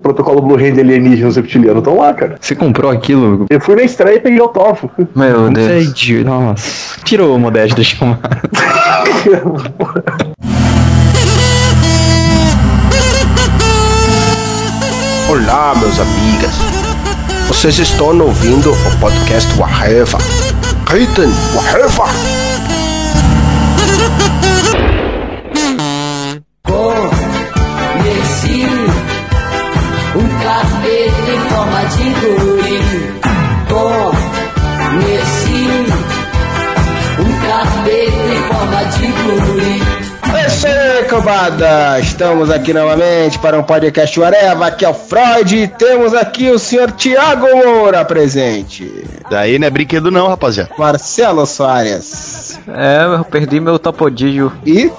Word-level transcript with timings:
protocolo 0.00 0.40
Blu-ray 0.40 0.70
de 0.70 0.78
alienígenas 0.80 1.34
reptilianos 1.34 1.80
estão 1.80 1.96
lá, 1.96 2.14
cara. 2.14 2.36
Você 2.40 2.54
comprou 2.54 2.88
aquilo? 2.88 3.46
Eu 3.50 3.60
fui 3.60 3.74
na 3.74 3.82
estreia 3.82 4.18
e 4.18 4.20
peguei 4.20 4.38
autógrafo. 4.38 4.88
Meu 5.16 5.50
Deus. 5.50 5.92
Sei, 5.92 6.22
nossa. 6.22 7.00
Tirou 7.04 7.34
o 7.34 7.38
Modesto 7.38 7.74
do 7.74 7.82
chamar. 7.82 8.20
Olá, 15.28 15.74
meus 15.74 15.98
amigas. 15.98 16.52
Vocês 17.48 17.76
estão 17.80 18.16
ouvindo 18.20 18.70
o 18.70 19.00
podcast 19.00 19.52
Waheva. 19.58 20.18
Ritten 20.86 21.28
Waheva. 21.56 22.04
Estamos 42.00 42.48
aqui 42.48 42.72
novamente 42.72 43.40
para 43.40 43.58
um 43.58 43.62
podcast 43.64 44.22
Areva. 44.22 44.66
Aqui 44.66 44.84
é 44.84 44.88
o 44.88 44.94
Freud 44.94 45.56
e 45.56 45.66
temos 45.66 46.14
aqui 46.14 46.48
o 46.48 46.60
senhor 46.60 46.92
Tiago 46.92 47.44
Moura 47.56 48.04
presente. 48.04 49.04
Daí 49.28 49.58
não 49.58 49.66
é 49.66 49.70
brinquedo 49.70 50.12
não, 50.12 50.28
rapaziada. 50.28 50.70
Marcelo 50.78 51.44
Soares. 51.44 52.60
É, 52.68 53.04
eu 53.18 53.24
perdi 53.24 53.58
meu 53.58 53.80
topodígio. 53.80 54.52
E? 54.64 54.92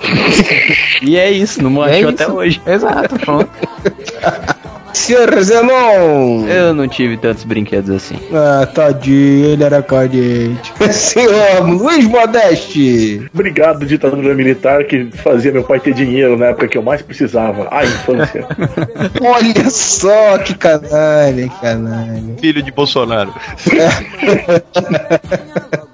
e 1.01 1.17
é 1.17 1.31
isso, 1.31 1.63
não 1.63 1.85
É 1.85 1.91
achou 1.99 2.11
isso. 2.11 2.23
até 2.23 2.27
hoje. 2.27 2.61
Exato, 2.67 3.17
pronto. 3.17 3.49
Senhor 4.93 5.41
Zenon. 5.41 6.47
Eu 6.47 6.73
não 6.73 6.87
tive 6.87 7.17
tantos 7.17 7.43
brinquedos 7.43 7.89
assim. 7.89 8.15
Ah, 8.33 8.65
tadinho, 8.65 9.45
ele 9.45 9.63
era 9.63 9.81
cadente. 9.81 10.73
Senhor 10.93 11.67
Luiz 11.67 12.05
Modeste. 12.05 13.29
Obrigado, 13.33 13.85
ditadura 13.85 14.33
militar, 14.33 14.83
que 14.85 15.09
fazia 15.11 15.51
meu 15.51 15.63
pai 15.63 15.79
ter 15.79 15.93
dinheiro 15.93 16.37
na 16.37 16.47
época 16.47 16.67
que 16.67 16.77
eu 16.77 16.83
mais 16.83 17.01
precisava. 17.01 17.67
A 17.71 17.83
infância. 17.83 18.45
Olha 19.21 19.69
só 19.69 20.37
que 20.39 20.55
canalha, 20.55 21.49
que 21.49 21.61
canalha. 21.61 22.35
Filho 22.39 22.63
de 22.63 22.71
Bolsonaro. 22.71 23.33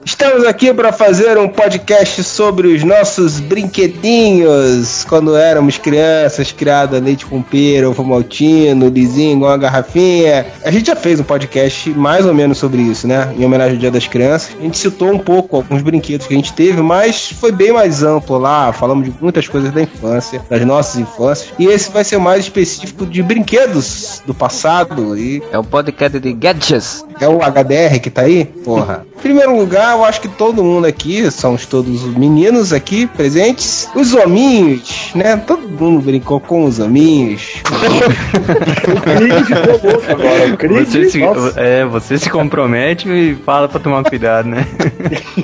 Estamos 0.06 0.46
aqui 0.46 0.72
para 0.72 0.92
fazer 0.92 1.36
um 1.40 1.48
podcast 1.48 2.24
sobre 2.24 2.68
os 2.68 2.84
nossos 2.84 3.40
brinquedinhos 3.40 5.04
quando 5.10 5.36
éramos 5.36 5.80
crianças, 5.80 6.52
criadas 6.52 7.02
a 7.02 7.04
leite 7.04 7.26
com 7.26 7.42
pera, 7.42 7.90
ovo 7.90 8.04
maltino, 8.04 8.85
lisinho, 8.90 9.38
igual 9.38 9.52
uma 9.52 9.58
garrafinha. 9.58 10.46
A 10.64 10.72
gente 10.72 10.88
já 10.88 10.96
fez 10.96 11.20
um 11.20 11.24
podcast 11.24 11.90
mais 11.92 12.26
ou 12.26 12.34
menos 12.34 12.58
sobre 12.58 12.82
isso, 12.82 13.08
né? 13.08 13.34
Em 13.38 13.46
homenagem 13.46 13.74
ao 13.76 13.80
Dia 13.80 13.92
das 13.92 14.08
Crianças. 14.08 14.56
A 14.60 14.62
gente 14.64 14.78
citou 14.78 15.12
um 15.12 15.20
pouco 15.20 15.56
alguns 15.58 15.82
brinquedos 15.82 16.28
que 16.28 16.34
a 16.34 16.38
gente 16.38 16.54
teve, 16.54 16.82
mas 16.82 17.30
foi 17.32 17.52
bem 17.52 17.72
mais 17.72 18.04
amplo 18.04 18.38
lá. 18.38 18.72
Falamos 18.74 19.06
de 19.06 19.14
muitas 19.22 19.48
coisas 19.48 19.72
da 19.72 19.82
infância, 19.82 20.42
das 20.50 20.66
nossas 20.66 21.00
infâncias. 21.00 21.50
E 21.58 21.66
esse 21.68 21.92
vai 21.92 22.04
ser 22.04 22.18
mais 22.18 22.42
específico 22.46 23.06
de 23.06 23.22
brinquedos 23.24 24.22
do 24.26 24.34
passado. 24.34 25.18
E 25.18 25.42
É 25.52 25.58
o 25.58 25.64
podcast 25.64 26.20
de 26.20 26.34
Gadgets. 26.34 27.06
é 27.20 27.28
o 27.28 27.40
HDR 27.40 28.00
que 28.02 28.10
tá 28.10 28.22
aí? 28.24 28.46
Porra. 28.46 29.06
Em 29.26 29.30
primeiro 29.30 29.58
lugar, 29.58 29.98
eu 29.98 30.06
acho 30.06 30.22
que 30.22 30.28
todo 30.28 30.64
mundo 30.64 30.86
aqui, 30.86 31.32
somos 31.32 31.66
todos 31.66 32.04
os 32.04 32.16
meninos 32.16 32.72
aqui 32.72 33.08
presentes, 33.08 33.90
os 33.96 34.14
hominhos, 34.14 35.10
né? 35.16 35.36
Todo 35.36 35.68
mundo 35.68 36.00
brincou 36.00 36.40
com 36.40 36.64
os 36.64 36.78
hominhos. 36.80 37.56
o 38.88 40.58
Creed, 40.58 40.86
Você 40.86 41.10
se, 41.10 41.18
nossa. 41.22 41.60
é, 41.60 41.84
você 41.86 42.20
se 42.20 42.30
compromete 42.30 43.10
e 43.10 43.34
fala 43.44 43.68
pra 43.68 43.80
tomar 43.80 44.04
cuidado, 44.04 44.48
né? 44.48 44.68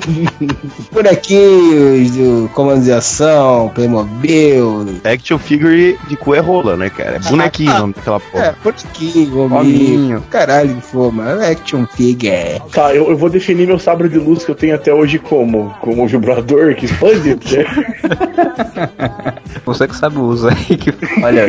Bonequinhos 0.92 2.12
do 2.12 2.48
Comando 2.54 2.84
de 2.84 2.92
Ação, 2.92 3.68
Playmobil. 3.74 5.00
Action 5.02 5.38
figure 5.38 5.98
de 6.06 6.16
cu 6.16 6.36
é 6.36 6.38
rola, 6.38 6.76
né, 6.76 6.88
cara? 6.88 7.16
É 7.16 7.18
bonequinho 7.18 7.74
o 7.74 7.78
nome 7.80 7.94
daquela 7.94 8.20
porra. 8.20 8.44
É, 8.44 8.54
bonequinho, 8.62 9.38
hominho. 9.40 9.58
Hominho. 9.58 10.24
Caralho, 10.30 10.76
que 10.76 10.82
for, 10.82 11.12
mano. 11.12 11.44
Action 11.44 11.84
figure. 11.84 12.62
Tá, 12.70 12.94
eu, 12.94 13.10
eu 13.10 13.16
vou 13.16 13.28
definir 13.28 13.71
meu 13.72 13.78
sabre 13.78 14.06
de 14.06 14.18
luz 14.18 14.44
que 14.44 14.50
eu 14.50 14.54
tenho 14.54 14.74
até 14.74 14.92
hoje 14.92 15.18
como? 15.18 15.74
Como 15.80 16.06
vibrador 16.06 16.74
que 16.74 16.84
expande? 16.84 17.30
né? 17.30 17.38
Você 19.64 19.88
que 19.88 19.96
sabe 19.96 20.18
o 20.18 20.24
uso 20.24 20.48
aí. 20.48 20.76
Que... 20.76 20.92
Olha, 21.22 21.46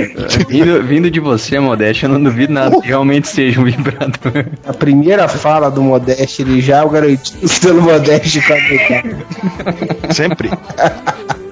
vindo, 0.47 0.81
vindo 0.83 1.11
de 1.11 1.19
você, 1.19 1.59
Modéstia, 1.59 2.05
eu 2.05 2.11
não 2.11 2.23
duvido 2.23 2.53
nada 2.53 2.79
que 2.79 2.87
realmente 2.87 3.27
seja 3.27 3.59
um 3.59 3.65
vibrador. 3.65 4.45
A 4.65 4.73
primeira 4.73 5.27
fala 5.27 5.69
do 5.69 5.81
Modeste, 5.81 6.43
ele 6.43 6.61
já 6.61 6.85
garantiu 6.85 7.35
pelo 7.61 7.81
Modeste. 7.81 8.39
Sempre. 10.11 10.49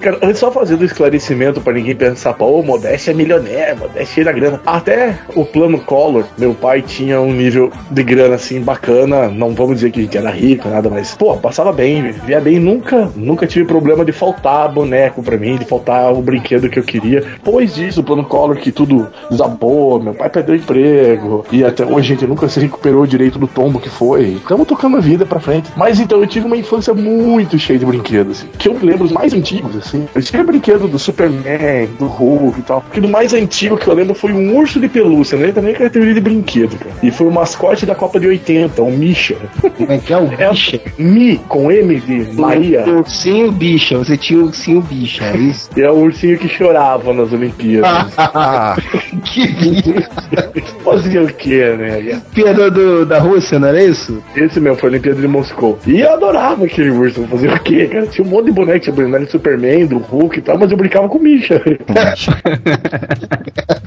Cara, 0.02 0.18
antes 0.20 0.40
só 0.40 0.50
fazendo 0.50 0.82
um 0.82 0.84
esclarecimento 0.84 1.60
pra 1.60 1.72
ninguém 1.72 1.94
pensar, 1.94 2.32
pô, 2.32 2.46
o 2.58 2.62
Modeste 2.64 3.10
é 3.10 3.14
milionário, 3.14 3.78
Modeste 3.78 4.14
cheio 4.14 4.26
da 4.26 4.32
grana. 4.32 4.60
Até 4.66 5.16
o 5.36 5.44
plano 5.44 5.78
Collor, 5.78 6.24
meu 6.36 6.54
pai 6.54 6.82
tinha 6.82 7.20
um 7.20 7.32
nível 7.32 7.70
de 7.88 8.02
grana 8.02 8.34
assim 8.34 8.60
bacana. 8.60 9.28
Não 9.28 9.54
vamos 9.54 9.76
dizer 9.76 9.92
que 9.92 10.00
a 10.00 10.02
gente 10.02 10.18
era 10.18 10.30
rico, 10.30 10.68
nada, 10.68 10.90
mas, 10.90 11.14
pô, 11.14 11.36
passava 11.36 11.72
bem, 11.72 12.02
vivia 12.02 12.40
bem. 12.40 12.58
Nunca, 12.58 13.12
nunca 13.14 13.46
tive 13.46 13.64
problema 13.64 14.04
de 14.04 14.10
faltar 14.10 14.72
boneco 14.72 15.22
pra 15.22 15.36
mim, 15.36 15.56
de 15.56 15.64
faltar 15.64 16.12
o 16.12 16.20
brinquedo 16.20 16.68
que 16.68 16.80
eu 16.80 16.82
queria. 16.82 17.20
Depois 17.20 17.72
disso, 17.72 18.00
o 18.00 18.04
plano 18.04 18.24
Collor, 18.24 18.56
que 18.56 18.72
tudo 18.72 19.06
desabou, 19.30 20.02
meu 20.02 20.14
pai 20.14 20.28
perdeu 20.28 20.56
emprego, 20.56 21.46
e 21.52 21.64
até 21.64 21.84
hoje 21.84 22.12
a 22.12 22.16
gente 22.16 22.26
nunca 22.26 22.48
se 22.48 22.58
recuperou 22.58 23.06
direito 23.06 23.38
do 23.38 23.46
tombo 23.46 23.78
que 23.78 23.88
foi. 23.88 24.32
Estamos 24.32 24.66
tocando 24.66 24.96
a 24.96 25.00
vida 25.00 25.24
pra 25.24 25.38
frente. 25.38 25.70
Mas 25.76 26.00
então 26.00 26.18
eu 26.18 26.26
tive 26.26 26.44
uma 26.44 26.56
infância 26.56 26.92
muito 26.92 27.56
cheia 27.56 27.78
de 27.78 27.86
brinquedos, 27.86 28.38
assim, 28.38 28.48
que 28.58 28.68
eu 28.68 28.74
me 28.74 28.84
lembro 28.84 29.04
os 29.04 29.12
mais 29.12 29.32
antigos, 29.32 29.76
assim. 29.76 29.91
Eu 30.14 30.22
tinha 30.22 30.44
brinquedo 30.44 30.88
do 30.88 30.98
Superman, 30.98 31.88
do 31.98 32.06
Hulk 32.06 32.60
e 32.60 32.62
tal. 32.62 32.80
Porque 32.80 33.00
do 33.00 33.08
mais 33.08 33.32
antigo 33.32 33.76
que 33.76 33.88
eu 33.88 33.94
lembro 33.94 34.14
foi 34.14 34.32
um 34.32 34.56
urso 34.56 34.80
de 34.80 34.88
pelúcia, 34.88 35.38
né? 35.38 35.52
Também 35.52 35.74
categoria 35.74 36.14
de 36.14 36.20
brinquedo, 36.20 36.76
cara. 36.78 36.94
E 37.02 37.10
foi 37.10 37.26
o 37.26 37.30
mascote 37.30 37.86
da 37.86 37.94
Copa 37.94 38.18
de 38.18 38.26
80, 38.26 38.82
o 38.82 38.90
Misha. 38.90 39.36
Como 39.60 39.92
é 39.92 39.98
que 39.98 40.12
é 40.12 40.18
o 40.18 40.32
É 40.38 40.50
bicha? 40.50 40.80
Mi, 40.98 41.38
com 41.48 41.70
M 41.70 42.00
de 42.00 42.32
Maria. 42.34 42.84
O 42.86 42.98
ursinho 42.98 43.50
bicha, 43.52 43.98
você 43.98 44.16
tinha 44.16 44.40
o 44.40 44.44
ursinho 44.44 44.80
bicha, 44.80 45.24
é 45.24 45.36
isso? 45.36 45.70
E 45.76 45.80
é 45.80 45.90
o 45.90 45.94
ursinho 45.94 46.38
que 46.38 46.48
chorava 46.48 47.12
nas 47.12 47.32
Olimpíadas. 47.32 48.14
Que 49.24 49.46
bicha. 49.46 50.50
Fazia 50.84 51.22
o 51.22 51.26
quê, 51.26 51.76
né? 51.78 52.20
Piada 52.34 52.70
do, 52.70 53.06
da 53.06 53.18
Rússia, 53.18 53.58
não 53.58 53.68
era 53.68 53.82
isso? 53.82 54.22
Esse 54.34 54.60
mesmo 54.60 54.78
foi 54.78 54.88
a 54.88 54.92
Olimpíada 54.92 55.20
de 55.20 55.28
Moscou. 55.28 55.78
E 55.86 56.00
eu 56.00 56.12
adorava 56.12 56.64
aquele 56.64 56.90
urso. 56.90 57.22
Fazer 57.26 57.52
o 57.52 57.60
quê, 57.60 57.86
cara? 57.86 58.06
Tinha 58.06 58.26
um 58.26 58.30
monte 58.30 58.46
de 58.46 58.52
boneco, 58.52 58.80
tinha 58.80 58.94
boneco 58.94 59.24
do 59.24 59.30
Superman, 59.30 59.81
do 59.86 59.98
Hulk 59.98 60.38
e 60.38 60.42
tal, 60.42 60.58
mas 60.58 60.70
eu 60.70 60.76
brincava 60.76 61.08
com 61.08 61.18
o 61.18 61.22
Misha. 61.22 61.60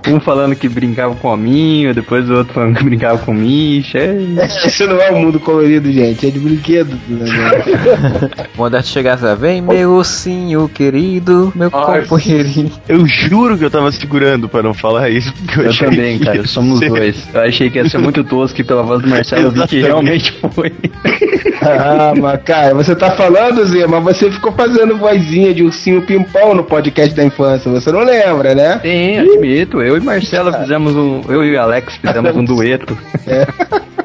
Um 0.07 0.19
falando 0.19 0.55
que 0.55 0.69
brincava 0.69 1.15
com 1.15 1.29
hominho, 1.29 1.91
depois 1.93 2.29
o 2.29 2.35
outro 2.35 2.53
falando 2.53 2.77
que 2.77 2.83
brincava 2.83 3.17
com 3.17 3.33
Misha. 3.33 3.97
É... 3.97 4.67
Isso 4.67 4.85
não 4.85 5.01
é 5.01 5.09
o 5.09 5.17
mundo 5.19 5.39
colorido, 5.39 5.91
gente, 5.91 6.27
é 6.27 6.29
de 6.29 6.39
brinquedo. 6.39 6.95
Né? 7.07 7.25
Modesto 8.55 8.91
chegasse 8.93 9.25
a 9.25 9.33
vem, 9.33 9.61
meu 9.63 9.93
ursinho 9.93 10.69
querido, 10.69 11.51
meu 11.55 11.71
Ai, 11.73 12.03
companheirinho. 12.03 12.71
Eu 12.87 13.05
juro 13.07 13.57
que 13.57 13.65
eu 13.65 13.71
tava 13.71 13.91
segurando 13.91 14.47
pra 14.47 14.61
não 14.61 14.75
falar 14.75 15.09
isso. 15.09 15.33
Porque 15.33 15.59
eu, 15.59 15.63
Eu 15.63 15.69
achei 15.71 15.89
também, 15.89 16.19
que 16.19 16.25
cara, 16.25 16.45
somos 16.47 16.79
ser- 16.79 16.89
dois. 16.89 17.27
Eu 17.33 17.41
achei 17.41 17.69
que 17.71 17.77
ia 17.79 17.89
ser 17.89 17.97
muito 17.97 18.23
tosco 18.23 18.61
e 18.61 18.63
pela 18.63 18.83
voz 18.83 19.01
do 19.01 19.09
Marcelo 19.09 19.45
eu 19.45 19.51
vi 19.51 19.67
que 19.67 19.81
realmente 19.81 20.31
foi. 20.53 20.71
Ah, 21.61 22.13
mas 22.19 22.41
cara, 22.43 22.73
você 22.73 22.95
tá 22.95 23.11
falando, 23.11 23.65
Zé, 23.65 23.87
mas 23.87 24.03
você 24.03 24.31
ficou 24.31 24.51
fazendo 24.51 24.97
vozinha 24.97 25.53
de 25.53 25.63
ursinho 25.63 26.01
pimpão 26.01 26.53
no 26.53 26.63
podcast 26.63 27.15
da 27.15 27.23
infância, 27.23 27.71
você 27.71 27.91
não 27.91 28.01
lembra, 28.03 28.55
né? 28.55 28.79
Sim, 28.81 29.17
admito. 29.19 29.81
Eu 29.81 29.97
e 29.97 29.99
Marcelo 29.99 30.53
fizemos 30.53 30.95
um. 30.95 31.21
Eu 31.27 31.43
e 31.43 31.55
o 31.55 31.61
Alex 31.61 31.95
fizemos 31.95 32.35
um 32.35 32.43
dueto. 32.45 32.97
Os 33.15 34.04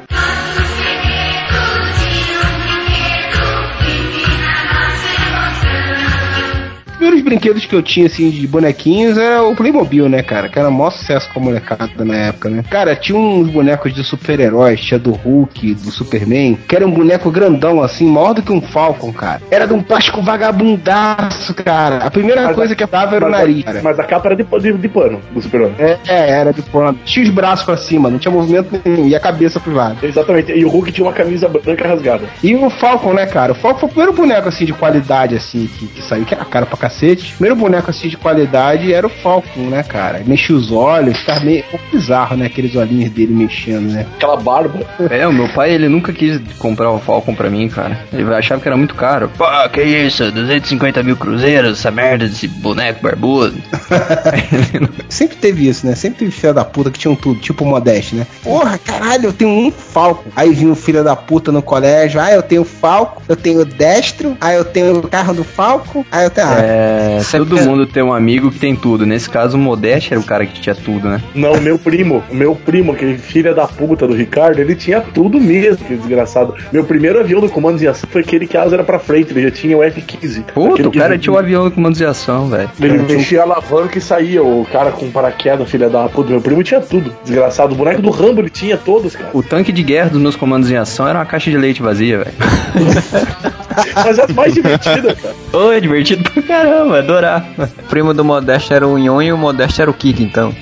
primeiros 7.01 7.21
brinquedos 7.23 7.65
que 7.65 7.73
eu 7.75 7.81
tinha, 7.81 8.05
assim, 8.05 8.29
de 8.29 8.45
bonequinhos 8.45 9.17
era 9.17 9.41
o 9.41 9.55
Playmobil, 9.55 10.07
né, 10.07 10.21
cara? 10.21 10.47
Que 10.47 10.59
era 10.59 10.69
o 10.69 10.71
maior 10.71 10.91
sucesso 10.91 11.27
com 11.33 11.39
a 11.39 11.43
molecada 11.43 12.05
na 12.05 12.15
época, 12.15 12.47
né? 12.47 12.63
Cara, 12.69 12.95
tinha 12.95 13.17
uns 13.17 13.49
bonecos 13.49 13.91
de 13.93 14.03
super-heróis, 14.03 14.79
tinha 14.79 14.99
do 14.99 15.11
Hulk, 15.11 15.73
do 15.73 15.89
Superman, 15.89 16.59
que 16.67 16.75
era 16.75 16.85
um 16.85 16.91
boneco 16.91 17.31
grandão, 17.31 17.81
assim, 17.81 18.05
maior 18.05 18.33
do 18.35 18.43
que 18.43 18.51
um 18.51 18.61
Falcon, 18.61 19.11
cara. 19.11 19.41
Era 19.49 19.65
de 19.65 19.73
um 19.73 19.81
plástico 19.81 20.21
vagabundaço, 20.21 21.55
cara. 21.55 21.97
A 21.97 22.11
primeira 22.11 22.43
Mas 22.43 22.55
coisa 22.55 22.73
a- 22.73 22.75
que 22.75 22.83
eu 22.83 22.87
dava 22.87 23.15
era 23.15 23.25
o 23.25 23.29
nariz, 23.29 23.61
a, 23.61 23.71
cara. 23.71 23.81
mas 23.83 23.99
a 23.99 24.03
capa 24.03 24.27
era 24.27 24.35
de, 24.35 24.43
de, 24.43 24.73
de 24.77 24.87
pano 24.87 25.19
do 25.33 25.41
Super-Homem. 25.41 25.73
É, 25.79 25.97
é, 26.07 26.29
era 26.29 26.53
de 26.53 26.61
pano. 26.61 26.97
Tinha 27.03 27.23
os 27.25 27.31
braços 27.31 27.65
pra 27.65 27.77
cima, 27.77 28.11
não 28.11 28.19
tinha 28.19 28.31
movimento 28.31 28.79
nenhum, 28.85 29.07
e 29.07 29.15
a 29.15 29.19
cabeça 29.19 29.59
pro 29.59 29.73
lado. 29.73 29.97
Exatamente. 30.05 30.51
E 30.51 30.63
o 30.63 30.69
Hulk 30.69 30.91
tinha 30.91 31.05
uma 31.07 31.13
camisa 31.13 31.47
branca 31.49 31.87
rasgada. 31.87 32.25
E 32.43 32.53
o 32.53 32.69
Falcon, 32.69 33.13
né, 33.13 33.25
cara? 33.25 33.53
O 33.53 33.55
Falcon 33.55 33.79
foi 33.79 33.87
o 33.87 33.91
primeiro 33.91 34.13
boneco, 34.13 34.47
assim, 34.49 34.65
de 34.65 34.73
qualidade, 34.73 35.35
assim, 35.35 35.67
que, 35.79 35.87
que 35.87 36.01
saiu, 36.03 36.25
que 36.25 36.33
era 36.35 36.45
caro 36.45 36.67
pra 36.67 36.77
cacete. 36.77 36.91
Cacetes. 37.01 37.29
O 37.29 37.33
primeiro 37.33 37.55
boneco 37.55 37.89
assim 37.89 38.07
de 38.07 38.15
qualidade 38.17 38.93
era 38.93 39.05
o 39.05 39.09
Falcon, 39.09 39.61
né, 39.69 39.83
cara? 39.83 40.21
Mexia 40.25 40.55
os 40.55 40.71
olhos, 40.71 41.17
ficava 41.17 41.39
meio 41.41 41.63
um 41.73 41.91
bizarro, 41.91 42.37
né? 42.37 42.45
Aqueles 42.45 42.75
olhinhos 42.75 43.11
dele 43.11 43.33
mexendo, 43.33 43.91
né? 43.91 44.05
Aquela 44.15 44.37
barba. 44.37 44.79
É, 45.09 45.27
o 45.27 45.33
meu 45.33 45.49
pai, 45.49 45.71
ele 45.71 45.89
nunca 45.89 46.13
quis 46.13 46.39
comprar 46.57 46.91
o 46.91 46.99
Falcon 46.99 47.33
pra 47.33 47.49
mim, 47.49 47.67
cara. 47.67 47.99
Ele 48.13 48.31
achava 48.33 48.61
que 48.61 48.67
era 48.67 48.77
muito 48.77 48.93
caro. 48.95 49.29
Pô, 49.37 49.45
que 49.69 49.81
isso? 49.81 50.31
250 50.31 51.01
mil 51.03 51.17
cruzeiros, 51.17 51.79
essa 51.79 51.91
merda 51.91 52.27
desse 52.27 52.47
boneco 52.47 53.01
barbudo. 53.01 53.55
Sempre 55.09 55.37
teve 55.37 55.67
isso, 55.67 55.85
né? 55.85 55.95
Sempre 55.95 56.19
teve 56.19 56.31
filha 56.31 56.53
da 56.53 56.63
puta 56.63 56.91
que 56.91 56.99
tinham 56.99 57.15
tudo, 57.15 57.39
tipo 57.39 57.63
o 57.63 57.67
Modeste, 57.67 58.15
né? 58.15 58.27
Porra, 58.43 58.77
caralho, 58.77 59.25
eu 59.25 59.33
tenho 59.33 59.49
um 59.49 59.71
Falcon. 59.71 60.29
Aí 60.35 60.53
vinha 60.53 60.71
o 60.71 60.75
filho 60.75 61.03
da 61.03 61.15
puta 61.15 61.51
no 61.51 61.61
colégio, 61.61 62.19
ah, 62.19 62.31
eu 62.31 62.41
tenho 62.41 62.63
Falcon, 62.63 63.21
eu 63.27 63.35
tenho 63.35 63.65
Destro, 63.65 64.37
aí 64.39 64.55
eu 64.55 64.65
tenho 64.65 64.99
o 64.99 65.07
carro 65.07 65.33
do 65.33 65.43
Falcon, 65.43 66.05
aí 66.11 66.25
eu 66.25 66.29
tenho... 66.29 66.47
Ah, 66.47 66.59
É, 66.59 66.80
Sempre- 67.23 67.49
todo 67.57 67.61
mundo 67.65 67.85
tem 67.85 68.01
um 68.03 68.13
amigo 68.13 68.51
que 68.51 68.59
tem 68.59 68.75
tudo. 68.75 69.05
Nesse 69.05 69.29
caso, 69.29 69.57
o 69.57 69.59
Modeste 69.59 70.13
era 70.13 70.19
o 70.19 70.23
cara 70.25 70.45
que 70.45 70.59
tinha 70.59 70.75
tudo, 70.75 71.07
né? 71.09 71.21
Não, 71.35 71.59
meu 71.61 71.77
primo, 71.77 72.23
o 72.29 72.35
meu 72.35 72.55
primo, 72.55 72.91
aquele 72.91 73.17
filho 73.17 73.53
da 73.55 73.67
puta 73.67 74.07
do 74.07 74.13
Ricardo, 74.13 74.59
ele 74.59 74.75
tinha 74.75 75.01
tudo 75.01 75.39
mesmo, 75.39 75.85
que 75.85 75.95
desgraçado. 75.95 76.55
Meu 76.71 76.83
primeiro 76.83 77.19
avião 77.19 77.41
do 77.41 77.49
comando 77.49 77.77
de 77.77 77.87
ação 77.87 78.09
foi 78.11 78.21
aquele 78.21 78.47
que 78.47 78.57
a 78.57 78.63
asa 78.63 78.75
era 78.75 78.83
pra 78.83 78.99
frente, 78.99 79.31
ele 79.31 79.41
já 79.43 79.51
tinha 79.51 79.77
o 79.77 79.83
F-15. 79.83 80.43
Puta, 80.53 80.87
o 80.87 80.91
cara 80.91 81.13
que- 81.15 81.19
tinha 81.23 81.33
o 81.33 81.37
avião 81.37 81.67
de 81.69 81.75
comando 81.75 81.95
de 81.95 82.05
ação, 82.05 82.47
velho. 82.49 82.69
Ele 82.79 82.97
mexia 82.99 83.41
a 83.41 83.43
alavanca 83.43 83.97
e 83.97 84.01
saía, 84.01 84.43
o 84.43 84.65
cara 84.71 84.91
com 84.91 85.09
paraquedas, 85.11 85.69
filha 85.69 85.89
da 85.89 86.07
puta. 86.09 86.29
Meu 86.31 86.41
primo 86.41 86.63
tinha 86.63 86.79
tudo, 86.81 87.13
desgraçado. 87.23 87.73
O 87.73 87.77
boneco 87.77 88.01
do 88.01 88.09
Rambo 88.09 88.41
ele 88.41 88.49
tinha 88.49 88.77
todos, 88.77 89.15
cara. 89.15 89.29
O 89.33 89.41
tanque 89.43 89.71
de 89.71 89.83
guerra 89.83 90.09
dos 90.09 90.21
meus 90.21 90.35
comandos 90.35 90.69
em 90.71 90.75
ação 90.77 91.07
era 91.07 91.19
uma 91.19 91.25
caixa 91.25 91.49
de 91.51 91.57
leite 91.57 91.81
vazia, 91.81 92.19
velho. 92.19 92.31
Mas 93.95 94.19
é 94.19 94.27
mais 94.33 94.53
divertida, 94.53 95.15
cara. 95.15 95.35
Ô, 95.53 95.71
é 95.71 95.79
divertido 95.79 96.29
pra 96.29 96.41
caramba, 96.43 96.99
adorava. 96.99 97.71
O 97.79 97.83
primo 97.89 98.13
do 98.13 98.23
Modesto 98.23 98.73
era 98.73 98.87
o 98.87 98.97
Nhon 98.97 99.21
e 99.21 99.31
o 99.31 99.37
Modesto 99.37 99.81
era 99.81 99.91
o 99.91 99.93
Kiko, 99.93 100.21
então. 100.21 100.53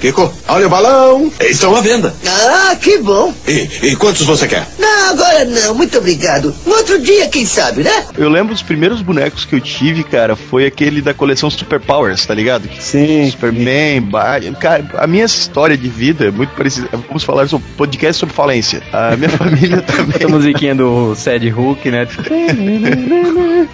Kiko, 0.00 0.32
olha 0.48 0.66
o 0.66 0.70
balão. 0.70 1.32
Estão 1.40 1.74
à 1.74 1.80
venda. 1.80 2.14
Ah, 2.26 2.76
que 2.76 2.98
bom. 2.98 3.32
E, 3.46 3.68
e 3.82 3.96
quantos 3.96 4.22
você 4.22 4.46
quer? 4.46 4.66
Não, 4.78 5.10
agora 5.10 5.44
não, 5.44 5.74
muito 5.74 5.98
obrigado. 5.98 6.54
No 6.66 6.74
outro 6.74 6.98
dia, 7.00 7.28
quem 7.28 7.46
sabe, 7.46 7.82
né? 7.82 8.06
Eu 8.16 8.28
lembro 8.28 8.52
dos 8.52 8.62
primeiros 8.62 9.00
bonecos 9.02 9.44
que 9.44 9.54
eu 9.54 9.60
tive, 9.60 10.04
cara, 10.04 10.36
foi 10.36 10.66
aquele 10.66 11.00
da 11.00 11.14
coleção 11.14 11.48
Super 11.50 11.80
Powers, 11.80 12.24
tá 12.26 12.34
ligado? 12.34 12.68
Sim. 12.78 13.30
Superman, 13.30 14.02
Batman. 14.02 14.54
Cara, 14.54 14.84
a 14.98 15.06
minha 15.06 15.24
história 15.24 15.76
de 15.76 15.88
vida 15.88 16.26
é 16.26 16.30
muito 16.30 16.50
parecida. 16.54 16.88
Vamos 17.08 17.24
falar 17.24 17.48
sobre 17.48 17.66
podcast 17.76 18.20
sobre 18.20 18.34
falência. 18.34 18.82
A 18.92 19.16
minha 19.16 19.30
família 19.36 19.80
também. 19.82 20.16
Essa 20.16 20.28
musiquinha 20.28 20.74
do 20.76 21.14
Sad 21.14 21.48
Hulk, 21.48 21.90
né? 21.90 22.06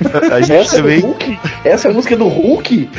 A 0.33 0.41
gente 0.41 0.71
também. 0.71 1.01
Hulk? 1.01 1.39
Essa 1.65 1.89
é 1.89 1.91
a 1.91 1.95
música 1.95 2.17
do 2.17 2.27
Hulk? 2.27 2.91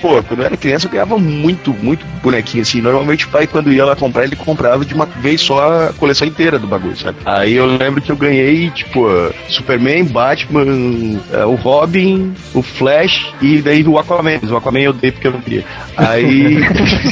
Pô, 0.00 0.22
quando 0.22 0.40
eu 0.40 0.46
era 0.46 0.56
criança 0.56 0.86
eu 0.86 0.90
ganhava 0.90 1.18
muito, 1.18 1.72
muito 1.82 2.04
bonequinho 2.22 2.62
assim. 2.62 2.80
Normalmente 2.80 3.26
o 3.26 3.28
pai, 3.30 3.46
quando 3.46 3.72
ia 3.72 3.84
lá 3.84 3.96
comprar, 3.96 4.24
ele 4.24 4.36
comprava 4.36 4.84
de 4.84 4.94
uma 4.94 5.06
vez 5.06 5.40
só 5.40 5.88
a 5.88 5.92
coleção 5.92 6.26
inteira 6.26 6.58
do 6.58 6.66
bagulho, 6.66 6.96
sabe? 6.96 7.18
Aí 7.24 7.54
eu 7.54 7.66
lembro 7.66 8.02
que 8.02 8.12
eu 8.12 8.16
ganhei, 8.16 8.70
tipo, 8.70 9.06
Superman, 9.48 10.04
Batman, 10.04 11.20
eh, 11.32 11.44
o 11.44 11.54
Robin, 11.54 12.34
o 12.52 12.62
Flash 12.62 13.32
e 13.40 13.62
daí 13.62 13.82
o 13.86 13.98
Aquaman. 13.98 14.38
Mas 14.42 14.50
O 14.50 14.56
Aquaman 14.56 14.80
eu 14.80 14.92
dei 14.92 15.10
porque 15.10 15.26
eu 15.28 15.32
não 15.32 15.40
queria. 15.40 15.64
Aí. 15.96 16.58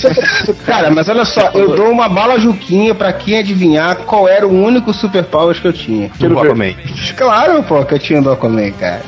Cara, 0.67 0.91
mas 0.91 1.09
olha 1.09 1.25
só, 1.25 1.51
eu 1.55 1.75
dou 1.75 1.91
uma 1.91 2.09
bala 2.09 2.39
juquinha 2.39 2.95
pra 2.95 3.13
quem 3.13 3.39
adivinhar 3.39 3.97
qual 3.97 4.29
era 4.29 4.47
o 4.47 4.53
único 4.53 4.93
super 4.93 5.25
powers 5.25 5.59
que 5.59 5.69
eu 5.69 5.73
tinha. 5.73 6.11
o 6.35 6.39
Aquaman. 6.41 6.75
Claro, 7.17 7.63
pô, 7.63 7.85
que 7.85 7.95
eu 7.95 7.99
tinha 7.99 8.21
do 8.21 8.31
Aquaman, 8.31 8.71
cara. 8.73 9.03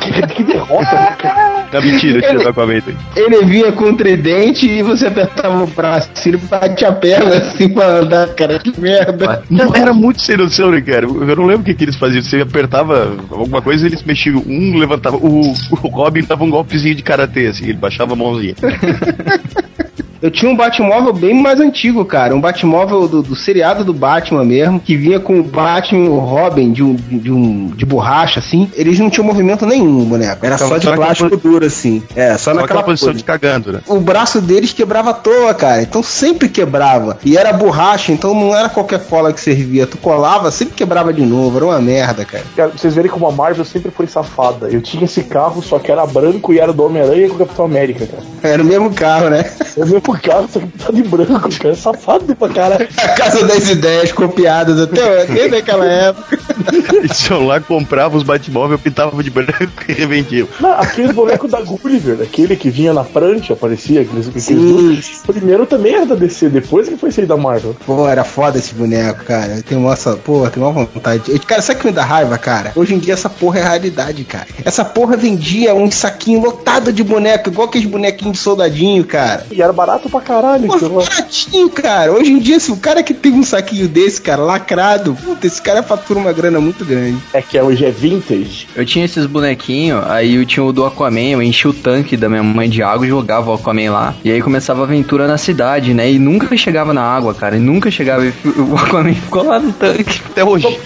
que, 0.00 0.27
que 0.34 0.44
derrota, 0.44 0.92
né, 0.92 1.16
cara? 1.18 1.66
Não, 1.72 1.82
mentira, 1.82 2.18
eu 2.18 2.22
tinha 2.22 2.46
o 2.46 2.48
Aquaman. 2.48 2.80
também. 2.80 2.96
Ele 3.16 3.44
vinha 3.44 3.72
com 3.72 3.84
um 3.84 3.96
tridente 3.96 4.66
e 4.68 4.82
você 4.82 5.06
apertava 5.06 5.62
o 5.62 5.66
braço 5.66 6.08
e 6.24 6.28
ele 6.28 6.36
batia 6.38 6.88
a 6.88 6.92
perna 6.92 7.36
assim 7.36 7.68
pra 7.68 7.86
andar, 7.98 8.28
cara. 8.28 8.58
Que 8.58 8.80
merda. 8.80 9.42
Não, 9.50 9.74
era 9.74 9.92
muito 9.92 10.22
sem 10.22 10.36
noção, 10.36 10.70
né, 10.70 10.80
cara? 10.80 11.04
Eu 11.06 11.36
não 11.36 11.46
lembro 11.46 11.62
o 11.62 11.64
que, 11.64 11.74
que 11.74 11.84
eles 11.84 11.96
faziam. 11.96 12.22
Você 12.22 12.40
apertava 12.40 13.16
alguma 13.30 13.60
coisa 13.60 13.86
eles 13.86 14.02
mexiam. 14.02 14.42
Um 14.46 14.78
levantava. 14.78 15.16
O, 15.16 15.52
o 15.82 15.88
Robin 15.88 16.22
dava 16.22 16.44
um 16.44 16.50
golpezinho 16.50 16.94
de 16.94 17.02
karatê, 17.02 17.46
assim, 17.46 17.64
ele 17.64 17.74
baixava 17.74 18.12
a 18.12 18.16
mãozinha. 18.16 18.54
Eu 20.20 20.30
tinha 20.30 20.50
um 20.50 20.56
Batmóvel 20.56 21.12
bem 21.12 21.34
mais 21.34 21.60
antigo, 21.60 22.04
cara. 22.04 22.34
Um 22.34 22.40
Batmóvel 22.40 23.06
do, 23.06 23.22
do 23.22 23.36
seriado 23.36 23.84
do 23.84 23.92
Batman 23.92 24.44
mesmo, 24.44 24.80
que 24.80 24.96
vinha 24.96 25.20
com 25.20 25.38
o 25.38 25.42
Batman 25.42 26.06
e 26.06 26.08
o 26.08 26.18
Robin 26.18 26.72
de 26.72 26.82
um, 26.82 26.94
de 26.94 27.30
um 27.30 27.66
de 27.68 27.86
borracha, 27.86 28.40
assim. 28.40 28.70
Eles 28.74 28.98
não 28.98 29.08
tinham 29.10 29.24
movimento 29.26 29.64
nenhum, 29.64 30.04
boneco. 30.04 30.44
Era 30.44 30.58
Tava 30.58 30.70
só 30.70 30.78
de 30.78 30.84
só 30.84 30.90
naquela 30.90 31.06
plástico 31.06 31.36
duro, 31.36 31.64
assim. 31.64 32.02
É, 32.16 32.32
só 32.32 32.38
Só 32.38 32.54
naquela 32.54 32.64
aquela 32.64 32.82
posição 32.82 33.08
pose. 33.08 33.18
de 33.18 33.24
cagando, 33.24 33.72
né? 33.72 33.80
o 33.86 34.00
braço 34.00 34.40
deles 34.40 34.72
quebrava 34.72 35.10
à 35.10 35.14
toa, 35.14 35.54
cara. 35.54 35.82
Então 35.82 36.02
sempre 36.02 36.48
quebrava. 36.48 37.18
E 37.24 37.36
era 37.36 37.52
borracha, 37.52 38.12
então 38.12 38.34
não 38.34 38.56
era 38.56 38.68
qualquer 38.68 39.04
cola 39.04 39.32
que 39.32 39.40
servia. 39.40 39.86
Tu 39.86 39.98
colava, 39.98 40.50
sempre 40.50 40.74
quebrava 40.74 41.12
de 41.12 41.22
novo. 41.22 41.56
Era 41.56 41.66
uma 41.66 41.80
merda, 41.80 42.24
cara. 42.24 42.44
Cara, 42.56 42.68
pra 42.70 42.78
vocês 42.78 42.94
verem 42.94 43.10
como 43.10 43.26
a 43.26 43.32
Marvel 43.32 43.64
sempre 43.64 43.90
foi 43.90 44.06
safada. 44.06 44.68
Eu 44.68 44.80
tinha 44.80 45.04
esse 45.04 45.22
carro, 45.22 45.62
só 45.62 45.78
que 45.78 45.92
era 45.92 46.04
branco 46.06 46.52
e 46.52 46.58
era 46.58 46.72
do 46.72 46.84
Homem-Aranha 46.84 47.26
e 47.26 47.28
com 47.28 47.36
o 47.36 47.38
Capitão 47.38 47.64
América, 47.64 48.06
cara. 48.06 48.22
Era 48.42 48.62
o 48.62 48.66
mesmo 48.66 48.92
carro, 48.92 49.30
né? 49.30 49.44
É 49.76 49.80
o 49.80 49.86
mesmo 49.86 50.00
carro, 50.16 50.48
só 50.52 50.60
que 50.60 50.66
tá 50.78 50.92
de 50.92 51.02
branco, 51.02 51.48
cara. 51.58 51.74
Safado 51.74 52.34
pra 52.36 52.48
caralho. 52.48 52.88
A 52.96 53.08
Casa 53.08 53.44
das 53.46 53.68
Ideias 53.68 54.12
copiadas 54.12 54.78
até 54.80 55.26
desde 55.26 55.56
aquela 55.56 55.84
época. 55.84 56.38
Eles 56.94 57.26
iam 57.28 57.46
lá, 57.46 57.60
compravam 57.60 58.16
os 58.16 58.22
Batmóvel, 58.22 58.78
pintavam 58.78 59.20
de 59.22 59.30
branco 59.30 59.54
e 59.88 59.92
revendiam. 59.92 60.46
Não, 60.60 60.70
aquele 60.72 61.12
boneco 61.12 61.48
da 61.48 61.60
Gulliver, 61.60 62.18
aquele 62.22 62.56
que 62.56 62.70
vinha 62.70 62.92
na 62.92 63.04
prancha, 63.04 63.52
aparecia, 63.54 64.02
aqueles, 64.02 64.28
aqueles 64.28 64.44
Sim. 64.44 64.72
dois. 64.72 65.22
Primeiro 65.26 65.66
também 65.66 65.94
era 65.94 66.06
da 66.06 66.14
DC, 66.14 66.48
depois 66.48 66.88
que 66.88 66.96
foi 66.96 67.10
sair 67.10 67.26
da 67.26 67.36
Marvel. 67.36 67.74
Pô, 67.86 68.06
era 68.06 68.24
foda 68.24 68.58
esse 68.58 68.74
boneco, 68.74 69.24
cara. 69.24 69.56
Eu 69.56 69.62
tenho 69.62 69.80
uma, 69.80 69.96
pô, 69.96 70.44
eu 70.44 70.50
tenho 70.50 70.66
uma 70.66 70.84
vontade. 70.84 71.22
Eu- 71.28 71.38
Cara, 71.48 71.62
sabe 71.62 71.78
o 71.78 71.80
que 71.80 71.86
me 71.88 71.92
dá 71.92 72.04
raiva, 72.04 72.36
cara? 72.36 72.72
Hoje 72.76 72.94
em 72.94 72.98
dia 72.98 73.14
essa 73.14 73.30
porra 73.30 73.58
é 73.60 73.62
realidade, 73.62 74.22
cara. 74.24 74.46
Essa 74.64 74.84
porra 74.84 75.16
vendia 75.16 75.74
um 75.74 75.90
saquinho 75.90 76.42
lotado 76.42 76.92
de 76.92 77.02
boneco, 77.02 77.48
igual 77.48 77.68
aqueles 77.68 77.88
bonequinhos 77.88 78.36
de 78.36 78.42
soldadinho, 78.42 79.02
cara. 79.04 79.46
E 79.50 79.62
era 79.62 79.72
barato 79.72 79.97
pra 79.98 80.20
caralho. 80.20 80.66
Pô, 80.66 80.88
baratinho, 80.88 81.68
cara. 81.70 82.12
Hoje 82.12 82.32
em 82.32 82.38
dia, 82.38 82.60
se 82.60 82.70
o 82.70 82.76
cara 82.76 83.02
que 83.02 83.14
tem 83.14 83.32
um 83.32 83.42
saquinho 83.42 83.88
desse, 83.88 84.20
cara, 84.20 84.42
lacrado, 84.42 85.14
puta, 85.14 85.46
esse 85.46 85.60
cara 85.60 85.82
fatura 85.82 86.18
uma 86.18 86.32
grana 86.32 86.60
muito 86.60 86.84
grande. 86.84 87.18
É 87.32 87.40
que 87.40 87.58
hoje 87.58 87.84
é 87.84 87.90
vintage. 87.90 88.68
Eu 88.76 88.84
tinha 88.84 89.04
esses 89.04 89.26
bonequinhos, 89.26 90.04
aí 90.06 90.34
eu 90.34 90.44
tinha 90.44 90.64
o 90.64 90.72
do 90.72 90.84
Aquaman, 90.84 91.30
eu 91.30 91.42
enchi 91.42 91.66
o 91.66 91.72
tanque 91.72 92.16
da 92.16 92.28
minha 92.28 92.42
mãe 92.42 92.68
de 92.68 92.82
água 92.82 93.06
e 93.06 93.08
jogava 93.08 93.50
o 93.50 93.54
Aquaman 93.54 93.90
lá. 93.90 94.14
E 94.24 94.30
aí 94.30 94.42
começava 94.42 94.80
a 94.80 94.84
aventura 94.84 95.26
na 95.26 95.38
cidade, 95.38 95.94
né? 95.94 96.10
E 96.10 96.18
nunca 96.18 96.56
chegava 96.56 96.92
na 96.92 97.02
água, 97.02 97.34
cara. 97.34 97.56
E 97.56 97.60
nunca 97.60 97.90
chegava. 97.90 98.26
E 98.26 98.32
o 98.44 98.76
Aquaman 98.78 99.14
ficou 99.14 99.44
lá 99.44 99.58
no 99.58 99.72
tanque. 99.72 100.20
Até 100.30 100.44
hoje. 100.44 100.66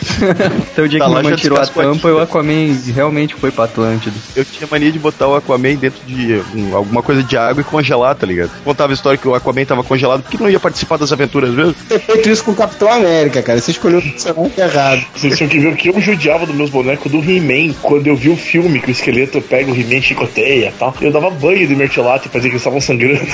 Até 0.72 0.82
o 0.82 0.88
dia 0.88 0.98
Tá 0.98 1.06
que 1.06 1.10
minha 1.10 1.22
mãe 1.22 1.36
tirou 1.36 1.58
a 1.58 1.66
tampa 1.66 2.08
e 2.08 2.12
o 2.12 2.20
Aquaman 2.20 2.76
realmente 2.94 3.34
foi 3.34 3.50
pra 3.50 3.64
Atlântida. 3.64 4.16
Eu 4.36 4.44
tinha 4.44 4.68
mania 4.70 4.92
de 4.92 4.98
botar 4.98 5.26
o 5.26 5.34
Aquaman 5.34 5.74
dentro 5.76 6.04
de 6.06 6.42
um, 6.54 6.76
alguma 6.76 7.02
coisa 7.02 7.22
de 7.22 7.36
água 7.36 7.60
e 7.60 7.64
congelar, 7.64 8.14
tá 8.14 8.26
ligado? 8.26 8.50
Contava 8.64 8.92
a 8.92 8.94
história 9.02 9.18
que 9.18 9.26
o 9.26 9.34
Aquaman 9.34 9.64
tava 9.64 9.82
congelado 9.82 10.22
porque 10.22 10.38
não 10.38 10.48
ia 10.48 10.60
participar 10.60 10.96
das 10.96 11.12
aventuras 11.12 11.50
mesmo. 11.50 11.74
Ter 11.88 11.98
feito 11.98 12.28
isso 12.30 12.44
com 12.44 12.52
o 12.52 12.54
Capitão 12.54 12.90
América, 12.90 13.42
cara. 13.42 13.60
Você 13.60 13.72
escolheu 13.72 13.98
o 13.98 14.02
personagem 14.02 14.52
errado. 14.56 15.04
Vocês 15.14 15.36
tinham 15.36 15.50
que 15.50 15.58
ver 15.58 15.68
o 15.68 15.76
que 15.76 15.88
eu 15.88 16.00
judiava 16.00 16.46
dos 16.46 16.54
meus 16.54 16.70
bonecos 16.70 17.10
do 17.10 17.18
He-Man 17.18 17.74
quando 17.82 18.06
eu 18.06 18.14
vi 18.14 18.30
o 18.30 18.36
filme 18.36 18.80
que 18.80 18.90
o 18.90 18.92
esqueleto 18.92 19.40
pega 19.42 19.70
o 19.70 19.74
He-Man 19.74 19.96
e 19.96 20.02
chicoteia 20.02 20.68
e 20.68 20.72
tal. 20.78 20.94
Eu 21.00 21.10
dava 21.10 21.30
banho 21.30 21.66
de 21.66 21.74
mertiolate 21.74 22.28
e 22.28 22.30
fazia 22.30 22.48
que 22.48 22.54
eles 22.54 22.60
estavam 22.60 22.80
sangrando. 22.80 23.26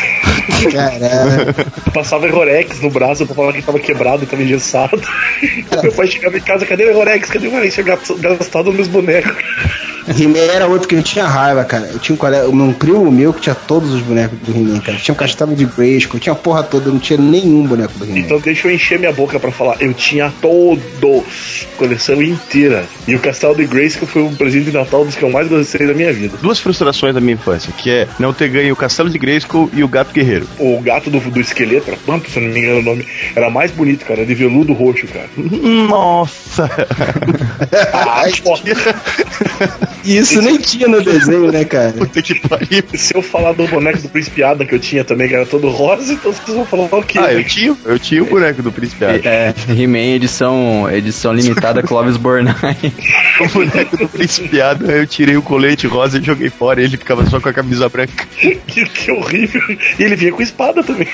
Caralho. 0.73 1.55
Passava 1.93 2.27
Errorex 2.27 2.81
no 2.81 2.91
braço 2.91 3.27
pra 3.27 3.35
falar 3.35 3.53
que 3.53 3.63
tava 3.63 3.79
quebrado, 3.79 4.27
tava 4.27 4.43
engessado. 4.43 5.03
Meu 5.83 5.93
pai 5.93 6.07
chegava 6.07 6.39
em 6.39 6.41
casa, 6.41 6.65
cadê 6.65 6.85
o 6.85 6.91
Errorex? 6.91 7.29
Cadê 7.29 7.47
o 7.47 7.51
Errorex? 7.51 7.75
Tinha 7.75 7.87
gastado 7.87 8.67
nos 8.67 8.75
meus 8.75 8.89
bonecos. 8.89 9.37
He-Man 10.09 10.53
era 10.53 10.67
outro 10.67 10.89
que 10.89 10.95
eu 10.95 11.03
tinha 11.03 11.27
raiva, 11.27 11.65
cara. 11.65 11.87
Eu 11.93 11.99
tinha 11.99 12.15
um, 12.15 12.19
colega, 12.19 12.49
um 12.49 12.73
primo 12.73 13.11
meu 13.11 13.33
que 13.33 13.41
tinha 13.41 13.55
todos 13.55 13.93
os 13.93 14.01
bonecos 14.01 14.39
do 14.41 14.57
He-Man, 14.57 14.81
cara. 14.81 14.99
Tinha 14.99 15.13
um 15.13 15.17
castelo 15.17 15.55
de 15.55 15.65
Grayskull, 15.65 16.21
tinha 16.21 16.33
a 16.33 16.37
porra 16.37 16.63
toda, 16.63 16.89
eu 16.89 16.93
não 16.93 17.01
tinha 17.01 17.19
nenhum 17.19 17.67
boneco 17.67 17.93
do 17.99 18.05
He-Man. 18.05 18.19
Então 18.19 18.41
deixa 18.41 18.69
eu 18.69 18.75
encher 18.75 18.99
minha 18.99 19.13
boca 19.13 19.39
pra 19.39 19.51
falar. 19.51 19.77
Eu 19.81 19.93
tinha 19.93 20.33
todos, 20.41 21.67
coleção 21.77 22.23
inteira. 22.23 22.85
E 23.07 23.15
o 23.15 23.19
Castelo 23.19 23.55
de 23.55 23.67
Grayskull 23.67 24.09
foi 24.09 24.23
um 24.23 24.35
presente 24.35 24.67
de 24.67 24.73
Natal 24.73 25.05
dos 25.05 25.15
que 25.15 25.23
eu 25.23 25.31
mais 25.31 25.49
gostei 25.49 25.87
da 25.87 25.95
minha 25.95 26.13
vida. 26.13 26.37
Duas 26.41 26.59
frustrações 26.59 27.15
da 27.15 27.21
minha 27.21 27.35
infância, 27.35 27.73
que 27.77 27.91
é 27.91 28.09
não 28.19 28.33
ter 28.33 28.49
ganho 28.49 28.73
o 28.73 28.77
Castelo 28.77 29.11
de 29.11 29.19
Grayskull 29.19 29.71
e 29.73 29.83
o 29.83 29.89
Gato 29.89 30.13
Guerreiro. 30.13 30.47
O 30.59 30.81
gato 30.81 31.11
do, 31.11 31.21
do 31.21 31.41
esqueleto, 31.41 31.89
era 31.89 31.99
Pampa, 32.07 32.29
se 32.29 32.39
eu 32.39 32.43
não 32.43 32.51
me 32.51 32.61
engano 32.61 32.81
o 32.81 32.83
nome, 32.83 33.07
era 33.35 33.51
mais 33.51 33.71
bonito, 33.71 34.05
cara, 34.05 34.25
de 34.25 34.35
veludo 34.35 34.73
roxo, 34.73 35.07
cara. 35.07 35.29
Nossa! 35.37 36.69
Ah. 37.93 38.25
E 40.09 40.17
isso 40.17 40.41
nem 40.41 40.57
tinha 40.57 40.89
no 40.89 41.03
desenho, 41.03 41.53
né, 41.53 41.67
cara? 41.67 41.93
Puta 41.99 42.23
que 42.23 42.35
pariu. 42.35 42.83
Se 42.95 43.15
eu 43.15 43.21
falar 43.21 43.53
do 43.53 43.67
boneco 43.69 44.01
do 44.01 44.09
Príncipe 44.09 44.43
Adam 44.43 44.67
que 44.67 44.75
eu 44.75 44.79
tinha 44.79 45.05
também, 45.05 45.29
que 45.29 45.35
era 45.35 45.45
todo 45.45 45.69
rosa, 45.69 46.15
então 46.15 46.33
vocês 46.33 46.57
vão 46.57 46.65
falar 46.65 46.85
o 46.85 47.03
quê? 47.03 47.19
Ah, 47.19 47.31
eu 47.31 47.45
tinha, 47.45 47.77
eu 47.85 47.99
tinha 47.99 48.23
o 48.23 48.27
boneco 48.27 48.63
do 48.63 48.73
Príncipe 48.73 49.05
Adam. 49.05 49.21
É, 49.23 49.55
He-Man 49.69 50.15
edição, 50.15 50.89
edição 50.91 51.35
limitada 51.35 51.83
Clovis 51.83 52.17
Bornai. 52.17 52.55
O 53.39 53.49
boneco 53.51 53.97
do 53.97 54.09
Príncipe 54.09 54.61
Adam, 54.61 54.91
eu 54.91 55.07
tirei 55.07 55.37
o 55.37 55.43
colete 55.43 55.87
rosa 55.87 56.19
e 56.19 56.23
joguei 56.23 56.51
fora. 56.51 56.83
Ele 56.83 56.97
ficava 56.97 57.25
só 57.27 57.39
com 57.39 57.49
a 57.49 57.53
camisa 57.53 57.89
branca. 57.89 58.27
Que, 58.37 58.85
que 58.85 59.13
horrível. 59.13 59.63
E 59.97 60.03
ele 60.03 60.17
vinha 60.17 60.33
com 60.33 60.43
espada 60.43 60.83
também. 60.83 61.07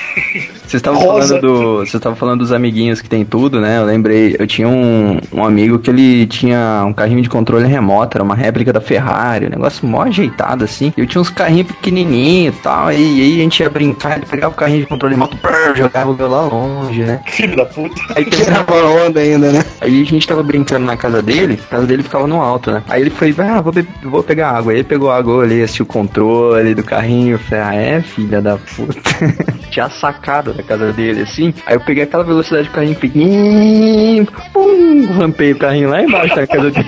Vocês 0.65 0.75
estavam 0.75 1.01
falando 1.01 1.41
do. 1.41 1.75
Vocês 1.77 1.93
estavam 1.93 2.15
falando 2.15 2.39
dos 2.39 2.51
amiguinhos 2.51 2.99
que 2.99 3.07
tem 3.07 3.23
tudo, 3.23 3.61
né? 3.61 3.77
Eu 3.77 3.85
lembrei, 3.85 4.35
eu 4.39 4.47
tinha 4.47 4.67
um, 4.67 5.19
um 5.31 5.43
amigo 5.43 5.77
que 5.77 5.89
ele 5.91 6.25
tinha 6.25 6.83
um 6.87 6.93
carrinho 6.93 7.21
de 7.21 7.29
controle 7.29 7.67
remoto, 7.67 8.17
era 8.17 8.23
uma 8.23 8.35
réplica 8.35 8.73
da 8.73 8.81
Ferrari, 8.85 9.47
um 9.47 9.49
negócio 9.49 9.87
mó 9.87 10.03
ajeitado 10.03 10.63
assim. 10.63 10.93
Eu 10.95 11.05
tinha 11.05 11.21
uns 11.21 11.29
carrinhos 11.29 11.67
pequenininhos 11.67 12.55
e 12.55 12.59
tal, 12.61 12.91
e 12.91 12.95
aí 12.95 13.39
a 13.39 13.43
gente 13.43 13.59
ia 13.61 13.69
brincar, 13.69 14.17
ele 14.17 14.25
pegava 14.25 14.53
o 14.53 14.57
carrinho 14.57 14.81
de 14.81 14.85
controle 14.87 15.15
remoto, 15.15 15.37
brrr, 15.37 15.75
jogava 15.75 16.11
o 16.11 16.15
meu 16.15 16.27
lá 16.29 16.41
longe, 16.41 17.01
né? 17.03 17.21
Filho 17.27 17.55
da 17.55 17.65
puta. 17.65 17.95
Aí 18.15 18.25
Tirava 18.29 18.75
onda 19.07 19.19
ainda, 19.19 19.51
né? 19.51 19.63
Aí 19.81 20.01
a 20.01 20.05
gente 20.05 20.27
tava 20.27 20.43
brincando 20.43 20.85
na 20.85 20.95
casa 20.97 21.21
dele, 21.21 21.59
a 21.67 21.69
casa 21.69 21.87
dele 21.87 22.03
ficava 22.03 22.27
no 22.27 22.41
alto, 22.41 22.71
né? 22.71 22.83
Aí 22.89 23.01
ele 23.01 23.09
foi, 23.09 23.33
ah, 23.39 23.61
vou, 23.61 23.71
be- 23.73 23.87
vou 24.03 24.21
pegar 24.23 24.51
água. 24.51 24.71
Aí 24.71 24.77
ele 24.79 24.83
pegou 24.83 25.11
água, 25.11 25.33
eu 25.33 25.37
olhei 25.39 25.63
assim 25.63 25.81
o 25.83 25.85
controle 25.85 26.73
do 26.75 26.83
carrinho, 26.83 27.35
eu 27.35 27.39
falei, 27.39 27.63
ah, 27.63 27.75
é, 27.75 28.01
filha 28.01 28.41
da 28.41 28.57
puta. 28.57 28.95
Tinha 29.71 29.85
a 29.85 29.89
sacada 29.89 30.53
da 30.53 30.63
casa 30.63 30.93
dele, 30.93 31.21
assim. 31.21 31.53
Aí 31.65 31.75
eu 31.75 31.81
peguei 31.81 32.03
aquela 32.03 32.23
velocidade 32.23 32.67
do 32.67 32.73
carrinho, 32.73 32.95
fiquei, 32.95 34.27
pum, 34.53 35.05
rampei 35.17 35.51
o 35.53 35.57
carrinho 35.57 35.89
lá 35.89 36.01
embaixo 36.03 36.35
da 36.35 36.47
casa 36.47 36.71
dele. 36.71 36.87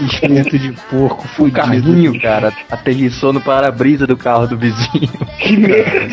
Enchimento 0.00 0.58
de 0.58 0.72
porco, 0.90 1.24
O 1.24 1.28
fudido. 1.28 1.56
carrinho, 1.56 2.20
cara, 2.20 2.52
aterrissou 2.70 3.32
no 3.32 3.40
para-brisa 3.40 4.06
do 4.06 4.16
carro 4.16 4.46
do 4.46 4.56
vizinho. 4.56 5.10
Que 5.38 5.56
merda. 5.56 6.08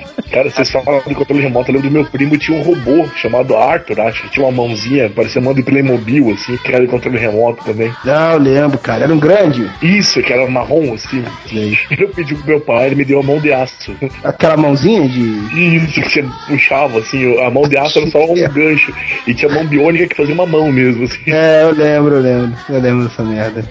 Cara, 0.34 0.50
vocês 0.50 0.68
falaram 0.68 1.00
de 1.06 1.14
controle 1.14 1.40
remoto, 1.40 1.70
eu 1.70 1.74
lembro 1.74 1.88
do 1.88 1.92
meu 1.92 2.04
primo 2.06 2.36
tinha 2.36 2.58
um 2.58 2.62
robô 2.62 3.08
chamado 3.14 3.56
Arthur, 3.56 4.00
acho 4.00 4.24
que 4.24 4.30
tinha 4.30 4.44
uma 4.44 4.50
mãozinha, 4.50 5.08
parecia 5.08 5.40
mão 5.40 5.54
de 5.54 5.62
Playmobil, 5.62 6.32
assim, 6.32 6.56
que 6.56 6.72
era 6.72 6.84
de 6.84 6.90
controle 6.90 7.16
remoto 7.16 7.64
também. 7.64 7.92
Não, 8.04 8.32
eu 8.32 8.38
lembro, 8.40 8.76
cara. 8.78 9.04
Era 9.04 9.14
um 9.14 9.20
grande. 9.20 9.70
Isso, 9.80 10.20
que 10.20 10.32
era 10.32 10.44
marrom, 10.50 10.92
assim. 10.92 11.24
Eu 11.96 12.08
pedi 12.08 12.34
pro 12.34 12.46
meu 12.46 12.60
pai, 12.60 12.86
ele 12.86 12.96
me 12.96 13.04
deu 13.04 13.20
a 13.20 13.22
mão 13.22 13.38
de 13.38 13.52
aço. 13.52 13.94
Aquela 14.24 14.56
mãozinha 14.56 15.08
de. 15.08 15.76
Isso, 15.76 16.02
que 16.02 16.10
você 16.10 16.24
puxava, 16.48 16.98
assim, 16.98 17.40
a 17.40 17.48
mão 17.48 17.68
de 17.68 17.78
aço 17.78 18.00
era 18.00 18.10
só 18.10 18.24
um 18.24 18.34
gancho. 18.34 18.92
E 19.28 19.34
tinha 19.34 19.52
mão 19.52 19.64
biônica 19.64 20.08
que 20.08 20.16
fazia 20.16 20.34
uma 20.34 20.46
mão 20.46 20.72
mesmo, 20.72 21.04
assim. 21.04 21.20
É, 21.28 21.62
eu 21.62 21.70
lembro, 21.72 22.16
eu 22.16 22.20
lembro. 22.20 22.58
Eu 22.68 22.80
lembro 22.80 23.08
dessa 23.08 23.22
merda. 23.22 23.64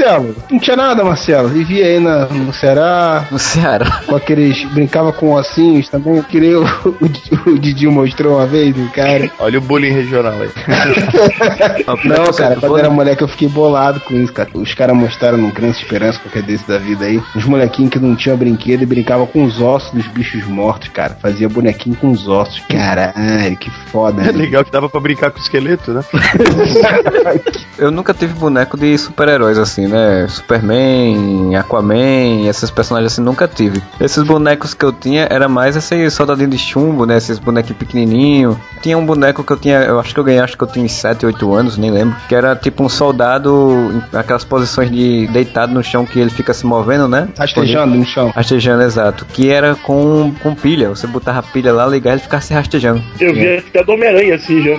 Marcelo? 0.00 0.34
Não 0.50 0.58
tinha 0.58 0.76
nada, 0.76 1.04
Marcelo. 1.04 1.48
Vivia 1.48 1.84
aí 1.84 2.00
na, 2.00 2.26
no 2.26 2.52
Ceará, 2.52 3.26
No 3.30 3.38
Ceará. 3.38 4.02
com 4.06 4.16
aqueles. 4.16 4.64
brincava 4.72 5.12
com 5.12 5.32
ossinhos 5.32 5.88
também. 5.88 6.22
Que 6.22 6.40
nem 6.40 6.54
o, 6.54 6.64
o, 6.64 7.50
o 7.50 7.58
Didi 7.58 7.86
mostrou 7.86 8.36
uma 8.36 8.46
vez, 8.46 8.74
cara. 8.92 9.30
Olha 9.38 9.58
o 9.58 9.60
bullying 9.60 9.92
regional 9.92 10.34
aí. 10.40 10.50
Não, 12.04 12.32
cara, 12.32 12.56
quando 12.56 12.78
era 12.78 12.90
moleque 12.90 13.22
eu 13.22 13.28
fiquei 13.28 13.48
bolado 13.48 14.00
com 14.00 14.14
isso, 14.14 14.32
cara. 14.32 14.48
Os 14.54 14.72
caras 14.74 14.96
mostraram 14.96 15.36
no 15.38 15.52
Criança 15.52 15.80
Esperança, 15.80 16.18
qualquer 16.18 16.42
desse 16.42 16.66
da 16.66 16.78
vida 16.78 17.04
aí, 17.04 17.22
uns 17.36 17.44
molequinhos 17.44 17.90
que 17.92 17.98
não 17.98 18.16
tinham 18.16 18.36
brinquedo 18.36 18.82
e 18.82 18.86
brincavam 18.86 19.26
com 19.26 19.44
os 19.44 19.60
ossos 19.60 19.90
dos 19.92 20.06
bichos 20.06 20.44
mortos, 20.46 20.88
cara. 20.88 21.16
Fazia 21.20 21.48
bonequinho 21.48 21.96
com 21.96 22.10
os 22.10 22.26
ossos. 22.26 22.60
Caralho, 22.68 23.56
que 23.58 23.70
foda. 23.70 24.22
É 24.22 24.26
né? 24.26 24.32
legal 24.32 24.64
que 24.64 24.70
dava 24.70 24.88
pra 24.88 25.00
brincar 25.00 25.30
com 25.30 25.38
o 25.38 25.42
esqueleto, 25.42 25.92
né? 25.92 26.02
Eu 27.80 27.90
nunca 27.90 28.12
tive 28.12 28.34
boneco 28.34 28.76
de 28.76 28.96
super-heróis 28.98 29.56
assim, 29.56 29.86
né? 29.86 30.26
Superman, 30.28 31.56
Aquaman, 31.56 32.46
esses 32.46 32.70
personagens 32.70 33.14
assim, 33.14 33.22
nunca 33.22 33.48
tive. 33.48 33.82
Esses 33.98 34.22
bonecos 34.22 34.74
que 34.74 34.84
eu 34.84 34.92
tinha 34.92 35.26
era 35.30 35.48
mais 35.48 35.76
esse 35.76 36.10
soldadinho 36.10 36.50
de 36.50 36.58
chumbo, 36.58 37.06
né? 37.06 37.16
Esses 37.16 37.38
bonequinhos 37.38 37.78
pequenininhos. 37.78 38.56
Tinha 38.82 38.98
um 38.98 39.06
boneco 39.06 39.42
que 39.42 39.50
eu 39.50 39.56
tinha, 39.56 39.78
eu 39.78 39.98
acho 39.98 40.12
que 40.12 40.20
eu 40.20 40.24
ganhei, 40.24 40.40
acho 40.40 40.58
que 40.58 40.62
eu 40.62 40.68
tinha 40.68 40.84
uns 40.84 40.92
7, 40.92 41.24
8 41.24 41.54
anos, 41.54 41.78
nem 41.78 41.90
lembro. 41.90 42.14
Que 42.28 42.34
era 42.34 42.54
tipo 42.54 42.84
um 42.84 42.88
soldado, 42.88 44.02
em 44.12 44.16
aquelas 44.16 44.44
posições 44.44 44.90
de 44.90 45.26
deitado 45.28 45.72
no 45.72 45.82
chão 45.82 46.04
que 46.04 46.20
ele 46.20 46.30
fica 46.30 46.52
se 46.52 46.66
movendo, 46.66 47.08
né? 47.08 47.28
Rastejando 47.38 47.94
no 47.94 48.04
chão. 48.04 48.30
Rastejando, 48.34 48.82
exato. 48.82 49.24
Que 49.24 49.48
era 49.50 49.74
com, 49.74 50.34
com 50.42 50.54
pilha. 50.54 50.90
Você 50.90 51.06
botava 51.06 51.38
a 51.38 51.42
pilha 51.42 51.72
lá, 51.72 51.86
ligar 51.86 52.10
e 52.10 52.12
ele 52.14 52.20
ficava 52.20 52.42
se 52.42 52.52
rastejando. 52.52 53.02
Eu 53.18 53.32
vi 53.32 53.56
até 53.56 53.82
do 53.82 53.92
Homem-Aranha, 53.92 54.34
assim, 54.34 54.60
já. 54.62 54.76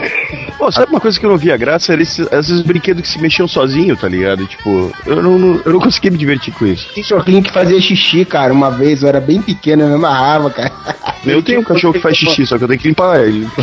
Pô, 0.62 0.72
sabe 0.72 0.92
uma 0.92 1.00
coisa 1.00 1.20
que 1.20 1.26
eu 1.26 1.30
não 1.32 1.40
via 1.40 1.58
graça? 1.58 1.92
Era 1.92 2.04
esses, 2.04 2.32
esses 2.32 2.62
brinquedos 2.62 3.02
que 3.02 3.08
se 3.08 3.20
mexiam 3.20 3.48
sozinho, 3.48 3.98
tá 3.98 4.08
ligado? 4.08 4.46
Tipo, 4.46 4.92
eu 5.08 5.16
não, 5.24 5.40
não- 5.40 5.60
eu 5.66 5.74
não 5.74 5.80
conseguia 5.80 6.12
me 6.12 6.20
divertir 6.20 6.54
com 6.54 6.68
isso. 6.68 6.88
Cachorrinho 6.94 7.42
que 7.42 7.52
fazia 7.52 7.82
xixi, 7.82 8.24
cara, 8.26 8.54
uma 8.54 8.70
vez, 8.70 9.02
eu 9.02 9.10
era 9.10 9.20
bem 9.20 9.42
pequeno, 9.42 9.82
eu 9.82 9.88
me 9.90 9.96
amarrava, 9.96 10.52
cara. 10.52 10.72
Eu 11.26 11.42
tenho 11.42 11.62
um 11.62 11.64
cachorro 11.64 11.94
que 11.96 12.00
faz 12.00 12.16
xixi, 12.16 12.46
só 12.46 12.60
que 12.60 12.64
eu 12.64 12.68
tenho 12.68 12.80
que 12.80 12.88
limpar 12.90 13.22
ele. 13.26 13.48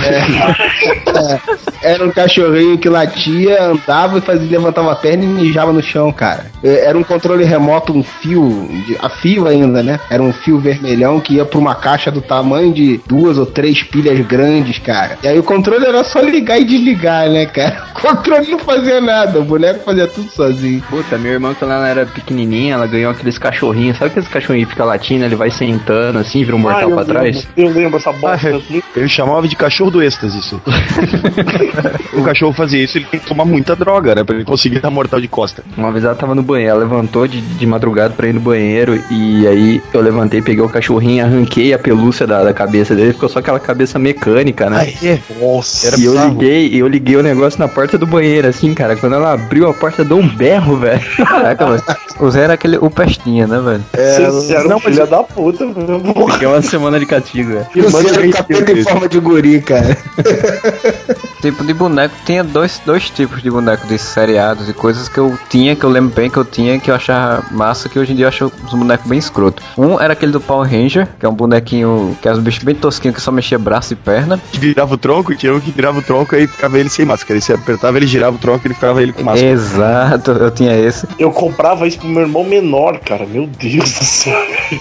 Era 1.82 2.04
um 2.04 2.10
cachorrinho 2.10 2.76
que 2.78 2.88
latia, 2.88 3.62
andava 3.62 4.18
e 4.18 4.20
fazia, 4.20 4.58
levantava 4.58 4.92
a 4.92 4.96
perna 4.96 5.24
e 5.24 5.26
mijava 5.28 5.72
no 5.72 5.82
chão, 5.82 6.12
cara. 6.12 6.46
É, 6.62 6.86
Era 6.86 6.98
um 6.98 7.04
controle 7.04 7.44
remoto, 7.44 7.92
um 7.92 8.02
fio, 8.02 8.68
de- 8.86 8.96
a 9.00 9.08
fio 9.08 9.46
ainda, 9.46 9.82
né? 9.82 10.00
Era 10.10 10.22
um 10.22 10.32
fio 10.32 10.58
vermelhão 10.58 11.20
que 11.20 11.34
ia 11.34 11.44
pra 11.44 11.58
uma 11.58 11.74
caixa 11.74 12.10
do 12.10 12.20
tamanho 12.20 12.72
de 12.72 13.00
duas 13.06 13.38
ou 13.38 13.46
três 13.46 13.82
pilhas 13.82 14.18
grandes, 14.26 14.78
cara. 14.78 15.18
E 15.22 15.28
aí 15.28 15.38
o 15.38 15.42
controle 15.42 15.84
era 15.86 16.02
só 16.04 16.20
ligar 16.20 16.58
e 16.60 16.64
desligar, 16.64 17.28
né, 17.30 17.46
cara? 17.46 17.86
O 17.98 18.00
controle 18.00 18.48
não 18.52 18.58
fazia 18.60 19.00
nada, 19.00 19.40
o 19.40 19.44
boneco 19.44 19.80
fazia 19.84 20.06
tudo 20.06 20.30
sozinho. 20.30 20.80
Puta, 20.88 21.18
minha 21.18 21.32
irmã, 21.32 21.52
quando 21.58 21.72
ela 21.72 21.88
era 21.88 22.06
pequenininha, 22.06 22.74
ela 22.74 22.86
ganhou 22.86 23.10
aqueles 23.10 23.36
cachorrinhos. 23.38 23.98
Sabe 23.98 24.12
aqueles 24.12 24.28
cachorrinhos 24.28 24.68
que 24.68 24.74
fica 24.74 24.84
latindo, 24.84 25.24
ele 25.24 25.34
vai 25.34 25.50
sentando 25.50 26.18
assim, 26.20 26.44
vira 26.44 26.54
um 26.54 26.60
mortal 26.60 26.80
Ah, 26.80 26.82
eu 26.84 26.90
pra 26.90 26.98
lembro, 27.00 27.14
trás? 27.32 27.48
Eu 27.56 27.68
lembro 27.70 27.96
essa 27.98 28.10
Ah, 28.10 28.12
bosta. 28.12 28.48
é. 28.50 28.60
ele 28.96 29.08
chamava 29.08 29.48
de 29.48 29.56
cachorro 29.56 29.90
do 29.90 30.00
êxtase 30.02 30.38
isso. 30.38 30.60
o 32.12 32.22
cachorro 32.22 32.52
fazia 32.52 32.82
isso, 32.82 32.98
ele 32.98 33.06
tem 33.06 33.20
que 33.20 33.26
tomar 33.26 33.44
muita 33.44 33.74
droga, 33.76 34.14
né? 34.14 34.24
Pra 34.24 34.34
ele 34.34 34.44
conseguir 34.44 34.80
dar 34.80 34.90
mortal 34.90 35.20
de 35.20 35.28
costa. 35.28 35.62
Uma 35.76 35.92
vez 35.92 36.04
ela 36.04 36.14
tava 36.14 36.34
no 36.34 36.42
banheiro, 36.42 36.72
ela 36.72 36.80
levantou 36.80 37.26
de, 37.26 37.40
de 37.40 37.66
madrugada 37.66 38.14
pra 38.14 38.28
ir 38.28 38.32
no 38.32 38.40
banheiro 38.40 39.02
e 39.10 39.46
aí 39.46 39.82
eu 39.92 40.00
levantei, 40.00 40.42
peguei 40.42 40.62
o 40.62 40.68
cachorrinho, 40.68 41.24
arranquei 41.24 41.72
a 41.72 41.78
pelúcia 41.78 42.26
da, 42.26 42.44
da 42.44 42.52
cabeça 42.52 42.94
dele, 42.94 43.12
ficou 43.12 43.28
só 43.28 43.38
aquela 43.38 43.60
cabeça 43.60 43.98
mecânica, 43.98 44.68
né? 44.68 44.92
é? 45.02 45.18
Nossa. 45.40 45.98
e 45.98 46.04
eu 46.04 46.28
liguei, 46.28 46.70
eu 46.74 46.88
liguei 46.88 47.16
o 47.16 47.22
negócio 47.22 47.58
na 47.58 47.68
porta 47.68 47.96
do 47.98 48.06
banheiro, 48.06 48.48
assim, 48.48 48.74
cara. 48.74 48.96
Quando 48.96 49.14
ela 49.14 49.32
abriu 49.32 49.68
a 49.68 49.74
porta, 49.74 50.04
deu 50.04 50.18
um 50.18 50.28
berro, 50.28 50.76
velho. 50.76 51.00
Caraca, 51.16 51.66
mano. 51.66 51.82
O 52.20 52.30
Zé 52.30 52.42
era 52.42 52.54
aquele, 52.54 52.78
o 52.78 52.90
pestinha, 52.90 53.46
né, 53.46 53.60
velho? 53.60 53.84
Vocês 53.92 54.50
eram 54.50 54.70
não, 54.70 54.80
mas 54.82 54.94
filha 54.94 55.06
da 55.06 55.22
puta, 55.22 55.64
meu. 55.64 56.28
Fiquei 56.32 56.48
uma 56.48 56.62
semana 56.62 56.98
de 56.98 57.06
castigo, 57.06 57.52
velho. 57.52 57.66
E 57.74 57.80
você 57.82 58.08
era 58.08 58.26
um 58.26 58.30
capeta 58.30 58.72
em 58.72 58.82
forma 58.82 59.08
de 59.08 59.20
guri, 59.20 59.60
cara. 59.60 59.96
Tipo 61.40 61.64
de 61.64 61.72
boneco, 61.72 62.14
tinha 62.24 62.42
dois, 62.42 62.80
dois 62.84 63.08
tipos 63.10 63.42
de 63.42 63.50
boneco 63.50 63.86
de 63.86 63.98
seriados 63.98 64.68
e 64.68 64.72
coisas 64.72 65.08
que 65.08 65.18
eu 65.18 65.38
tinha, 65.48 65.76
que 65.76 65.84
eu 65.84 65.90
lembro 65.90 66.14
bem 66.14 66.28
que 66.28 66.36
eu 66.36 66.44
tinha, 66.44 66.78
que 66.80 66.90
eu 66.90 66.94
achava 66.94 67.44
massa, 67.52 67.88
que 67.88 67.98
hoje 67.98 68.12
em 68.12 68.16
dia 68.16 68.24
eu 68.24 68.28
acho 68.28 68.46
os 68.46 68.74
bonecos 68.74 69.06
bem 69.06 69.18
escroto. 69.18 69.62
Um 69.76 70.00
era 70.00 70.12
aquele 70.12 70.32
do 70.32 70.40
Power 70.40 70.68
Ranger, 70.68 71.08
que 71.18 71.24
é 71.24 71.28
um 71.28 71.34
bonequinho 71.34 72.16
que 72.20 72.28
é 72.28 72.32
um 72.32 72.40
bicho 72.40 72.64
bem 72.64 72.74
tosquinho 72.74 73.14
que 73.14 73.20
só 73.20 73.30
mexia 73.30 73.58
braço 73.58 73.92
e 73.92 73.96
perna. 73.96 74.40
Que 74.50 74.58
virava 74.58 74.94
o 74.94 74.98
tronco, 74.98 75.32
e 75.32 75.36
tinha 75.36 75.54
um 75.54 75.60
que 75.60 75.70
virava 75.70 75.98
o 75.98 76.02
tronco 76.02 76.34
e 76.34 76.46
ficava 76.46 76.78
ele 76.78 76.88
sem 76.88 77.04
máscara. 77.04 77.34
Aí 77.34 77.40
você 77.40 77.52
apertava, 77.52 77.96
ele 77.96 78.06
girava 78.06 78.36
o 78.36 78.38
tronco 78.38 78.66
e 78.66 78.68
ele 78.68 78.74
ficava 78.74 79.02
ele 79.02 79.12
com 79.12 79.22
máscara. 79.22 79.50
Exato, 79.50 80.30
eu 80.32 80.50
tinha 80.50 80.76
esse. 80.76 81.06
Eu 81.18 81.30
comprava 81.30 81.86
isso 81.86 81.98
pro 81.98 82.08
meu 82.08 82.22
irmão 82.22 82.44
menor, 82.44 82.98
cara. 82.98 83.26
Meu 83.26 83.46
Deus 83.46 83.92
do 83.92 84.04
céu. 84.04 84.38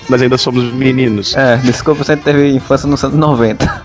Mas 0.09 0.21
ainda 0.21 0.37
somos 0.37 0.73
meninos. 0.73 1.35
É, 1.35 1.57
desculpa, 1.57 2.03
você 2.03 2.15
teve 2.17 2.49
infância 2.49 2.87
nos 2.87 3.03
anos 3.03 3.17
90. 3.17 3.83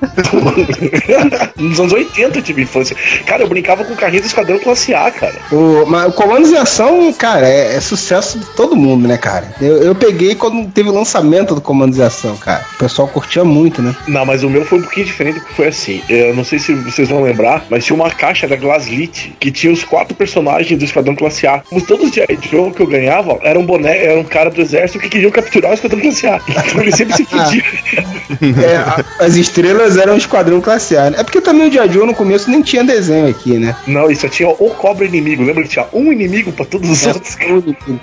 Nos 1.56 1.78
anos 1.78 1.92
80 1.92 2.38
eu 2.38 2.42
tive 2.42 2.61
infância. 2.62 2.96
Cara, 3.26 3.42
eu 3.42 3.48
brincava 3.48 3.84
com 3.84 3.94
o 3.94 3.96
carrinho 3.96 4.22
do 4.22 4.26
Esquadrão 4.26 4.58
Classe 4.58 4.94
A, 4.94 5.10
cara. 5.10 5.34
O, 5.50 5.84
mas 5.86 6.08
o 6.08 6.12
Comandos 6.12 6.50
em 6.50 6.56
Ação, 6.56 7.12
cara, 7.12 7.48
é, 7.48 7.76
é 7.76 7.80
sucesso 7.80 8.38
de 8.38 8.46
todo 8.46 8.76
mundo, 8.76 9.06
né, 9.06 9.16
cara? 9.16 9.52
Eu, 9.60 9.82
eu 9.82 9.94
peguei 9.94 10.34
quando 10.34 10.70
teve 10.70 10.88
o 10.88 10.92
lançamento 10.92 11.54
do 11.54 11.60
Comandos 11.60 11.98
em 11.98 12.02
Ação, 12.02 12.36
cara. 12.36 12.64
O 12.74 12.78
pessoal 12.78 13.08
curtia 13.08 13.44
muito, 13.44 13.82
né? 13.82 13.94
Não, 14.06 14.24
mas 14.24 14.42
o 14.42 14.50
meu 14.50 14.64
foi 14.64 14.78
um 14.78 14.82
pouquinho 14.82 15.06
diferente, 15.06 15.40
porque 15.40 15.54
foi 15.54 15.68
assim. 15.68 16.02
Eu 16.08 16.34
não 16.34 16.44
sei 16.44 16.58
se 16.58 16.72
vocês 16.74 17.08
vão 17.08 17.22
lembrar, 17.22 17.64
mas 17.70 17.84
tinha 17.84 17.96
uma 17.96 18.10
caixa 18.10 18.46
da 18.46 18.56
Glaslit 18.56 19.34
que 19.38 19.50
tinha 19.50 19.72
os 19.72 19.84
quatro 19.84 20.14
personagens 20.14 20.78
do 20.78 20.84
Esquadrão 20.84 21.14
Classe 21.14 21.46
A. 21.46 21.62
Os 21.70 21.82
todos 21.82 22.06
os 22.06 22.12
de 22.12 22.48
jogo 22.50 22.72
que 22.72 22.80
eu 22.80 22.86
ganhava 22.86 23.38
eram 23.42 23.62
um 23.62 23.66
boné, 23.66 24.04
era 24.04 24.18
um 24.18 24.24
cara 24.24 24.50
do 24.50 24.60
exército 24.60 24.98
que 24.98 25.08
queriam 25.08 25.30
capturar 25.30 25.70
o 25.70 25.74
Esquadrão 25.74 26.00
Classe 26.00 26.26
A. 26.26 26.40
Então 26.48 26.80
ele 26.80 26.92
sempre 26.92 27.16
se 27.16 27.24
fudia. 27.24 27.62
É, 28.42 29.24
as 29.24 29.36
estrelas 29.36 29.96
eram 29.96 30.14
o 30.14 30.16
Esquadrão 30.16 30.60
Classe 30.60 30.96
A. 30.96 31.10
né? 31.10 31.20
É 31.20 31.24
porque 31.24 31.40
também 31.40 31.66
o 31.66 31.70
Dia 31.70 31.86
Joe 31.86 32.06
no 32.06 32.14
começo 32.14 32.50
nem 32.52 32.62
tinha 32.62 32.84
desenho 32.84 33.28
aqui, 33.28 33.58
né? 33.58 33.74
Não, 33.86 34.10
isso 34.10 34.28
tinha 34.28 34.48
o 34.48 34.70
cobra 34.70 35.06
inimigo. 35.06 35.42
Lembra 35.42 35.62
que 35.62 35.70
tinha 35.70 35.86
um 35.92 36.12
inimigo 36.12 36.52
pra 36.52 36.64
todos 36.64 36.88
os 36.88 37.06
outros? 37.06 37.36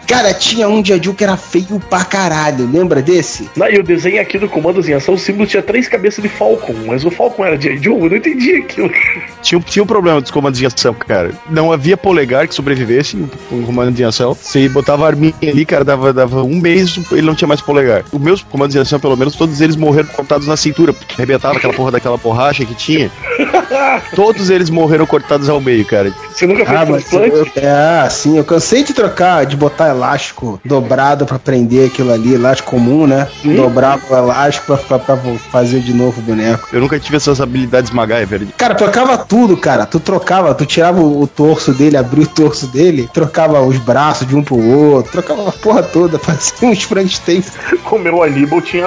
Cara, 0.07 0.33
tinha 0.33 0.67
um 0.67 0.81
de 0.81 0.93
Adil 0.93 1.13
que 1.13 1.23
era 1.23 1.37
feio 1.37 1.79
pra 1.89 2.03
caralho. 2.03 2.69
Lembra 2.71 3.01
desse? 3.01 3.49
Não, 3.55 3.69
e 3.69 3.77
o 3.77 3.83
desenho 3.83 4.21
aqui 4.21 4.37
do 4.37 4.49
Comandos 4.49 4.89
em 4.89 4.93
Ação, 4.93 5.13
o 5.13 5.17
símbolo 5.17 5.45
tinha 5.45 5.61
três 5.61 5.87
cabeças 5.87 6.21
de 6.21 6.29
Falcon, 6.29 6.73
mas 6.87 7.05
o 7.05 7.11
Falcon 7.11 7.45
era 7.45 7.57
de 7.57 7.69
eu 7.85 8.09
não 8.09 8.17
entendi 8.17 8.55
aquilo. 8.55 8.91
Tinha, 9.41 9.61
tinha 9.61 9.83
um 9.83 9.87
problema 9.87 10.19
dos 10.19 10.31
comandos 10.31 10.59
de 10.59 10.65
ação, 10.65 10.93
cara. 10.93 11.31
Não 11.49 11.71
havia 11.71 11.95
polegar 11.95 12.47
que 12.47 12.55
sobrevivesse 12.55 13.17
com 13.49 13.57
um 13.57 13.63
comando 13.63 13.91
de 13.91 14.03
ação. 14.03 14.33
Você 14.33 14.67
botava 14.67 15.05
a 15.05 15.07
arminha 15.07 15.33
ali, 15.41 15.65
cara, 15.65 15.83
dava, 15.83 16.11
dava 16.11 16.43
um 16.43 16.59
mês, 16.59 16.99
ele 17.11 17.21
não 17.21 17.35
tinha 17.35 17.47
mais 17.47 17.61
polegar. 17.61 18.03
Os 18.11 18.19
meus 18.19 18.41
comandos 18.41 18.73
de 18.73 18.79
ação, 18.79 18.99
pelo 18.99 19.15
menos, 19.15 19.35
todos 19.35 19.61
eles 19.61 19.75
morreram 19.75 20.09
cortados 20.09 20.47
na 20.47 20.57
cintura, 20.57 20.93
porque 20.93 21.15
arrebentava 21.15 21.57
aquela 21.57 21.73
porra 21.73 21.91
daquela 21.91 22.17
borracha 22.17 22.65
que 22.65 22.75
tinha. 22.75 23.11
Todos 24.15 24.50
eles 24.50 24.69
morreram 24.69 25.05
cortados 25.05 25.50
ao 25.50 25.59
meio, 25.62 25.86
cara. 25.86 26.12
Você 26.33 26.45
nunca 26.48 26.65
fez 26.65 26.79
Ah, 26.79 26.86
transplante? 26.86 27.36
eu, 27.36 27.48
é, 27.55 28.09
sim, 28.09 28.38
eu 28.38 28.43
cansei 28.43 28.83
de 28.83 28.93
trocar, 28.93 29.45
de 29.45 29.55
botar 29.55 29.89
elástico 29.89 30.59
dobrado 30.63 31.25
pra 31.25 31.38
prender 31.39 31.88
aquilo 31.88 32.12
ali, 32.13 32.33
elástico 32.33 32.71
comum, 32.71 33.07
né? 33.07 33.27
Dobrava 33.43 34.01
o 34.09 34.15
elástico 34.17 34.65
pra, 34.67 34.77
pra, 34.77 35.00
pra 35.00 35.17
fazer 35.51 35.79
de 35.79 35.93
novo 35.93 36.19
o 36.19 36.24
boneco. 36.24 36.67
Eu 36.71 36.79
nunca 36.81 37.00
tive 37.00 37.17
essas 37.17 37.41
habilidades 37.41 37.91
MacGyver. 37.91 38.48
Cara, 38.57 38.75
trocava 38.75 39.17
tudo, 39.17 39.57
cara. 39.57 39.86
Tu 39.86 40.00
trocava, 40.00 40.53
tu 40.53 40.65
tirava 40.65 41.00
o, 41.01 41.21
o 41.21 41.27
torso 41.27 41.74
dele, 41.74 41.98
abria 41.98 42.24
o 42.25 42.27
torso 42.27 42.67
dele, 42.67 43.09
trocava 43.13 43.62
os 43.62 43.77
braços 43.77 44.27
de 44.27 44.36
um 44.36 44.43
pro 44.43 44.57
outro, 44.57 45.12
trocava 45.12 45.50
a 45.50 45.51
porra 45.51 45.83
toda, 45.83 46.17
fazia 46.19 46.67
uns 46.69 46.83
Frankenstein. 46.83 47.43
O 47.91 47.98
meu 47.98 48.21
Aníbal 48.24 48.62
tinha 48.62 48.86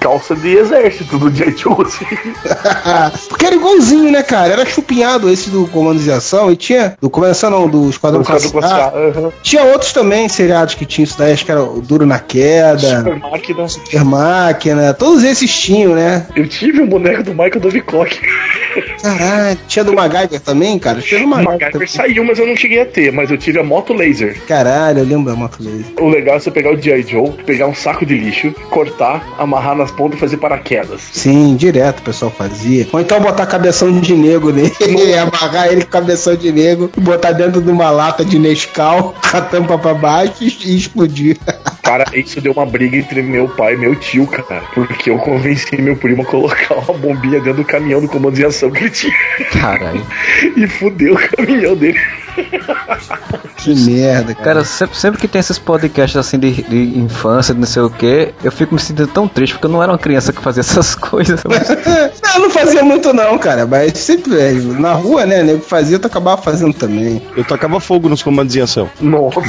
calça 0.00 0.34
de 0.34 0.48
exército 0.56 1.18
do 1.18 1.30
J. 1.30 1.56
Joe, 1.56 1.76
assim. 1.84 2.06
Porque 3.28 3.46
era 3.46 3.54
igualzinho, 3.56 4.10
né, 4.10 4.22
cara? 4.30 4.52
Era 4.52 4.64
chupinhado 4.64 5.28
esse 5.28 5.50
do 5.50 5.66
Comando 5.66 6.00
de 6.00 6.10
Ação 6.10 6.52
e 6.52 6.56
tinha. 6.56 6.96
Do 7.00 7.10
Comando 7.10 7.32
Ação 7.32 7.50
não, 7.50 7.68
do 7.68 7.90
Esquadrão 7.90 8.22
Classe 8.22 8.56
aham. 8.56 9.32
Tinha 9.42 9.64
outros 9.64 9.92
também 9.92 10.28
seriados 10.28 10.74
que 10.74 10.86
tinham 10.86 11.04
isso 11.04 11.18
daí, 11.18 11.32
acho 11.32 11.44
que 11.44 11.50
era 11.50 11.62
o 11.62 11.80
Duro 11.80 12.06
na 12.06 12.20
Queda, 12.20 12.78
Super 12.78 13.18
máquina. 13.18 13.68
Super 13.68 14.04
Máquina, 14.04 14.94
todos 14.94 15.24
esses 15.24 15.52
tinham, 15.52 15.94
né? 15.94 16.26
Eu 16.36 16.46
tive 16.46 16.80
um 16.80 16.86
boneco 16.86 17.24
do 17.24 17.32
Michael 17.32 17.60
Dovikock. 17.60 18.20
Caralho, 19.02 19.58
tinha 19.66 19.84
do 19.84 19.94
MacGyver 19.94 20.40
também, 20.40 20.78
cara? 20.78 21.00
Tinha 21.00 21.20
do 21.20 21.26
O 21.26 21.28
MacGyver. 21.28 21.60
MacGyver 21.60 21.90
saiu, 21.90 22.24
mas 22.24 22.38
eu 22.38 22.46
não 22.46 22.56
cheguei 22.56 22.80
a 22.80 22.86
ter. 22.86 23.12
Mas 23.12 23.30
eu 23.30 23.38
tive 23.38 23.58
a 23.58 23.64
moto 23.64 23.92
laser. 23.92 24.40
Caralho, 24.46 25.00
eu 25.00 25.04
lembro 25.04 25.30
da 25.30 25.36
moto 25.36 25.58
laser. 25.60 25.92
O 26.00 26.08
legal 26.08 26.36
é 26.36 26.40
você 26.40 26.50
pegar 26.50 26.72
o 26.72 26.80
G.I. 26.80 27.02
Joe, 27.02 27.30
pegar 27.44 27.66
um 27.66 27.74
saco 27.74 28.04
de 28.04 28.16
lixo, 28.16 28.52
cortar, 28.70 29.26
amarrar 29.38 29.76
nas 29.76 29.90
pontas 29.90 30.18
e 30.18 30.20
fazer 30.20 30.36
paraquedas. 30.36 31.00
Sim, 31.12 31.56
direto 31.56 32.00
o 32.00 32.02
pessoal 32.02 32.30
fazia. 32.30 32.86
Ou 32.92 33.00
então 33.00 33.20
botar 33.20 33.46
cabeção 33.46 34.00
de 34.00 34.14
negro 34.14 34.52
nele, 34.52 34.72
amarrar 35.18 35.68
ele 35.68 35.84
com 35.84 35.90
cabeção 35.90 36.34
de 36.36 36.52
negro, 36.52 36.90
botar 36.96 37.32
dentro 37.32 37.60
de 37.60 37.70
uma 37.70 37.90
lata 37.90 38.24
de 38.24 38.38
Nescau, 38.38 39.14
com 39.30 39.36
a 39.36 39.40
tampa 39.40 39.78
pra 39.78 39.94
baixo 39.94 40.34
e 40.42 40.76
explodir. 40.76 41.36
Cara, 41.90 42.04
isso 42.14 42.40
deu 42.40 42.52
uma 42.52 42.64
briga 42.64 42.96
entre 42.96 43.20
meu 43.20 43.48
pai 43.48 43.74
e 43.74 43.76
meu 43.76 43.96
tio, 43.96 44.24
cara. 44.24 44.62
Porque 44.72 45.10
eu 45.10 45.18
convenci 45.18 45.74
meu 45.82 45.96
primo 45.96 46.22
a 46.22 46.24
colocar 46.24 46.76
uma 46.76 46.96
bombinha 46.96 47.40
dentro 47.40 47.54
do 47.54 47.64
caminhão 47.64 48.00
do 48.00 48.06
comando 48.06 48.36
de 48.36 48.44
ação 48.44 48.70
que 48.70 48.84
ele 48.84 48.90
tinha. 48.90 49.12
Caralho. 49.50 50.06
E 50.56 50.68
fudeu 50.68 51.14
o 51.14 51.18
caminhão 51.18 51.74
dele. 51.74 51.98
Que 53.62 53.74
merda, 53.74 54.34
cara. 54.34 54.50
Cara, 54.50 54.64
sempre, 54.64 54.96
sempre 54.96 55.20
que 55.20 55.28
tem 55.28 55.38
esses 55.38 55.58
podcasts 55.58 56.16
assim 56.16 56.38
de, 56.38 56.62
de 56.62 56.98
infância, 56.98 57.54
de 57.54 57.60
não 57.60 57.66
sei 57.66 57.82
o 57.82 57.90
que, 57.90 58.32
eu 58.42 58.50
fico 58.50 58.74
me 58.74 58.80
sentindo 58.80 59.06
tão 59.06 59.28
triste 59.28 59.52
porque 59.52 59.66
eu 59.66 59.70
não 59.70 59.82
era 59.82 59.92
uma 59.92 59.98
criança 59.98 60.32
que 60.32 60.40
fazia 60.40 60.60
essas 60.60 60.94
coisas. 60.96 61.44
não, 61.44 62.34
eu 62.34 62.40
não 62.40 62.50
fazia 62.50 62.82
muito 62.82 63.12
não, 63.12 63.38
cara. 63.38 63.66
Mas 63.66 63.98
sempre, 63.98 64.38
é, 64.38 64.52
na 64.52 64.94
rua, 64.94 65.26
né, 65.26 65.42
nego 65.42 65.60
fazia, 65.60 65.98
tu 65.98 66.06
acabava 66.06 66.40
fazendo 66.40 66.72
também. 66.72 67.22
Eu 67.36 67.44
tacava 67.44 67.78
fogo 67.80 68.08
nos 68.08 68.22
comandos 68.22 68.52
de 68.52 68.60
ação. 68.60 68.88
Nossa. 69.00 69.42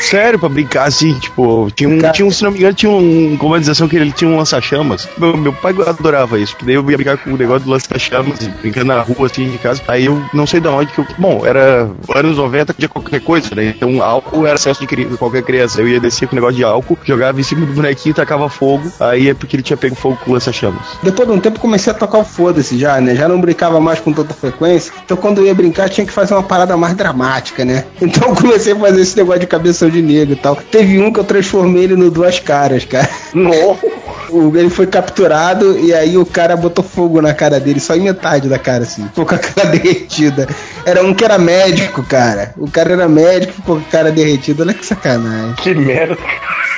Sério, 0.00 0.38
pra 0.38 0.48
brincar 0.48 0.88
assim, 0.88 1.18
tipo, 1.18 1.70
tinha 1.74 1.88
um, 1.88 1.98
Cara. 1.98 2.12
tinha 2.12 2.26
um 2.26 2.30
se 2.30 2.42
não 2.42 2.50
me 2.50 2.58
engano, 2.58 2.74
tinha 2.74 2.90
um 2.90 3.36
comando 3.36 3.64
de 3.64 3.70
ação 3.70 3.86
que 3.86 3.96
ele 3.96 4.12
tinha 4.12 4.30
um 4.30 4.36
lança-chamas. 4.36 5.08
Meu, 5.18 5.36
meu 5.36 5.52
pai 5.52 5.74
adorava 5.86 6.38
isso, 6.38 6.52
porque 6.52 6.66
daí 6.66 6.74
eu 6.74 6.90
ia 6.90 6.96
brincar 6.96 7.18
com 7.18 7.30
o 7.30 7.36
negócio 7.36 7.64
do 7.64 7.70
lança-chamas, 7.70 8.38
brincando 8.60 8.86
na 8.86 9.00
rua 9.02 9.26
assim 9.26 9.50
de 9.50 9.58
casa. 9.58 9.82
Aí 9.86 10.06
eu 10.06 10.24
não 10.32 10.46
sei 10.46 10.60
de 10.60 10.68
onde 10.68 10.90
que 10.90 10.98
eu. 10.98 11.06
Bom, 11.18 11.44
era 11.44 11.90
anos 12.24 12.38
90, 12.38 12.74
podia 12.74 12.88
qualquer 12.88 13.20
coisa, 13.20 13.54
né? 13.54 13.74
Então 13.76 14.02
álcool 14.02 14.46
era 14.46 14.54
acesso 14.54 14.80
de 14.80 14.86
cri- 14.86 15.06
qualquer 15.16 15.42
criança. 15.42 15.80
Eu 15.80 15.88
ia 15.88 16.00
descer 16.00 16.26
com 16.28 16.34
o 16.34 16.36
negócio 16.36 16.56
de 16.56 16.64
álcool, 16.64 16.98
jogava 17.04 17.40
em 17.40 17.42
cima 17.42 17.66
do 17.66 17.72
bonequinho, 17.72 18.14
tacava 18.14 18.48
fogo. 18.48 18.90
Aí 19.00 19.28
é 19.28 19.34
porque 19.34 19.56
ele 19.56 19.62
tinha 19.62 19.76
pego 19.76 19.94
fogo 19.94 20.18
com 20.24 20.32
lança-chamas. 20.32 20.82
Depois 21.02 21.28
de 21.28 21.34
um 21.34 21.40
tempo 21.40 21.58
comecei 21.60 21.92
a 21.92 21.94
tocar 21.94 22.18
o 22.18 22.24
foda-se 22.24 22.78
já, 22.78 23.00
né? 23.00 23.14
Já 23.14 23.28
não 23.28 23.40
brincava 23.40 23.80
mais 23.80 24.00
com 24.00 24.12
tanta 24.12 24.34
frequência. 24.34 24.92
Então 25.04 25.16
quando 25.16 25.38
eu 25.38 25.46
ia 25.46 25.54
brincar 25.54 25.88
tinha 25.88 26.06
que 26.06 26.12
fazer 26.12 26.34
uma 26.34 26.42
parada 26.42 26.76
mais 26.76 26.94
dramática, 26.94 27.64
né? 27.64 27.84
Então 28.02 28.34
comecei 28.34 28.72
a 28.72 28.76
fazer 28.76 29.00
esse 29.00 29.16
negócio 29.16 29.40
de 29.40 29.46
cabeção 29.46 29.88
de 29.88 30.02
negro 30.02 30.34
e 30.34 30.36
tal. 30.36 30.54
Teve 30.56 30.98
um 31.00 31.12
que 31.12 31.18
eu 31.20 31.24
transformei 31.24 31.84
ele 31.84 31.96
no 31.96 32.10
duas 32.10 32.38
caras, 32.38 32.84
cara. 32.84 33.08
Nossa. 33.34 33.80
O- 34.32 34.56
Ele 34.56 34.70
foi 34.70 34.86
capturado 34.86 35.78
e 35.78 35.92
aí 35.92 36.16
o 36.16 36.24
cara 36.24 36.56
botou 36.56 36.82
fogo 36.82 37.20
na 37.20 37.34
cara 37.34 37.60
dele, 37.60 37.78
só 37.78 37.94
em 37.94 38.00
metade 38.00 38.48
da 38.48 38.58
cara, 38.58 38.84
assim. 38.84 39.04
Ficou 39.08 39.26
com 39.26 39.34
a 39.34 39.38
cara 39.38 39.68
derretida. 39.76 40.48
Era 40.86 41.04
um 41.04 41.12
que 41.12 41.22
era 41.22 41.36
médico, 41.38 42.01
cara. 42.02 42.54
O 42.56 42.70
cara 42.70 42.92
era 42.92 43.08
médico, 43.08 43.52
ficou 43.54 43.76
com 43.76 43.82
a 43.82 43.90
cara 43.90 44.12
derretida. 44.12 44.62
Olha 44.62 44.74
que 44.74 44.84
sacanagem. 44.84 45.54
Que 45.54 45.74
merda. 45.74 46.16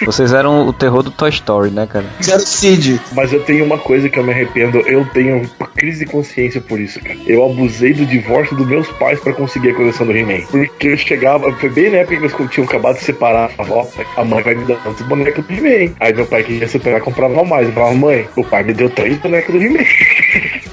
Vocês 0.05 0.33
eram 0.33 0.67
o 0.67 0.73
terror 0.73 1.03
do 1.03 1.11
Toy 1.11 1.31
Story, 1.31 1.71
né, 1.71 1.87
cara? 1.87 2.05
Era 2.27 2.37
o 2.37 2.41
Cid. 2.41 3.01
Mas 3.13 3.33
eu 3.33 3.43
tenho 3.43 3.65
uma 3.65 3.79
coisa 3.79 4.09
que 4.09 4.19
eu 4.19 4.25
me 4.25 4.33
arrependo. 4.33 4.79
Eu 4.81 5.05
tenho 5.07 5.49
crise 5.77 6.05
de 6.05 6.11
consciência 6.11 6.61
por 6.61 6.81
isso, 6.81 7.01
cara. 7.01 7.17
Eu 7.27 7.45
abusei 7.45 7.93
do 7.93 8.05
divórcio 8.05 8.57
dos 8.57 8.67
meus 8.67 8.89
pais 8.93 9.21
pra 9.21 9.33
conseguir 9.33 9.71
a 9.71 9.75
coleção 9.75 10.07
do 10.07 10.17
He-Man. 10.17 10.47
Porque 10.51 10.89
eu 10.89 10.97
chegava, 10.97 11.51
foi 11.53 11.71
bem 11.71 11.91
na 11.91 11.99
época 11.99 12.17
que 12.17 12.25
eles 12.25 12.51
tinham 12.51 12.67
acabado 12.67 12.99
de 12.99 13.05
separar. 13.05 13.51
Eu 13.51 13.57
falava, 13.57 13.75
ó, 13.75 14.21
a 14.21 14.25
mãe 14.25 14.43
vai 14.43 14.55
me 14.55 14.65
dar 14.65 14.77
tantos 14.83 15.07
bonecos 15.07 15.45
do 15.45 15.53
He-Man. 15.53 15.95
Aí 16.01 16.13
meu 16.13 16.27
pai 16.27 16.43
queria 16.43 16.69
separar, 16.69 17.01
comprava 17.01 17.45
mais. 17.45 17.69
Eu 17.69 17.73
falava, 17.73 17.95
mãe, 17.95 18.27
o 18.37 18.45
pai 18.45 18.65
me 18.65 18.75
deu 18.75 18.91
três 18.91 19.17
bonecos 19.19 19.55
do 19.55 19.63
He-Man. 19.63 19.85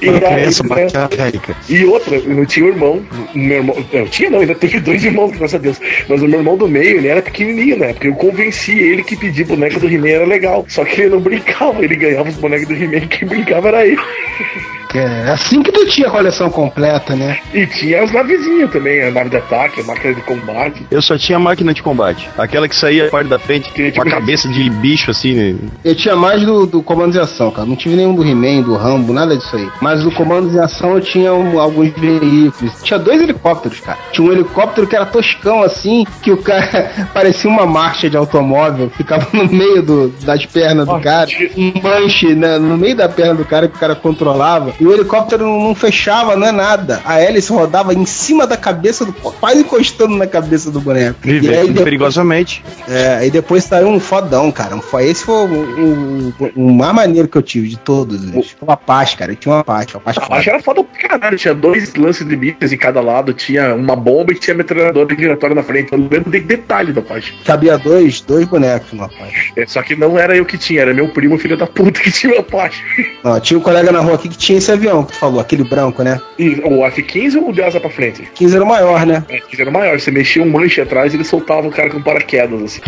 E, 1.70 1.86
outra, 1.86 2.16
eu 2.16 2.46
tinha 2.46 2.66
um 2.66 2.70
irmão, 2.70 3.06
meu 3.36 3.58
irmão, 3.58 3.86
eu 3.92 4.08
tinha 4.10 4.30
não, 4.30 4.40
ainda 4.40 4.56
tenho 4.56 4.80
dois 4.82 5.04
irmãos, 5.04 5.32
graças 5.32 5.56
a 5.56 5.58
Deus. 5.58 5.80
Mas 6.08 6.22
o 6.22 6.28
meu 6.28 6.40
irmão 6.40 6.58
do 6.58 6.68
meio, 6.68 6.98
ele 6.98 7.08
era 7.08 7.22
pequenininho, 7.22 7.78
né? 7.78 7.94
Porque 7.94 8.08
eu 8.08 8.16
convenci 8.16 8.78
ele 8.78 9.04
que 9.04 9.16
pedir 9.16 9.46
boneco 9.46 9.80
do 9.80 9.88
He-Man 9.88 10.10
era 10.10 10.26
legal. 10.26 10.66
Só 10.68 10.84
que 10.84 11.02
ele 11.02 11.12
não 11.12 11.20
brincava, 11.20 11.84
ele 11.84 11.96
ganhava 11.96 12.30
os 12.30 12.36
bonecos 12.36 12.68
do 12.68 12.76
He-Man, 12.76 13.08
quem 13.08 13.28
brincava 13.28 13.68
era 13.70 13.86
ele. 13.86 14.00
É, 14.94 15.32
assim 15.32 15.62
que 15.64 15.72
tu 15.72 15.86
tinha 15.86 16.08
a 16.08 16.12
coleção 16.12 16.50
completa, 16.50 17.16
né? 17.16 17.40
E 17.54 17.66
tinha 17.68 18.04
as 18.04 18.12
navezinhas 18.12 18.70
também, 18.72 19.02
a 19.04 19.12
nave 19.12 19.30
de 19.30 19.38
ataque, 19.38 19.82
a 19.82 19.84
máquina 19.84 20.14
de 20.14 20.22
combate. 20.22 20.86
Eu 20.92 21.02
só 21.02 21.18
tinha 21.18 21.40
máquina 21.40 21.74
de 21.74 21.82
combate. 21.82 22.30
Aquela 22.38 22.68
que 22.68 22.76
saía 22.76 23.08
a 23.08 23.10
parte 23.10 23.28
da 23.28 23.40
frente 23.40 23.72
com 23.94 24.02
a 24.02 24.06
cabeça 24.06 24.48
de 24.50 24.70
bicho 24.70 25.12
assim, 25.12 25.34
né? 25.34 25.56
Eu 25.84 25.96
tinha 25.96 26.16
mais 26.16 26.42
do, 26.46 26.66
do 26.66 26.82
Comando 26.84 27.12
de 27.14 27.20
Ação, 27.20 27.52
cara. 27.52 27.66
Não 27.68 27.76
tive 27.76 27.96
nenhum 27.96 28.14
do 28.14 28.24
He-Man, 28.24 28.62
do 28.64 28.76
Rambo, 28.76 29.14
nada 29.14 29.36
disso 29.38 29.56
aí. 29.56 29.68
Mas 29.82 30.04
do 30.04 30.12
Comando 30.12 30.50
de 30.50 30.60
Ação 30.60 30.96
eu 30.96 31.02
tinha 31.02 31.34
um- 31.34 31.60
alguns 31.60 31.90
veículos. 31.94 32.74
Tinha 32.84 33.00
dois 33.00 33.22
helicópteros, 33.22 33.80
cara. 33.80 33.98
Tinha 34.12 34.28
um 34.28 34.32
helicóptero 34.32 34.88
que 34.88 34.96
era 34.96 35.06
toscão 35.06 35.64
assim, 35.64 36.06
que 36.22 36.32
o 36.32 36.38
cara 36.38 36.92
parecia 37.14 37.50
uma 37.50 37.66
marcha 37.66 38.10
de 38.10 38.18
automóvel. 38.18 38.90
Ficava 38.90 39.28
no 39.34 39.46
meio 39.52 39.82
do- 39.82 40.10
das 40.24 40.46
pernas 40.46 40.86
do 40.88 41.00
cara. 41.00 41.28
tinha- 41.28 41.50
Um 41.58 41.74
manche 41.82 42.34
né, 42.36 42.58
no 42.58 42.78
meio 42.78 42.96
da 42.96 43.08
perna 43.10 43.36
do 43.36 43.46
cara 43.46 43.68
que 43.68 43.76
o 43.76 43.80
cara 43.80 43.96
controlava. 43.96 44.74
E 44.82 44.86
o 44.88 44.92
helicóptero 44.94 45.46
não, 45.46 45.62
não 45.62 45.76
fechava, 45.76 46.36
não 46.36 46.48
é 46.48 46.52
nada. 46.52 47.02
A 47.06 47.20
hélice 47.22 47.52
rodava 47.54 47.94
em 47.94 48.04
cima 48.06 48.48
da 48.48 48.58
cabeça 48.58 49.06
do. 49.06 49.14
quase 49.14 49.60
encostando 49.60 50.16
na 50.18 50.26
cabeça 50.26 50.72
do 50.72 50.82
boneco. 50.82 51.20
E 51.24 51.30
aí 51.34 51.40
Vivendo 51.40 51.68
depois- 51.68 51.84
perigosamente. 51.84 52.64
é, 52.90 53.14
aí 53.18 53.30
depois 53.30 53.64
saiu 53.64 53.88
um 53.90 54.00
fodão, 54.00 54.52
cara. 54.52 54.76
Um, 54.76 54.82
fo- 54.82 55.00
esse 55.00 55.24
foi 55.24 55.36
o, 55.36 56.34
o, 56.40 56.52
o- 56.56 56.72
mais 56.74 56.94
maneiro 56.96 57.28
que 57.28 57.38
eu 57.38 57.42
tive 57.44 57.68
de 57.70 57.78
todos. 57.78 58.24
eles. 58.28 58.56
Uma 58.60 58.76
paz, 58.76 59.14
cara. 59.14 59.32
Eu 59.34 59.36
tinha 59.36 59.54
uma 59.54 59.64
paz. 59.64 59.94
Uma 59.94 60.00
paz 60.02 60.18
A 60.18 60.22
faixa 60.22 60.50
era 60.50 60.60
foda 60.64 60.84
pra 60.84 61.10
caralho, 61.10 61.38
tinha 61.38 61.54
dois 61.54 61.94
lances 61.94 62.28
de 62.28 62.36
mísseis 62.36 62.74
em 62.74 62.78
cada 62.78 63.02
lado, 63.02 63.34
tinha 63.34 63.76
uma 63.76 63.96
bomba 63.96 64.32
e 64.32 64.36
tinha 64.40 64.56
metralhadora 64.56 65.16
giratória 65.16 65.56
na 65.56 65.62
frente. 65.64 65.94
Eu 65.94 66.00
lembro 66.00 66.32
de 66.32 66.40
detalhe 66.40 66.92
da 66.92 67.04
faixa. 67.04 67.32
Cabia 67.46 67.78
dois, 67.78 68.22
dois 68.22 68.48
bonecos 68.48 68.94
numa 68.94 69.10
paz. 69.10 69.52
É, 69.56 69.66
só 69.68 69.84
que 69.84 69.96
não 69.96 70.18
era 70.18 70.36
eu 70.36 70.44
que 70.46 70.58
tinha, 70.58 70.82
era 70.82 70.92
meu 70.94 71.08
primo, 71.10 71.38
filho 71.38 71.56
da 71.56 71.68
puta, 71.68 72.00
que 72.00 72.12
tinha 72.12 72.40
a 72.40 72.44
faixa. 72.44 72.82
Não, 73.24 73.40
tinha 73.40 73.60
um 73.60 73.62
colega 73.62 73.92
na 73.92 74.00
rua 74.00 74.16
aqui 74.16 74.28
que 74.28 74.38
tinha 74.38 74.58
esse 74.58 74.71
avião 74.74 75.04
que 75.04 75.14
tu 75.14 75.20
falou, 75.20 75.40
aquele 75.40 75.64
branco, 75.64 76.04
né? 76.04 76.20
E 76.38 76.62
o 76.64 76.86
F-15 76.86 77.36
ou 77.38 77.50
o 77.50 77.54
de 77.54 77.62
asa 77.62 77.80
pra 77.80 77.90
frente? 77.90 78.24
15 78.34 78.56
era 78.56 78.64
o 78.64 78.68
maior, 78.68 79.06
né? 79.06 79.24
É, 79.30 79.40
que 79.40 79.62
era 79.62 79.72
maior. 79.72 80.00
Você 80.00 80.12
mexia 80.12 80.42
um 80.44 80.50
manche 80.50 80.82
atrás 80.82 81.14
e 81.14 81.18
ele 81.18 81.24
soltava 81.24 81.68
o 81.68 81.72
cara 81.72 81.90
com 81.90 82.02
paraquedas, 82.02 82.62
assim. 82.62 82.82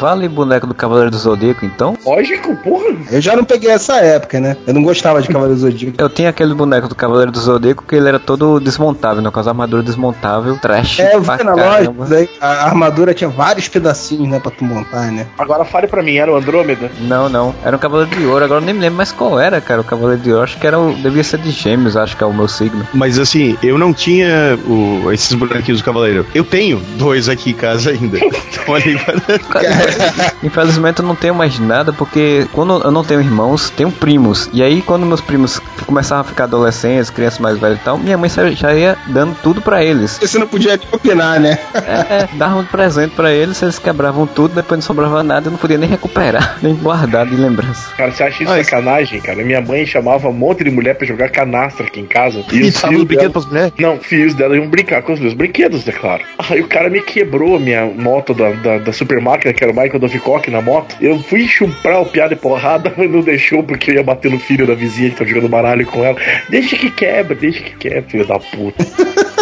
Vale 0.00 0.28
boneco 0.28 0.66
do 0.66 0.74
Cavaleiro 0.74 1.10
do 1.10 1.18
Zodíaco, 1.18 1.64
então? 1.64 1.96
Lógico, 2.04 2.56
porra. 2.56 2.96
Eu 3.10 3.20
já 3.20 3.36
não 3.36 3.44
peguei 3.44 3.70
essa 3.70 3.96
época, 3.98 4.40
né? 4.40 4.56
Eu 4.66 4.74
não 4.74 4.82
gostava 4.82 5.20
de 5.20 5.28
Cavaleiro 5.28 5.54
do 5.54 5.60
Zodíaco. 5.60 5.96
Eu 5.98 6.08
tinha 6.08 6.30
aquele 6.30 6.54
boneco 6.54 6.88
do 6.88 6.94
Cavaleiro 6.94 7.30
do 7.30 7.38
Zodíaco 7.40 7.84
que 7.86 7.94
ele 7.94 8.08
era 8.08 8.18
todo 8.18 8.58
desmontável, 8.60 9.22
né? 9.22 9.30
Com 9.30 9.40
as 9.40 9.46
armaduras 9.46 9.84
desmontável, 9.84 10.56
trash 10.58 11.00
É, 11.00 11.14
eu 11.14 11.20
vi 11.20 11.44
na 11.44 11.54
loja, 11.54 11.92
daí 12.08 12.28
a 12.40 12.64
armadura 12.66 13.12
tinha 13.14 13.28
vários 13.30 13.68
pedacinhos, 13.68 14.28
né, 14.28 14.40
pra 14.40 14.50
tu 14.50 14.64
montar, 14.64 15.10
né? 15.12 15.26
Agora 15.38 15.64
fale 15.64 15.86
pra 15.86 16.02
mim, 16.02 16.16
era 16.16 16.32
o 16.32 16.36
Andrômeda? 16.36 16.90
Não, 17.00 17.28
não. 17.28 17.54
Era 17.64 17.76
um 17.76 17.78
Cavaleiro 17.78 18.10
de 18.16 18.24
Ouro. 18.24 18.44
Agora 18.44 18.60
eu 18.60 18.64
nem 18.64 18.74
me 18.74 18.80
lembro 18.80 18.96
mais 18.96 19.12
qual 19.12 19.38
era, 19.38 19.60
cara. 19.60 19.80
O 19.80 19.84
Cavaleiro 19.84 20.22
de 20.22 20.30
Ouro. 20.32 20.44
Acho 20.44 20.58
que 20.58 20.66
era 20.66 20.78
o. 20.78 20.94
Devia 20.94 21.22
ser 21.24 21.38
de 21.38 21.50
Gêmeos, 21.50 21.96
acho 21.96 22.16
que 22.16 22.22
é 22.24 22.26
o 22.26 22.32
meu 22.32 22.48
signo. 22.48 22.86
Mas 22.94 23.18
assim, 23.18 23.56
eu 23.62 23.76
não 23.78 23.92
tinha 23.92 24.58
o- 24.66 25.10
esses 25.12 25.32
bonequinhos 25.34 25.80
do 25.80 25.84
Cavaleiro. 25.84 26.24
Eu 26.34 26.44
tenho 26.44 26.78
dois 26.96 27.28
aqui 27.28 27.50
em 27.50 27.54
casa 27.54 27.90
ainda. 27.90 28.18
Então 28.50 28.74
ali. 28.74 28.98
Infelizmente 30.42 31.00
eu 31.00 31.06
não 31.06 31.14
tenho 31.14 31.34
mais 31.34 31.58
nada, 31.58 31.92
porque 31.92 32.46
quando 32.52 32.82
eu 32.82 32.90
não 32.90 33.04
tenho 33.04 33.20
irmãos, 33.20 33.70
tenho 33.70 33.90
primos. 33.90 34.48
E 34.52 34.62
aí, 34.62 34.82
quando 34.82 35.04
meus 35.06 35.20
primos 35.20 35.60
começavam 35.86 36.22
a 36.22 36.24
ficar 36.24 36.44
adolescentes, 36.44 37.10
crianças 37.10 37.38
mais 37.38 37.58
velhas 37.58 37.78
e 37.78 37.82
tal, 37.82 37.98
minha 37.98 38.16
mãe 38.16 38.28
já- 38.30 38.50
já 38.50 38.74
ia 38.74 38.96
dando 39.06 39.36
tudo 39.42 39.60
pra 39.60 39.82
eles. 39.84 40.18
Você 40.20 40.38
não 40.38 40.46
podia 40.46 40.76
nem 40.76 40.86
opinar, 40.92 41.38
né? 41.40 41.58
É, 41.74 42.14
é, 42.22 42.28
dava 42.34 42.56
um 42.56 42.64
presente 42.64 43.14
pra 43.14 43.32
eles, 43.32 43.60
eles 43.62 43.78
quebravam 43.78 44.26
tudo, 44.26 44.54
depois 44.54 44.78
não 44.78 44.82
sobrava 44.86 45.22
nada, 45.22 45.48
eu 45.48 45.50
não 45.52 45.58
podia 45.58 45.78
nem 45.78 45.88
recuperar, 45.88 46.58
nem 46.62 46.74
guardar 46.74 47.26
de 47.26 47.36
lembrança. 47.36 47.92
Cara, 47.96 48.10
você 48.12 48.22
acha 48.22 48.42
isso 48.42 48.52
Ah, 48.52 48.60
isso- 48.60 48.70
sacanagem, 48.70 49.20
cara? 49.20 49.42
Minha 49.44 49.60
mãe 49.60 49.84
chamava 49.86 50.28
um 50.28 50.32
monte 50.32 50.64
de 50.64 50.70
mulher 50.70 50.94
pra 50.96 51.06
jogar 51.06 51.28
canastra 51.30 51.86
aqui 51.86 52.00
em 52.00 52.06
casa. 52.06 52.44
E 52.52 52.62
os 52.62 52.74
tava 52.74 52.92
filhos 52.94 53.08
dela- 53.08 53.30
pras 53.30 53.46
mulheres? 53.46 53.72
Não, 53.78 53.98
filhos 53.98 54.34
dela 54.34 54.56
iam 54.56 54.66
brincar 54.68 55.02
com 55.02 55.12
os 55.12 55.20
meus 55.20 55.34
brinquedos, 55.34 55.86
é 55.86 55.92
claro. 55.92 56.22
Aí 56.38 56.60
o 56.60 56.66
cara 56.68 56.88
me 56.88 57.00
quebrou 57.00 57.56
a 57.56 57.60
minha 57.60 57.84
moto 57.86 58.32
da, 58.34 58.50
da, 58.52 58.78
da 58.78 58.92
super 58.92 59.20
máquina, 59.20 59.52
que 59.52 59.62
era 59.62 59.72
o 59.72 59.76
Michael 59.80 60.00
Dovicock 60.00 60.50
na 60.50 60.60
moto. 60.60 60.96
Eu 61.00 61.18
fui 61.18 61.46
chupar 61.46 62.02
o 62.02 62.06
piada 62.06 62.34
de 62.34 62.40
porrada, 62.40 62.92
mas 62.96 63.10
não 63.10 63.20
deixou 63.20 63.62
porque 63.62 63.90
eu 63.90 63.94
ia 63.94 64.02
bater 64.02 64.30
no 64.30 64.38
filho 64.38 64.66
da 64.66 64.74
vizinha 64.74 65.10
que 65.10 65.16
tá 65.16 65.24
jogando 65.24 65.48
baralho 65.48 65.86
com 65.86 66.04
ela. 66.04 66.16
Deixa 66.48 66.76
que 66.76 66.90
quebra, 66.90 67.34
deixa 67.34 67.62
que 67.62 67.76
quebra, 67.76 68.02
filho 68.02 68.26
da 68.26 68.38
puta. 68.38 68.84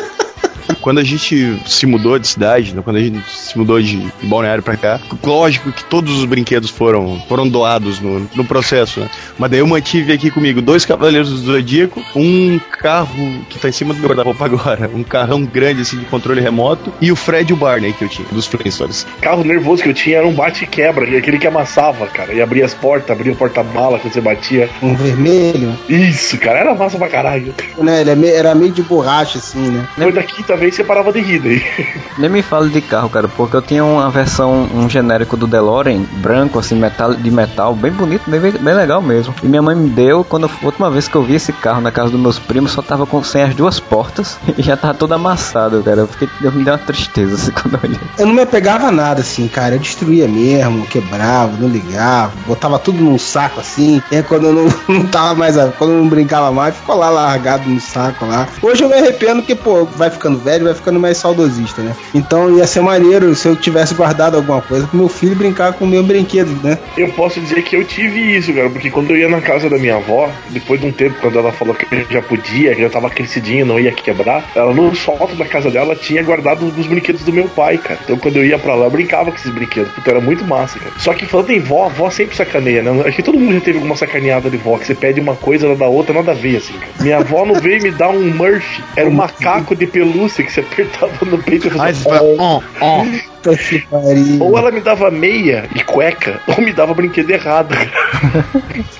Quando 0.80 0.98
a 0.98 1.04
gente 1.04 1.60
se 1.66 1.86
mudou 1.86 2.18
de 2.18 2.26
cidade, 2.26 2.74
né, 2.74 2.82
quando 2.82 2.96
a 2.96 3.00
gente 3.00 3.22
se 3.30 3.56
mudou 3.56 3.80
de 3.80 4.00
Balneário 4.22 4.62
pra 4.62 4.76
cá, 4.76 5.00
lógico 5.22 5.72
que 5.72 5.84
todos 5.84 6.18
os 6.18 6.24
brinquedos 6.24 6.70
foram, 6.70 7.20
foram 7.28 7.48
doados 7.48 8.00
no, 8.00 8.28
no 8.34 8.44
processo, 8.44 9.00
né? 9.00 9.10
Mas 9.38 9.50
daí 9.50 9.60
eu 9.60 9.66
mantive 9.66 10.12
aqui 10.12 10.30
comigo 10.30 10.62
dois 10.62 10.84
Cavaleiros 10.84 11.30
do 11.30 11.36
Zodíaco, 11.38 12.02
um 12.14 12.58
carro 12.80 13.44
que 13.48 13.58
tá 13.58 13.68
em 13.68 13.72
cima 13.72 13.92
do 13.92 14.00
meu 14.00 14.08
guarda-roupa 14.08 14.44
agora, 14.44 14.90
um 14.94 15.02
carrão 15.02 15.44
grande 15.44 15.82
assim 15.82 15.98
de 15.98 16.04
controle 16.06 16.40
remoto, 16.40 16.92
e 17.00 17.10
o 17.10 17.16
Fred 17.16 17.50
e 17.50 17.54
o 17.54 17.56
Barney 17.56 17.92
que 17.92 18.04
eu 18.04 18.08
tinha, 18.08 18.26
dos 18.30 18.46
Flintstones. 18.46 19.06
carro 19.20 19.44
nervoso 19.44 19.82
que 19.82 19.88
eu 19.88 19.94
tinha 19.94 20.18
era 20.18 20.26
um 20.26 20.34
bate-quebra, 20.34 21.18
aquele 21.18 21.38
que 21.38 21.46
amassava, 21.46 22.06
cara. 22.06 22.32
E 22.32 22.40
abria 22.40 22.64
as 22.64 22.74
portas, 22.74 23.10
abria 23.10 23.32
o 23.32 23.36
porta-mala 23.36 23.98
quando 23.98 24.12
você 24.12 24.20
batia. 24.20 24.68
Um 24.82 24.94
vermelho, 24.94 25.76
Isso, 25.88 26.38
cara, 26.38 26.60
era 26.60 26.74
massa 26.74 26.98
pra 26.98 27.08
caralho. 27.08 27.54
né? 27.78 28.00
Ele 28.00 28.10
é 28.10 28.38
era 28.38 28.54
meio 28.54 28.72
de 28.72 28.82
borracha, 28.82 29.38
assim, 29.38 29.70
né? 29.70 29.88
Foi 29.96 30.12
da 30.12 30.22
quinta 30.22 30.56
vez 30.56 30.67
que 30.70 30.76
você 30.76 30.84
parava 30.84 31.12
de 31.12 31.20
rir 31.20 31.38
daí. 31.40 31.62
Nem 32.18 32.30
me 32.30 32.42
fale 32.42 32.70
de 32.70 32.80
carro, 32.80 33.08
cara, 33.08 33.28
porque 33.28 33.56
eu 33.56 33.62
tinha 33.62 33.84
uma 33.84 34.10
versão, 34.10 34.68
um 34.74 34.88
genérico 34.88 35.36
do 35.36 35.46
DeLorean, 35.46 36.02
branco, 36.14 36.58
assim, 36.58 36.74
metal, 36.74 37.14
de 37.14 37.30
metal, 37.30 37.74
bem 37.74 37.92
bonito, 37.92 38.22
bem, 38.28 38.40
bem 38.40 38.74
legal 38.74 39.00
mesmo. 39.00 39.34
E 39.42 39.46
minha 39.46 39.62
mãe 39.62 39.74
me 39.76 39.88
deu, 39.88 40.24
quando 40.24 40.44
eu- 40.44 40.50
a 40.62 40.66
última 40.66 40.90
vez 40.90 41.06
que 41.08 41.14
eu 41.16 41.22
vi 41.22 41.34
esse 41.36 41.52
carro 41.52 41.80
na 41.80 41.90
casa 41.92 42.10
dos 42.10 42.20
meus 42.20 42.38
primos, 42.38 42.72
só 42.72 42.82
tava 42.82 43.06
com, 43.06 43.22
sem 43.22 43.42
as 43.42 43.54
duas 43.54 43.78
portas 43.80 44.38
e 44.58 44.62
já 44.62 44.76
tava 44.76 44.94
todo 44.94 45.12
amassado, 45.14 45.82
cara. 45.82 46.00
Eu 46.00 46.08
fiquei, 46.08 46.28
eu 46.42 46.52
me 46.52 46.64
deu 46.64 46.72
uma 46.74 46.78
tristeza, 46.78 47.34
assim, 47.34 47.50
quando 47.62 47.74
eu 47.74 47.80
olhei. 47.84 48.00
Eu 48.18 48.26
não 48.26 48.34
me 48.34 48.42
apegava 48.42 48.86
a 48.88 48.92
nada, 48.92 49.20
assim, 49.20 49.46
cara. 49.48 49.74
Eu 49.76 49.78
destruía 49.78 50.26
mesmo, 50.28 50.86
quebrava, 50.86 51.52
não 51.58 51.68
ligava, 51.68 52.32
botava 52.46 52.78
tudo 52.78 53.02
num 53.02 53.18
saco, 53.18 53.60
assim. 53.60 54.02
E 54.10 54.16
aí, 54.16 54.22
quando 54.22 54.46
eu 54.46 54.52
não, 54.52 54.68
não 54.88 55.06
tava 55.06 55.34
mais, 55.34 55.56
quando 55.78 55.92
eu 55.92 55.98
não 55.98 56.08
brincava 56.08 56.50
mais, 56.50 56.74
ficou 56.76 56.96
lá 56.96 57.08
largado 57.10 57.68
no 57.68 57.80
saco 57.80 58.26
lá. 58.26 58.46
Hoje 58.62 58.82
eu 58.82 58.88
me 58.88 58.94
arrependo 58.94 59.36
porque, 59.42 59.54
pô, 59.54 59.84
vai 59.84 60.10
ficando 60.10 60.38
velho, 60.38 60.57
vai 60.64 60.74
ficando 60.74 61.00
mais 61.00 61.18
saudosista, 61.18 61.82
né? 61.82 61.94
Então 62.14 62.56
ia 62.56 62.66
ser 62.66 62.80
maneiro 62.80 63.34
se 63.34 63.48
eu 63.48 63.56
tivesse 63.56 63.94
guardado 63.94 64.36
alguma 64.36 64.60
coisa 64.60 64.86
pro 64.86 64.98
meu 64.98 65.08
filho 65.08 65.36
brincar 65.36 65.72
com 65.72 65.84
o 65.84 65.88
meu 65.88 66.02
brinquedo, 66.02 66.50
né? 66.62 66.78
Eu 66.96 67.08
posso 67.12 67.40
dizer 67.40 67.62
que 67.62 67.76
eu 67.76 67.84
tive 67.84 68.36
isso, 68.36 68.52
cara, 68.52 68.70
porque 68.70 68.90
quando 68.90 69.10
eu 69.10 69.16
ia 69.16 69.28
na 69.28 69.40
casa 69.40 69.68
da 69.68 69.78
minha 69.78 69.96
avó, 69.96 70.30
depois 70.50 70.80
de 70.80 70.86
um 70.86 70.92
tempo, 70.92 71.16
quando 71.20 71.38
ela 71.38 71.52
falou 71.52 71.74
que 71.74 71.86
eu 71.94 72.06
já 72.10 72.22
podia, 72.22 72.74
que 72.74 72.82
eu 72.82 72.90
tava 72.90 73.10
crescidinho, 73.10 73.66
não 73.66 73.78
ia 73.78 73.92
quebrar, 73.92 74.50
ela 74.54 74.72
no 74.72 74.94
solto 74.94 75.34
da 75.36 75.44
casa 75.44 75.70
dela 75.70 75.94
tinha 75.94 76.22
guardado 76.22 76.66
os 76.66 76.86
brinquedos 76.86 77.22
do 77.22 77.32
meu 77.32 77.48
pai, 77.48 77.78
cara. 77.78 77.98
Então 78.04 78.16
quando 78.18 78.36
eu 78.36 78.44
ia 78.44 78.58
pra 78.58 78.74
lá, 78.74 78.86
eu 78.86 78.90
brincava 78.90 79.30
com 79.30 79.36
esses 79.36 79.50
brinquedos, 79.50 79.92
porque 79.92 80.10
era 80.10 80.20
muito 80.20 80.44
massa, 80.44 80.78
cara. 80.78 80.92
Só 80.98 81.12
que 81.14 81.26
falando 81.26 81.50
em 81.50 81.60
vó, 81.60 81.88
vó 81.88 82.10
sempre 82.10 82.36
sacaneia, 82.36 82.82
né? 82.82 83.02
Acho 83.06 83.16
que 83.16 83.22
todo 83.22 83.38
mundo 83.38 83.54
já 83.54 83.60
teve 83.60 83.78
alguma 83.78 83.96
sacaneada 83.96 84.50
de 84.50 84.56
vó, 84.56 84.78
que 84.78 84.86
você 84.86 84.94
pede 84.94 85.20
uma 85.20 85.36
coisa, 85.36 85.66
ela 85.66 85.76
dá 85.76 85.86
outra, 85.86 86.14
nada 86.14 86.32
a 86.32 86.34
ver, 86.34 86.56
assim, 86.56 86.74
cara. 86.74 86.92
Minha 87.00 87.18
avó 87.18 87.44
não 87.44 87.54
veio 87.54 87.82
me 87.82 87.90
dar 87.90 88.10
um 88.10 88.30
Murphy, 88.34 88.82
era 88.96 89.08
um 89.08 89.12
macaco 89.12 89.74
de 89.74 89.86
pelúcia 89.86 90.44
que 90.48 90.52
você 90.54 90.60
apertava 90.60 91.12
no 91.26 91.38
peito 91.42 91.68
e 91.68 91.70
fazia. 91.70 91.94
você 91.94 92.08
fala, 92.08 92.28
ó, 92.38 92.60
ó. 92.80 93.04
Puta 93.04 93.56
que 93.56 93.78
pariu. 93.86 94.42
Ou 94.42 94.58
ela 94.58 94.70
me 94.72 94.80
dava 94.80 95.10
meia 95.10 95.68
e 95.74 95.80
cueca, 95.84 96.40
ou 96.48 96.60
me 96.64 96.72
dava 96.72 96.92
brinquedo 96.94 97.30
errado. 97.30 97.72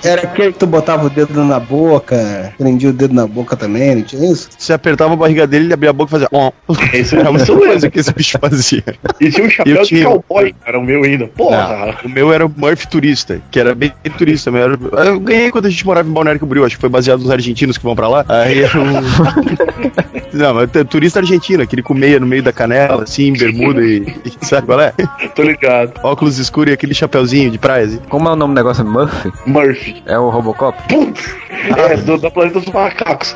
Era 0.03 0.21
aquele 0.23 0.53
que 0.53 0.59
tu 0.59 0.65
botava 0.67 1.07
o 1.07 1.09
dedo 1.09 1.43
na 1.43 1.59
boca, 1.59 2.53
prendia 2.57 2.89
o 2.89 2.93
dedo 2.93 3.13
na 3.13 3.27
boca 3.27 3.55
também, 3.57 3.95
não 3.95 4.01
tinha 4.03 4.31
isso? 4.31 4.47
Você 4.57 4.71
apertava 4.71 5.13
a 5.13 5.17
barriga 5.17 5.45
dele, 5.45 5.65
ele 5.65 5.73
abria 5.73 5.89
a 5.89 5.93
boca 5.93 6.09
e 6.09 6.11
fazia. 6.11 6.27
Ó. 6.31 6.51
Isso 6.93 7.15
Era 7.17 7.31
mesmo. 7.31 7.57
coisa 7.59 7.89
que 7.89 7.99
esse 7.99 8.13
bicho 8.13 8.37
fazia. 8.39 8.83
E 9.19 9.29
tinha 9.29 9.45
um 9.45 9.49
chapéu 9.49 9.75
Eu 9.75 9.81
de 9.81 9.87
tinha. 9.89 10.05
cowboy, 10.05 10.55
era 10.65 10.79
o 10.79 10.83
meu 10.83 11.03
ainda. 11.03 11.27
Porra! 11.27 11.95
Não, 12.03 12.09
o 12.09 12.13
meu 12.13 12.31
era 12.31 12.45
o 12.45 12.53
Murphy 12.55 12.87
Turista, 12.87 13.41
que 13.51 13.59
era 13.59 13.75
bem 13.75 13.91
turista 14.17 14.49
mesmo. 14.51 14.89
Era- 14.93 15.09
Eu 15.09 15.19
ganhei 15.19 15.51
quando 15.51 15.65
a 15.65 15.69
gente 15.69 15.85
morava 15.85 16.07
em 16.07 16.11
Balneário 16.13 16.39
Camboriú, 16.39 16.63
acho 16.65 16.75
que 16.75 16.81
foi 16.81 16.89
baseado 16.89 17.19
nos 17.19 17.31
argentinos 17.31 17.77
que 17.77 17.83
vão 17.83 17.95
pra 17.95 18.07
lá. 18.07 18.25
Aí 18.29 18.63
era 18.63 18.79
um... 18.79 18.93
Não, 20.33 20.53
mas 20.53 20.75
é 20.75 20.83
turista 20.83 21.19
argentino, 21.19 21.63
aquele 21.63 21.81
com 21.81 21.93
meia 21.93 22.19
no 22.19 22.27
meio 22.27 22.43
da 22.43 22.51
canela, 22.51 23.03
assim, 23.03 23.33
bermuda 23.33 23.81
e, 23.81 24.05
sabe 24.41 24.67
qual 24.67 24.79
é? 24.81 24.93
Tô 25.35 25.43
ligado. 25.43 25.99
Óculos 26.03 26.37
escuros 26.37 26.71
e 26.71 26.73
aquele 26.73 26.93
chapeuzinho 26.93 27.51
de 27.51 27.57
praia. 27.57 27.85
Assim. 27.85 27.99
Como 28.09 28.27
é 28.27 28.31
o 28.31 28.35
nome 28.35 28.53
do 28.53 28.57
negócio? 28.57 28.85
Murphy? 28.85 29.31
Murphy. 29.45 30.03
É 30.05 30.17
o 30.17 30.29
Robocop? 30.29 30.77
Putz! 30.87 31.35
É, 31.77 31.97
do, 31.97 32.17
da 32.17 32.31
Planeta 32.31 32.59
dos 32.59 32.71
Macacos. 32.71 33.35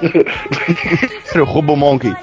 Era 1.33 1.43
o 1.43 1.45
Robomonkey. 1.45 2.13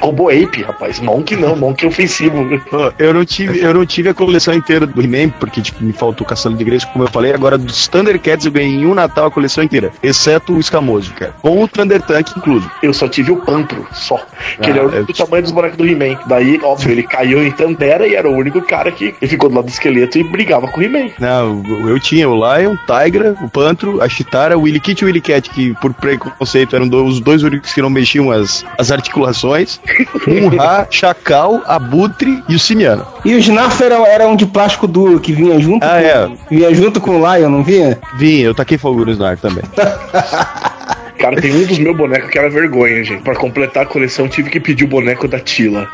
Robo 0.00 0.28
Ape, 0.28 0.62
rapaz. 0.62 1.00
Monk 1.00 1.34
não, 1.36 1.56
Monk 1.56 1.84
é 1.84 1.88
ofensivo. 1.88 2.60
Eu 2.98 3.14
não, 3.14 3.24
tive, 3.24 3.60
eu 3.60 3.72
não 3.72 3.86
tive 3.86 4.10
a 4.10 4.14
coleção 4.14 4.52
inteira 4.52 4.86
do 4.86 5.00
He-Man, 5.00 5.30
porque 5.40 5.62
tipo, 5.62 5.82
me 5.82 5.92
faltou 5.92 6.26
Caçando 6.26 6.56
de 6.56 6.62
Igreja, 6.62 6.86
como 6.86 7.04
eu 7.04 7.08
falei. 7.08 7.32
Agora, 7.32 7.56
dos 7.56 7.88
Thundercats 7.88 8.44
eu 8.44 8.52
ganhei 8.52 8.74
em 8.74 8.86
um 8.86 8.94
Natal 8.94 9.26
a 9.26 9.30
coleção 9.30 9.64
inteira, 9.64 9.92
exceto 10.02 10.54
o 10.54 10.60
Escamoso, 10.60 11.12
cara. 11.14 11.34
Com 11.40 11.62
o 11.62 11.68
Thunder 11.68 12.02
Tank 12.02 12.30
incluso. 12.36 12.70
Eu 12.82 12.92
só 12.92 13.03
tive 13.08 13.32
o 13.32 13.36
Pantro, 13.36 13.86
só. 13.92 14.16
Que 14.60 14.66
Ah, 14.66 14.70
ele 14.70 14.78
era 14.78 14.88
eu 14.88 15.04
do 15.04 15.12
tamanho 15.12 15.42
dos 15.42 15.52
bonecos 15.52 15.76
do 15.78 15.86
He-Man. 15.86 16.18
Daí, 16.26 16.60
óbvio, 16.62 16.92
ele 16.92 17.02
caiu 17.02 17.44
em 17.46 17.50
Tandera 17.50 18.06
e 18.06 18.14
era 18.14 18.28
o 18.28 18.34
único 18.34 18.60
cara 18.62 18.90
que 18.92 19.14
ele 19.20 19.28
ficou 19.28 19.48
do 19.48 19.56
lado 19.56 19.66
do 19.66 19.70
esqueleto 19.70 20.18
e 20.18 20.24
brigava 20.24 20.68
com 20.68 20.80
o 20.80 20.82
He-Man. 20.82 21.10
Não, 21.18 21.62
eu- 21.88 21.98
tinha 22.00 22.28
o 22.28 22.34
Lion, 22.34 22.74
o 22.74 22.78
Tigra, 23.02 23.34
o 23.40 23.48
Pantro, 23.48 24.02
a 24.02 24.08
Chitara, 24.08 24.58
o 24.58 24.62
Willy 24.62 24.80
Kit 24.80 25.00
e 25.00 25.04
o 25.04 25.06
Willy 25.06 25.20
Cat, 25.20 25.48
que 25.50 25.72
por 25.80 25.92
preconceito 25.94 26.76
eram 26.76 26.86
do- 26.88 27.04
os 27.04 27.20
dois 27.20 27.42
únicos 27.42 27.72
que 27.72 27.80
não 27.80 27.88
mexiam 27.90 28.30
as, 28.30 28.64
as 28.78 28.90
articulações. 28.90 29.80
Um 30.26 30.48
Ra, 30.48 30.86
Chacal, 30.90 31.62
Abutre 31.66 32.42
e 32.48 32.54
o 32.54 32.58
Simiano. 32.58 33.06
E 33.24 33.34
os 33.34 33.44
Snarf 33.46 33.80
eram, 33.82 34.06
eram 34.06 34.34
de 34.36 34.46
plástico 34.46 34.86
duro, 34.86 35.20
que 35.20 35.32
vinha 35.32 35.58
junto 35.60 35.84
Ah, 35.84 35.88
com, 35.88 35.94
é. 35.96 36.30
vinha 36.50 36.74
junto 36.74 37.00
com 37.00 37.20
o 37.20 37.34
Lion, 37.36 37.48
não 37.50 37.62
vinha? 37.62 37.98
Vinha, 38.16 38.44
eu 38.46 38.54
taquei 38.54 38.78
fogo 38.78 39.04
no 39.04 39.10
Snar 39.12 39.36
também. 39.38 39.62
Cara, 41.18 41.40
tem 41.40 41.54
um 41.54 41.64
dos 41.64 41.78
meus 41.78 41.96
bonecos 41.96 42.30
que 42.30 42.38
era 42.38 42.50
vergonha, 42.50 43.02
gente. 43.04 43.22
Pra 43.22 43.34
completar 43.34 43.84
a 43.84 43.86
coleção, 43.86 44.28
tive 44.28 44.50
que 44.50 44.60
pedir 44.60 44.84
o 44.84 44.88
boneco 44.88 45.26
da 45.26 45.38
Tila. 45.38 45.88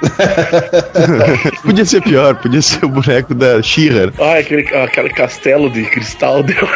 podia 1.62 1.84
ser 1.84 2.02
pior, 2.02 2.34
podia 2.36 2.62
ser 2.62 2.84
o 2.84 2.88
boneco 2.88 3.34
da 3.34 3.62
She-Ra. 3.62 4.12
Ah, 4.18 4.38
aquele, 4.38 4.66
aquele 4.76 5.10
castelo 5.10 5.70
de 5.70 5.84
cristal 5.84 6.42
deu. 6.44 6.68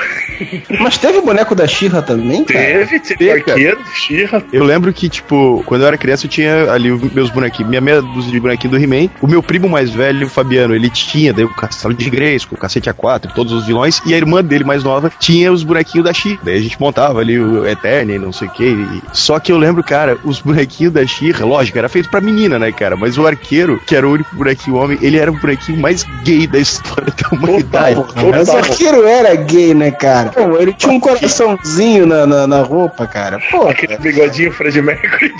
Mas 0.81 0.99
teve 0.99 1.19
o 1.19 1.23
boneco 1.23 1.55
da 1.55 1.67
Xirra 1.67 2.03
também, 2.03 2.45
cara? 2.45 2.65
Teve, 2.65 3.01
teve 3.01 3.31
arqueiro, 3.31 3.79
Xirra. 3.95 4.43
Eu 4.53 4.65
lembro 4.65 4.93
que, 4.93 5.09
tipo, 5.09 5.63
quando 5.67 5.83
eu 5.83 5.89
era 5.89 5.97
criança, 5.97 6.27
eu 6.27 6.31
tinha 6.31 6.73
ali 6.73 6.91
os 6.91 7.13
meus 7.13 7.31
bonequinhos, 7.31 7.69
minha 7.69 7.81
meia 7.81 8.03
dúzia 8.03 8.33
de 8.33 8.41
bonequinhos 8.41 8.77
do 8.77 8.83
He-Man. 8.83 9.11
O 9.21 9.27
meu 9.27 9.43
primo 9.43 9.69
mais 9.69 9.91
velho, 9.91 10.27
o 10.27 10.31
Fabiano, 10.31 10.75
ele 10.75 10.91
tinha 10.91 11.33
daí 11.33 11.45
o 11.45 11.49
Castelo 11.49 11.95
de 11.95 12.11
Grayskull, 12.11 12.57
o 12.57 12.61
Cacete 12.61 12.91
A4, 12.91 13.33
todos 13.33 13.53
os 13.53 13.67
vilões, 13.67 14.01
e 14.07 14.15
a 14.15 14.17
irmã 14.17 14.43
dele 14.43 14.65
mais 14.65 14.83
nova 14.83 15.11
tinha 15.19 15.53
os 15.53 15.63
bonequinhos 15.63 16.05
da 16.05 16.13
She. 16.13 16.39
Daí 16.43 16.57
a 16.57 16.61
gente 16.61 16.81
montava 16.81 17.21
ali 17.21 17.39
o 17.39 17.67
Eternia, 17.67 18.19
não 18.19 18.33
sei 18.35 18.49
o 18.49 18.51
que. 18.51 19.03
Só 19.13 19.39
que 19.39 19.51
eu 19.53 19.57
lembro, 19.59 19.83
cara, 19.83 20.19
os 20.25 20.41
bonequinhos 20.41 20.93
da 20.93 21.07
She, 21.07 21.33
lógico, 21.33 21.79
era 21.79 21.89
feito 21.89 22.11
pra 22.11 22.21
menina, 22.21 22.59
né, 22.59 22.71
cara? 22.73 22.97
Mas 22.97 23.17
o 23.17 23.27
arqueiro, 23.27 23.81
que 23.87 23.95
era 23.97 24.07
o 24.07 24.13
único 24.13 24.35
bonequinho 24.37 24.77
homem, 24.77 24.99
ele 25.01 25.17
era 25.19 25.31
o 25.31 25.35
bonequinho 25.35 25.81
mais 25.81 26.05
gay 26.23 26.47
da 26.47 26.59
história 26.59 27.13
da 27.13 27.37
humanidade. 27.37 27.97
Total, 27.97 28.31
Mas 28.31 28.49
o 28.49 28.57
arqueiro 28.57 29.07
era 29.07 29.35
gay, 29.35 29.75
né, 29.75 29.91
cara? 29.91 30.33
Não, 30.37 30.61
ele 30.61 30.73
tinha 30.73 30.93
um 30.93 31.01
coraçãozinho 31.01 32.07
na, 32.07 32.27
na, 32.27 32.47
na 32.47 32.63
roupa, 32.63 33.07
cara. 33.07 33.39
Pô, 33.51 33.69
Aquele 33.69 33.97
bigodinho 33.99 34.53
Fred 34.53 34.81
Mercury. 34.83 35.33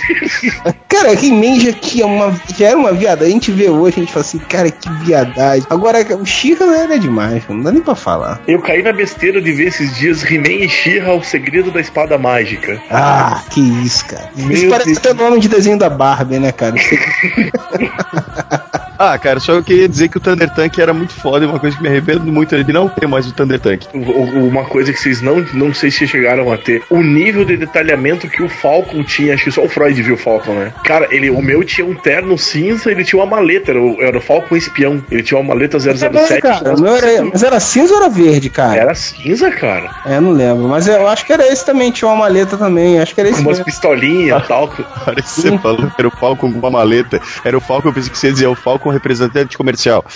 cara, 0.87 1.13
He-Man 1.13 1.59
já, 1.59 1.73
tinha 1.73 2.05
uma, 2.05 2.33
já 2.57 2.67
era 2.69 2.77
uma 2.77 2.93
viada. 2.93 3.25
A 3.25 3.29
gente 3.29 3.51
vê 3.51 3.69
hoje, 3.69 3.97
a 3.97 3.99
gente 4.01 4.11
fala 4.11 4.25
assim, 4.25 4.39
cara, 4.39 4.71
que 4.71 4.89
viadagem. 5.03 5.65
Agora, 5.69 5.99
o 6.15 6.25
She-Ra 6.25 6.65
era 6.77 6.99
demais, 6.99 7.43
não 7.49 7.61
dá 7.61 7.71
nem 7.71 7.81
pra 7.81 7.95
falar. 7.95 8.39
Eu 8.47 8.61
caí 8.61 8.81
na 8.81 8.91
besteira 8.91 9.41
de 9.41 9.51
ver 9.51 9.67
esses 9.67 9.95
dias 9.95 10.23
He-Man 10.23 10.65
e 10.65 10.69
She-Ra, 10.69 11.13
o 11.13 11.23
segredo 11.23 11.71
da 11.71 11.79
espada 11.81 12.17
mágica. 12.17 12.81
Ah, 12.89 13.43
que 13.49 13.59
isso, 13.59 14.05
cara. 14.05 14.29
Meu 14.35 14.51
isso 14.51 14.69
parece 14.69 14.93
Deus. 14.93 14.97
até 14.99 15.13
nome 15.13 15.39
de 15.39 15.47
desenho 15.47 15.77
da 15.77 15.89
Barbie, 15.89 16.39
né, 16.39 16.51
cara? 16.51 16.75
Ah, 18.97 19.17
cara, 19.17 19.39
só 19.39 19.53
eu 19.53 19.63
queria 19.63 19.87
dizer 19.87 20.09
que 20.09 20.17
o 20.17 20.19
Thunder 20.19 20.49
Tank 20.49 20.77
era 20.79 20.93
muito 20.93 21.13
foda 21.13 21.45
e 21.45 21.47
uma 21.47 21.59
coisa 21.59 21.75
que 21.75 21.83
me 21.83 21.89
arrependo 21.89 22.25
muito 22.31 22.55
é 22.55 22.63
de 22.63 22.73
não 22.73 22.87
ter 22.87 23.07
mais 23.07 23.27
o 23.27 23.33
Thunder 23.33 23.59
Tank. 23.59 23.83
Uma 23.93 24.65
coisa 24.65 24.91
que 24.91 24.99
vocês 24.99 25.21
não, 25.21 25.45
não 25.53 25.73
sei 25.73 25.91
se 25.91 26.07
chegaram 26.07 26.51
a 26.51 26.57
ter. 26.57 26.83
O 26.89 27.01
nível 27.01 27.45
de 27.45 27.57
detalhamento 27.57 28.27
que 28.27 28.43
o 28.43 28.49
Falcon 28.49 29.03
tinha, 29.03 29.33
acho 29.33 29.45
que 29.45 29.51
só 29.51 29.63
o 29.63 29.69
Freud 29.69 30.01
viu 30.01 30.15
o 30.15 30.17
Falcon, 30.17 30.53
né? 30.53 30.73
Cara, 30.83 31.07
ele, 31.11 31.29
o 31.29 31.41
meu 31.41 31.63
tinha 31.63 31.85
um 31.85 31.95
terno 31.95 32.37
cinza, 32.37 32.91
ele 32.91 33.03
tinha 33.03 33.21
uma 33.21 33.25
maleta, 33.25 33.71
era 33.71 33.81
o, 33.81 34.01
era 34.01 34.17
o 34.17 34.21
Falcon 34.21 34.55
espião. 34.55 35.03
Ele 35.09 35.23
tinha 35.23 35.39
uma 35.39 35.53
maleta 35.53 35.79
007. 35.79 36.41
cara, 36.41 36.75
o 36.75 36.81
meu 36.81 36.95
era, 36.95 37.25
mas 37.25 37.43
era 37.43 37.59
cinza 37.59 37.93
ou 37.93 38.01
era 38.01 38.09
verde, 38.09 38.49
cara? 38.49 38.79
Era 38.79 38.95
cinza, 38.95 39.51
cara. 39.51 39.89
É, 40.05 40.19
não 40.19 40.31
lembro. 40.31 40.67
Mas 40.67 40.87
eu 40.87 41.07
acho 41.07 41.25
que 41.25 41.33
era 41.33 41.47
esse 41.47 41.65
também, 41.65 41.91
tinha 41.91 42.07
uma 42.09 42.17
maleta 42.17 42.57
também. 42.57 42.99
Acho 42.99 43.13
que 43.13 43.21
era 43.21 43.29
Com 43.29 43.35
esse 43.35 43.45
umas 43.45 43.59
pistolinhas 43.59 44.43
e 44.43 44.47
tal. 44.47 44.67
Parece 45.05 45.35
que 45.35 45.41
você 45.41 45.57
falou 45.57 45.89
que 45.89 45.95
era 45.99 46.07
o 46.07 46.11
Falcon 46.11 46.51
com 46.51 46.59
uma 46.59 46.71
maleta. 46.71 47.21
Era 47.43 47.57
o 47.57 47.61
Falcon, 47.61 47.89
eu 47.89 47.93
pensei 47.93 48.11
que 48.11 48.17
você 48.17 48.27
ia 48.27 48.33
dizer 48.33 48.47
o 48.47 48.55
Falcon 48.55 48.84
representante 48.89 49.57
comercial. 49.57 50.05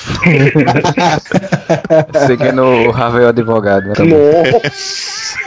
Seguindo 2.28 2.64
o 2.64 2.92
o 2.92 3.28
advogado. 3.28 3.88
né? 3.88 3.94
Nossa. 4.00 5.38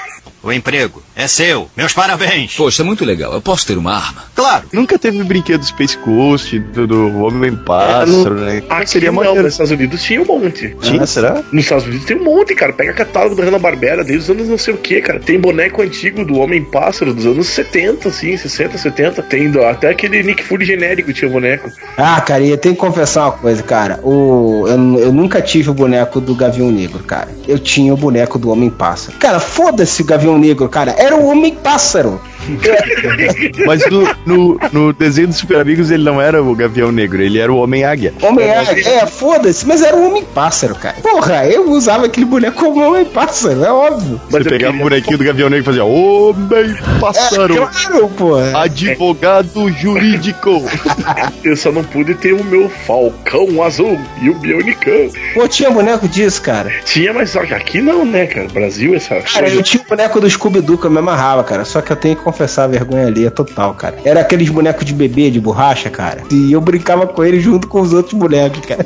O 0.43 0.53
emprego 0.53 1.03
é 1.15 1.27
seu. 1.29 1.69
Meus 1.77 1.93
parabéns. 1.93 2.55
Poxa, 2.57 2.83
muito 2.83 3.05
legal. 3.05 3.33
Eu 3.33 3.41
posso 3.41 3.67
ter 3.67 3.79
uma 3.79 3.95
arma? 3.95 4.25
Claro. 4.35 4.65
Nunca 4.73 4.99
teve 4.99 5.23
brinquedo 5.23 5.65
Space 5.65 5.97
Coast, 5.99 6.59
do, 6.59 6.87
do 6.87 7.19
Homem 7.23 7.55
Pássaro, 7.55 8.35
né? 8.35 8.63
Aqui 8.69 8.91
Seria 8.91 9.11
não, 9.11 9.17
maneiro. 9.17 9.43
nos 9.43 9.53
Estados 9.53 9.71
Unidos 9.73 10.03
tinha 10.03 10.21
um 10.21 10.25
monte. 10.27 10.77
Tinha, 10.81 11.07
será? 11.07 11.43
Nos 11.53 11.65
Estados 11.65 11.87
Unidos 11.87 12.05
tem 12.07 12.17
um 12.17 12.25
monte, 12.25 12.55
cara. 12.55 12.73
Pega 12.73 12.93
catálogo 12.93 13.37
da 13.37 13.45
Hanna-Barbera 13.45 14.03
desde 14.03 14.25
os 14.25 14.31
anos 14.31 14.49
não 14.49 14.59
sei 14.59 14.75
o 14.75 14.79
que, 14.79 15.01
cara. 15.01 15.21
Tem 15.21 15.39
boneco 15.39 15.81
antigo 15.83 16.25
do 16.25 16.35
Homem-Pássaro 16.39 17.15
dos 17.15 17.25
anos 17.27 17.47
70, 17.49 18.09
assim, 18.09 18.37
60, 18.37 18.77
70. 18.79 19.23
Tem 19.23 19.51
do- 19.51 19.63
até 19.65 19.91
aquele 19.91 20.23
Nick 20.23 20.43
Fury 20.43 20.65
genérico 20.65 21.13
tinha 21.13 21.31
boneco. 21.31 21.71
Ah, 21.97 22.21
cara, 22.21 22.43
e 22.43 22.51
eu 22.51 22.59
tenho 22.59 22.75
que 22.75 22.81
confessar 22.81 23.25
uma 23.27 23.33
coisa, 23.33 23.63
cara. 23.63 24.01
O, 24.03 24.65
eu, 24.67 24.99
eu 24.99 25.13
nunca 25.13 25.41
tive 25.41 25.71
o 25.71 25.75
boneco 25.75 26.21
do 26.21 26.35
Gavião 26.35 26.71
Negro, 26.71 26.99
cara. 27.05 27.29
Eu 27.47 27.59
tinha 27.59 27.95
o 27.95 27.97
boneco 27.97 28.39
do 28.39 28.51
Homem-Pássaro. 28.51 29.17
Cara, 29.19 29.39
foda-se 29.39 30.03
o 30.03 30.05
Gavião 30.05 30.32
Negro, 30.39 30.69
cara. 30.69 30.95
Era 30.99 31.17
o 31.17 31.27
Homem-Pássaro. 31.27 32.21
Mas 33.67 33.89
no, 33.91 34.09
no, 34.27 34.61
no 34.73 34.93
desenho 34.93 35.29
dos 35.29 35.37
Super 35.37 35.61
Amigos 35.61 35.91
ele 35.91 36.03
não 36.03 36.21
era 36.21 36.43
o 36.43 36.55
Gavião 36.55 36.91
Negro, 36.93 37.23
ele 37.23 37.39
era 37.39 37.53
o 37.53 37.57
Homem-Águia. 37.57 38.13
Homem-Águia, 38.23 38.89
é, 38.89 39.07
foda-se, 39.07 39.67
mas 39.67 39.83
era 39.83 39.97
o 39.97 40.07
Homem-Pássaro, 40.09 40.75
cara. 40.75 40.97
Porra, 41.03 41.47
eu 41.47 41.71
usava 41.71 42.07
aquele 42.07 42.27
boneco 42.27 42.57
como 42.63 42.87
Homem-Pássaro, 42.87 43.65
é 43.65 43.73
óbvio. 43.73 44.21
Você 44.29 44.39
eu 44.49 44.51
pegava 44.51 44.77
o 44.77 44.81
bonequinho 44.81 45.19
do 45.19 45.25
Gavião 45.25 45.49
Negro 45.49 45.63
e 45.63 45.67
fazia 45.67 45.85
Homem-Pássaro, 45.85 47.55
É, 47.55 47.57
claro, 47.57 48.09
pô. 48.17 48.37
advogado 48.37 49.71
jurídico. 49.73 50.63
Eu 51.45 51.57
só 51.57 51.73
não 51.73 51.83
pude 51.83 52.15
ter 52.15 52.33
o 52.33 52.45
meu 52.45 52.69
Falcão 52.69 53.63
Azul 53.63 53.99
e 54.21 54.31
o 54.31 54.35
Bionicão. 54.35 55.11
Pô, 55.35 55.47
tinha 55.49 55.71
boneco 55.71 56.07
disso, 56.09 56.41
cara. 56.43 56.73
Tinha, 56.85 57.13
mas 57.13 57.31
só 57.31 57.45
que 57.45 57.53
aqui 57.55 57.81
não, 57.81 58.05
né, 58.05 58.27
cara? 58.27 58.47
Brasil, 58.49 58.95
essa 58.95 59.17
Cara, 59.21 59.47
coisa. 59.47 59.57
eu 59.57 59.63
tinha 59.63 59.83
o 59.83 59.89
boneco 59.89 60.21
do 60.21 60.29
Scooby-Doo 60.31 60.79
que 60.79 60.87
eu 60.87 60.91
me 60.91 60.99
amarrava, 60.99 61.43
cara. 61.45 61.65
Só 61.65 61.81
que 61.81 61.91
eu 61.93 61.97
tenho 61.97 62.17
que 62.17 62.23
confessar 62.33 62.65
a 62.65 62.67
vergonha 62.67 63.07
ali, 63.07 63.27
é 63.27 63.31
total, 63.31 63.75
cara. 63.75 63.99
Era 64.05 64.21
aqueles 64.21 64.49
bonecos 64.49 64.85
de 64.85 64.95
bebê, 64.95 65.31
de 65.31 65.39
borracha, 65.39 65.91
cara. 65.91 66.23
E 66.31 66.53
eu 66.53 66.61
brincava 66.61 67.07
com 67.07 67.23
ele 67.23 67.41
junto 67.41 67.69
com 67.69 67.81
os 67.81 67.93
outros 67.93 68.15
bonecos, 68.15 68.61
cara. 68.67 68.85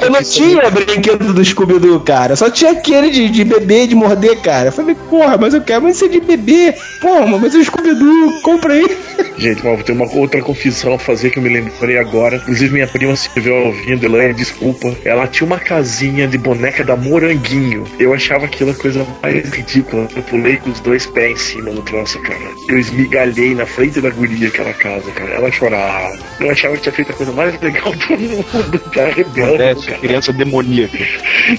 eu 0.00 0.10
não 0.10 0.22
tinha 0.22 0.70
brinquedo 0.70 1.32
do 1.32 1.44
Scooby-Doo, 1.44 2.00
cara. 2.00 2.34
Só 2.34 2.50
tinha 2.50 2.72
aquele 2.72 3.10
de, 3.10 3.28
de 3.28 3.44
bebê, 3.44 3.86
de 3.86 3.94
morder, 3.94 4.40
cara. 4.40 4.68
Eu 4.68 4.72
falei, 4.72 4.96
porra, 5.08 5.36
mas 5.36 5.54
eu 5.54 5.60
quero 5.60 5.82
mas 5.82 5.96
ser 5.96 6.08
de 6.08 6.20
bebê. 6.20 6.74
Porra, 7.00 7.38
mas 7.38 7.54
o 7.54 7.62
Scooby-Doo, 7.62 8.40
compra 8.42 8.72
aí. 8.72 8.96
Gente, 9.36 9.64
mas 9.64 9.74
vou 9.74 9.82
ter 9.82 9.92
uma 9.92 10.10
outra 10.14 10.40
confissão 10.40 10.94
a 10.94 10.98
fazer 10.98 11.30
que 11.30 11.38
eu 11.38 11.42
me 11.42 11.48
lembrei 11.48 11.98
agora. 11.98 12.36
Inclusive, 12.36 12.72
minha 12.72 12.86
prima 12.86 13.14
se 13.16 13.28
estiver 13.28 13.52
ouvindo, 13.52 14.04
Elaine, 14.04 14.34
desculpa. 14.34 14.94
Ela 15.04 15.26
tinha 15.26 15.46
uma 15.46 15.58
casinha 15.58 16.26
de 16.26 16.38
boneca 16.38 16.84
da 16.84 16.96
Moranguinho. 16.96 17.84
Eu 17.98 18.14
achava 18.14 18.46
aquilo 18.46 18.70
a 18.70 18.74
coisa 18.74 19.06
mais 19.22 19.50
ridícula. 19.50 20.08
Eu 20.14 20.22
pulei 20.22 20.56
com 20.56 20.70
os 20.70 20.80
dois 20.80 21.06
pés 21.06 21.32
em 21.32 21.36
cima 21.36 21.70
do 21.70 21.82
troço, 21.82 22.21
cara. 22.22 22.40
Eu 22.68 22.78
esmigalhei 22.78 23.54
na 23.54 23.66
frente 23.66 24.00
da 24.00 24.10
guria 24.10 24.48
aquela 24.48 24.72
casa, 24.74 25.10
cara. 25.12 25.30
Ela 25.34 25.50
chorava. 25.50 26.18
Eu 26.40 26.50
achava 26.50 26.76
que 26.76 26.82
tinha 26.82 26.92
feito 26.92 27.12
a 27.12 27.14
coisa 27.14 27.32
mais 27.32 27.60
legal 27.60 27.92
do 27.92 28.18
mundo. 28.18 28.78
Cara, 28.92 29.12
rebelde, 29.12 29.86
cara. 29.86 29.98
criança 29.98 30.32
demoníaca. 30.32 30.98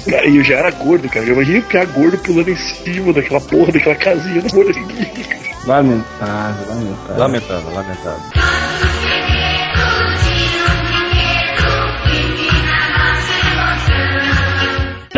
Cara, 0.10 0.28
E 0.28 0.38
eu 0.38 0.43
já 0.43 0.56
era 0.56 0.71
gordo, 0.71 1.10
cara. 1.10 1.26
Eu 1.26 1.34
imaginei 1.34 1.60
o 1.60 1.63
piá 1.63 1.86
gordo 1.86 2.17
pulando 2.19 2.49
em 2.49 2.56
cima 2.56 3.13
daquela 3.13 3.41
porra, 3.41 3.71
daquela 3.71 3.95
casinha 3.95 4.41
da 4.41 4.56
Moranguinho. 4.56 5.43
Lamentável, 5.65 6.67
lamentável. 6.69 7.17
Lamentável, 7.17 7.73
lamentável. 7.73 8.21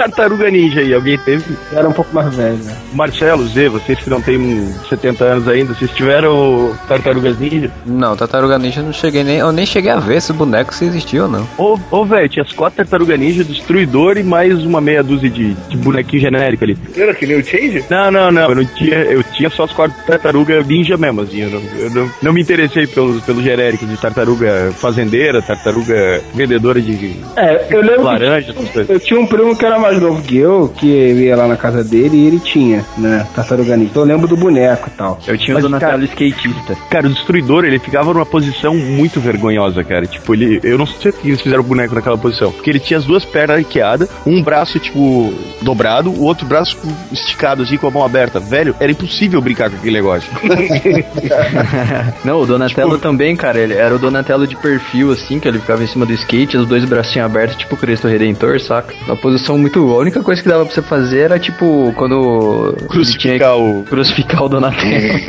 Tartaruga 0.06 0.52
Ninja 0.52 0.82
aí, 0.82 0.94
alguém 0.94 1.18
teve? 1.18 1.56
Eu 1.72 1.80
era 1.80 1.90
um 1.90 1.94
pouco 1.94 2.14
mais 2.14 2.34
velho, 2.36 2.58
né? 2.58 2.76
Marcelo, 2.94 3.48
Zê, 3.48 3.68
vocês 3.70 4.00
que 4.00 4.10
não 4.10 4.22
têm 4.22 4.68
70 4.88 5.24
anos 5.24 5.48
ainda, 5.48 5.74
vocês 5.74 5.90
tiveram 5.92 6.76
Tartarugas 6.88 7.40
Ninja? 7.40 7.72
Não, 7.86 8.16
Tartaruga 8.16 8.60
Ninja 8.60 8.82
eu 8.82 8.86
não 8.86 8.94
cheguei 8.94 9.24
nem. 9.24 9.38
Eu 9.38 9.52
nem 9.52 9.66
cheguei 9.66 9.92
a 9.92 10.00
ver 10.00 10.18
esse 10.18 10.32
boneco 10.32 10.74
se 10.74 10.86
existia 10.86 11.24
ou 11.24 11.30
não. 11.30 11.48
Ô, 11.58 11.80
ô 11.92 12.06
velho, 12.06 12.30
tinha 12.30 12.44
as 12.44 12.52
quatro 12.52 12.78
Tartaruga 12.78 13.18
Ninja, 13.18 13.44
Destruidor 13.44 14.18
e 14.18 14.24
mais 14.24 14.64
uma 14.64 14.80
meia 14.80 15.04
dúzia 15.04 15.30
de, 15.30 15.54
de 15.54 15.78
bonequinho 15.78 16.22
genérico 16.22 16.64
ali. 16.64 16.78
Era 16.96 17.14
que 17.14 17.26
nem 17.26 17.40
o 17.40 17.44
Change? 17.44 17.86
Não, 17.90 18.12
não, 18.12 18.32
não, 18.32 18.50
eu 18.50 18.56
não 18.56 18.66
tinha, 18.66 18.98
eu 18.98 19.24
tinha 19.24 19.50
só 19.50 19.64
as 19.64 19.72
quatro 19.72 19.96
Tartaruga 20.06 20.62
Ninja 20.62 20.98
mesmo, 20.98 21.22
assim, 21.22 21.42
eu 21.42 21.50
não, 21.50 21.62
eu 21.80 21.90
não, 21.90 22.12
não 22.22 22.34
me 22.34 22.42
interessei 22.42 22.86
pelos, 22.86 23.24
pelo 23.24 23.42
genérico 23.42 23.86
de 23.86 23.98
Tartaruga 23.98 24.72
Fazendeira, 24.78 25.42
Tartaruga 25.42 26.22
Vendedora 26.34 26.82
de 26.82 27.16
É, 27.36 27.68
eu 27.70 27.82
lembro 27.82 28.04
laranja, 28.04 28.52
essas 28.52 28.70
coisas. 28.70 28.90
Eu 28.90 29.00
tinha 29.00 29.20
um 29.20 29.26
primo 29.26 29.56
que 29.56 29.66
era 29.66 29.80
mais 29.80 29.95
novo 30.00 30.22
que 30.22 30.38
eu, 30.38 30.72
que 30.76 30.88
eu 30.90 31.20
ia 31.20 31.36
lá 31.36 31.48
na 31.48 31.58
casa 31.58 31.84
dele 31.84 32.18
e 32.18 32.28
ele 32.28 32.40
tinha, 32.40 32.86
né, 32.98 33.26
tartaruga 33.36 33.76
ninja. 33.76 33.90
Então 33.92 34.04
eu 34.04 34.08
lembro 34.08 34.28
do 34.28 34.36
boneco 34.38 34.90
e 34.90 34.98
tal. 34.98 35.20
Eu 35.28 35.38
tinha 35.38 35.56
o 35.56 35.56
Mas, 35.56 35.64
Donatello 35.64 35.92
cara- 35.94 36.04
skatista. 36.06 36.78
Cara, 36.90 37.08
o 37.08 37.10
Destruidor, 37.10 37.66
ele 37.66 37.80
ficava 37.80 38.14
numa 38.14 38.26
posição 38.26 38.76
muito 38.76 39.20
vergonhosa, 39.20 39.84
cara. 39.84 40.06
Tipo, 40.06 40.34
ele. 40.34 40.60
Eu 40.64 40.78
não 40.78 40.86
sei 40.86 41.12
se 41.12 41.18
eles 41.28 41.42
fizeram 41.42 41.62
o 41.62 41.66
boneco 41.66 41.96
naquela 41.96 42.18
posição. 42.18 42.52
Porque 42.52 42.70
ele 42.70 42.80
tinha 42.80 42.98
as 42.98 43.06
duas 43.06 43.24
pernas 43.26 43.58
arqueadas, 43.58 44.10
um 44.26 44.42
braço, 44.42 44.80
tipo, 44.80 45.34
dobrado, 45.62 46.10
o 46.12 46.24
outro 46.24 46.46
braço 46.46 46.78
esticado, 47.12 47.64
assim, 47.64 47.78
com 47.78 47.88
a 47.88 47.92
mão 47.92 48.04
aberta. 48.06 48.40
Velho, 48.40 48.76
era 48.80 48.92
impossível 48.92 49.42
brincar 49.42 49.70
com 49.70 49.78
aquele 49.78 49.96
negócio. 49.96 50.30
Não, 52.24 52.42
o 52.42 52.46
Donatello 52.46 52.98
também, 52.98 53.36
cara, 53.36 53.60
ele 53.60 53.74
era 53.74 53.96
o 53.96 54.00
Donatello 54.00 54.48
de 54.48 54.56
perfil, 54.56 55.12
assim, 55.12 55.40
que 55.40 55.48
ele 55.48 55.60
ficava 55.60 55.84
em 55.84 55.88
cima 55.88 56.06
do 56.06 56.14
skate, 56.14 56.58
os 56.58 56.68
dois 56.68 56.84
bracinhos 56.86 57.26
abertos, 57.26 57.58
tipo 57.58 57.76
Cristo 57.78 58.08
Redentor, 58.08 58.60
saca? 58.60 58.94
Uma 59.06 59.16
posição 59.16 59.58
muito. 59.58 59.85
A 59.94 59.98
única 59.98 60.22
coisa 60.24 60.42
que 60.42 60.48
dava 60.48 60.66
pra 60.66 60.74
você 60.74 60.82
fazer 60.82 61.20
era, 61.20 61.40
tipo, 61.40 61.94
quando. 61.96 62.76
Crucificar 62.90 63.58
o. 63.58 63.84
crucificar 63.84 64.44
o 64.44 64.50
Donatello. 64.50 65.20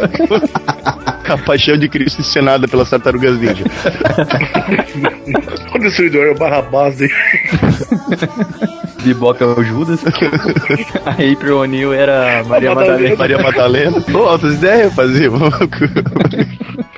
A 1.28 1.36
paixão 1.38 1.76
de 1.76 1.88
Cristo 1.88 2.20
encenada 2.20 2.68
pelas 2.68 2.88
tartarugas 2.88 3.36
ninja. 3.36 3.64
O 5.74 5.78
destruidor 5.78 6.26
é 6.26 6.30
o 6.30 6.34
Barrabás 6.36 6.96
dele. 6.96 7.12
Bebop 9.02 9.42
é 9.42 9.46
o 9.46 9.62
Judas. 9.64 10.00
a 11.04 11.10
April 11.10 11.58
O'Neil 11.58 11.92
era 11.92 12.44
Maria. 12.44 12.74
Madalena. 12.74 13.16
Maria 13.16 13.38
Madalena. 13.42 14.00
Pô, 14.02 14.28
altas 14.28 14.54
ideias 14.54 14.94
fazia. 14.94 15.28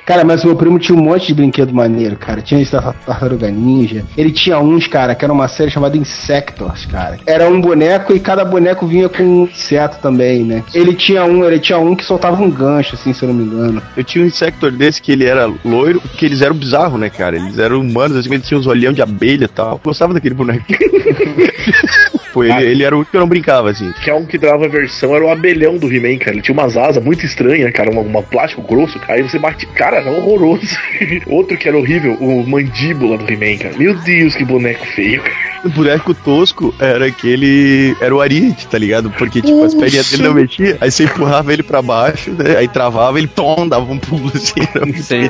Cara, 0.09 0.23
mas 0.23 0.43
o 0.43 0.47
meu 0.47 0.55
primo 0.55 0.79
tinha 0.79 0.97
um 0.97 1.03
monte 1.03 1.27
de 1.27 1.35
brinquedo 1.35 1.71
maneiro, 1.71 2.15
cara. 2.15 2.41
Tinha 2.41 2.59
esse 2.59 2.71
da 2.71 2.81
Tartaruga 2.81 3.47
Ninja. 3.51 4.03
Ele 4.17 4.31
tinha 4.31 4.57
uns, 4.57 4.87
cara, 4.87 5.13
que 5.13 5.23
era 5.23 5.31
uma 5.31 5.47
série 5.47 5.69
chamada 5.69 5.95
Insectors, 5.95 6.87
cara. 6.87 7.19
Era 7.27 7.47
um 7.47 7.61
boneco 7.61 8.11
e 8.11 8.19
cada 8.19 8.43
boneco 8.43 8.87
vinha 8.87 9.07
com 9.07 9.21
um 9.21 9.43
inseto 9.43 9.99
também, 10.01 10.43
né? 10.43 10.63
Ele 10.73 10.95
tinha 10.95 11.23
um, 11.23 11.45
ele 11.45 11.59
tinha 11.59 11.77
um 11.77 11.95
que 11.95 12.03
soltava 12.03 12.41
um 12.41 12.49
gancho, 12.49 12.95
assim, 12.95 13.13
se 13.13 13.21
eu 13.21 13.29
não 13.29 13.35
me 13.35 13.43
engano. 13.43 13.83
Eu 13.95 14.03
tinha 14.03 14.23
um 14.23 14.27
Insector 14.27 14.71
desse 14.71 14.99
que 14.99 15.11
ele 15.11 15.25
era 15.25 15.45
loiro, 15.63 16.01
que 16.17 16.25
eles 16.25 16.41
eram 16.41 16.55
bizarros, 16.55 16.99
né, 16.99 17.11
cara? 17.11 17.35
Eles 17.35 17.59
eram 17.59 17.79
humanos, 17.79 18.17
assim, 18.17 18.33
eles 18.33 18.47
tinham 18.47 18.61
uns 18.61 18.65
olhão 18.65 18.91
de 18.91 19.03
abelha 19.03 19.45
e 19.45 19.47
tal. 19.47 19.73
Eu 19.73 19.81
gostava 19.83 20.11
daquele 20.11 20.33
boneco. 20.33 20.65
Pô, 22.33 22.43
ele, 22.43 22.63
ele 22.63 22.83
era 22.83 22.95
o 22.95 22.99
único 22.99 23.11
que 23.11 23.17
eu 23.17 23.21
não 23.21 23.27
brincava, 23.27 23.69
assim. 23.69 23.91
Que 24.03 24.09
é 24.09 24.13
um 24.13 24.25
que 24.25 24.37
dava 24.37 24.67
versão, 24.67 25.15
era 25.15 25.25
o 25.25 25.29
abelhão 25.29 25.77
do 25.77 25.91
He-Man, 25.91 26.17
cara. 26.17 26.31
Ele 26.31 26.41
tinha 26.41 26.53
umas 26.53 26.77
asas 26.77 27.03
muito 27.03 27.25
estranhas, 27.25 27.71
cara, 27.73 27.91
uma, 27.91 28.01
uma 28.01 28.21
plástico 28.21 28.61
grosso, 28.61 28.99
cara. 28.99 29.13
Aí 29.13 29.23
você 29.23 29.39
bate, 29.39 29.65
cara, 29.67 29.98
era 29.99 30.11
horroroso. 30.11 30.77
Outro 31.27 31.57
que 31.57 31.67
era 31.67 31.77
horrível, 31.77 32.13
o 32.19 32.47
mandíbula 32.47 33.17
do 33.17 33.31
He-Man, 33.31 33.57
cara. 33.57 33.77
Meu 33.77 33.95
Deus, 33.95 34.35
que 34.35 34.45
boneco 34.45 34.85
feio, 34.87 35.21
cara. 35.21 35.49
O 35.65 35.69
boneco 35.69 36.13
tosco 36.13 36.73
era 36.79 37.07
aquele. 37.07 37.95
Era 37.99 38.15
o 38.15 38.21
Arit, 38.21 38.65
tá 38.67 38.77
ligado? 38.77 39.11
Porque, 39.11 39.41
tipo, 39.41 39.63
as 39.63 39.73
perninhas 39.73 40.09
dele 40.09 40.23
não 40.23 40.33
mexiam. 40.33 40.77
Aí 40.79 40.89
você 40.89 41.03
empurrava 41.03 41.51
ele 41.51 41.63
pra 41.63 41.81
baixo, 41.81 42.31
né? 42.31 42.57
Aí 42.57 42.67
travava, 42.67 43.17
ele 43.17 43.27
tom, 43.27 43.67
dava 43.67 43.91
um 43.91 43.97
pulo 43.97 44.31
assim. 44.33 44.61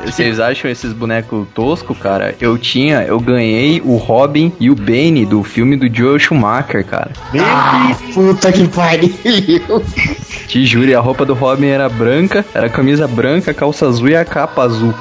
Vocês 0.05 0.39
acham 0.39 0.69
esses 0.69 0.93
bonecos 0.93 1.47
tosco, 1.55 1.95
cara? 1.95 2.36
Eu 2.39 2.58
tinha, 2.58 3.01
eu 3.01 3.19
ganhei 3.19 3.82
o 3.84 3.95
Robin 3.95 4.51
e 4.60 4.69
o 4.69 4.75
Bane 4.75 5.25
do 5.25 5.43
filme 5.43 5.75
do 5.75 5.93
Joel 5.93 6.19
Schumacher, 6.19 6.86
cara. 6.86 7.12
Ah, 7.39 7.97
puta 8.13 8.51
que 8.51 8.67
pariu. 8.67 9.12
Te 10.47 10.65
juro, 10.65 10.89
e 10.89 10.95
a 10.95 10.99
roupa 10.99 11.25
do 11.25 11.34
Robin 11.34 11.67
era 11.67 11.88
branca, 11.88 12.45
era 12.53 12.69
camisa 12.69 13.08
branca, 13.08 13.53
calça 13.53 13.88
azul 13.88 14.10
e 14.10 14.15
a 14.15 14.25
capa 14.25 14.59
azul. 14.60 14.93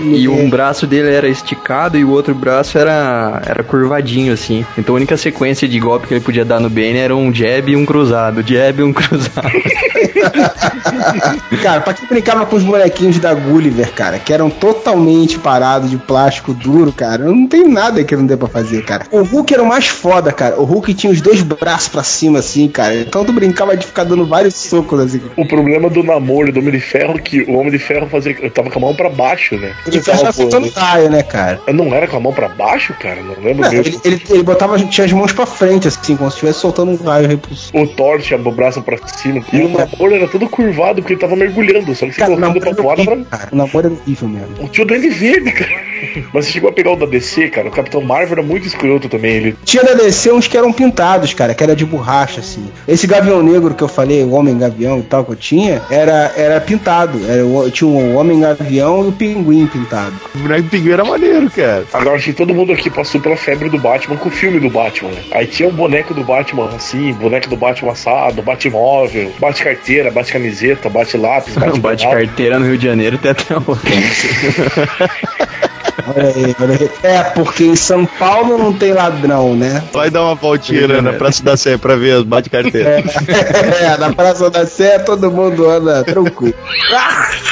E 0.00 0.28
um 0.28 0.48
braço 0.48 0.86
dele 0.86 1.12
era 1.12 1.28
esticado 1.28 1.98
e 1.98 2.04
o 2.04 2.10
outro 2.10 2.34
braço 2.34 2.78
era, 2.78 3.42
era 3.44 3.62
curvadinho, 3.62 4.32
assim. 4.32 4.64
Então 4.78 4.94
a 4.94 4.96
única 4.96 5.16
sequência 5.16 5.68
de 5.68 5.78
golpe 5.78 6.06
que 6.06 6.14
ele 6.14 6.20
podia 6.20 6.44
dar 6.44 6.60
no 6.60 6.70
Bane 6.70 6.98
era 6.98 7.14
um 7.14 7.34
jab 7.34 7.70
e 7.70 7.76
um 7.76 7.84
cruzado. 7.84 8.42
Jab 8.46 8.80
e 8.80 8.82
um 8.82 8.92
cruzado. 8.92 9.52
cara, 11.62 11.80
pra 11.80 11.94
quem 11.94 12.08
brincava 12.08 12.46
com 12.46 12.56
os 12.56 12.62
bonequinhos 12.62 13.18
da 13.18 13.34
Gulliver, 13.34 13.92
cara, 13.92 14.18
que 14.18 14.32
eram 14.32 14.50
totalmente 14.50 15.38
parados 15.38 15.90
de 15.90 15.96
plástico 15.96 16.52
duro, 16.52 16.92
cara, 16.92 17.24
não 17.24 17.46
tem 17.46 17.68
nada 17.68 18.02
que 18.04 18.16
não 18.16 18.26
dê 18.26 18.36
pra 18.36 18.48
fazer, 18.48 18.84
cara. 18.84 19.06
O 19.10 19.22
Hulk 19.22 19.54
era 19.54 19.62
o 19.62 19.66
mais 19.66 19.86
foda, 19.86 20.32
cara. 20.32 20.60
O 20.60 20.64
Hulk 20.64 20.94
tinha 20.94 21.12
os 21.12 21.20
dois 21.20 21.42
braços 21.42 21.88
pra 21.88 22.02
cima, 22.02 22.38
assim, 22.38 22.68
cara. 22.68 22.94
Então 22.94 23.24
tu 23.24 23.32
brincava 23.32 23.76
de 23.76 23.86
ficar 23.86 24.04
dando 24.04 24.26
vários 24.26 24.54
socos, 24.54 25.00
assim. 25.00 25.20
O 25.36 25.46
problema 25.46 25.88
do 25.88 26.02
namoro 26.02 26.52
do 26.52 26.60
Homem 26.60 26.72
de 26.72 26.80
Ferro 26.80 27.16
é 27.16 27.20
que 27.20 27.42
o 27.42 27.54
Homem 27.54 27.70
de 27.70 27.78
Ferro 27.78 28.06
fazia. 28.12 28.36
Eu 28.40 28.50
tava 28.50 28.70
com 28.70 28.78
a 28.78 28.82
mão 28.82 28.94
pra 28.94 29.08
baixo, 29.08 29.56
né? 29.56 29.74
Ele 29.86 30.00
Tava 30.00 30.32
soltando 30.32 30.68
raio, 30.70 31.10
né, 31.10 31.22
cara? 31.22 31.60
Eu 31.66 31.74
não 31.74 31.92
era 31.94 32.06
com 32.06 32.16
a 32.16 32.20
mão 32.20 32.32
pra 32.32 32.48
baixo, 32.48 32.94
cara? 33.00 33.20
Não 33.22 33.34
lembro 33.44 33.62
Não, 33.64 33.70
mesmo. 33.72 33.86
ele, 33.86 34.00
ele, 34.04 34.22
ele 34.30 34.42
botava, 34.42 34.78
tinha 34.78 35.04
as 35.04 35.12
mãos 35.12 35.32
pra 35.32 35.46
frente, 35.46 35.88
assim, 35.88 36.16
como 36.16 36.30
se 36.30 36.36
estivesse 36.36 36.60
soltando 36.60 36.92
um 36.92 36.96
raio 37.04 37.26
repulsor. 37.26 37.80
O 37.80 37.86
Thor 37.88 38.20
tinha 38.20 38.38
o 38.38 38.52
braço 38.52 38.82
pra 38.82 38.96
cima. 39.06 39.42
E 39.52 39.56
o 39.62 39.68
namoro 39.68 40.14
era 40.14 40.28
todo 40.28 40.48
curvado 40.48 41.00
porque 41.02 41.14
ele 41.14 41.20
tava 41.20 41.34
mergulhando. 41.36 41.94
Só 41.94 42.06
que 42.06 42.12
você 42.12 42.22
o 42.22 42.26
colocando 42.26 42.60
pra 42.60 42.74
fora 42.74 43.02
pra. 43.02 43.12
horrível, 43.14 43.26
cara. 43.30 43.48
O 43.52 43.56
namoro 43.56 43.86
era 43.86 43.94
horrível 43.94 44.28
mesmo. 44.28 44.64
O 44.64 44.68
tio 44.68 44.84
Duende 44.84 45.08
Verde, 45.08 45.52
cara. 45.52 45.92
Mas 46.32 46.46
você 46.46 46.52
chegou 46.52 46.68
a 46.70 46.72
pegar 46.72 46.90
o 46.92 46.96
da 46.96 47.06
DC, 47.06 47.48
cara. 47.48 47.68
O 47.68 47.70
Capitão 47.70 48.00
Marvel 48.02 48.32
era 48.32 48.42
muito 48.42 48.66
escroto 48.66 49.08
também. 49.08 49.32
Ele 49.36 49.56
Tinha 49.64 49.82
da 49.84 49.94
DC 49.94 50.32
uns 50.32 50.46
que 50.48 50.56
eram 50.58 50.72
pintados, 50.72 51.32
cara, 51.32 51.54
que 51.54 51.62
era 51.62 51.74
de 51.76 51.84
borracha, 51.86 52.40
assim. 52.40 52.68
Esse 52.88 53.06
Gavião 53.06 53.42
Negro 53.42 53.72
que 53.74 53.82
eu 53.82 53.88
falei, 53.88 54.22
o 54.24 54.32
Homem 54.32 54.58
Gavião 54.58 54.98
e 54.98 55.02
tal, 55.02 55.24
que 55.24 55.32
eu 55.32 55.36
tinha, 55.36 55.80
era, 55.90 56.32
era 56.36 56.60
pintado. 56.60 57.20
Era, 57.28 57.46
o- 57.46 57.70
tinha 57.70 57.88
o 57.92 58.14
Homem 58.14 58.40
Gavião 58.40 59.04
e 59.04 59.08
o 59.08 59.12
Pinguim 59.12 59.66
pintado. 59.66 60.14
O 60.34 60.38
boneco 60.38 60.62
do 60.62 60.68
pinguim 60.70 60.90
era 60.92 61.04
maneiro, 61.04 61.50
cara. 61.50 61.84
Agora 61.92 62.16
acho 62.16 62.26
que 62.26 62.32
todo 62.32 62.54
mundo 62.54 62.72
aqui 62.72 62.90
passou 62.90 63.20
pela 63.20 63.36
febre 63.36 63.68
do 63.68 63.78
Batman 63.78 64.16
com 64.16 64.28
o 64.28 64.32
filme 64.32 64.58
do 64.60 64.68
Batman. 64.70 65.10
né? 65.10 65.22
Aí 65.32 65.46
tinha 65.46 65.68
um 65.68 65.72
boneco 65.72 66.12
do 66.14 66.22
Batman 66.24 66.68
assim, 66.74 67.12
boneco 67.14 67.48
do 67.48 67.56
Batman 67.56 67.92
assado, 67.92 68.42
Batmóvel, 68.42 69.32
bate-carteira, 69.38 70.10
bate-camiseta, 70.10 70.88
bate-lápis, 70.88 71.54
Bate 71.54 71.80
bate-pedal. 71.80 72.12
carteira 72.26 72.58
no 72.58 72.66
Rio 72.66 72.78
de 72.78 72.86
Janeiro 72.86 73.18
tem 73.18 73.30
até 73.30 73.54
hoje. 73.56 73.82
Olha 76.04 76.28
aí, 76.34 76.56
olha 76.60 76.74
aí. 76.80 76.90
É, 77.04 77.22
porque 77.22 77.64
em 77.64 77.76
São 77.76 78.04
Paulo 78.04 78.58
não 78.58 78.72
tem 78.72 78.92
ladrão, 78.92 79.54
né? 79.54 79.84
Vai 79.92 80.10
dar 80.10 80.22
uma 80.24 80.34
voltinha 80.34 80.88
né, 80.88 81.00
na 81.00 81.12
Praça 81.12 81.44
da 81.44 81.56
Sé 81.56 81.76
pra 81.76 81.94
ver 81.94 82.16
as 82.16 82.22
bate-carteiras. 82.24 83.04
É, 83.80 83.96
na 83.96 84.12
Praça 84.12 84.50
da 84.50 84.66
Sé 84.66 84.98
todo 84.98 85.30
mundo 85.30 85.68
anda 85.68 86.02
tranquilo. 86.02 86.54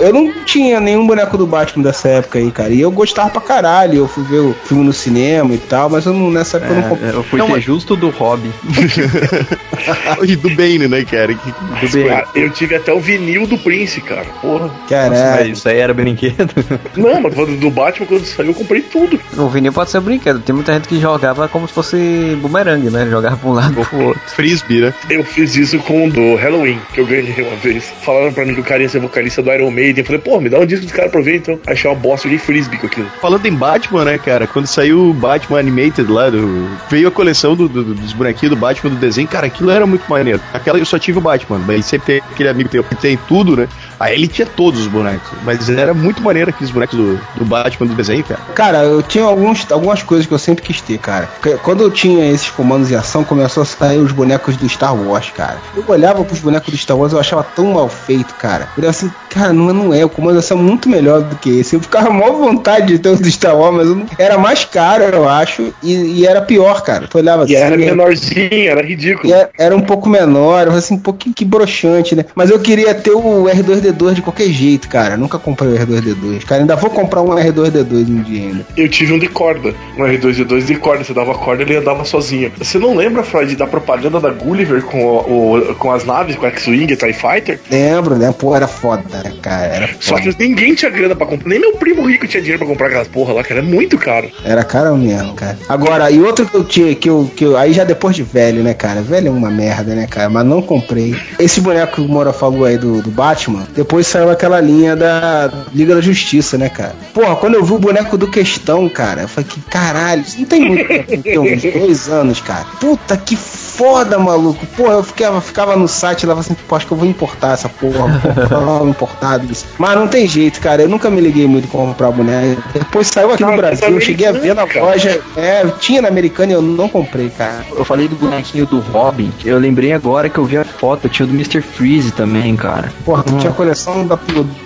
Eu 0.00 0.12
não 0.12 0.32
tinha 0.44 0.80
nenhum 0.80 1.06
boneco 1.06 1.36
do 1.36 1.46
Batman 1.46 1.82
dessa 1.82 2.08
época 2.08 2.38
aí, 2.38 2.50
cara. 2.50 2.70
E 2.72 2.80
eu 2.80 2.90
gostava 2.90 3.30
pra 3.30 3.40
caralho. 3.40 3.98
Eu 3.98 4.08
fui 4.08 4.24
ver 4.24 4.38
o 4.40 4.54
filme 4.64 4.84
no 4.84 4.92
cinema 4.92 5.52
e 5.54 5.58
tal, 5.58 5.90
mas 5.90 6.06
eu 6.06 6.12
não, 6.12 6.30
nessa 6.30 6.56
época 6.58 6.72
eu 6.72 6.76
não 6.80 6.88
comprei. 6.88 7.10
É, 7.10 7.14
eu 7.14 7.22
fui 7.24 7.38
Não, 7.38 7.46
ter 7.46 7.52
mas- 7.52 7.64
justo 7.64 7.96
do 7.96 8.10
Robin. 8.10 8.52
e 10.22 10.36
do 10.36 10.50
Bane, 10.50 10.88
né, 10.88 11.04
cara? 11.04 11.34
Que, 11.34 11.50
Do 11.86 11.92
Bane. 11.92 12.08
Ah, 12.10 12.24
eu 12.34 12.50
tive 12.50 12.76
até 12.76 12.92
o 12.92 13.00
vinil 13.00 13.46
do 13.46 13.58
Prince, 13.58 14.00
cara. 14.00 14.26
Porra. 14.40 14.66
Mas 14.68 14.88
Caralho. 14.88 15.52
isso 15.52 15.68
aí 15.68 15.78
era 15.78 15.92
brinquedo. 15.94 16.48
Não, 16.96 17.20
mas 17.20 17.34
falando 17.34 17.58
do 17.58 17.70
Batman, 17.70 18.06
quando 18.06 18.24
saiu, 18.24 18.48
eu 18.48 18.54
comprei 18.54 18.82
tudo. 18.82 19.18
O 19.36 19.48
vinil 19.48 19.72
pode 19.72 19.90
ser 19.90 19.98
um 19.98 20.02
brinquedo. 20.02 20.40
Tem 20.40 20.54
muita 20.54 20.72
gente 20.74 20.88
que 20.88 21.00
jogava 21.00 21.48
como 21.48 21.66
se 21.66 21.74
fosse 21.74 22.36
bumerangue, 22.40 22.90
né? 22.90 23.06
Jogava 23.10 23.36
pra 23.36 23.48
um 23.48 23.52
lado 23.52 23.74
pro 23.86 24.04
outro. 24.06 24.20
frisbee, 24.34 24.80
né? 24.80 24.94
Eu 25.10 25.24
fiz 25.24 25.56
isso 25.56 25.78
com 25.80 26.06
o 26.06 26.10
do 26.10 26.34
Halloween, 26.36 26.80
que 26.92 27.00
eu 27.00 27.06
ganhei 27.06 27.34
uma 27.42 27.56
vez. 27.56 27.92
Falaram 28.02 28.32
pra 28.32 28.44
mim 28.44 28.54
que 28.54 28.60
o 28.60 28.64
cara 28.64 28.82
ia 28.82 28.88
ser 28.88 29.00
vocalista 29.00 29.42
do 29.42 29.52
Iron 29.52 29.70
Maiden. 29.70 29.87
Eu 29.96 30.04
falei, 30.04 30.20
pô, 30.20 30.40
me 30.40 30.48
dá 30.48 30.58
um 30.58 30.66
disco 30.66 30.84
dos 30.84 30.94
caras 30.94 31.10
pra 31.10 31.20
ver, 31.20 31.36
então. 31.36 31.58
Achei 31.66 31.90
uma 31.90 31.96
bosta, 31.96 32.24
joguei 32.28 32.38
frisbee 32.38 32.78
com 32.78 32.86
aquilo. 32.86 33.06
Falando 33.20 33.44
em 33.46 33.52
Batman, 33.52 34.04
né, 34.04 34.18
cara? 34.18 34.46
Quando 34.46 34.66
saiu 34.66 35.10
o 35.10 35.14
Batman 35.14 35.58
Animated 35.60 36.10
lá, 36.10 36.30
do- 36.30 36.68
veio 36.90 37.08
a 37.08 37.10
coleção 37.10 37.54
do- 37.56 37.68
do- 37.68 37.94
dos 37.94 38.12
bonequinhos 38.12 38.54
do 38.54 38.60
Batman 38.60 38.90
do 38.90 38.96
desenho, 38.96 39.28
cara, 39.28 39.46
aquilo 39.46 39.70
era 39.70 39.86
muito 39.86 40.08
maneiro. 40.08 40.40
Aquela 40.52 40.78
eu 40.78 40.84
só 40.84 40.98
tive 40.98 41.18
o 41.18 41.20
Batman, 41.20 41.58
mas 41.66 41.84
sempre 41.86 42.06
tem 42.06 42.30
aquele 42.32 42.48
amigo 42.48 42.68
teu 42.68 42.82
que 42.84 42.94
tem 42.96 43.16
tudo, 43.28 43.56
né? 43.56 43.68
Aí 44.00 44.14
ele 44.14 44.28
tinha 44.28 44.46
todos 44.46 44.80
os 44.80 44.86
bonecos. 44.86 45.28
Mas 45.44 45.68
era 45.68 45.92
muito 45.94 46.22
maneiro 46.22 46.50
aqueles 46.50 46.70
bonecos 46.70 46.96
do, 46.96 47.20
do 47.36 47.44
Batman 47.44 47.86
do 47.86 47.94
desenho, 47.94 48.22
cara. 48.24 48.40
Cara, 48.54 48.78
eu 48.84 49.02
tinha 49.02 49.24
alguns, 49.24 49.70
algumas 49.70 50.02
coisas 50.02 50.26
que 50.26 50.32
eu 50.32 50.38
sempre 50.38 50.62
quis 50.62 50.80
ter, 50.80 50.98
cara. 50.98 51.28
Quando 51.62 51.82
eu 51.82 51.90
tinha 51.90 52.30
esses 52.32 52.50
comandos 52.50 52.90
em 52.90 52.94
ação, 52.94 53.24
começou 53.24 53.62
a 53.62 53.66
sair 53.66 53.98
os 53.98 54.12
bonecos 54.12 54.56
do 54.56 54.68
Star 54.68 54.94
Wars, 54.94 55.30
cara. 55.34 55.58
Eu 55.76 55.84
olhava 55.88 56.22
pros 56.24 56.40
bonecos 56.40 56.70
do 56.70 56.76
Star 56.76 56.96
Wars, 56.96 57.12
eu 57.12 57.18
achava 57.20 57.42
tão 57.42 57.72
mal 57.72 57.88
feito, 57.88 58.34
cara. 58.34 58.68
Eu 58.76 58.82
era 58.82 58.90
assim, 58.90 59.10
cara, 59.30 59.52
não, 59.52 59.72
não 59.72 59.94
é. 59.94 60.04
O 60.04 60.08
comando 60.08 60.34
de 60.34 60.38
ação 60.40 60.58
é 60.58 60.62
muito 60.62 60.88
melhor 60.88 61.22
do 61.22 61.36
que 61.36 61.58
esse. 61.60 61.74
Eu 61.76 61.80
ficava 61.80 62.10
mal 62.10 62.36
vontade 62.36 62.86
de 62.88 62.98
ter 62.98 63.08
o 63.10 63.16
do 63.16 63.30
Star 63.30 63.56
Wars, 63.56 63.74
mas 63.76 63.88
eu 63.88 63.96
não- 63.96 64.06
era 64.18 64.38
mais 64.38 64.64
caro, 64.64 65.02
eu 65.04 65.28
acho, 65.28 65.72
e, 65.82 66.20
e 66.20 66.26
era 66.26 66.40
pior, 66.42 66.82
cara. 66.82 67.06
Tu 67.08 67.18
olhava 67.18 67.44
E 67.48 67.54
era 67.54 67.74
assim, 67.74 67.84
menorzinho, 67.84 68.70
era 68.70 68.82
ridículo. 68.82 69.32
era, 69.32 69.50
era 69.58 69.76
um 69.76 69.80
pouco 69.80 70.08
menor, 70.08 70.60
eu 70.60 70.66
falei 70.66 70.78
assim, 70.78 70.94
um 70.94 70.98
pouquinho 71.00 71.34
que 71.34 71.44
broxante, 71.44 72.14
né? 72.14 72.24
Mas 72.34 72.50
eu 72.50 72.58
queria 72.58 72.94
ter 72.94 73.12
o 73.12 73.48
R2D2 73.92 74.14
de 74.14 74.22
qualquer 74.22 74.48
jeito, 74.48 74.88
cara. 74.88 75.16
Nunca 75.16 75.38
comprei 75.38 75.70
o 75.72 75.76
R2D2. 75.78 76.44
Cara, 76.44 76.62
ainda 76.62 76.76
vou 76.76 76.90
comprar 76.90 77.22
um 77.22 77.28
R2D2 77.30 78.08
um 78.08 78.22
dia 78.22 78.42
ainda. 78.48 78.66
Eu 78.76 78.88
tive 78.88 79.12
um 79.12 79.18
de 79.18 79.28
corda, 79.28 79.74
um 79.96 80.02
R2D2 80.02 80.64
de 80.66 80.74
corda. 80.76 81.04
Você 81.04 81.12
dava 81.14 81.34
corda 81.34 81.62
e 81.62 81.66
ele 81.66 81.76
andava 81.76 82.04
sozinho. 82.04 82.52
Você 82.58 82.78
não 82.78 82.94
lembra, 82.94 83.22
Freud, 83.22 83.54
da 83.56 83.66
propaganda 83.66 84.20
da 84.20 84.30
Gulliver 84.30 84.82
com, 84.82 85.02
o, 85.04 85.58
o- 85.58 85.74
com 85.74 85.90
as 85.92 86.04
naves, 86.04 86.36
com 86.36 86.46
X-Wing 86.46 86.92
e 86.92 86.96
TIE 86.96 87.12
Fighter? 87.12 87.60
Lembro, 87.70 88.16
né? 88.16 88.32
Pô, 88.36 88.54
era 88.54 88.66
foda, 88.68 89.02
né, 89.24 89.32
cara. 89.42 89.66
Era 89.66 89.90
Só 90.00 90.16
foda. 90.16 90.32
que 90.32 90.42
ninguém 90.48 90.74
tinha 90.74 90.90
grana 90.90 91.14
pra 91.14 91.26
comprar. 91.26 91.48
Nem 91.48 91.58
meu 91.60 91.72
primo 91.76 92.06
rico 92.08 92.26
tinha 92.26 92.40
dinheiro 92.40 92.58
pra 92.58 92.68
comprar 92.68 92.86
aquelas 92.88 93.08
porra 93.08 93.32
lá, 93.32 93.42
cara. 93.44 93.60
É 93.60 93.62
muito 93.62 93.96
caro. 93.98 94.30
Era 94.44 94.64
caro 94.64 94.96
mesmo, 94.96 95.34
cara. 95.34 95.58
Agora, 95.68 96.10
e 96.10 96.20
outro 96.20 96.46
que 96.46 96.54
eu 96.54 96.64
tinha, 96.64 96.94
que 96.94 97.08
eu, 97.08 97.30
que 97.34 97.44
eu. 97.44 97.56
Aí 97.56 97.72
já 97.72 97.84
depois 97.84 98.14
de 98.16 98.22
velho, 98.22 98.62
né, 98.62 98.74
cara? 98.74 99.00
Velho 99.02 99.28
é 99.28 99.30
uma 99.30 99.50
merda, 99.50 99.94
né, 99.94 100.06
cara? 100.08 100.28
Mas 100.28 100.44
não 100.46 100.60
comprei. 100.62 101.14
Esse 101.38 101.60
boneco 101.60 101.94
que 101.96 102.00
o 102.00 102.08
Mora 102.08 102.32
falou 102.32 102.64
aí 102.64 102.76
do, 102.78 103.00
do 103.02 103.10
Batman, 103.10 103.66
depois 103.78 104.08
saiu 104.08 104.28
aquela 104.28 104.60
linha 104.60 104.96
da 104.96 105.48
Liga 105.72 105.94
da 105.94 106.00
Justiça, 106.00 106.58
né, 106.58 106.68
cara? 106.68 106.96
Porra, 107.14 107.36
quando 107.36 107.54
eu 107.54 107.62
vi 107.64 107.74
o 107.74 107.78
boneco 107.78 108.18
do 108.18 108.28
Questão, 108.28 108.88
cara, 108.88 109.22
eu 109.22 109.28
falei 109.28 109.48
que 109.48 109.60
caralho, 109.60 110.22
isso 110.22 110.40
não 110.40 110.46
tem 110.46 110.68
muito 110.68 110.88
tempo, 110.88 111.22
tem 111.22 111.38
uns 111.38 111.62
dois 111.62 112.08
anos, 112.08 112.40
cara. 112.40 112.66
Puta 112.80 113.16
que 113.16 113.36
foda, 113.36 114.18
maluco. 114.18 114.66
Porra, 114.76 114.94
eu 114.94 115.04
ficava, 115.04 115.40
ficava 115.40 115.76
no 115.76 115.86
site 115.86 116.26
lá, 116.26 116.34
assim, 116.34 116.56
pô, 116.66 116.74
acho 116.74 116.86
que 116.88 116.92
eu 116.92 116.96
vou 116.96 117.06
importar 117.06 117.52
essa 117.52 117.68
porra. 117.68 118.20
Porra, 118.48 118.90
importado 118.90 119.50
isso. 119.50 119.64
Mas 119.78 119.94
não 119.94 120.08
tem 120.08 120.26
jeito, 120.26 120.60
cara. 120.60 120.82
Eu 120.82 120.88
nunca 120.88 121.08
me 121.08 121.20
liguei 121.20 121.46
muito 121.46 121.68
com 121.68 121.78
comprar 121.86 122.10
boneco. 122.10 122.60
Depois 122.74 123.06
saiu 123.06 123.32
aqui 123.32 123.44
no 123.44 123.50
Cara, 123.50 123.62
Brasil, 123.62 123.88
eu 123.88 124.00
cheguei 124.00 124.26
a 124.26 124.32
ver 124.32 124.54
na 124.54 124.64
loja. 124.64 125.20
É, 125.36 125.64
tinha 125.78 126.02
na 126.02 126.08
americana 126.08 126.52
e 126.52 126.54
eu 126.56 126.62
não 126.62 126.88
comprei, 126.88 127.30
cara. 127.30 127.64
Eu 127.70 127.84
falei 127.84 128.08
do 128.08 128.16
bonequinho 128.16 128.66
do 128.66 128.80
Robin. 128.80 129.32
Eu 129.44 129.58
lembrei 129.58 129.92
agora 129.92 130.28
que 130.28 130.38
eu 130.38 130.44
vi 130.44 130.56
a 130.56 130.64
foto. 130.64 131.08
Tinha 131.08 131.24
o 131.24 131.28
do 131.28 131.34
Mr. 131.34 131.60
Freeze 131.60 132.10
também, 132.10 132.56
cara. 132.56 132.92
Porra, 133.04 133.22
tu 133.22 133.36
tinha 133.38 133.52
a 133.52 133.54
coleção 133.68 134.06
da, 134.06 134.16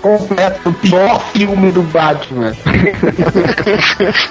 completa 0.01 0.61
do 0.65 0.73
pior 0.75 1.21
filme 1.33 1.73
do 1.73 1.83
Batman. 1.83 2.53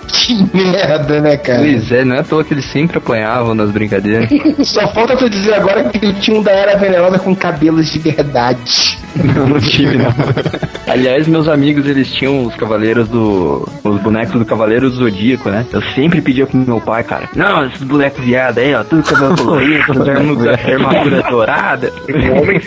que 0.08 0.58
merda, 0.58 1.20
né, 1.20 1.36
cara? 1.38 1.60
Pois 1.60 1.92
é, 1.92 2.06
não 2.06 2.16
é 2.16 2.20
à 2.20 2.24
toa 2.24 2.44
que 2.44 2.54
eles 2.54 2.66
sempre 2.72 2.98
apanhavam 2.98 3.54
nas 3.54 3.70
brincadeiras. 3.72 4.30
Só 4.64 4.88
falta 4.94 5.18
tu 5.18 5.30
dizer 5.30 5.56
agora 5.56 5.90
que 5.90 6.06
eu 6.06 6.14
tinha 6.16 6.40
um 6.40 6.44
da 6.44 6.52
Era 6.52 6.78
Venenosa 6.78 7.20
com 7.20 7.36
cabelos 7.36 7.92
de 7.92 8.00
verdade. 8.00 8.98
Não, 9.16 9.48
não 9.48 9.60
tive, 9.60 9.98
não. 9.98 10.14
Aliás, 10.88 11.28
meus 11.28 11.48
amigos, 11.48 11.86
eles 11.86 12.12
tinham 12.12 12.46
os 12.46 12.56
cavaleiros 12.56 13.08
do. 13.10 13.68
Os 13.84 14.02
bonecos 14.02 14.40
do 14.40 14.46
Cavaleiro 14.46 14.90
do 14.90 14.96
Zodíaco, 14.96 15.50
né? 15.50 15.66
Eu 15.72 15.82
sempre 15.94 16.22
pedia 16.22 16.46
pro 16.46 16.58
meu 16.58 16.80
pai, 16.80 17.04
cara. 17.04 17.30
Não, 17.36 17.66
esses 17.66 17.84
bonecos 17.84 18.24
viados 18.24 18.58
aí, 18.58 18.74
ó, 18.74 18.84
tudo 18.84 19.04
cabelo 19.04 19.36
colorido, 19.36 19.84
armadura, 19.92 21.24
dourada. 21.30 21.94
Um 22.10 22.42
homem. 22.42 22.62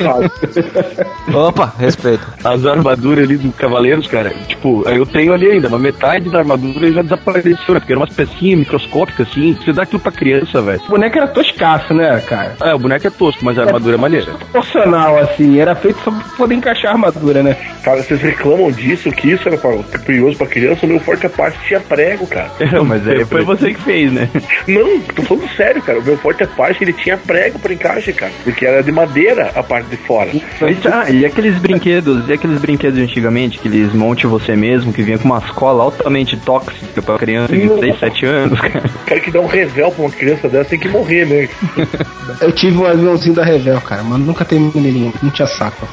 Opa, 1.33 1.75
respeito. 1.95 2.27
As 2.45 2.67
armaduras 2.67 3.25
ali 3.25 3.37
do 3.37 3.53
Cavaleiros, 3.53 4.07
cara, 4.07 4.31
tipo, 4.49 4.89
eu 4.89 5.07
tenho 5.07 5.33
ali 5.33 5.51
ainda, 5.51 5.69
mas 5.69 5.81
metade 5.81 6.29
da 6.29 6.39
armadura 6.39 6.91
já 6.93 7.03
desapareceu, 7.03 7.75
né? 7.75 7.81
Porque 7.81 7.93
eram 7.93 8.03
umas 8.03 8.15
pecinhas 8.15 8.59
microscópicas, 8.59 9.29
assim. 9.29 9.55
Você 9.55 9.73
dá 9.73 9.83
aquilo 9.83 10.01
pra 10.01 10.13
criança, 10.13 10.61
velho. 10.61 10.81
O 10.87 10.91
boneco 10.91 11.17
era 11.17 11.29
toscaço, 11.29 11.95
né, 11.95 12.21
cara? 12.27 12.57
É, 12.63 12.75
o 12.75 12.79
boneco 12.79 13.07
é 13.07 13.11
tosco, 13.11 13.45
mas 13.45 13.59
a 13.59 13.63
armadura 13.63 13.97
é 13.97 13.99
maneira. 13.99 14.27
Proporcional, 14.33 15.19
assim. 15.19 15.59
Era 15.59 15.75
feito 15.75 15.99
só 16.01 16.11
pra 16.11 16.25
poder 16.37 16.55
encaixar 16.55 16.91
a 16.91 16.95
armadura, 16.95 17.43
né? 17.43 17.57
Cara, 17.83 18.03
vocês 18.03 18.21
reclamam 18.21 18.71
disso, 18.71 19.11
que 19.11 19.31
isso 19.31 19.49
era 19.49 19.57
pra, 19.59 19.77
curioso 20.05 20.37
pra 20.37 20.47
criança, 20.47 20.87
o 20.87 20.89
meu 20.89 21.01
forte 21.01 21.29
parte 21.29 21.59
tinha 21.67 21.81
prego, 21.81 22.27
cara. 22.27 22.51
Mas 22.85 23.07
aí 23.07 23.25
foi 23.25 23.43
você 23.43 23.73
que 23.75 23.81
fez, 23.81 24.13
né? 24.13 24.29
Não, 24.67 25.01
tô 25.01 25.23
falando 25.23 25.49
sério, 25.57 25.83
cara. 25.83 25.99
O 25.99 26.03
meu 26.03 26.17
forte 26.19 26.47
parte 26.47 26.83
ele 26.83 26.93
tinha 26.93 27.17
prego 27.17 27.59
pra 27.59 27.73
encaixe, 27.73 28.13
cara. 28.13 28.33
Porque 28.43 28.67
era 28.67 28.83
de 28.83 28.93
madeira 28.93 29.51
a 29.55 29.63
parte 29.63 29.89
de 29.89 29.97
fora. 29.97 30.31
Mas, 30.61 30.87
ah, 30.87 31.11
e 31.11 31.25
aqueles 31.25 31.57
brinquedos, 31.59 31.74
e 32.29 32.33
aqueles 32.33 32.61
brinquedos 32.61 32.97
de 32.99 33.05
antigamente, 33.05 33.59
aqueles 33.59 33.93
monte 33.93 34.27
você 34.27 34.57
mesmo, 34.57 34.93
que 34.93 35.03
vinha 35.03 35.19
com 35.19 35.27
uma 35.27 35.39
escola 35.39 35.83
altamente 35.85 36.37
tóxica 36.37 37.03
pra 37.03 37.19
criança 37.19 37.55
de 37.55 37.69
6, 37.69 37.99
7 37.99 38.27
anos, 38.27 38.61
cara. 38.61 38.85
O 38.87 39.07
cara 39.07 39.21
que 39.21 39.31
dá 39.31 39.41
um 39.41 39.47
revel 39.47 39.91
pra 39.91 40.05
uma 40.05 40.11
criança 40.11 40.49
dessa 40.49 40.71
tem 40.71 40.79
que 40.79 40.89
morrer, 40.89 41.27
né? 41.27 41.49
Eu 42.41 42.53
tive 42.53 42.77
um 42.77 42.87
aviãozinho 42.87 43.35
da 43.35 43.45
Revel, 43.45 43.81
cara, 43.81 44.03
mas 44.03 44.19
nunca 44.21 44.45
terminei 44.45 44.93
nenhum. 44.93 45.13
Não 45.23 45.31
tinha 45.31 45.47
saco. 45.47 45.87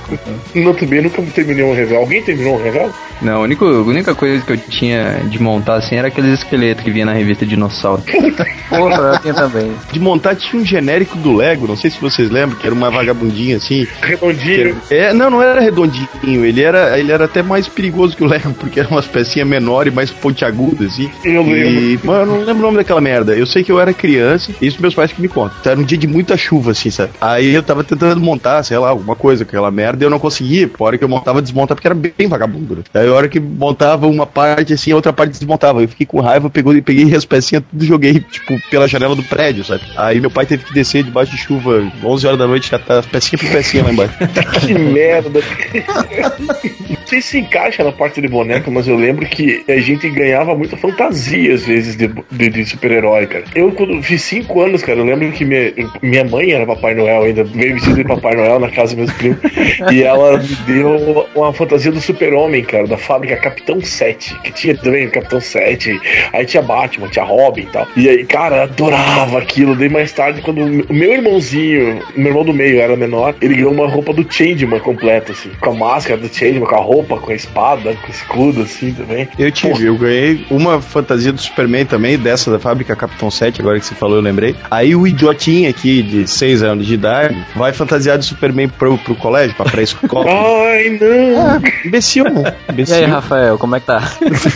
Não, 0.56 0.74
também 0.74 1.02
nunca 1.02 1.22
terminei 1.22 1.64
um 1.64 1.74
revel. 1.74 2.00
Alguém 2.00 2.22
terminou 2.24 2.56
um 2.56 2.64
revel? 2.64 2.92
Não, 3.22 3.36
a 3.36 3.40
única, 3.40 3.66
a 3.66 3.82
única 3.82 4.16
coisa 4.16 4.44
que 4.44 4.52
eu 4.52 4.58
tinha 4.58 5.22
de 5.26 5.42
montar 5.42 5.76
assim 5.76 5.96
era 5.96 6.08
aqueles 6.08 6.40
esqueletos 6.40 6.84
que 6.84 6.92
vinha 6.92 7.06
na 7.06 7.14
revista 7.14 7.46
Dinossauro. 7.46 8.02
Porra, 8.70 9.14
eu 9.14 9.20
tinha 9.20 9.34
também. 9.34 9.72
De 9.92 10.00
montar 10.00 10.36
tinha 10.36 10.62
um 10.62 10.66
genérico 10.66 11.18
do 11.18 11.36
Lego, 11.36 11.68
não 11.68 11.78
sei 11.78 11.92
se 11.92 12.00
vocês 12.00 12.30
lembram, 12.30 12.58
que 12.58 12.66
era 12.66 12.74
uma 12.74 12.90
vagabundinha 12.90 13.58
assim. 13.58 13.88
Redondinho. 14.02 14.82
É, 14.90 15.14
não, 15.14 15.30
não 15.30 15.42
era 15.42 15.62
redondinho, 15.72 16.46
ele 16.46 16.62
era, 16.62 17.00
ele 17.00 17.12
era 17.12 17.26
até 17.26 17.42
mais 17.42 17.68
perigoso 17.68 18.16
que 18.16 18.24
o 18.24 18.28
Lego, 18.28 18.54
porque 18.54 18.80
eram 18.80 18.92
umas 18.92 19.08
pecinhas 19.08 19.48
menores, 19.48 19.94
mais 19.94 20.12
pontiagudas, 20.12 20.94
assim. 20.94 21.10
Eu 21.24 21.44
E, 21.46 22.00
mano, 22.04 22.34
eu 22.34 22.40
não 22.40 22.46
lembro 22.46 22.58
o 22.58 22.62
nome 22.62 22.78
daquela 22.78 23.02
merda. 23.02 23.34
Eu 23.34 23.46
sei 23.46 23.64
que 23.64 23.72
eu 23.72 23.80
era 23.80 23.94
criança, 23.94 24.52
e 24.62 24.68
isso 24.68 24.82
meus 24.82 24.94
pais 24.94 25.12
que 25.12 25.22
me 25.22 25.28
contam. 25.28 25.58
Era 25.66 25.80
um 25.80 25.84
dia 25.84 25.98
de 25.98 26.08
muita 26.08 26.36
chuva, 26.38 26.72
assim, 26.72 26.90
sabe? 26.90 27.12
Aí 27.20 27.54
eu 27.54 27.64
tava 27.64 27.84
tentando 27.84 28.20
montar, 28.20 28.64
sei 28.64 28.78
lá, 28.78 28.90
alguma 28.90 29.16
coisa 29.16 29.46
com 29.46 29.50
aquela 29.50 29.72
merda, 29.72 30.04
e 30.04 30.06
eu 30.06 30.10
não 30.10 30.20
conseguia. 30.20 30.68
Por 30.68 30.86
hora 30.86 30.98
que 30.98 31.04
eu 31.04 31.10
montava, 31.10 31.42
desmontava, 31.42 31.76
porque 31.76 31.88
era 31.88 31.96
bem 31.96 32.28
vagabundo. 32.28 32.76
Né? 32.76 32.84
Aí 32.94 33.08
a 33.08 33.14
hora 33.14 33.28
que 33.28 33.40
montava 33.40 34.08
uma 34.08 34.26
parte, 34.26 34.74
assim, 34.74 34.92
a 34.92 34.96
outra 34.96 35.14
parte 35.14 35.32
desmontava. 35.32 35.82
Eu 35.82 35.88
fiquei 35.88 36.06
com 36.06 36.20
raiva, 36.20 36.50
pegou, 36.50 36.80
peguei 36.82 37.16
as 37.16 37.26
pecinhas, 37.26 37.64
tudo 37.70 37.86
joguei, 37.86 38.20
tipo, 38.20 38.60
pela 38.70 38.88
janela 38.88 39.16
do 39.16 39.24
prédio, 39.24 39.64
sabe? 39.64 39.84
Aí 39.96 40.20
meu 40.20 40.32
pai 40.32 40.46
teve 40.46 40.64
que 40.64 40.74
descer 40.74 41.04
debaixo 41.04 41.32
de 41.32 41.38
chuva, 41.38 41.92
11 42.04 42.28
horas 42.28 42.40
da 42.40 42.48
noite, 42.48 42.70
já 42.70 42.80
tá 42.80 43.02
pecinha 43.02 43.40
por 43.40 43.50
pecinha 43.50 43.84
lá 43.84 43.92
embaixo. 43.92 44.14
que 44.66 44.74
merda. 44.74 45.42
Não 46.40 46.96
sei 47.12 47.22
se 47.22 47.40
encaixa 47.40 47.84
na 47.84 47.92
parte 47.92 48.22
de 48.22 48.28
boneca, 48.30 48.72
mas 48.72 48.88
eu 48.88 48.96
lembro 48.96 49.26
que 49.26 49.64
a 49.68 49.78
gente 49.80 50.10
ganhava 50.10 50.56
muita 50.56 50.78
fantasia, 50.78 51.54
às 51.54 51.66
vezes, 51.66 51.98
de, 51.98 52.10
de, 52.32 52.50
de 52.50 52.66
super-herói, 52.66 53.28
cara. 53.28 53.44
Eu, 53.54 53.72
quando 53.74 54.02
fiz 54.02 54.22
5 54.22 54.62
anos, 54.62 54.82
cara, 54.82 55.00
eu 55.00 55.06
lembro 55.06 55.30
que 55.32 55.44
minha, 55.44 55.74
minha 56.02 56.24
mãe 56.24 56.52
era 56.52 56.66
Papai 56.66 56.96
Noel 56.96 57.24
ainda, 57.24 57.44
veio 57.44 57.74
vestido 57.74 57.96
de 57.96 58.06
Papai 58.06 58.36
Noel 58.36 58.60
na 58.60 58.70
casa 58.70 58.96
dos 58.96 59.06
meus 59.06 59.12
primos, 59.18 59.40
e 59.92 60.04
ela 60.04 60.38
me 60.38 60.56
deu 60.66 61.28
uma 61.36 61.52
fantasia 61.52 61.92
do 61.92 62.00
super-homem, 62.00 62.64
cara, 62.64 62.88
da 62.88 62.98
fábrica 62.98 63.36
Capitão 63.36 63.82
7, 63.82 64.40
que 64.40 64.54
tinha 64.54 64.78
também 64.78 65.10
Capitão 65.10 65.42
7, 65.42 66.00
aí 66.32 66.46
tinha 66.46 66.64
Batman, 66.64 67.10
tinha 67.10 67.26
Robin 67.26 67.64
e 67.64 67.66
tal. 67.68 67.88
E 67.98 68.08
aí, 68.08 68.26
cara, 68.26 68.64
adorava 68.64 69.38
aquilo. 69.38 69.76
Daí 69.76 69.90
mais 69.90 70.14
tarde, 70.14 70.42
quando 70.42 70.62
o 70.62 70.94
meu 70.94 71.12
irmãozinho, 71.12 72.02
meu 72.16 72.28
irmão 72.28 72.46
do 72.46 72.54
meio 72.54 72.80
era 72.80 72.96
menor, 72.96 73.36
ele 73.42 73.56
ganhou 73.56 73.74
uma 73.74 73.88
roupa 73.88 74.14
do 74.14 74.26
Changeman 74.32 74.80
completa, 74.80 75.34
assim, 75.34 75.50
com 75.60 75.72
a 75.72 75.74
máscara 75.74 76.18
do 76.18 76.34
Changeman, 76.34 76.68
com 76.68 76.76
a 76.76 76.80
roupa, 76.80 77.01
com 77.04 77.32
a 77.32 77.36
espada, 77.36 77.96
com 77.96 78.08
o 78.08 78.12
escudo, 78.12 78.62
assim, 78.62 78.94
também. 78.94 79.28
Eu 79.38 79.52
tive, 79.52 79.86
eu 79.86 79.98
ganhei 79.98 80.46
uma 80.50 80.82
fantasia 80.82 81.32
do 81.32 81.42
Superman 81.42 81.86
também, 81.86 82.18
dessa 82.18 82.52
da 82.52 82.60
fábrica 82.60 82.96
Capitão 82.96 83.30
7, 83.32 83.62
agora 83.62 83.80
que 83.80 83.86
você 83.86 83.96
falou, 83.96 84.18
eu 84.18 84.22
lembrei. 84.22 84.56
Aí 84.70 84.96
o 84.96 85.08
idiotinho 85.08 85.70
aqui, 85.70 86.02
de 86.02 86.28
6 86.28 86.64
anos 86.64 86.86
de 86.86 86.94
idade, 86.94 87.46
vai 87.56 87.74
fantasiar 87.74 88.18
de 88.18 88.26
Superman 88.26 88.70
pro, 88.70 88.98
pro 88.98 89.16
colégio, 89.16 89.56
pra 89.56 89.66
pré-escola. 89.66 90.26
Ai, 90.32 91.00
não! 91.00 91.62
imbecil, 91.86 92.24
né? 92.26 92.56
E 92.68 92.72
Imbecil. 92.72 92.96
aí, 92.96 93.06
Rafael, 93.06 93.58
como 93.58 93.76
é 93.76 93.80
que 93.80 93.86
tá? 93.86 94.02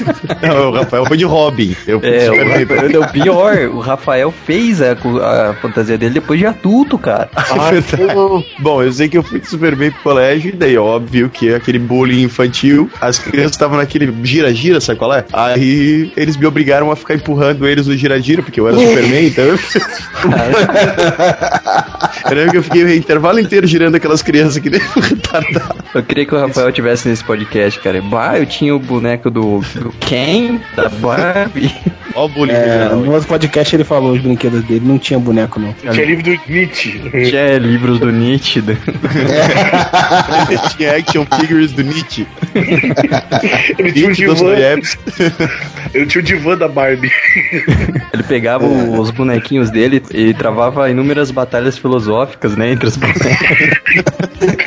Não, 0.42 0.70
o 0.70 0.74
Rafael 0.74 1.06
foi 1.06 1.18
de 1.18 1.26
Robin. 1.26 1.76
Eu 1.88 2.00
É, 2.04 2.30
o. 2.30 2.36
Rafael, 2.36 3.02
o 3.02 3.12
pior, 3.12 3.58
o 3.74 3.80
Rafael 3.80 4.32
fez 4.32 4.82
a, 4.82 4.94
a 4.94 5.54
fantasia 5.56 5.98
dele 5.98 6.14
depois 6.14 6.40
de 6.40 6.46
adulto, 6.46 6.98
cara. 6.98 7.30
Verdade. 7.72 8.46
Bom, 8.60 8.84
eu 8.84 8.92
sei 8.92 9.10
que 9.10 9.18
eu 9.18 9.24
fui 9.24 9.40
de 9.40 9.48
Superman 9.48 9.92
pro 9.92 10.02
colégio, 10.02 10.50
e 10.50 10.54
daí, 10.54 10.78
óbvio 10.78 11.30
que 11.30 11.54
aquele 11.54 11.80
bullying 11.80 12.30
infantil, 12.36 12.90
as 13.00 13.18
crianças 13.18 13.52
estavam 13.54 13.78
naquele 13.78 14.14
gira-gira, 14.24 14.82
sabe 14.82 15.00
qual 15.00 15.14
é? 15.14 15.24
Aí 15.32 16.12
eles 16.18 16.36
me 16.36 16.46
obrigaram 16.46 16.92
a 16.92 16.96
ficar 16.96 17.16
empurrando 17.16 17.66
eles 17.66 17.88
no 17.88 17.96
gira-gira, 17.96 18.44
porque 18.44 18.60
eu 18.60 18.68
era 18.68 18.78
Superman, 18.78 19.26
então 19.32 19.46
eu. 19.46 19.58
eu 22.30 22.36
lembro 22.36 22.52
que 22.52 22.58
eu 22.58 22.64
fiquei 22.64 22.84
o 22.84 22.94
intervalo 22.94 23.40
inteiro 23.40 23.66
girando 23.66 23.96
aquelas 23.96 24.22
crianças 24.22 24.58
que 24.60 24.70
nem 24.70 24.82
retardado. 24.82 25.84
Eu 25.94 26.04
queria 26.04 26.26
que 26.26 26.36
o 26.36 26.40
Rafael 26.40 26.72
tivesse 26.72 27.08
nesse 27.08 27.24
podcast, 27.24 27.80
cara. 27.80 28.02
Bah, 28.02 28.38
eu 28.38 28.46
tinha 28.46 28.76
o 28.76 28.80
boneco 28.80 29.32
do, 29.32 29.62
do 29.76 29.92
Ken, 30.00 30.60
da 30.76 30.90
Barbie. 30.90 31.74
Ó 32.16 32.26
o 32.26 32.30
bullying. 32.30 32.54
É, 32.54 32.90
no 32.90 33.12
outro 33.12 33.28
podcast 33.28 33.76
ele 33.76 33.84
falou 33.84 34.14
os 34.14 34.22
brinquedos 34.22 34.64
dele, 34.64 34.86
não 34.86 34.98
tinha 34.98 35.20
boneco, 35.20 35.60
não. 35.60 35.74
Tinha 35.74 36.06
livro 36.06 36.24
do 36.24 36.40
Nietzsche. 36.48 37.02
Tinha 37.12 37.58
livros 37.58 38.00
do 38.00 38.12
Nítido. 38.12 38.76
Tinha 40.78 40.98
action 40.98 41.26
figures 41.40 41.72
do 41.74 41.84
Nietzsche. 41.84 42.26
Ele 43.78 43.92
tinha 43.92 44.08
o 44.08 44.14
Nietzsche 44.14 44.34
divã. 44.34 44.56
Ele 45.94 46.06
tinha 46.06 46.22
o 46.22 46.24
divã 46.24 46.58
da 46.58 46.68
Barbie. 46.68 47.12
Ele 48.14 48.24
pegava 48.24 48.66
os 48.66 49.12
bonequinhos 49.12 49.70
dele 49.70 50.02
e 50.12 50.34
travava 50.34 50.90
inúmeras 50.90 51.32
batalhas 51.32 51.78
filosóficas, 51.78 52.56
né, 52.56 52.72
entre 52.72 52.88
os 52.88 52.98
bonecos. 52.98 53.26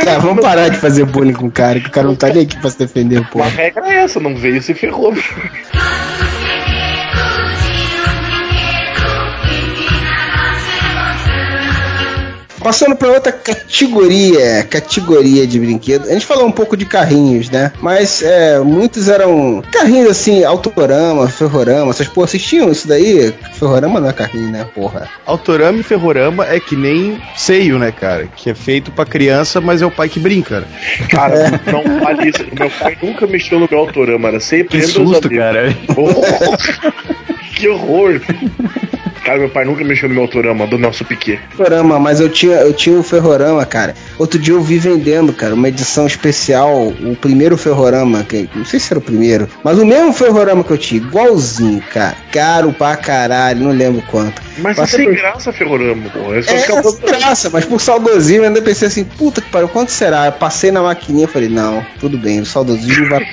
Tá, 0.04 0.18
vamos 0.18 0.42
parar 0.42 0.68
de 0.68 0.78
fazer 0.78 1.04
bullying 1.04 1.34
com 1.34 1.46
o 1.46 1.50
cara, 1.50 1.78
que 1.78 1.88
o 1.88 1.90
cara 1.90 2.06
não 2.06 2.14
tá 2.14 2.28
nem 2.28 2.42
aqui 2.42 2.58
pra 2.58 2.70
se 2.70 2.78
defender, 2.78 3.22
pô. 3.28 3.42
A 3.42 3.48
regra 3.48 3.86
é 3.86 3.96
essa, 3.98 4.18
não 4.18 4.34
veio 4.34 4.60
se 4.62 4.74
ferrou. 4.74 5.14
Passando 12.60 12.96
para 12.96 13.08
outra 13.08 13.32
categoria, 13.32 14.64
categoria 14.68 15.46
de 15.46 15.58
brinquedo. 15.58 16.08
A 16.08 16.12
gente 16.12 16.26
falou 16.26 16.46
um 16.46 16.52
pouco 16.52 16.76
de 16.76 16.84
carrinhos, 16.84 17.50
né? 17.50 17.72
Mas 17.80 18.22
é, 18.22 18.58
muitos 18.60 19.08
eram 19.08 19.62
carrinhos 19.72 20.10
assim, 20.10 20.44
autorama, 20.44 21.28
ferrorama. 21.28 21.92
Vocês 21.92 22.08
pô, 22.08 22.24
assistiam 22.24 22.70
isso 22.70 22.88
daí? 22.88 23.32
Ferrorama 23.54 24.00
não 24.00 24.08
é 24.08 24.12
carrinho, 24.12 24.50
né? 24.50 24.66
Porra. 24.74 25.08
Autorama 25.24 25.80
e 25.80 25.82
ferrorama 25.82 26.46
é 26.46 26.58
que 26.58 26.76
nem 26.76 27.20
seio, 27.36 27.78
né, 27.78 27.92
cara? 27.92 28.26
Que 28.36 28.50
é 28.50 28.54
feito 28.54 28.90
pra 28.90 29.04
criança, 29.04 29.60
mas 29.60 29.82
é 29.82 29.86
o 29.86 29.90
pai 29.90 30.08
que 30.08 30.20
brinca, 30.20 30.60
né? 30.60 30.66
Cara, 31.08 31.60
não 31.66 32.00
fale 32.00 32.28
isso. 32.28 32.44
Meu 32.58 32.70
pai 32.70 32.96
nunca 33.02 33.26
mexeu 33.26 33.58
no 33.58 33.68
meu 33.70 33.80
autorama, 33.80 34.28
era 34.28 34.40
sempre 34.40 34.80
Que 34.80 34.86
susto, 34.86 35.30
cara. 35.30 35.76
Oh, 35.96 37.28
que 37.58 37.68
horror! 37.68 38.20
Cara, 39.24 39.40
meu 39.40 39.50
pai 39.50 39.64
nunca 39.66 39.84
mexeu 39.84 40.08
no 40.08 40.14
meu 40.14 40.24
autorama 40.24 40.66
do 40.66 40.78
Nelson 40.78 41.04
Piquet. 41.04 41.38
Ferrorama, 41.54 41.98
mas 42.00 42.18
eu 42.18 42.30
tinha, 42.30 42.56
eu 42.60 42.72
tinha 42.72 42.98
o 42.98 43.02
Ferrorama, 43.02 43.62
cara. 43.66 43.94
Outro 44.18 44.38
dia 44.38 44.54
eu 44.54 44.62
vi 44.62 44.78
vendendo, 44.78 45.34
cara, 45.34 45.52
uma 45.54 45.68
edição 45.68 46.06
especial, 46.06 46.86
o 46.86 47.14
primeiro 47.14 47.54
Ferrorama, 47.58 48.22
que 48.24 48.48
não 48.54 48.64
sei 48.64 48.80
se 48.80 48.90
era 48.90 48.98
o 48.98 49.02
primeiro, 49.02 49.46
mas 49.62 49.78
o 49.78 49.84
mesmo 49.84 50.14
Ferrorama 50.14 50.64
que 50.64 50.70
eu 50.70 50.78
tinha, 50.78 51.02
igualzinho, 51.02 51.82
cara. 51.92 52.16
Caro 52.32 52.72
pra 52.72 52.96
caralho, 52.96 53.60
não 53.64 53.70
lembro 53.72 54.02
quanto. 54.10 54.40
Mas 54.60 54.78
é 54.78 54.80
Passei 54.80 55.00
sem 55.00 55.08
por- 55.08 55.16
graça, 55.16 55.52
Ferrorama, 55.52 56.08
pô. 56.10 56.34
É 56.34 56.40
só 56.40 56.52
É, 56.54 56.82
sem 56.82 57.00
graça, 57.02 57.50
mas 57.52 57.66
por 57.66 57.80
saudosismo 57.82 58.44
eu 58.44 58.48
ainda 58.48 58.62
pensei 58.62 58.88
assim, 58.88 59.04
puta 59.04 59.42
que 59.42 59.50
pariu, 59.50 59.68
quanto 59.68 59.90
será? 59.90 60.24
Eu 60.26 60.32
passei 60.32 60.70
na 60.70 60.80
maquininha 60.82 61.26
e 61.26 61.30
falei, 61.30 61.50
não, 61.50 61.84
tudo 62.00 62.16
bem, 62.16 62.40
o 62.40 62.46
saudosismo 62.46 63.10
vai. 63.10 63.26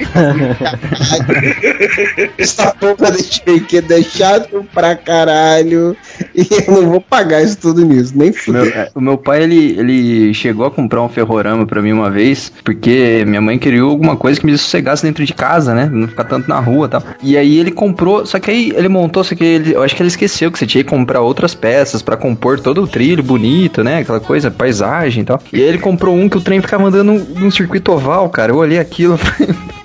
Essa 2.37 2.73
porra 2.73 3.11
desse 3.11 3.41
brinquedo 3.45 3.91
é 3.93 3.99
chato 4.15 4.65
pra 4.73 4.95
caralho. 4.95 5.95
E 6.33 6.47
eu 6.67 6.81
não 6.81 6.89
vou 6.91 7.01
pagar 7.01 7.41
isso 7.41 7.57
tudo 7.57 7.83
nisso, 7.85 8.13
nem 8.15 8.31
Meu- 8.31 8.65
fudeu. 8.65 8.87
o 8.95 9.01
meu 9.01 9.17
pai, 9.17 9.43
ele, 9.43 9.75
ele 9.77 10.33
chegou 10.33 10.65
a 10.65 10.71
comprar 10.71 11.01
um 11.01 11.09
ferrorama 11.09 11.65
pra 11.65 11.81
mim 11.81 11.91
uma 11.91 12.09
vez, 12.09 12.51
porque 12.63 13.23
minha 13.27 13.41
mãe 13.41 13.57
queria 13.57 13.81
alguma 13.81 14.15
coisa 14.15 14.39
que 14.39 14.45
me 14.45 14.57
sossegasse 14.57 15.03
dentro 15.03 15.25
de 15.25 15.33
casa, 15.33 15.73
né? 15.73 15.89
Não 15.91 16.07
ficar 16.07 16.23
tanto 16.25 16.47
na 16.49 16.59
rua 16.59 16.85
e 16.87 16.89
tal. 16.89 17.03
E 17.23 17.37
aí 17.37 17.57
ele 17.59 17.71
comprou, 17.71 18.25
só 18.25 18.39
que 18.39 18.51
aí 18.51 18.71
ele 18.75 18.87
montou, 18.89 19.23
só 19.23 19.35
que 19.35 19.43
ele, 19.43 19.73
eu 19.73 19.83
acho 19.83 19.95
que 19.95 20.01
ele 20.01 20.07
esqueceu 20.09 20.51
que 20.51 20.59
você 20.59 20.65
tinha 20.65 20.83
que 20.83 20.89
comprar 20.89 21.21
outras 21.21 21.53
peças 21.55 22.01
pra 22.01 22.17
compor 22.17 22.59
todo 22.59 22.81
o 22.83 22.87
trilho 22.87 23.23
bonito, 23.23 23.83
né? 23.83 23.99
Aquela 23.99 24.19
coisa, 24.19 24.49
paisagem 24.51 25.23
e 25.23 25.25
tal. 25.25 25.41
E 25.51 25.57
aí 25.57 25.63
ele 25.67 25.77
comprou 25.79 26.15
um 26.15 26.27
que 26.29 26.37
o 26.37 26.41
trem 26.41 26.61
ficava 26.61 26.83
andando 26.85 27.05
num, 27.13 27.19
num 27.39 27.51
circuito 27.51 27.91
oval, 27.91 28.29
cara. 28.29 28.51
Eu 28.51 28.57
olhei 28.57 28.79
aquilo, 28.79 29.19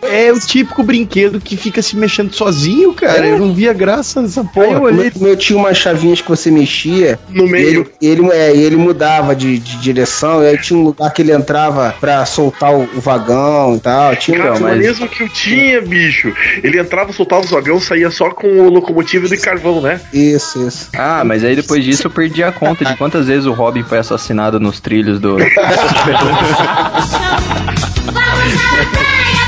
É 0.03 0.33
o 0.33 0.41
típico 0.41 0.83
brinquedo 0.83 1.41
que 1.41 1.57
fica 1.57 1.81
se 1.81 1.97
mexendo 1.97 2.33
sozinho, 2.35 2.93
cara. 2.93 3.26
Eu 3.28 3.39
não 3.39 3.53
via 3.55 3.72
graça 3.72 4.19
bosta 4.20 4.42
dessa 4.42 4.44
porra. 4.44 4.78
O 4.78 4.92
meu, 4.92 5.10
meu 5.16 5.36
tinha 5.36 5.58
umas 5.58 5.76
chavinhas 5.76 6.20
que 6.20 6.28
você 6.28 6.50
mexia. 6.50 7.18
No 7.28 7.46
E 7.46 7.50
meio. 7.50 7.86
ele, 8.00 8.20
ele, 8.22 8.30
é, 8.32 8.54
e 8.54 8.60
ele 8.62 8.76
mudava 8.76 9.34
de, 9.34 9.58
de 9.58 9.76
direção, 9.78 10.42
e 10.42 10.48
aí 10.48 10.58
tinha 10.58 10.78
um 10.78 10.82
lugar 10.84 11.10
que 11.12 11.22
ele 11.22 11.32
entrava 11.32 11.94
pra 12.00 12.24
soltar 12.26 12.72
o, 12.74 12.82
o 12.94 13.00
vagão 13.00 13.76
e 13.76 13.80
tal. 13.80 14.14
Tinha 14.16 14.38
Cara, 14.38 14.52
um, 14.54 14.72
o 14.72 14.76
mesmo 14.76 15.08
que 15.08 15.22
eu 15.22 15.28
tinha, 15.28 15.80
bicho. 15.80 16.32
Ele 16.62 16.78
entrava, 16.78 17.12
soltava 17.12 17.42
os 17.42 17.50
vagões, 17.50 17.84
saía 17.84 18.10
só 18.10 18.30
com 18.30 18.46
o 18.46 18.70
locomotivo 18.70 19.28
de 19.28 19.36
carvão, 19.36 19.80
né? 19.80 20.00
Isso, 20.12 20.66
isso. 20.66 20.88
Ah, 20.96 21.22
mas 21.24 21.44
aí 21.44 21.54
depois 21.56 21.84
disso 21.84 22.06
eu 22.06 22.10
perdi 22.10 22.42
a 22.42 22.52
conta 22.52 22.84
de 22.84 22.96
quantas 22.96 23.26
vezes 23.26 23.46
o 23.46 23.52
Robin 23.52 23.82
foi 23.82 23.98
assassinado 23.98 24.58
nos 24.60 24.80
trilhos 24.80 25.18
do. 25.20 25.36
Vamos 28.10 28.54
na 28.54 28.84
praia, 28.90 29.39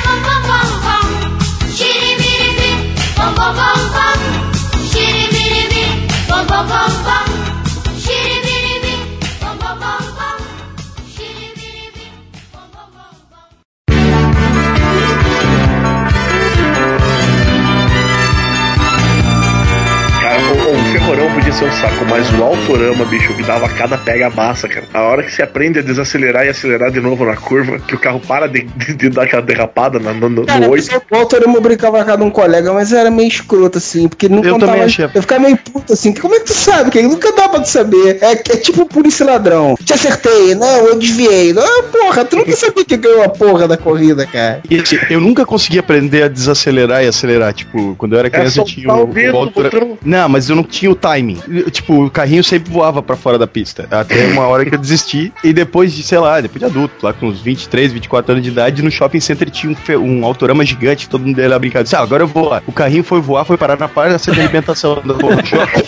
podia 21.34 21.52
ser 21.52 21.64
um 21.64 21.72
saco, 21.72 22.04
mas 22.08 22.30
o 22.38 22.42
autorama, 22.42 23.04
bicho, 23.04 23.32
me 23.34 23.42
dava 23.42 23.68
cada 23.68 23.96
pega 23.98 24.28
massa, 24.30 24.68
cara. 24.68 24.86
A 24.92 25.02
hora 25.02 25.22
que 25.22 25.32
você 25.32 25.42
aprende 25.42 25.78
a 25.78 25.82
desacelerar 25.82 26.44
e 26.46 26.48
acelerar 26.48 26.90
de 26.90 27.00
novo 27.00 27.24
na 27.24 27.36
curva, 27.36 27.78
que 27.78 27.94
o 27.94 27.98
carro 27.98 28.20
para 28.20 28.46
de, 28.46 28.62
de- 28.62 28.94
de 28.94 29.08
dar 29.08 29.24
aquela 29.24 29.42
derrapada 29.42 29.98
na- 29.98 30.12
no, 30.12 30.28
no, 30.28 30.44
Cara, 30.46 30.60
no 30.60 30.68
o 30.68 30.70
8. 30.72 31.00
autorama 31.10 31.54
eu 31.56 31.60
brincava 31.60 32.04
com 32.04 32.24
um 32.24 32.30
colega, 32.30 32.72
mas 32.72 32.92
era 32.92 33.10
meio 33.10 33.28
escroto, 33.28 33.78
assim, 33.78 34.08
porque 34.08 34.26
ele 34.26 34.34
não 34.36 34.44
Eu 34.44 34.52
contava. 34.54 34.72
também 34.72 34.84
achei. 34.86 35.04
Eu 35.14 35.20
ficava 35.22 35.40
meio 35.42 35.56
puto, 35.56 35.92
assim, 35.92 36.12
como 36.12 36.34
é 36.34 36.40
que 36.40 36.46
tu 36.46 36.54
sabe? 36.54 36.90
Que 36.90 37.02
nunca 37.02 37.32
dá 37.32 37.48
pra 37.48 37.60
tu 37.60 37.68
saber. 37.68 38.18
É, 38.20 38.32
é 38.32 38.56
tipo 38.56 38.84
polícia 38.86 39.24
ladrão. 39.24 39.74
Te 39.82 39.92
acertei, 39.92 40.54
não, 40.54 40.86
eu 40.88 40.98
desviei. 40.98 41.52
Não, 41.52 41.84
porra, 41.84 42.24
tu 42.24 42.36
nunca 42.36 42.54
sabia 42.54 42.84
que 42.84 42.96
ganhou 42.96 43.22
a 43.24 43.28
porra 43.28 43.66
da 43.68 43.76
corrida, 43.76 44.26
cara. 44.26 44.60
E, 44.70 44.78
assim, 44.80 44.98
eu 45.10 45.20
nunca 45.20 45.44
consegui 45.46 45.78
aprender 45.78 46.24
a 46.24 46.28
desacelerar 46.28 47.04
e 47.04 47.08
acelerar. 47.08 47.52
Tipo, 47.52 47.94
quando 47.96 48.12
eu 48.14 48.18
era 48.18 48.30
criança 48.30 48.60
eu 48.60 48.66
soltar 48.66 48.74
tinha 48.74 48.92
o 48.94 49.36
o, 49.38 49.42
o 49.42 49.50
botão. 49.50 49.98
Não, 50.04 50.28
mas 50.28 50.48
eu 50.50 50.56
não 50.56 50.64
tinha 50.64 50.90
o 50.90 50.94
timing. 51.22 51.38
Tipo, 51.70 52.06
o 52.06 52.10
carrinho 52.10 52.42
sempre 52.42 52.72
voava 52.72 53.02
pra 53.02 53.16
fora 53.16 53.38
da 53.38 53.46
pista. 53.46 53.86
Até 53.90 54.26
uma 54.26 54.46
hora 54.46 54.64
que 54.66 54.74
eu 54.74 54.78
desisti. 54.78 55.32
E 55.42 55.52
depois 55.52 55.92
de, 55.92 56.02
sei 56.02 56.18
lá, 56.18 56.40
depois 56.40 56.58
de 56.58 56.64
adulto, 56.66 56.94
lá 57.02 57.12
com 57.12 57.26
uns 57.26 57.40
23, 57.40 57.92
24 57.92 58.32
anos 58.32 58.44
de 58.44 58.50
idade, 58.50 58.82
no 58.82 58.90
shopping 58.90 59.20
center 59.20 59.48
tinha 59.50 59.72
um, 59.72 60.20
um 60.20 60.24
autorama 60.24 60.64
gigante, 60.64 61.08
todo 61.08 61.24
mundo 61.24 61.40
ia 61.40 61.48
lá 61.48 61.58
brincando. 61.58 61.84
Disse, 61.84 61.96
ah, 61.96 62.00
agora 62.00 62.24
eu 62.24 62.26
vou 62.26 62.48
lá. 62.48 62.62
O 62.66 62.72
carrinho 62.72 63.04
foi 63.04 63.20
voar, 63.20 63.44
foi 63.44 63.56
parar 63.56 63.78
na 63.78 63.88
praça 63.88 64.32
de 64.32 64.40
alimentação 64.40 65.00
do 65.02 65.14
shopping. 65.46 65.82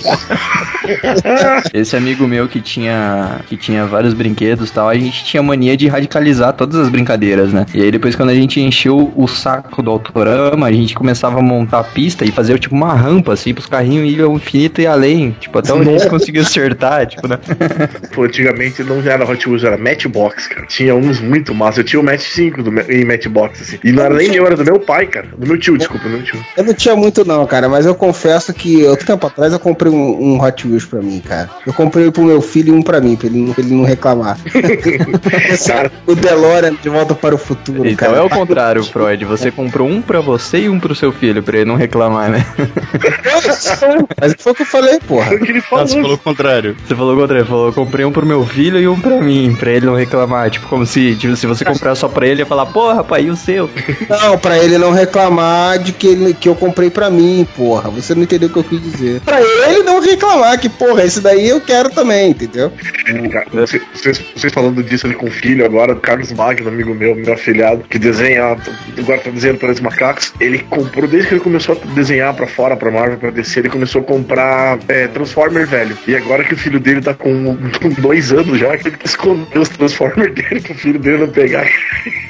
Esse 1.72 1.96
amigo 1.96 2.26
meu 2.26 2.46
que 2.48 2.60
tinha 2.60 3.40
que 3.48 3.56
tinha 3.56 3.86
vários 3.86 4.14
brinquedos 4.14 4.68
e 4.68 4.72
tal, 4.72 4.88
a 4.88 4.94
gente 4.94 5.24
tinha 5.24 5.42
mania 5.42 5.76
de 5.76 5.88
radicalizar 5.88 6.52
todas 6.52 6.76
as 6.76 6.88
brincadeiras, 6.88 7.52
né? 7.52 7.66
E 7.74 7.82
aí 7.82 7.90
depois 7.90 8.14
quando 8.14 8.30
a 8.30 8.34
gente 8.34 8.60
encheu 8.60 9.12
o 9.16 9.26
saco 9.26 9.82
do 9.82 9.90
autorama, 9.90 10.66
a 10.66 10.72
gente 10.72 10.94
começava 10.94 11.38
a 11.38 11.42
montar 11.42 11.80
a 11.80 11.84
pista 11.84 12.24
e 12.24 12.30
fazer 12.30 12.58
tipo 12.58 12.74
uma 12.74 12.94
rampa 12.94 13.32
assim 13.32 13.54
pros 13.54 13.66
carrinhos 13.66 14.04
ir 14.12 14.20
ao 14.20 14.34
infinito 14.34 14.80
e 14.80 14.86
além, 14.86 15.23
tipo 15.32 15.58
até 15.58 15.72
onde 15.72 15.88
a 15.90 15.92
gente 15.98 16.08
conseguia 16.08 16.42
acertar, 16.42 17.06
tipo, 17.06 17.26
né? 17.26 17.38
Pô, 18.12 18.24
antigamente 18.24 18.82
não 18.82 19.00
era 19.00 19.24
Hot 19.24 19.48
Wheels, 19.48 19.64
era 19.64 19.76
Matchbox, 19.76 20.46
cara. 20.48 20.66
Tinha 20.66 20.94
uns 20.94 21.20
muito 21.20 21.54
massa. 21.54 21.80
Eu 21.80 21.84
tinha 21.84 22.00
o 22.00 22.04
Match 22.04 22.22
5 22.22 22.62
do, 22.62 22.80
em 22.90 23.04
Matchbox, 23.04 23.62
assim. 23.62 23.78
E 23.82 23.92
não 23.92 24.04
era 24.04 24.14
nem 24.14 24.30
meu, 24.30 24.46
era 24.46 24.56
do 24.56 24.64
meu 24.64 24.78
pai, 24.78 25.06
cara. 25.06 25.26
Do 25.36 25.46
meu 25.46 25.58
tio, 25.58 25.76
desculpa, 25.78 26.04
do 26.04 26.10
meu 26.10 26.22
tio. 26.22 26.44
Eu 26.56 26.64
não 26.64 26.74
tinha 26.74 26.96
muito 26.96 27.24
não, 27.24 27.46
cara, 27.46 27.68
mas 27.68 27.86
eu 27.86 27.94
confesso 27.94 28.52
que 28.52 28.84
outro 28.84 29.06
tempo 29.06 29.26
atrás 29.26 29.52
eu 29.52 29.58
comprei 29.58 29.92
um, 29.92 30.34
um 30.34 30.42
Hot 30.42 30.66
Wheels 30.66 30.84
pra 30.84 31.00
mim, 31.00 31.20
cara. 31.20 31.50
Eu 31.66 31.72
comprei 31.72 32.10
pro 32.10 32.22
meu 32.22 32.40
filho 32.40 32.74
e 32.74 32.76
um 32.76 32.82
pra 32.82 33.00
mim, 33.00 33.16
pra 33.16 33.26
ele 33.26 33.38
não, 33.38 33.52
pra 33.52 33.64
ele 33.64 33.74
não 33.74 33.84
reclamar. 33.84 34.38
Cara, 35.66 35.90
o 36.06 36.14
DeLorean 36.14 36.74
de 36.80 36.88
volta 36.88 37.14
para 37.14 37.34
o 37.34 37.38
futuro, 37.38 37.86
Então 37.88 38.08
cara. 38.10 38.20
é 38.20 38.22
o 38.22 38.28
contrário, 38.30 38.82
Freud. 38.84 39.24
Você 39.24 39.50
comprou 39.50 39.88
um 39.88 40.00
pra 40.02 40.20
você 40.20 40.60
e 40.60 40.68
um 40.68 40.78
pro 40.78 40.94
seu 40.94 41.12
filho, 41.12 41.42
pra 41.42 41.56
ele 41.56 41.64
não 41.64 41.76
reclamar, 41.76 42.30
né? 42.30 42.44
Mas 44.20 44.34
foi 44.38 44.52
o 44.52 44.54
que 44.54 44.62
eu 44.62 44.66
falei, 44.66 44.98
porra. 45.14 45.26
foi 45.26 45.36
o 45.36 45.40
que 45.40 45.52
ele 45.52 45.60
falou. 45.60 45.84
Ah, 45.84 45.88
você 45.88 46.00
falou 46.00 46.14
o 46.14 46.18
contrário. 46.18 46.76
Você 46.86 46.94
falou 46.94 47.14
o 47.14 47.20
contrário, 47.20 47.46
falou, 47.46 47.66
eu 47.66 47.72
comprei 47.72 48.04
um 48.04 48.12
pro 48.12 48.26
meu 48.26 48.44
filho 48.44 48.78
e 48.78 48.88
um 48.88 49.00
pra 49.00 49.20
mim, 49.20 49.54
pra 49.58 49.70
ele 49.70 49.86
não 49.86 49.94
reclamar. 49.94 50.50
Tipo, 50.50 50.66
como 50.68 50.86
se, 50.86 51.14
tipo, 51.16 51.36
se 51.36 51.46
você 51.46 51.64
comprar 51.64 51.94
só 51.94 52.08
pra 52.08 52.26
ele, 52.26 52.42
ia 52.42 52.46
falar, 52.46 52.66
porra, 52.66 53.04
pai, 53.04 53.24
e 53.24 53.30
o 53.30 53.36
seu? 53.36 53.70
Não, 54.08 54.38
pra 54.38 54.58
ele 54.58 54.78
não 54.78 54.90
reclamar 54.90 55.78
de 55.78 55.92
que, 55.92 56.06
ele, 56.06 56.34
que 56.34 56.48
eu 56.48 56.54
comprei 56.54 56.90
pra 56.90 57.10
mim, 57.10 57.46
porra. 57.56 57.90
Você 57.90 58.14
não 58.14 58.22
entendeu 58.22 58.48
o 58.48 58.52
que 58.52 58.58
eu 58.58 58.64
quis 58.64 58.82
dizer. 58.82 59.20
Pra 59.20 59.40
ele 59.40 59.82
não 59.82 60.00
reclamar 60.00 60.58
que, 60.58 60.68
porra, 60.68 61.04
esse 61.04 61.20
daí 61.20 61.48
eu 61.48 61.60
quero 61.60 61.90
também, 61.90 62.30
entendeu? 62.30 62.72
Vocês, 63.52 64.52
falando 64.52 64.82
disso 64.82 65.06
ali 65.06 65.14
com 65.14 65.26
o 65.26 65.30
filho 65.30 65.64
agora, 65.64 65.92
o 65.92 66.00
Carlos 66.00 66.32
Magno, 66.32 66.68
amigo 66.68 66.94
meu, 66.94 67.14
meu 67.14 67.32
afilhado, 67.32 67.84
que 67.88 67.98
desenha, 67.98 68.56
agora 68.98 69.20
tá 69.20 69.30
desenhando 69.30 69.58
para 69.58 69.72
os 69.72 69.80
macacos. 69.80 70.32
Ele 70.40 70.58
comprou, 70.58 71.08
desde 71.08 71.28
que 71.28 71.34
ele 71.34 71.40
começou 71.40 71.80
a 71.80 71.94
desenhar 71.94 72.34
pra 72.34 72.46
fora, 72.46 72.76
pra 72.76 72.90
Marvel, 72.90 73.18
pra 73.18 73.30
DC, 73.30 73.60
ele 73.60 73.68
começou 73.68 74.00
a 74.00 74.04
comprar 74.04 74.78
é, 74.88 75.03
Transformer 75.08 75.66
velho. 75.66 75.96
E 76.06 76.16
agora 76.16 76.44
que 76.44 76.54
o 76.54 76.56
filho 76.56 76.80
dele 76.80 77.00
tá 77.00 77.14
com, 77.14 77.56
dois 77.98 78.32
anos 78.32 78.58
já, 78.58 78.76
que 78.76 78.88
ele 78.88 78.96
quer 78.96 79.06
esconder 79.06 79.58
os 79.58 79.68
Transformers 79.68 80.34
dele 80.34 80.60
pro 80.60 80.74
filho 80.74 80.98
dele 80.98 81.18
não 81.18 81.28
pegar. 81.28 81.66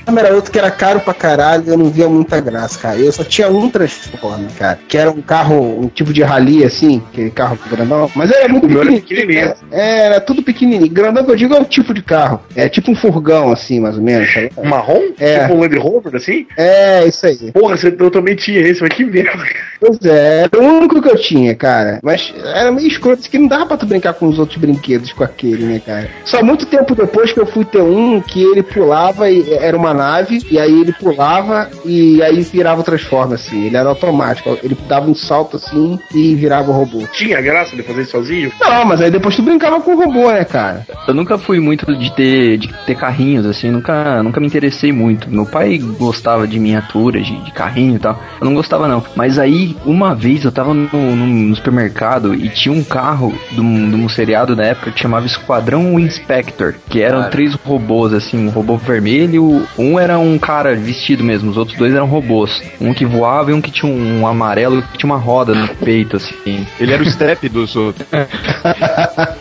Era 0.07 0.35
outro 0.35 0.53
que 0.53 0.59
era 0.59 0.71
caro 0.71 1.01
pra 1.01 1.15
caralho, 1.15 1.65
eu 1.67 1.77
não 1.79 1.91
via 1.91 2.09
muita 2.09 2.41
graça, 2.41 2.79
cara. 2.79 2.99
Eu 2.99 3.11
só 3.11 3.25
tinha 3.25 3.49
um 3.49 3.71
Transformer, 3.71 4.51
cara. 4.59 4.79
Que 4.87 4.99
era 4.99 5.11
um 5.11 5.21
carro, 5.23 5.81
um 5.81 5.89
tipo 5.89 6.13
de 6.13 6.23
rally, 6.23 6.65
assim, 6.65 7.03
aquele 7.11 7.31
carro 7.31 7.59
grandão. 7.69 8.11
Mas 8.15 8.31
era 8.31 8.49
muito 8.49 8.67
era 8.67 8.87
pequenininho. 8.91 9.03
pequenininho. 9.03 9.55
É, 9.73 10.07
era 10.07 10.21
tudo 10.21 10.43
pequenininho. 10.43 10.93
Grandão 10.93 11.25
que 11.25 11.31
eu 11.31 11.37
digo 11.37 11.55
é 11.55 11.61
o 11.61 11.65
tipo 11.65 11.93
de 11.93 12.03
carro. 12.03 12.41
É 12.55 12.69
tipo 12.69 12.91
um 12.91 12.95
furgão, 12.95 13.51
assim, 13.51 13.81
mais 13.81 13.97
ou 13.97 14.03
menos. 14.03 14.33
sabe? 14.33 14.51
Marrom? 14.63 15.13
É. 15.19 15.41
Tipo 15.41 15.55
um 15.55 15.61
Land 15.61 15.79
Rover, 15.79 16.17
assim? 16.17 16.47
É, 16.57 17.07
isso 17.07 17.27
aí. 17.27 17.53
Porra, 17.53 17.77
eu 17.83 18.11
também 18.11 18.37
tinha 18.37 18.61
esse, 18.61 18.81
mas 18.81 18.91
que 18.91 19.05
merda. 19.05 19.45
Pois 19.81 19.99
é, 20.05 20.45
era 20.45 20.63
o 20.63 20.79
único 20.79 21.01
que 21.03 21.09
eu 21.11 21.17
tinha, 21.17 21.55
cara. 21.55 21.99
Mas 22.03 22.33
era 22.65 22.73
meio 22.73 22.89
escroto, 22.89 23.29
que 23.29 23.39
não 23.39 23.47
dava 23.49 23.67
pra 23.67 23.77
tu 23.77 23.87
brincar 23.87 24.15
com 24.15 24.27
os 24.29 24.39
outros 24.39 24.59
brinquedos 24.59 25.13
com 25.13 25.23
aquele, 25.25 25.65
né, 25.65 25.81
cara? 25.85 26.09
Só 26.25 26.43
muito 26.43 26.67
tempo 26.67 26.95
depois 26.95 27.33
que 27.33 27.41
eu 27.41 27.47
fui 27.47 27.65
ter 27.65 27.83
um 27.83 28.21
que 28.21 28.43
ele 28.43 28.63
pulava 28.63 29.31
e 29.31 29.53
era 29.53 29.77
uma 29.77 29.95
nave, 29.95 30.41
e 30.51 30.59
aí 30.59 30.81
ele 30.81 30.93
pulava 30.93 31.69
e 31.85 32.23
aí 32.23 32.41
virava 32.43 32.81
o 32.81 32.85
Transformer, 32.85 33.35
assim. 33.35 33.67
Ele 33.67 33.77
era 33.77 33.89
automático. 33.89 34.59
Ele 34.63 34.77
dava 34.89 35.11
um 35.11 35.15
salto 35.15 35.57
assim 35.57 35.99
e 36.15 36.35
virava 36.35 36.71
o 36.71 36.75
robô. 36.75 37.05
Tinha 37.13 37.41
graça 37.41 37.75
de 37.77 37.83
fazer 37.83 38.03
isso 38.03 38.11
sozinho? 38.13 38.53
Não, 38.61 38.85
mas 38.85 39.01
aí 39.01 39.11
depois 39.11 39.37
tu 39.37 39.43
brincava 39.43 39.81
com 39.81 39.95
o 39.95 40.05
robô, 40.05 40.31
né, 40.31 40.45
cara? 40.45 40.87
Eu 41.07 41.15
nunca 41.15 41.39
fui 41.39 41.61
muito 41.61 41.95
de 41.97 42.13
ter, 42.13 42.59
de 42.59 42.69
ter 42.87 42.95
carrinhos, 42.97 43.47
assim, 43.47 43.71
nunca, 43.71 44.23
nunca 44.23 44.41
me 44.41 44.47
interessei 44.47 44.93
muito. 44.93 45.31
Meu 45.31 45.47
pai 45.47 45.79
gostava 45.79 46.47
de 46.47 46.59
miniaturas, 46.59 47.27
de, 47.27 47.37
de 47.45 47.53
carrinho 47.53 47.97
e 47.97 47.99
tal. 47.99 48.21
Eu 48.41 48.45
não 48.47 48.55
gostava, 48.55 48.89
não. 48.89 49.03
Mas 49.17 49.39
aí, 49.39 49.77
uma 49.85 50.15
vez 50.15 50.45
eu 50.45 50.53
tava 50.53 50.73
no, 50.75 50.89
no- 50.93 51.27
no 51.27 51.57
supermercado 51.57 52.35
e 52.35 52.49
tinha 52.55 52.75
um 52.75 52.83
carro 52.83 53.37
de 53.51 53.61
um, 53.61 53.91
de 53.91 53.97
um 53.97 54.09
seriado 54.09 54.55
da 54.55 54.65
época 54.65 54.91
que 54.91 55.01
chamava 55.01 55.27
Esquadrão 55.27 55.99
Inspector, 55.99 56.75
que 56.89 57.03
eram 57.03 57.21
Cara. 57.21 57.31
três 57.31 57.55
robôs, 57.55 58.13
assim, 58.13 58.47
um 58.47 58.51
robô 58.51 58.77
vermelho, 58.77 59.67
um 59.77 59.99
era 59.99 60.19
um 60.19 60.39
cara 60.39 60.75
vestido 60.75 61.25
mesmo, 61.25 61.51
os 61.51 61.57
outros 61.57 61.77
dois 61.77 61.95
eram 61.95 62.07
robôs. 62.07 62.63
Um 62.81 62.95
que 62.95 63.05
voava 63.05 63.51
e 63.51 63.55
um 63.55 63.61
que 63.61 63.71
tinha 63.71 63.91
um, 63.91 64.27
amarelo 64.27 64.83
que 64.83 64.99
tinha 64.99 65.11
uma 65.13 65.19
roda 65.19 65.55
no 65.55 65.69
peito, 65.69 66.17
assim. 66.17 66.67
Ele 66.79 66.93
era 66.93 67.03
o 67.03 67.11
step 67.11 67.49
dos 67.49 67.75
outros. 67.77 68.07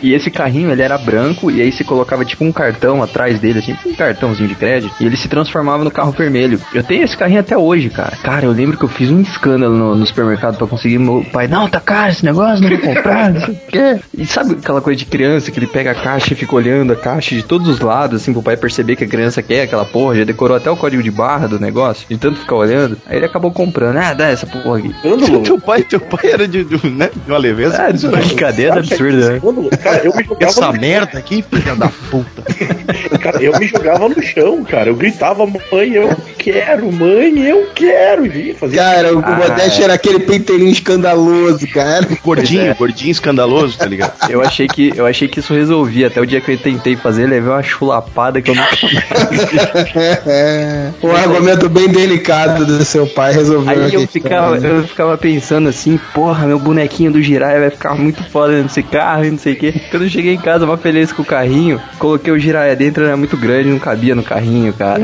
E 0.02 0.12
esse 0.12 0.30
carrinho, 0.30 0.70
ele 0.70 0.82
era 0.82 0.98
branco, 0.98 1.50
e 1.50 1.62
aí 1.62 1.72
você 1.72 1.84
colocava 1.84 2.24
tipo 2.24 2.44
um 2.44 2.52
cartão 2.52 3.02
atrás 3.02 3.38
dele, 3.38 3.60
assim, 3.60 3.76
um 3.86 3.94
cartãozinho 3.94 4.48
de 4.48 4.54
crédito, 4.54 4.94
e 5.00 5.06
ele 5.06 5.16
se 5.16 5.28
transformava 5.28 5.84
no 5.84 5.90
carro 5.90 6.12
vermelho. 6.12 6.60
Eu 6.74 6.82
tenho 6.82 7.04
esse 7.04 7.16
carrinho 7.16 7.40
até 7.40 7.56
hoje, 7.56 7.88
cara. 7.90 8.16
Cara, 8.22 8.44
eu 8.46 8.52
lembro 8.52 8.76
que 8.76 8.84
eu 8.84 8.88
fiz 8.88 9.10
um 9.10 9.20
escândalo 9.20 9.74
no, 9.76 9.94
no 9.94 10.06
supermercado 10.06 10.56
pra 10.56 10.66
conseguir. 10.66 10.98
Meu 10.98 11.24
pai, 11.32 11.46
não, 11.48 11.68
tá 11.68 11.80
caro 11.80 12.10
esse 12.10 12.24
negócio, 12.24 12.68
não 12.68 12.76
vou 12.76 13.02
comprar, 13.04 13.32
não 13.32 13.40
sei 13.40 13.54
o 13.54 13.58
quê. 13.68 14.00
E 14.16 14.26
sabe 14.26 14.54
aquela 14.54 14.80
coisa 14.80 14.98
de 14.98 15.04
criança 15.04 15.50
que 15.50 15.58
ele 15.58 15.66
pega 15.66 15.90
a 15.90 15.94
caixa 15.94 16.32
e 16.32 16.36
fica 16.36 16.54
olhando 16.54 16.92
a 16.92 16.96
caixa 16.96 17.34
de 17.34 17.42
todos 17.42 17.68
os 17.68 17.80
lados, 17.80 18.22
assim, 18.22 18.32
pro 18.32 18.42
pai 18.42 18.56
perceber 18.56 18.96
que 18.96 19.04
a 19.04 19.08
criança 19.08 19.42
quer 19.42 19.62
aquela 19.62 19.84
porra, 19.84 20.16
já 20.16 20.24
decorou 20.24 20.56
até 20.56 20.70
o 20.70 20.76
código 20.76 21.02
de 21.02 21.10
barra 21.10 21.46
do 21.46 21.60
negócio, 21.60 22.06
de 22.08 22.16
tanto 22.16 22.40
ficar 22.40 22.56
olhando. 22.56 22.96
Aí 23.06 23.16
ele 23.16 23.26
acabou 23.26 23.52
comprando. 23.52 23.98
Ah, 23.98 24.14
dá 24.14 24.28
essa 24.28 24.46
porra 24.46 24.78
aqui. 24.78 24.94
teu 25.44 25.60
pai, 25.60 25.82
teu 25.82 26.00
pai 26.00 26.30
era 26.32 26.48
de, 26.48 26.64
de, 26.64 26.90
né, 26.90 27.10
de 27.14 27.30
uma 27.30 27.38
leveza. 27.38 27.82
Ah, 27.82 27.90
de 27.90 28.08
brincadeira 28.08 28.78
absurda, 28.78 29.32
né? 29.32 29.40
Cara, 29.82 30.04
eu 30.04 30.14
me 30.14 30.24
jogava 30.24 30.44
Essa 30.50 30.72
no 30.72 30.80
merda 30.80 31.18
aqui, 31.18 31.42
filha 31.42 31.76
da 31.76 31.88
puta. 32.10 32.42
Cara, 33.20 33.42
eu 33.42 33.58
me 33.58 33.66
jogava 33.66 34.08
no 34.08 34.22
chão, 34.22 34.62
cara. 34.64 34.90
Eu 34.90 34.96
gritava, 34.96 35.46
mãe, 35.46 35.94
eu 35.94 36.14
quero, 36.38 36.92
mãe, 36.92 37.38
eu 37.38 37.68
quero. 37.74 38.26
E 38.26 38.52
fazia 38.52 38.82
Cara, 38.82 39.16
o 39.16 39.22
Ah, 39.24 39.36
Modeste 39.36 39.82
era 39.82 39.94
aquele 39.94 40.20
pentelinho 40.20 40.70
escandaloso, 40.70 41.66
cara. 41.68 42.06
Gordinho, 42.22 42.74
gordinho 42.84 43.10
escandaloso, 43.10 43.78
tá 43.78 43.86
ligado? 43.86 44.12
Eu 44.30 44.42
achei 44.42 44.68
que 44.68 44.92
eu 44.94 45.06
achei 45.06 45.26
que 45.26 45.40
isso 45.40 45.54
resolvia. 45.54 46.08
Até 46.08 46.20
o 46.20 46.26
dia 46.26 46.40
que 46.40 46.52
eu 46.52 46.58
tentei 46.58 46.96
fazer, 46.96 47.26
levei 47.26 47.50
uma 47.50 47.62
chulapada 47.62 48.42
que 48.42 48.50
eu 48.50 48.54
nunca 48.54 48.74
um 51.02 51.10
argumento 51.10 51.68
bem 51.68 51.88
delicado 51.88 52.66
do 52.66 52.84
seu 52.84 53.06
pai 53.06 53.32
resolveu 53.32 53.70
Aí 53.70 53.94
eu 53.94 54.06
ficava, 54.06 54.56
eu 54.58 54.84
ficava 54.84 55.16
pensando 55.16 55.68
assim, 55.68 55.98
porra, 56.12 56.46
meu 56.46 56.58
bonequinho 56.58 57.10
do 57.10 57.22
Jiraiya 57.22 57.60
vai 57.60 57.70
ficar 57.70 57.94
muito 57.94 58.22
foda 58.24 58.62
nesse 58.62 58.82
carro 58.82 59.24
e 59.24 59.30
não 59.30 59.38
sei 59.38 59.54
o 59.54 59.56
que. 59.56 59.72
Quando 59.90 60.02
eu 60.02 60.10
cheguei 60.10 60.34
em 60.34 60.38
casa, 60.38 60.64
uma 60.64 60.76
feliz 60.76 61.10
com 61.12 61.22
o 61.22 61.24
carrinho, 61.24 61.80
coloquei 61.98 62.32
o 62.32 62.38
Jiraiya 62.38 62.76
dentro, 62.76 63.04
era 63.04 63.16
muito 63.16 63.36
grande, 63.36 63.70
não 63.70 63.78
cabia 63.78 64.14
no 64.14 64.22
carrinho, 64.22 64.72
cara. 64.72 65.00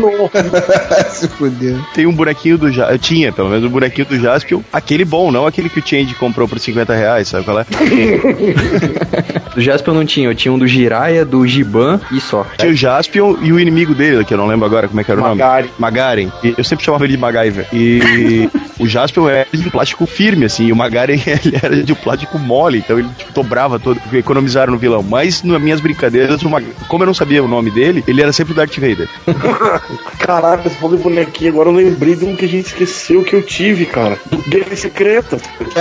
Se 1.11 1.28
fudeu. 1.28 1.81
Tem 1.95 2.07
um 2.07 2.12
bonequinho 2.12 2.59
do 2.59 2.70
Jaspion. 2.70 2.95
Eu 2.95 2.99
tinha, 2.99 3.33
pelo 3.33 3.49
menos, 3.49 3.64
um 3.64 3.70
bonequinho 3.70 4.07
do 4.07 4.18
Jaspion. 4.18 4.61
Aquele 4.72 5.05
bom, 5.05 5.31
não 5.31 5.47
aquele 5.47 5.68
que 5.68 5.81
o 5.81 5.87
Change 5.87 6.14
comprou 6.14 6.47
por 6.47 6.59
50 6.59 6.95
reais, 6.95 7.28
sabe 7.28 7.45
qual 7.45 7.61
é? 7.61 7.66
Do 9.55 9.61
Jasper 9.61 9.93
eu 9.93 9.99
não 9.99 10.07
tinha, 10.07 10.29
eu 10.29 10.35
tinha 10.35 10.53
um 10.53 10.59
do 10.59 10.66
Jiraiya, 10.66 11.25
do 11.25 11.47
Giban 11.47 12.01
e 12.12 12.21
só. 12.21 12.47
Tinha 12.57 12.73
o 12.73 12.75
Jaspion 12.75 13.37
e 13.43 13.53
o 13.53 13.59
inimigo 13.59 13.95
dele, 13.95 14.25
que 14.25 14.35
eu 14.35 14.39
não 14.39 14.47
lembro 14.47 14.66
agora 14.66 14.89
como 14.89 15.01
é 15.01 15.05
que 15.05 15.11
era 15.11 15.21
o 15.21 15.25
nome. 15.25 15.41
Magaren. 15.41 15.68
Magaren. 15.79 16.33
Eu 16.57 16.64
sempre 16.64 16.85
chamava 16.85 17.05
ele 17.05 17.14
de 17.14 17.18
MacGyver. 17.18 17.66
E 17.73 18.49
o 18.81 18.87
Jaspion 18.89 19.28
era 19.28 19.47
de 19.53 19.70
plástico 19.70 20.07
firme, 20.07 20.47
assim, 20.47 20.66
e 20.66 20.72
o 20.72 20.76
Magaren 20.76 21.14
ele 21.26 21.57
era 21.62 21.83
de 21.83 21.95
plástico 21.95 22.39
mole, 22.39 22.78
então 22.78 22.99
ele 22.99 23.09
tipo, 23.16 23.33
dobrava 23.33 23.78
todo, 23.78 24.01
economizaram 24.12 24.72
no 24.72 24.78
vilão. 24.78 25.03
Mas 25.03 25.43
nas 25.43 25.61
minhas 25.61 25.81
brincadeiras, 25.81 26.43
o 26.43 26.49
Mag- 26.51 26.66
como 26.89 27.03
eu 27.03 27.07
não 27.07 27.14
sabia 27.14 27.43
o 27.43 27.49
nome 27.49 27.70
dele, 27.70 28.03
ele 28.07 28.22
era 28.22 28.33
sempre 28.33 28.53
o 28.53 28.57
Darth 28.57 28.74
Vader. 28.76 29.09
Caraca, 30.18 30.68
você 30.68 30.74
falou 30.76 30.97
de 30.97 31.03
bonequinho, 31.03 31.51
agora 31.53 31.68
eu 31.68 31.74
lembrei 31.74 32.14
de 32.16 32.24
um 32.24 32.37
que 32.37 32.45
a 32.45 32.49
gente 32.49 32.66
esqueceu 32.66 33.22
que 33.22 33.35
eu 33.35 33.43
tive, 33.43 33.87
cara. 33.87 34.18
Guerra 34.49 34.76
Secreta. 34.76 35.39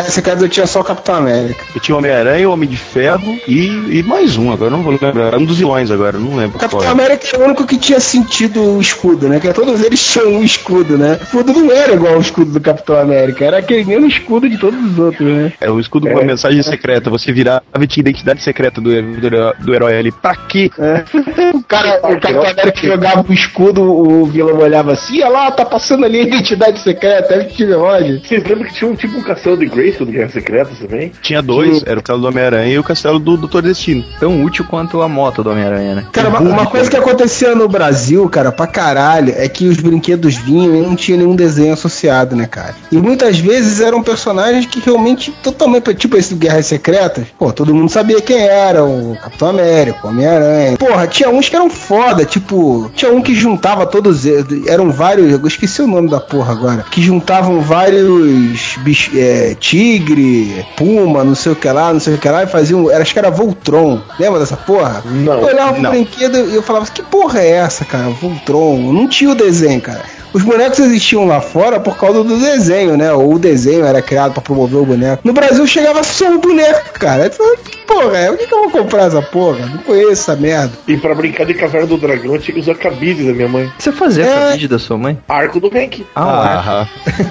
Esse 0.07 0.21
cara 0.21 0.39
eu 0.39 0.49
tinha 0.49 0.65
só 0.67 0.81
o 0.81 0.83
Capitão 0.83 1.15
América. 1.15 1.63
Eu 1.75 1.81
tinha 1.81 1.95
o 1.95 1.99
Homem-Aranha, 1.99 2.49
o 2.49 2.53
Homem 2.53 2.67
de 2.69 2.77
Ferro 2.77 3.37
e, 3.47 3.99
e 3.99 4.03
mais 4.03 4.37
um, 4.37 4.51
agora 4.51 4.71
eu 4.71 4.77
não 4.77 4.83
vou 4.83 4.91
lembrar. 4.93 5.27
Era 5.27 5.39
um 5.39 5.45
dos 5.45 5.57
vilões 5.57 5.91
agora, 5.91 6.17
eu 6.17 6.21
não 6.21 6.35
lembro 6.35 6.57
O 6.57 6.59
Capitão. 6.59 6.89
América 6.89 7.27
é 7.33 7.37
o 7.39 7.43
único 7.45 7.65
que 7.65 7.77
tinha 7.77 7.99
sentido 7.99 8.61
o 8.61 8.81
escudo, 8.81 9.27
né? 9.27 9.39
Que 9.39 9.51
todos 9.53 9.81
eles 9.83 10.03
tinham 10.03 10.33
um 10.33 10.43
escudo, 10.43 10.97
né? 10.97 11.19
O 11.21 11.23
escudo 11.23 11.53
não 11.53 11.71
era 11.71 11.93
igual 11.93 12.13
ao 12.15 12.21
escudo 12.21 12.51
do 12.51 12.59
Capitão 12.59 12.88
América, 12.97 13.45
era 13.45 13.57
aquele 13.57 13.83
mesmo 13.83 14.07
escudo 14.07 14.49
de 14.49 14.57
todos 14.57 14.79
os 14.83 14.97
outros, 14.97 15.27
né? 15.27 15.53
É 15.59 15.69
o 15.69 15.79
escudo 15.79 16.09
com 16.09 16.19
a 16.19 16.23
mensagem 16.23 16.61
secreta. 16.63 17.09
Você 17.09 17.31
virava 17.31 17.63
e 17.79 17.87
tinha 17.87 18.01
identidade 18.01 18.41
secreta 18.41 18.81
do, 18.81 18.89
do, 18.89 19.65
do 19.65 19.73
herói 19.73 19.97
ali. 19.97 20.11
Pra 20.11 20.35
quê? 20.35 20.71
O 21.53 21.63
cara, 21.63 21.97
o 21.97 22.19
Capitão 22.19 22.41
América 22.41 22.87
jogava 22.87 23.25
o 23.27 23.33
escudo, 23.33 23.81
o 23.81 24.25
vilão 24.25 24.57
olhava 24.57 24.93
assim, 24.93 25.21
olha 25.21 25.29
lá, 25.29 25.51
tá 25.51 25.65
passando 25.65 26.05
ali 26.05 26.19
a 26.19 26.23
identidade 26.23 26.79
secreta, 26.79 27.33
é 27.35 27.49
Steve 27.49 27.73
Rogers. 27.73 28.27
Vocês 28.27 28.43
lembram 28.43 28.67
que 28.67 28.73
tinha 28.73 28.89
um 28.89 28.95
tipo 28.95 29.17
um 29.17 29.23
castelo 29.23 29.57
de 29.57 29.65
Grace 29.65 29.99
do 29.99 30.05
Guerra 30.05 30.29
Secreta 30.29 30.71
também? 30.79 31.11
Tinha 31.21 31.41
dois, 31.41 31.83
era 31.85 31.99
o 31.99 32.03
castelo 32.03 32.21
do 32.21 32.27
Homem-Aranha 32.27 32.73
e 32.73 32.79
o 32.79 32.83
castelo 32.83 33.19
do 33.19 33.37
Doutor 33.37 33.61
Destino. 33.61 34.03
Tão 34.19 34.43
útil 34.43 34.65
quanto 34.65 35.01
a 35.01 35.07
moto 35.07 35.43
do 35.43 35.51
Homem-Aranha, 35.51 35.95
né? 35.95 36.05
Cara, 36.11 36.29
uma, 36.29 36.39
uma 36.39 36.65
coisa 36.65 36.89
que 36.89 36.97
acontecia 36.97 37.55
no 37.55 37.67
Brasil, 37.67 38.27
cara, 38.29 38.51
pra 38.51 38.67
caralho, 38.67 39.33
é 39.35 39.47
que 39.47 39.67
os 39.67 39.77
brinquedos 39.77 40.35
vinham 40.35 40.75
e 40.75 40.81
não 40.81 40.95
tinha 40.95 41.17
nenhum 41.17 41.35
desenho 41.35 41.73
associado, 41.73 42.35
né, 42.35 42.45
cara? 42.45 42.75
E 42.91 42.97
muitas 42.97 43.37
vezes 43.37 43.81
eram 43.81 44.01
personagens 44.01 44.65
que 44.65 44.79
realmente 44.79 45.31
totalmente, 45.43 45.93
tipo 45.93 46.17
esse 46.17 46.33
do 46.33 46.39
Guerras 46.39 46.65
Secretas, 46.65 47.27
pô, 47.37 47.51
todo 47.51 47.73
mundo 47.73 47.89
sabia 47.89 48.21
quem 48.21 48.39
era, 48.39 48.83
o 48.83 49.17
Capitão 49.21 49.49
América, 49.49 49.99
o 50.03 50.09
Homem-Aranha. 50.09 50.77
Porra, 50.77 51.07
tinha 51.07 51.29
uns 51.29 51.47
que 51.49 51.55
eram 51.55 51.69
foda, 51.69 52.25
tipo, 52.25 52.91
tinha 52.95 53.11
um 53.11 53.21
que 53.21 53.35
juntava 53.35 53.85
todos, 53.85 54.25
eram 54.67 54.91
vários, 54.91 55.31
eu 55.31 55.47
esqueci 55.47 55.81
o 55.81 55.87
nome 55.87 56.09
da 56.09 56.19
porra 56.19 56.51
agora, 56.51 56.85
que 56.89 57.01
juntavam 57.01 57.61
vários 57.61 58.75
é, 59.15 59.55
tigre, 59.59 60.65
puma, 60.75 61.23
não 61.23 61.35
sei 61.35 61.51
o 61.51 61.55
que 61.55 61.69
lá, 61.69 61.93
não 61.93 61.99
sei 61.99 62.15
o 62.15 62.17
que 62.17 62.29
lá, 62.29 62.43
e 62.43 62.47
faziam, 62.47 62.89
era, 62.89 63.01
acho 63.01 63.13
que 63.13 63.19
era 63.19 63.29
Voltron, 63.29 64.01
lembra 64.19 64.39
dessa 64.39 64.57
porra? 64.57 65.03
Não. 65.05 65.39
Eu 65.39 65.47
olhava 65.47 65.73
pro 65.73 65.81
Não. 65.81 65.91
brinquedo 65.91 66.49
e 66.49 66.55
eu 66.55 66.63
falava, 66.63 66.85
que 66.87 67.03
porra 67.03 67.39
é 67.39 67.51
essa, 67.51 67.85
cara? 67.85 68.09
Voltron. 68.09 68.91
Não 68.91 69.07
tinha 69.07 69.31
o 69.31 69.35
desenho, 69.35 69.81
cara. 69.81 70.03
Os 70.33 70.43
bonecos 70.43 70.79
existiam 70.79 71.25
lá 71.25 71.41
fora 71.41 71.79
por 71.79 71.97
causa 71.97 72.23
do 72.23 72.37
desenho, 72.39 72.95
né? 72.97 73.11
Ou 73.13 73.33
o 73.35 73.39
desenho 73.39 73.85
era 73.85 74.01
criado 74.01 74.33
pra 74.33 74.41
promover 74.41 74.79
o 74.81 74.85
boneco. 74.85 75.21
No 75.23 75.33
Brasil 75.33 75.65
chegava 75.65 76.03
só 76.03 76.33
o 76.33 76.39
boneco, 76.39 76.93
cara. 76.99 77.25
Eu 77.25 77.31
falava, 77.31 77.57
que 77.57 77.77
porra 77.79 78.17
é? 78.17 78.27
Por 78.29 78.37
que, 78.37 78.47
que 78.47 78.53
eu 78.53 78.61
vou 78.61 78.69
comprar 78.83 79.07
essa 79.07 79.21
porra? 79.21 79.65
Não 79.65 79.77
conheço 79.79 80.11
essa 80.11 80.35
merda. 80.35 80.71
E 80.87 80.97
pra 80.97 81.15
brincar 81.15 81.45
de 81.45 81.53
Caverna 81.53 81.87
do 81.87 81.97
Dragão, 81.97 82.35
eu 82.35 82.39
tinha 82.41 82.53
que 82.53 82.61
usar 82.61 82.75
cabide 82.75 83.23
da 83.23 83.33
minha 83.33 83.47
mãe. 83.47 83.71
Você 83.79 83.91
fazia 83.91 84.23
É. 84.25 84.51
vídeo 84.51 84.69
da 84.69 84.77
sua 84.79 84.97
mãe? 84.97 85.17
Arco 85.27 85.59
do 85.59 85.67
Hank. 85.67 86.05
Ah, 86.15 86.59
Aham. 86.59 86.87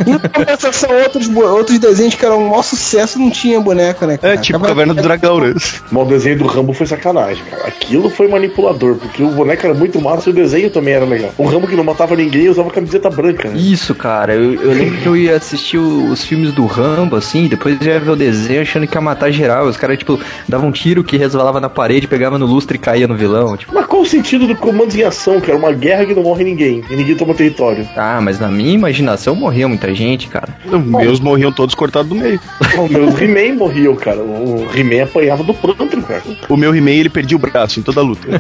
Em 0.06 0.18
compensação, 0.18 0.90
outros, 1.02 1.28
bo- 1.28 1.44
outros 1.46 1.78
desenhos 1.78 2.14
que 2.14 2.24
eram 2.24 2.38
um 2.42 2.48
maior 2.48 2.62
sucesso 2.62 3.18
não 3.18 3.30
tinha 3.30 3.60
boneco, 3.60 4.04
né, 4.06 4.16
cara? 4.18 4.34
É 4.34 4.36
tipo 4.36 4.58
Caverna 4.60 4.94
do 4.94 5.02
Dragão, 5.02 5.38
né? 5.40 5.54
Mas 5.90 6.02
o 6.02 6.06
desenho 6.06 6.38
do 6.38 6.46
Rambo 6.46 6.72
foi 6.72 6.86
sacanagem, 6.86 7.42
cara. 7.50 7.68
Aquilo 7.68 8.10
foi 8.10 8.28
manipulador, 8.28 8.96
porque 8.96 9.22
o 9.22 9.30
boneco 9.30 9.64
era 9.64 9.74
muito 9.74 10.00
massa 10.00 10.28
e 10.28 10.32
o 10.32 10.34
desenho 10.34 10.70
também 10.70 10.94
era 10.94 11.04
legal. 11.04 11.30
O 11.38 11.44
Rambo 11.46 11.66
que 11.66 11.76
não 11.76 11.84
matava 11.84 12.16
ninguém 12.16 12.48
usava 12.48 12.70
camiseta 12.88 13.10
branca, 13.10 13.48
né? 13.50 13.58
Isso, 13.58 13.94
cara. 13.94 14.34
Eu, 14.34 14.54
eu 14.54 14.70
lembro 14.72 14.96
que 14.98 15.06
eu 15.06 15.16
ia 15.16 15.36
assistir 15.36 15.78
o- 15.78 16.10
os 16.10 16.24
filmes 16.24 16.52
do 16.52 16.66
Rambo, 16.66 17.16
assim, 17.16 17.46
depois 17.46 17.76
eu 17.80 17.92
ia 17.92 18.00
ver 18.00 18.10
o 18.10 18.16
desenho 18.16 18.62
achando 18.62 18.86
que 18.86 18.96
ia 18.96 19.00
matar 19.00 19.30
geral. 19.30 19.66
Os 19.66 19.76
caras, 19.76 19.98
tipo, 19.98 20.18
davam 20.48 20.68
um 20.68 20.72
tiro 20.72 21.04
que 21.04 21.16
resvalava 21.16 21.60
na 21.60 21.68
parede, 21.68 22.06
pegava 22.06 22.38
no 22.38 22.46
lustre 22.46 22.76
e 22.76 22.80
caía 22.80 23.06
no 23.06 23.16
vilão. 23.16 23.56
Tipo, 23.56 23.74
Mas 23.74 23.86
qual 23.86 24.02
o 24.02 24.06
sentido 24.06 24.46
do 24.46 24.56
comandos 24.56 24.94
em 24.96 25.02
ação, 25.02 25.40
que 25.40 25.50
era 25.50 25.58
uma 25.58 25.72
guerra 25.72 26.06
que 26.06 26.14
não 26.14 26.22
morre 26.22 26.44
ninguém 26.44 26.82
e 26.90 26.96
ninguém 26.96 27.14
toma 27.16 27.34
território? 27.34 27.86
ah, 27.96 28.20
mas 28.22 28.38
na 28.40 28.48
minha 28.48 28.72
imaginação 28.72 29.34
morria 29.34 29.68
muita 29.68 29.94
gente, 29.94 30.28
cara. 30.28 30.48
Os 30.66 30.84
meus 30.84 31.20
morriam 31.20 31.52
todos 31.52 31.74
cortados 31.74 32.08
do 32.08 32.14
meio. 32.14 32.40
Os 32.82 32.90
meus 32.90 33.20
He-Man 33.20 33.56
morriam, 33.56 33.94
cara. 33.96 34.18
O 34.20 34.66
He-Man 34.74 35.04
apanhava 35.04 35.42
do 35.42 35.52
pântano, 35.54 36.02
cara. 36.02 36.22
O 36.48 36.56
meu 36.56 36.74
He-Man, 36.74 36.90
ele 36.90 37.08
perdia 37.08 37.36
o 37.36 37.40
braço 37.40 37.80
em 37.80 37.82
toda 37.82 38.00
a 38.00 38.04
luta. 38.04 38.28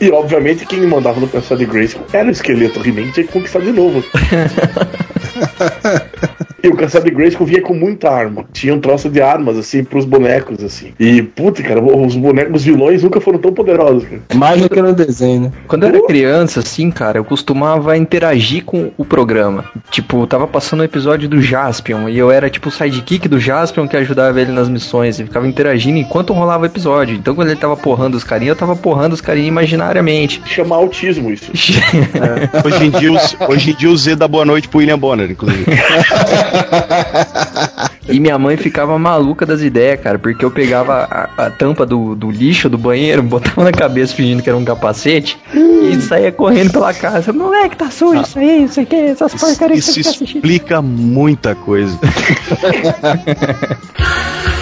E 0.00 0.10
obviamente 0.10 0.66
quem 0.66 0.80
mandava 0.86 1.20
no 1.20 1.28
Castelo 1.28 1.60
de 1.60 1.66
Grace 1.66 1.96
era 2.12 2.28
o 2.28 2.30
esqueleto. 2.30 2.78
He-Man 2.86 3.12
que 3.12 3.24
conquistar 3.24 3.62
de 3.62 3.72
novo. 3.72 4.02
E 6.66 6.68
o 6.68 6.76
Castelo 6.76 7.04
de 7.04 7.10
Grace 7.12 7.36
vinha 7.40 7.62
com 7.62 7.74
muita 7.74 8.10
arma. 8.10 8.44
Tinha 8.52 8.74
um 8.74 8.80
troço 8.80 9.08
de 9.08 9.20
armas, 9.20 9.56
assim, 9.56 9.84
pros 9.84 10.04
bonecos, 10.04 10.62
assim. 10.64 10.92
E, 10.98 11.22
puta, 11.22 11.62
cara, 11.62 11.80
os 11.80 12.16
bonecos, 12.16 12.56
os 12.56 12.64
vilões 12.64 13.02
nunca 13.02 13.20
foram 13.20 13.38
tão 13.38 13.52
poderosos, 13.52 14.04
cara. 14.04 14.22
Mais 14.34 14.60
do 14.60 14.68
que 14.68 14.82
no 14.82 14.92
desenho, 14.92 15.42
né? 15.42 15.52
Quando 15.68 15.84
eu 15.84 15.88
era 15.90 16.06
criança, 16.06 16.60
assim, 16.60 16.90
cara, 16.90 17.18
eu 17.18 17.24
costumava 17.24 17.96
interagir 17.96 18.64
com 18.64 18.90
o 18.98 19.04
programa. 19.04 19.64
Tipo, 19.90 20.26
tava 20.26 20.46
passando 20.46 20.80
o 20.80 20.84
episódio 20.84 21.28
do 21.28 21.40
Jaspion 21.40 22.08
e 22.08 22.18
eu 22.18 22.30
era 22.30 22.50
tipo 22.50 22.68
o 22.68 22.72
sidekick 22.72 23.28
do 23.28 23.38
Jaspion 23.38 23.86
que 23.86 23.96
ajudava 23.96 24.40
ele 24.40 24.50
nas 24.52 24.68
missões 24.68 25.18
e 25.20 25.24
ficava 25.24 25.46
interagindo 25.46 25.98
enquanto 25.98 26.32
rolava 26.32 26.64
o 26.64 26.66
episódio. 26.66 27.14
Então 27.16 27.34
quando 27.34 27.48
ele 27.48 27.60
tava 27.60 27.76
porrando 27.76 28.16
os 28.16 28.24
carinha, 28.24 28.50
eu 28.50 28.56
tava 28.56 28.74
porrando 28.74 29.14
os 29.14 29.20
carinha 29.20 29.46
imaginariamente. 29.46 30.42
Chama 30.46 30.74
autismo 30.76 31.30
isso. 31.30 31.50
Hoje 32.64 32.84
em 32.86 32.90
dia, 32.90 33.12
os- 33.12 33.36
hoje 33.48 33.70
em 33.70 33.74
dia 33.74 33.90
o 33.90 33.96
Z 33.96 34.16
dá 34.16 34.26
boa 34.26 34.44
noite 34.44 34.68
pro 34.68 34.78
William 34.80 34.98
Bonner, 34.98 35.30
inclusive. 35.30 35.64
E 38.08 38.20
minha 38.20 38.38
mãe 38.38 38.56
ficava 38.56 38.96
maluca 38.98 39.44
das 39.44 39.62
ideias, 39.62 40.00
cara, 40.00 40.18
porque 40.18 40.44
eu 40.44 40.50
pegava 40.50 41.08
a, 41.10 41.46
a 41.46 41.50
tampa 41.50 41.84
do, 41.84 42.14
do 42.14 42.30
lixo 42.30 42.68
do 42.68 42.78
banheiro, 42.78 43.22
botava 43.22 43.64
na 43.64 43.72
cabeça 43.72 44.14
fingindo 44.14 44.42
que 44.42 44.48
era 44.48 44.56
um 44.56 44.64
capacete 44.64 45.36
e 45.52 46.00
saía 46.00 46.30
correndo 46.30 46.72
pela 46.72 46.94
casa. 46.94 47.32
Moleque, 47.32 47.76
tá 47.76 47.90
sujo 47.90 48.22
isso 48.22 48.38
aí, 48.38 48.60
não 48.60 48.68
sei 48.68 48.84
o 48.84 48.86
que, 48.86 48.96
essas 48.96 49.34
porcarias 49.34 49.84
que 49.84 50.00
Isso 50.00 50.08
assistindo. 50.08 50.36
explica 50.36 50.80
muita 50.80 51.54
coisa. 51.56 51.98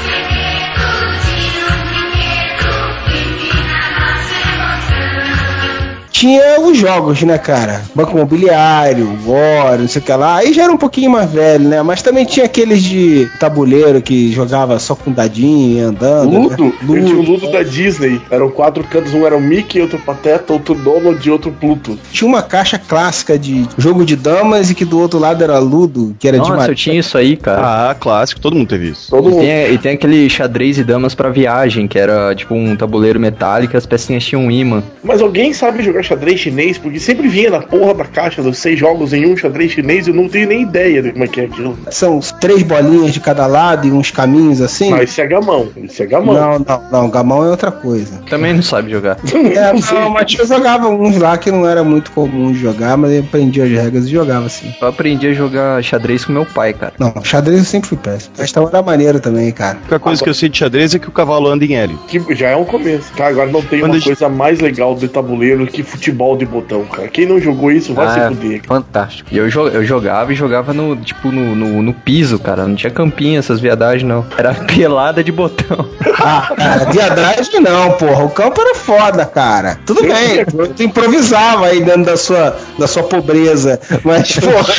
Tinha 6.19 6.61
os 6.61 6.79
jogos, 6.79 7.21
né, 7.25 7.37
cara? 7.39 7.83
Banco 7.93 8.12
Imobiliário, 8.17 9.19
War, 9.27 9.79
não 9.81 9.89
sei 9.89 10.01
o 10.01 10.05
que 10.05 10.12
lá. 10.12 10.37
Aí 10.37 10.53
já 10.53 10.62
era 10.62 10.73
um 10.73 10.77
pouquinho 10.77 11.11
mais 11.11 11.29
velho, 11.29 11.69
né? 11.69 11.83
Mas 11.83 12.03
também 12.03 12.25
tinha 12.25 12.47
aqueles 12.47 12.85
de 12.85 13.29
tabuleiro 13.41 14.01
que 14.01 14.31
jogava 14.33 14.79
só 14.79 14.95
com 14.95 15.11
dadinho 15.11 15.77
e 15.77 15.81
andando. 15.81 16.31
Ludo, 16.31 16.65
Né? 16.67 16.73
eu 17.01 17.05
tinha 17.05 17.17
o 17.19 17.23
Ludo 17.23 17.51
da 17.51 17.65
Disney. 17.65 18.21
Eram 18.31 18.49
quatro 18.49 18.85
cantos, 18.85 19.12
um 19.12 19.27
era 19.27 19.37
o 19.37 19.41
Mickey, 19.41 19.81
outro 19.81 19.99
Pateta, 19.99 20.53
outro 20.53 20.77
Donald 20.77 21.27
e 21.27 21.31
outro 21.33 21.51
Pluto. 21.51 21.99
Tinha 22.12 22.29
uma 22.29 22.43
caixa 22.43 22.79
clássica 22.79 23.37
de 23.37 23.67
jogo 23.77 24.05
de 24.05 24.15
damas 24.15 24.71
e 24.71 24.75
que 24.77 24.85
do 24.85 25.01
outro 25.01 25.19
lado 25.19 25.43
era 25.43 25.59
Ludo, 25.59 26.15
que 26.21 26.29
era 26.29 26.39
de 26.39 26.49
Nossa, 26.49 26.69
eu 26.71 26.77
tinha 26.77 26.97
isso 27.01 27.19
aí, 27.19 27.37
cara. 27.37 27.91
Ah, 27.91 27.95
clássico, 27.97 28.41
todo 28.41 28.55
mundo 28.55 28.69
teve 28.69 28.91
isso. 28.91 29.11
Todo 29.11 29.29
E 29.29 29.33
mundo. 29.33 29.41
tem, 29.41 29.73
e 29.75 29.79
tem 29.79 29.93
aquele 29.95 30.31
xadrez 30.31 30.79
e 30.79 30.85
damas 30.85 31.12
pra 31.12 31.29
viagem, 31.29 31.89
que 31.89 31.99
era 31.99 32.33
tipo 32.37 32.55
um 32.55 32.77
tabuleiro 32.77 33.19
metálico 33.19 33.75
e 33.75 33.77
as 33.77 33.85
pecinhas 33.85 34.25
tinham 34.25 34.43
um 34.45 34.51
imã. 34.51 34.81
Mas 35.03 35.21
alguém 35.21 35.53
sabe 35.53 35.83
jogar 35.83 36.04
xadrez 36.05 36.41
chinês, 36.41 36.79
porque 36.79 36.99
sempre 37.01 37.29
vinha 37.29 37.51
na 37.51 37.61
porra 37.61 37.95
da 37.95 38.05
caixa 38.05 38.43
dos 38.43 38.59
seis 38.59 38.79
jogos 38.79 39.13
em 39.13 39.27
um 39.27 39.37
xadrez 39.37 39.73
chinês 39.73 40.07
e 40.07 40.11
eu 40.11 40.15
não 40.15 40.29
tenho 40.29 40.49
nem 40.49 40.63
ideia 40.63 41.03
de 41.03 41.13
como 41.13 41.25
é 41.25 41.29
que 41.29 41.41
é 41.41 41.45
aquilo. 41.45 41.79
São 41.91 42.21
três 42.41 42.63
bolinhas 42.63 43.13
de 43.13 43.21
cada 43.21 43.47
lado 43.47 43.87
e 43.87 43.91
uns 43.93 44.11
caminhos 44.11 44.61
assim? 44.61 44.91
Não, 44.91 45.03
esse 45.03 45.21
é 45.21 45.27
gamão. 45.27 45.69
Esse 45.77 46.03
é 46.03 46.07
gamão. 46.07 46.35
Não, 46.35 46.59
não, 46.59 46.83
não, 46.93 47.11
gamão 47.11 47.45
é 47.45 47.49
outra 47.51 47.71
coisa. 47.73 48.21
Também 48.29 48.53
não 48.55 48.63
sabe 48.63 48.91
jogar. 48.91 49.17
É, 49.55 49.73
não, 49.95 50.11
mas 50.11 50.35
eu 50.39 50.47
jogava 50.47 50.89
uns 50.89 51.17
lá 51.19 51.37
que 51.39 51.51
não 51.51 51.69
era 51.69 51.85
muito 51.85 52.11
comum 52.13 52.51
de 52.53 52.59
jogar, 52.59 52.97
mas 52.97 53.13
eu 53.13 53.21
aprendi 53.21 53.61
as 53.61 53.71
regras 53.71 54.07
e 54.07 54.11
jogava 54.11 54.47
assim. 54.47 54.75
Eu 54.81 54.89
aprendi 54.89 55.29
a 55.29 55.33
jogar 55.33 55.83
xadrez 55.83 56.25
com 56.25 56.33
meu 56.33 56.45
pai, 56.47 56.73
cara. 56.73 56.93
Não, 56.99 57.13
xadrez 57.23 57.59
eu 57.61 57.65
sempre 57.65 57.89
fui 57.89 57.99
péssimo. 57.99 58.35
Mas 58.39 58.51
tava 58.51 58.69
era 58.69 58.83
maneiro 58.83 59.21
também, 59.21 59.53
cara. 59.53 59.77
A 59.77 59.81
única 59.81 59.99
coisa 60.01 60.23
que 60.23 60.29
eu 60.29 60.35
sei 60.35 60.49
de 60.49 60.59
xadrez 60.59 60.95
é 60.95 60.99
que 60.99 61.09
o 61.09 61.13
cavalo 61.13 61.49
anda 61.49 61.65
em 61.65 61.75
L. 61.75 61.97
Que 62.09 62.35
já 62.35 62.51
é 62.51 62.57
um 62.57 62.65
começo. 62.65 63.13
Cara, 63.13 63.31
agora 63.31 63.51
não 63.51 63.63
tem 63.63 63.79
Quando 63.81 63.91
uma 63.93 63.97
a 63.97 63.99
gente- 63.99 64.07
coisa 64.07 64.29
mais 64.29 64.61
legal 64.61 64.95
de 64.95 65.07
tabuleiro 65.09 65.67
que 65.67 65.83
futebol 65.95 66.36
de 66.36 66.45
botão, 66.45 66.84
cara. 66.84 67.09
Quem 67.09 67.26
não 67.26 67.40
jogou 67.40 67.70
isso 67.70 67.95
vai 67.95 68.07
Ah, 68.07 68.11
se 68.28 68.34
fuder. 68.34 68.62
fantástico. 68.66 69.28
E 69.32 69.36
eu, 69.38 69.49
jo- 69.49 69.68
eu 69.68 69.84
jogava 69.84 70.32
e 70.32 70.36
jogava 70.36 70.72
no, 70.72 70.97
tipo, 70.97 71.30
no, 71.30 71.55
no, 71.55 71.82
no 71.82 71.95
piso, 71.95 72.38
cara. 72.38 72.66
Não 72.66 72.74
tinha 72.74 72.90
campinho, 72.90 73.38
essas 73.38 73.61
viadagens, 73.61 74.03
não. 74.09 74.24
Era 74.36 74.55
pelada 74.66 75.22
de 75.24 75.32
botão. 75.32 75.88
Ah, 76.18 76.53
cara, 76.57 76.84
viadagem 76.90 77.61
não, 77.61 77.92
porra. 77.92 78.24
O 78.24 78.30
campo 78.30 78.61
era 78.61 78.74
foda, 78.74 79.24
cara. 79.26 79.78
Tudo 79.86 80.03
bem, 80.03 80.45
tu 80.76 80.82
improvisava 80.82 81.66
aí 81.66 81.82
dentro 81.82 82.05
da 82.05 82.16
sua, 82.16 82.57
da 82.78 82.86
sua 82.86 83.03
pobreza. 83.05 83.80
Mas, 84.05 84.32
porra. 84.38 84.74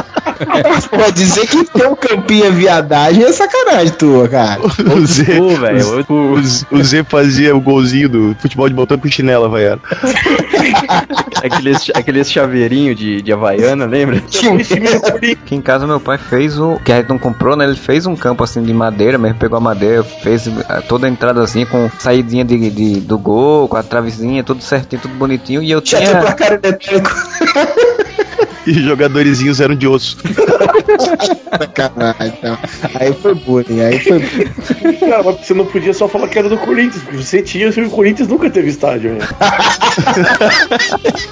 Pô, 0.90 1.10
dizer 1.12 1.46
que 1.46 1.64
teu 1.64 1.94
campinho 1.94 2.46
é 2.46 2.50
viadagem 2.50 3.22
é 3.24 3.32
sacanagem 3.32 3.92
tua, 3.94 4.28
cara. 4.28 4.60
O 4.62 5.06
Zé, 5.06 5.24
velho. 5.24 6.04
o, 6.08 6.14
o- 6.14 6.78
o 6.78 6.82
Zé 6.82 7.04
fazia 7.04 7.54
o 7.54 7.60
golzinho 7.60 8.08
do 8.08 8.36
futebol 8.40 8.68
de 8.68 8.74
botão 8.74 8.98
com 8.98 9.08
chinela, 9.10 9.48
vai 9.48 9.64
Aqueles, 11.42 11.90
aqueles 11.94 12.30
chaveirinhos 12.30 12.96
de, 12.96 13.22
de 13.22 13.32
Havaiana, 13.32 13.86
lembra? 13.86 14.16
Aqui 15.42 15.54
em 15.54 15.60
casa 15.62 15.86
meu 15.86 15.98
pai 16.00 16.18
fez 16.18 16.58
o. 16.58 16.78
Que 16.84 16.92
a 16.92 16.96
gente 16.98 17.08
não 17.08 17.18
comprou, 17.18 17.56
né? 17.56 17.64
Ele 17.64 17.76
fez 17.76 18.06
um 18.06 18.14
campo 18.16 18.44
assim 18.44 18.62
de 18.62 18.72
madeira 18.74 19.16
mesmo, 19.18 19.38
pegou 19.38 19.56
a 19.56 19.60
madeira, 19.60 20.02
fez 20.02 20.46
eh, 20.46 20.80
toda 20.88 21.06
a 21.06 21.10
entradazinha 21.10 21.66
com 21.66 21.90
saidinha 21.98 22.44
de, 22.44 22.70
de- 22.70 23.00
do 23.00 23.18
gol, 23.18 23.68
com 23.68 23.76
a 23.76 23.82
travezinha, 23.82 24.42
tudo 24.44 24.62
certinho, 24.62 25.00
tudo 25.02 25.14
bonitinho. 25.14 25.62
E 25.62 25.70
eu 25.70 25.80
Tinha 25.80 26.00
tinha. 26.02 26.20
placar 26.20 26.52
eletrônico. 26.52 27.10
E 28.70 28.72
os 28.72 28.84
jogadorzinhos 28.84 29.60
eram 29.60 29.74
de 29.74 29.88
osso. 29.88 30.16
Sacanagem, 31.58 32.32
então. 32.38 32.56
Aí 32.94 33.12
foi 33.14 33.34
bullying, 33.34 33.80
aí 33.80 33.98
foi 33.98 34.20
bullying. 34.20 34.96
Cara, 35.00 35.22
mas 35.24 35.44
você 35.44 35.54
não 35.54 35.66
podia 35.66 35.92
só 35.92 36.06
falar 36.06 36.28
que 36.28 36.38
era 36.38 36.48
do 36.48 36.56
Corinthians, 36.56 37.02
porque 37.02 37.16
você 37.16 37.42
tinha, 37.42 37.68
o 37.68 37.90
Corinthians 37.90 38.28
nunca 38.28 38.48
teve 38.48 38.68
estádio, 38.70 39.14
né? 39.14 39.26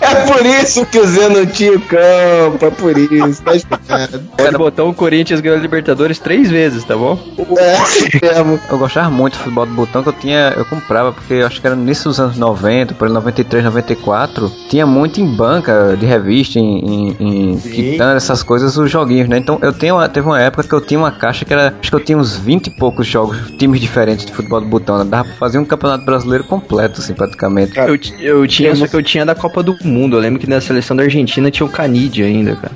É 0.01 0.27
por 0.27 0.45
isso 0.45 0.85
que 0.87 0.99
o 0.99 1.07
Zé 1.07 1.29
não 1.29 1.47
tinha 1.47 1.77
o 1.77 1.81
campo, 1.81 2.67
é 2.67 2.71
por 2.71 2.99
isso, 2.99 3.43
tá 3.43 3.55
explicado. 3.55 4.23
Cada 4.37 4.59
botão, 4.59 4.89
o 4.89 4.95
Corinthians 4.95 5.41
ganhou 5.41 5.59
a 5.59 5.61
Libertadores 5.61 6.19
três 6.19 6.51
vezes, 6.51 6.83
tá 6.85 6.97
bom? 6.97 7.19
É 7.39 8.39
mesmo. 8.39 8.59
Eu 8.71 8.79
gostava 8.79 9.11
muito 9.11 9.35
do 9.35 9.39
futebol 9.39 9.67
de 9.67 9.73
botão 9.73 10.03
que 10.03 10.09
eu 10.09 10.13
tinha, 10.13 10.55
eu 10.57 10.65
comprava, 10.65 11.13
porque 11.13 11.35
eu 11.35 11.47
acho 11.47 11.61
que 11.61 11.67
era 11.67 11.77
no 11.77 11.83
início 11.83 12.05
dos 12.05 12.19
anos 12.19 12.37
90, 12.37 12.95
por 12.95 13.07
aí 13.07 13.15
93, 13.15 13.65
94, 13.65 14.53
tinha 14.69 14.87
muito 14.87 15.21
em 15.21 15.27
banca 15.27 15.97
de 15.99 16.07
revista, 16.07 16.59
em, 16.59 17.17
em, 17.19 17.28
em 17.29 17.59
quitanda, 17.59 18.17
essas 18.17 18.43
coisas, 18.43 18.77
os 18.77 18.91
joguinhos, 18.91 19.29
né? 19.29 19.39
Então 19.39 19.59
eu 19.63 19.73
tenho 19.73 19.97
uma- 19.97 20.09
teve 20.09 20.27
uma 20.27 20.41
época 20.41 20.65
que 20.67 20.73
eu 20.75 20.81
tinha 20.81 20.99
uma 20.99 21.11
caixa 21.13 21.45
que 21.45 21.53
era, 21.53 21.75
acho 21.81 21.91
que 21.91 21.97
eu 21.97 22.01
tinha 22.05 22.17
uns 22.19 22.37
20 22.37 22.69
e 22.69 22.71
poucos 22.71 23.07
jogos, 23.07 23.37
times 23.59 23.81
diferentes 23.81 24.25
de 24.27 24.33
futebol 24.33 24.61
de 24.61 24.67
botão, 24.67 24.99
né? 24.99 25.05
Dava 25.05 25.25
pra 25.25 25.35
fazer 25.35 25.59
um 25.59 25.65
campeonato 25.65 26.05
brasileiro 26.05 26.45
completo, 26.45 27.01
assim, 27.01 27.15
praticamente. 27.15 27.79
Eu, 27.79 27.99
ti- 27.99 28.15
eu 28.21 28.47
tinha, 28.47 28.75
só 28.77 28.87
que 28.87 28.95
eu 28.97 29.03
tinha 29.03 29.25
da 29.27 29.35
Copa 29.35 29.63
do 29.63 29.77
Mundo. 29.85 30.17
Eu 30.17 30.21
lembro 30.21 30.39
que 30.41 30.49
na 30.49 30.61
seleção 30.61 30.97
da 30.97 31.03
Argentina 31.05 31.51
tinha 31.51 31.67
o 31.67 31.71
Canidia 31.71 32.27
ainda, 32.27 32.57
cara. 32.57 32.73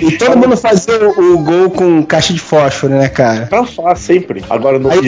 E 0.00 0.12
todo 0.12 0.36
mundo 0.36 0.56
fazia 0.56 0.94
o, 1.08 1.34
o 1.34 1.38
gol 1.38 1.70
com 1.70 2.02
caixa 2.04 2.32
de 2.32 2.40
fósforo, 2.40 2.94
né, 2.94 3.08
cara? 3.08 3.46
Pra 3.46 3.64
falar 3.64 3.96
sempre. 3.96 4.42
Agora 4.50 4.78
no 4.78 4.90
Aí 4.90 4.98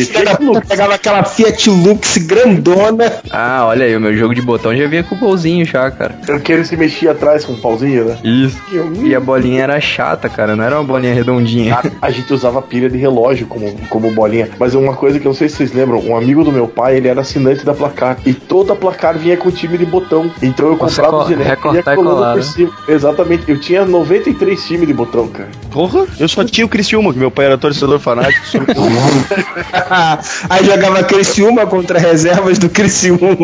pegava 0.69 0.95
aquela 0.95 1.25
Fiat 1.25 1.69
Lux 1.71 2.17
grandona. 2.19 3.13
Ah, 3.31 3.65
olha 3.67 3.85
aí, 3.87 3.97
o 3.97 4.01
meu 4.01 4.15
jogo 4.17 4.35
de 4.35 4.43
botão 4.43 4.75
já 4.77 4.87
vinha 4.87 5.03
com 5.03 5.15
o 5.15 5.19
golzinho 5.19 5.65
já, 5.65 5.91
cara. 5.91 6.15
aquele 6.29 6.65
se 6.65 6.77
mexia 6.77 7.11
atrás 7.13 7.45
com 7.45 7.53
um 7.53 7.57
pauzinho, 7.57 8.05
né? 8.07 8.17
Isso. 8.45 8.61
E 9.05 9.15
a 9.15 9.21
bolinha 9.21 9.63
era 9.63 9.81
chata, 9.81 10.29
cara. 10.29 10.55
Não 10.57 10.65
era 10.65 10.77
uma 10.77 10.85
bolinha 10.85 11.15
redondinha. 11.15 11.75
A, 11.75 12.07
a 12.07 12.11
gente 12.11 12.33
usava 12.33 12.61
pilha 12.61 12.89
de 12.89 12.99
relógio 12.99 13.47
como, 13.47 13.73
como 13.89 14.13
bolinha. 14.13 14.51
Mas 14.59 14.75
uma 14.75 14.95
coisa 14.95 15.19
que 15.19 15.27
eu 15.27 15.31
não 15.31 15.37
sei 15.37 15.49
se 15.49 15.57
vocês 15.57 15.73
lembram, 15.73 16.01
um 16.01 16.17
amigo 16.17 16.45
do 16.45 16.53
meu 16.53 16.69
pai, 16.69 16.97
ele 16.97 17.09
era 17.09 17.21
assinante 17.21 17.65
da 17.65 17.75
placar. 17.75 18.19
E 18.25 18.33
toda 18.33 18.73
a 18.73 18.77
placar 18.77 19.17
vinha 19.19 19.37
com 19.37 19.51
time 19.51 19.79
de 19.79 19.87
botão. 19.87 20.31
Então 20.43 20.69
eu 20.69 20.77
Você 20.77 21.01
comprava 21.01 21.25
direto 21.27 21.49
recortar 21.49 21.95
e 21.95 21.97
colando 21.97 22.17
colar, 22.17 22.33
por 22.33 22.39
né? 22.39 22.43
cima. 22.45 22.73
Exatamente. 22.89 23.45
Eu 23.49 23.61
tinha 23.61 23.85
93 23.85 24.67
times 24.67 24.87
de 24.87 24.95
botão, 24.95 25.29
cara. 25.29 25.49
Porra, 25.71 26.07
eu 26.19 26.29
só 26.29 26.45
tinha 26.45 26.65
o 26.65 26.69
Criciúma, 26.69 27.13
que 27.13 27.19
meu 27.19 27.31
pai 27.31 27.47
era 27.47 27.59
torcedor 27.59 27.99
fanático. 27.99 28.45
Aí 30.49 30.65
jogava 30.65 31.03
Criciúma 31.05 31.67
contra 31.67 31.99
reservas 31.99 32.59
do 32.59 32.69
Criciúma. 32.69 33.37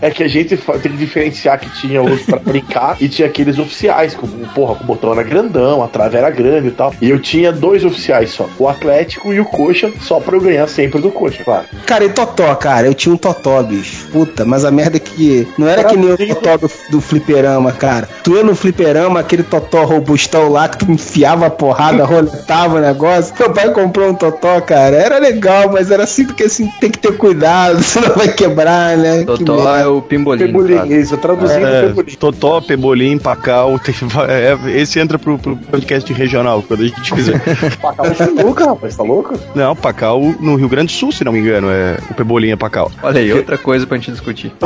É 0.00 0.10
que 0.10 0.22
a 0.22 0.28
gente 0.28 0.56
tem 0.56 0.80
que 0.80 0.88
diferenciar 0.96 1.58
que 1.58 1.68
tinha 1.80 2.02
os 2.02 2.22
pra 2.22 2.38
brincar 2.38 2.96
e 3.00 3.08
tinha 3.08 3.28
aqueles 3.28 3.58
oficiais, 3.62 4.14
com, 4.14 4.26
porra, 4.54 4.74
com 4.74 4.84
o 4.84 4.86
botão 4.86 5.12
era 5.12 5.22
grandão, 5.22 5.82
a 5.82 5.88
trave 5.88 6.16
era 6.16 6.30
grande 6.30 6.68
e 6.68 6.72
tal. 6.72 6.92
E 7.00 7.08
eu 7.08 7.18
tinha 7.18 7.50
dois 7.52 7.84
oficiais 7.84 8.30
só, 8.30 8.48
o 8.58 8.68
Atlético 8.68 9.32
e 9.32 9.40
o 9.40 9.44
Coxa, 9.44 9.90
só 10.00 10.20
pra 10.20 10.36
eu 10.36 10.40
ganhar 10.40 10.66
sempre 10.66 11.00
do 11.00 11.10
Coxa, 11.10 11.42
claro. 11.44 11.64
Cara, 11.86 12.04
e 12.04 12.08
Totó, 12.10 12.54
cara? 12.54 12.86
Eu 12.86 12.94
tinha 12.94 13.14
um 13.14 13.18
Totó, 13.18 13.62
bicho. 13.62 14.08
Puta, 14.12 14.44
mas 14.44 14.64
a 14.64 14.70
merda 14.70 14.96
é 14.96 15.00
que 15.00 15.48
não 15.56 15.66
era 15.68 15.84
que 15.84 15.96
nem 15.96 16.12
o 16.12 16.16
Totó 16.16 16.56
do, 16.56 16.70
do 16.90 17.00
fliperama, 17.00 17.72
cara. 17.72 18.08
Tu 18.22 18.36
ia 18.36 18.42
no 18.42 18.54
fliperama, 18.54 19.20
aquele 19.20 19.42
Totó 19.42 19.84
robustão 19.84 20.48
lá 20.48 20.68
que 20.68 20.78
tu 20.78 20.90
enfiava 20.90 21.46
a 21.46 21.50
porrada, 21.50 22.04
roletava 22.04 22.76
o 22.76 22.80
negócio. 22.80 23.34
Meu 23.38 23.50
pai 23.52 23.70
comprou 23.72 24.10
um 24.10 24.14
Totó, 24.14 24.60
cara. 24.60 24.96
Era 24.96 25.18
legal, 25.18 25.70
mas 25.72 25.90
era 25.90 26.04
assim 26.04 26.24
porque 26.26 26.44
assim 26.44 26.70
tem 26.80 26.90
que 26.90 26.98
ter 26.98 27.16
cuidado, 27.16 27.80
senão 27.82 28.14
vai 28.14 28.28
quebrar, 28.28 28.96
né? 28.96 29.20
Que 29.20 29.26
Totó 29.26 29.56
merda. 29.56 29.80
é 29.80 29.86
o 29.86 30.02
pimbolinho. 30.02 30.46
Pebolim, 30.48 30.74
cara. 30.76 30.94
isso, 30.94 31.16
traduzindo 31.16 31.66
É, 31.66 31.82
Pebolim. 31.86 32.14
Totó, 32.16 32.60
Pebolim, 32.60 33.18
Pacal. 33.52 33.78
tem- 33.84 33.94
é, 34.28 34.80
esse 34.80 34.98
entra 34.98 35.18
pro, 35.18 35.38
pro 35.38 35.56
podcast 35.56 36.10
regional, 36.12 36.62
quando 36.62 36.80
a 36.82 36.86
gente 36.86 37.14
fizer. 37.14 37.40
Pacal 37.80 38.06
é 38.06 38.14
sinuca, 38.14 38.64
rapaz, 38.66 38.96
tá 38.96 39.02
louco? 39.02 39.38
Não, 39.54 39.76
Pacal 39.76 40.20
no 40.40 40.56
Rio 40.56 40.68
Grande 40.68 40.86
do 40.86 40.92
Sul, 40.92 41.12
se 41.12 41.24
não 41.24 41.32
me 41.32 41.38
engano, 41.40 41.68
é 41.70 41.98
o 42.10 42.14
Pebolim 42.14 42.50
é 42.50 42.56
Pacal. 42.56 42.90
Olha 43.02 43.20
aí, 43.20 43.32
outra 43.32 43.58
coisa 43.58 43.86
pra 43.86 43.96
gente 43.96 44.10
discutir. 44.10 44.52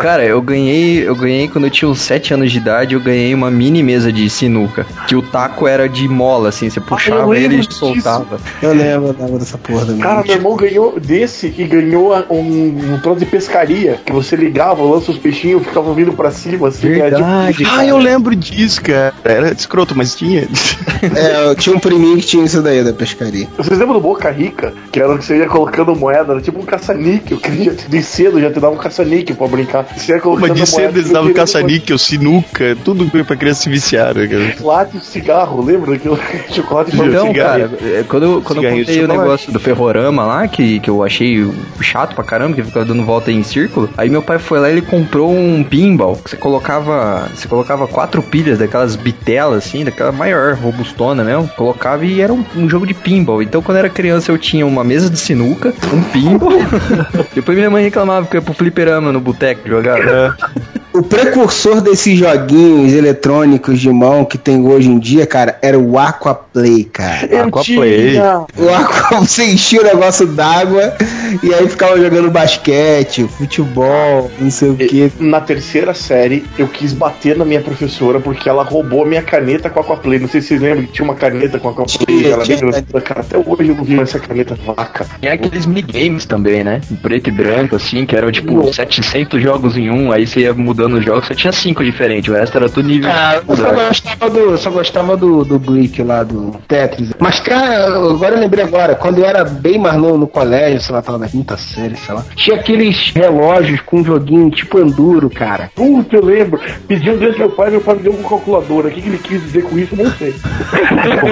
Cara, 0.00 0.24
eu 0.24 0.40
ganhei, 0.42 1.06
eu 1.06 1.14
ganhei 1.14 1.48
quando 1.48 1.64
eu 1.64 1.70
tinha 1.70 1.88
uns 1.88 2.00
7 2.00 2.34
anos 2.34 2.52
de 2.52 2.58
idade, 2.58 2.94
eu 2.94 3.00
ganhei 3.00 3.32
uma 3.34 3.50
mini 3.50 3.82
mesa 3.82 4.12
de 4.12 4.28
sinuca, 4.28 4.86
que 5.06 5.16
o 5.16 5.22
taco 5.22 5.66
era 5.66 5.88
de 5.88 6.06
mola, 6.08 6.48
assim, 6.50 6.68
você 6.68 6.80
puxava 6.80 7.26
lembro 7.26 7.34
ele 7.36 7.54
e 7.56 7.60
disso. 7.60 7.78
soltava. 7.78 8.38
Eu 8.60 8.72
lembro, 8.72 9.08
eu 9.08 9.16
lembro 9.18 9.38
dessa 9.38 9.56
porra 9.58 9.86
também. 9.86 10.00
Cara, 10.00 10.22
meu 10.22 10.34
irmão 10.34 10.56
ganhou 10.56 11.00
desse 11.00 11.46
e 11.56 11.64
ganhou 11.64 12.14
um, 12.30 12.94
um 12.94 13.00
troço 13.00 13.20
de 13.20 13.26
pescaria, 13.26 13.98
que 14.04 14.12
você 14.12 14.36
ligava, 14.36 14.82
lança 14.82 15.10
os 15.10 15.18
peixinhos, 15.18 15.62
ficava 15.64 15.92
vindo 15.94 16.12
pra 16.12 16.30
cima, 16.30 16.68
assim. 16.68 17.00
era 17.00 17.18
Verdade, 17.56 17.78
Ah, 17.80 17.86
eu 17.86 17.96
lembro 17.98 18.34
disso, 18.34 18.82
cara. 18.82 19.12
Era 19.24 19.52
escroto, 19.52 19.94
mas 19.96 20.14
tinha. 20.14 20.46
É, 21.14 21.50
eu 21.50 21.54
tinha 21.54 21.76
um 21.76 21.78
priminho 21.78 22.16
que 22.16 22.24
tinha 22.26 22.42
isso 22.44 22.62
daí 22.62 22.82
da 22.82 22.92
pescaria. 22.92 23.46
Vocês 23.58 23.78
lembram 23.78 23.96
do 23.96 24.00
Boca 24.00 24.30
Rica? 24.30 24.72
Que 24.90 25.00
era 25.00 25.12
o 25.14 25.18
que 25.18 25.24
você 25.24 25.36
ia 25.36 25.46
colocando 25.46 25.94
moeda, 25.94 26.32
era 26.32 26.40
tipo 26.40 26.58
um 26.58 26.64
caça-níquel, 26.64 27.38
de 27.88 28.02
cedo 28.02 28.40
já 28.40 28.50
te 28.50 28.58
dava 28.58 28.74
um 28.74 28.78
caça-níquel 28.78 29.36
pra 29.36 29.46
brincar. 29.46 29.86
Você 29.94 30.12
ia 30.12 30.20
colocando 30.20 30.48
Mas 30.48 30.58
de 30.60 30.66
cedo 30.66 30.98
eles 30.98 31.10
davam 31.10 31.30
caça-níquel, 31.34 31.98
sinuca, 31.98 32.74
tudo 32.82 33.04
pra 33.24 33.36
criança 33.36 33.62
se 33.64 33.68
viciar, 33.68 34.14
né, 34.14 34.26
cara? 34.26 34.52
Chocolate 34.52 34.96
e 34.96 35.00
cigarro, 35.04 35.62
lembra 35.62 35.90
daquilo? 35.92 36.18
Chocolate 36.50 36.90
e 36.96 37.00
Então, 37.00 37.26
cigarro. 37.26 37.34
cara, 37.60 37.70
é, 37.82 38.04
quando, 38.08 38.22
eu- 38.22 38.40
quando 38.42 38.58
eu 38.58 38.62
Cigarrinho 38.62 38.86
contei 38.86 39.04
o 39.04 39.08
negócio 39.08 39.52
do 39.52 39.60
ferrorama 39.60 40.24
lá, 40.24 40.48
que, 40.48 40.80
que 40.80 40.88
eu 40.88 41.02
achei 41.02 41.46
chato 41.82 42.14
pra 42.14 42.24
caramba, 42.24 42.54
que 42.56 42.62
ficava 42.62 42.86
dando 42.86 43.02
volta 43.04 43.30
em 43.30 43.42
círculo, 43.42 43.90
aí 43.98 44.08
meu 44.08 44.22
pai 44.22 44.38
foi 44.38 44.58
lá 44.58 44.70
e 44.70 44.72
ele 44.72 44.82
comprou 44.82 45.30
um 45.30 45.62
pinball, 45.62 46.16
que 46.16 46.30
você 46.30 46.36
colocava, 46.36 47.28
você 47.44 47.48
colocava 47.48 47.86
quatro 47.86 48.22
pilhas 48.22 48.58
daquelas 48.58 48.96
bitelas, 48.96 49.66
assim, 49.66 49.84
daquela 49.84 50.10
maior, 50.10 50.54
robustona 50.54 51.22
mesmo, 51.22 51.48
colocava 51.48 52.04
e 52.04 52.20
era 52.20 52.32
um, 52.32 52.44
um 52.56 52.68
jogo 52.68 52.86
de 52.86 52.94
pinball. 52.94 53.42
Então, 53.42 53.62
quando 53.62 53.78
era 53.78 53.88
criança, 53.88 54.32
eu 54.32 54.38
tinha 54.38 54.66
uma 54.66 54.82
mesa 54.82 55.10
de 55.10 55.18
sinuca, 55.18 55.72
um 55.92 56.02
pinball, 56.04 56.58
depois 57.34 57.56
minha 57.56 57.70
mãe 57.70 57.84
reclamava 57.84 58.26
que 58.26 58.36
eu 58.36 58.40
ia 58.40 58.44
pro 58.44 58.54
fliperama 58.54 59.12
no 59.12 59.20
boteco 59.20 59.68
jogar. 59.68 60.36
O 60.94 61.02
precursor 61.02 61.80
desses 61.80 62.16
joguinhos 62.16 62.92
eletrônicos 62.92 63.80
de 63.80 63.90
mão 63.90 64.24
que 64.24 64.38
tem 64.38 64.64
hoje 64.64 64.88
em 64.88 64.96
dia, 64.96 65.26
cara, 65.26 65.58
era 65.60 65.76
o 65.76 65.98
Aquaplay, 65.98 66.84
cara. 66.84 67.26
Eu 67.26 67.48
Aquaplay. 67.48 68.12
tinha. 68.12 68.46
O 68.56 68.68
Aqua, 68.72 69.18
você 69.26 69.44
enchia 69.44 69.80
o 69.80 69.84
negócio 69.84 70.24
d'água 70.24 70.94
e 71.42 71.52
aí 71.52 71.68
ficava 71.68 71.98
jogando 72.00 72.30
basquete, 72.30 73.24
futebol, 73.24 74.30
não 74.38 74.52
sei 74.52 74.70
o 74.70 74.76
que. 74.76 75.10
Na 75.18 75.40
terceira 75.40 75.92
série, 75.94 76.44
eu 76.56 76.68
quis 76.68 76.92
bater 76.92 77.36
na 77.36 77.44
minha 77.44 77.60
professora 77.60 78.20
porque 78.20 78.48
ela 78.48 78.62
roubou 78.62 79.02
a 79.02 79.06
minha 79.06 79.22
caneta 79.22 79.68
com 79.68 79.80
a 79.80 79.82
Aquaplay. 79.82 80.20
Não 80.20 80.28
sei 80.28 80.40
se 80.42 80.46
vocês 80.46 80.60
lembram 80.60 80.84
que 80.84 80.92
tinha 80.92 81.04
uma 81.04 81.16
caneta 81.16 81.58
com 81.58 81.70
a 81.70 81.72
Aquaplay. 81.72 82.06
Tinha, 82.06 82.28
Ela 82.34 82.44
tinha. 82.44 82.58
Cara, 83.02 83.20
até 83.22 83.36
hoje 83.36 83.70
eu 83.70 83.74
não 83.74 83.82
vi 83.82 83.98
essa 83.98 84.20
caneta 84.20 84.56
vaca. 84.64 85.04
Tem 85.20 85.28
aqueles 85.28 85.66
minigames 85.66 86.24
também, 86.24 86.62
né? 86.62 86.80
Em 86.88 86.94
preto 86.94 87.30
e 87.30 87.32
branco, 87.32 87.74
assim, 87.74 88.06
que 88.06 88.14
eram 88.14 88.30
tipo 88.30 88.72
700 88.72 89.42
jogos 89.42 89.76
em 89.76 89.90
um, 89.90 90.12
aí 90.12 90.24
você 90.24 90.42
ia 90.42 90.54
mudando 90.54 90.83
os 90.92 91.04
jogos, 91.04 91.26
você 91.26 91.34
tinha 91.34 91.52
cinco 91.52 91.82
diferentes, 91.82 92.32
o 92.32 92.36
resto 92.36 92.56
era 92.56 92.68
tudo 92.68 92.88
nível. 92.88 93.10
Ah, 93.10 93.40
eu 93.46 93.56
só 93.56 93.72
gostava 93.72 94.30
do, 94.30 94.38
eu 94.38 94.58
só 94.58 94.70
gostava 94.70 95.16
do, 95.16 95.44
do 95.44 95.58
Brick 95.58 96.02
lá, 96.02 96.22
do 96.22 96.56
Tetris. 96.68 97.10
Mas, 97.18 97.40
cara, 97.40 97.86
agora 97.86 98.34
eu 98.34 98.40
lembrei 98.40 98.64
agora, 98.64 98.94
quando 98.94 99.18
eu 99.18 99.24
era 99.24 99.44
bem 99.44 99.78
mais 99.78 99.96
novo 99.96 100.18
no 100.18 100.26
colégio, 100.26 100.80
sei 100.80 100.94
lá, 100.94 101.02
tava 101.02 101.18
na 101.18 101.28
quinta 101.28 101.56
série, 101.56 101.96
sei 101.96 102.14
lá, 102.14 102.24
tinha 102.36 102.56
aqueles 102.56 103.10
relógios 103.14 103.80
com 103.80 104.00
um 104.00 104.04
joguinho 104.04 104.50
tipo 104.50 104.78
Enduro, 104.78 105.30
cara. 105.30 105.70
Puta, 105.74 106.16
eu 106.16 106.24
lembro. 106.24 106.60
Pedi 106.86 107.10
um 107.10 107.16
meu 107.16 107.50
pai, 107.50 107.70
meu 107.70 107.80
pai 107.80 107.96
me 107.96 108.02
deu 108.02 108.12
uma 108.12 108.28
calculadora. 108.28 108.88
O 108.88 108.90
que, 108.90 109.00
que 109.00 109.08
ele 109.08 109.18
quis 109.18 109.42
dizer 109.42 109.62
com 109.64 109.78
isso, 109.78 109.94
eu 109.94 110.04
não 110.04 110.12
sei. 110.12 110.34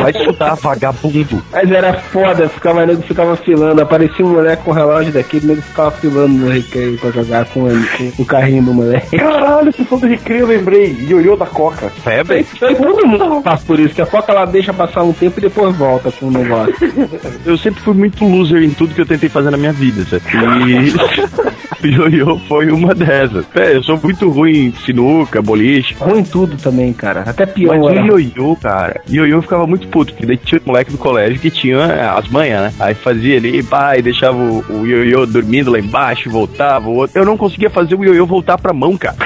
Vai 0.02 0.10
estudar, 0.10 0.54
vagabundo. 0.54 1.42
Mas 1.52 1.70
era 1.70 1.94
foda, 1.94 2.48
ficava, 2.48 2.86
nego 2.86 3.02
ficava 3.02 3.36
filando, 3.36 3.80
aparecia 3.80 4.24
um 4.24 4.32
moleque 4.32 4.62
com 4.62 4.70
um 4.70 4.74
relógio 4.74 5.12
daquele, 5.12 5.46
nego 5.46 5.62
ficava 5.62 5.90
filando 5.90 6.34
no 6.34 6.48
recreio 6.48 6.98
pra 6.98 7.10
jogar 7.10 7.44
com, 7.46 7.68
ele, 7.68 8.12
com 8.16 8.22
o 8.22 8.26
carrinho 8.26 8.62
do 8.62 8.74
moleque. 8.74 9.16
Caralho, 9.42 9.72
você 9.72 9.84
falou 9.84 10.02
do 10.02 10.06
recreio, 10.06 10.42
eu 10.42 10.46
lembrei. 10.46 10.96
Ioiô 11.00 11.36
da 11.36 11.46
Coca. 11.46 11.88
Febre? 11.90 12.46
Todo 12.60 13.06
mundo 13.06 13.42
passa 13.42 13.66
por 13.66 13.80
isso, 13.80 13.92
que 13.92 14.00
a 14.00 14.06
foca 14.06 14.30
ela 14.30 14.44
deixa 14.44 14.72
passar 14.72 15.02
um 15.02 15.12
tempo 15.12 15.40
e 15.40 15.42
depois 15.42 15.74
volta 15.74 16.12
com 16.12 16.26
o 16.26 16.30
negócio. 16.30 16.72
Eu 17.44 17.58
sempre 17.58 17.82
fui 17.82 17.94
muito 17.94 18.24
loser 18.24 18.62
em 18.62 18.70
tudo 18.70 18.94
que 18.94 19.00
eu 19.00 19.06
tentei 19.06 19.28
fazer 19.28 19.50
na 19.50 19.56
minha 19.56 19.72
vida, 19.72 20.04
sabe? 20.04 20.22
E 21.82 21.90
ioiô 21.90 22.38
foi 22.48 22.70
uma 22.70 22.94
dessas. 22.94 23.44
É, 23.54 23.74
eu 23.74 23.82
sou 23.82 23.98
muito 24.00 24.28
ruim 24.30 24.66
em 24.66 24.72
sinuca, 24.84 25.42
boliche. 25.42 25.94
Ruim 25.98 26.22
tudo 26.22 26.56
também, 26.56 26.92
cara. 26.92 27.24
Até 27.26 27.44
pior. 27.44 27.76
Mas 27.78 27.96
era. 27.96 28.02
o 28.02 28.20
ioiô, 28.20 28.56
cara, 28.56 29.00
ioiô 29.10 29.42
ficava 29.42 29.66
muito 29.66 29.88
puto, 29.88 30.12
porque 30.12 30.26
daí 30.26 30.36
tinha 30.36 30.60
um 30.64 30.68
moleque 30.68 30.92
do 30.92 30.98
colégio 30.98 31.40
que 31.40 31.50
tinha 31.50 31.78
é, 31.78 32.08
as 32.08 32.28
manhas, 32.28 32.62
né? 32.62 32.72
Aí 32.78 32.94
fazia 32.94 33.36
ali, 33.36 33.62
pá, 33.62 33.96
e 33.96 34.02
deixava 34.02 34.36
o, 34.36 34.64
o 34.68 34.86
ioiô 34.86 35.26
dormindo 35.26 35.70
lá 35.70 35.78
embaixo, 35.78 36.30
voltava, 36.30 36.88
o 36.88 36.94
outro. 36.94 37.18
Eu 37.18 37.24
não 37.24 37.36
conseguia 37.36 37.70
fazer 37.70 37.94
o 37.94 38.04
ioiô 38.04 38.26
voltar 38.26 38.58
pra 38.58 38.72
mão, 38.72 38.96
cara. 38.96 39.16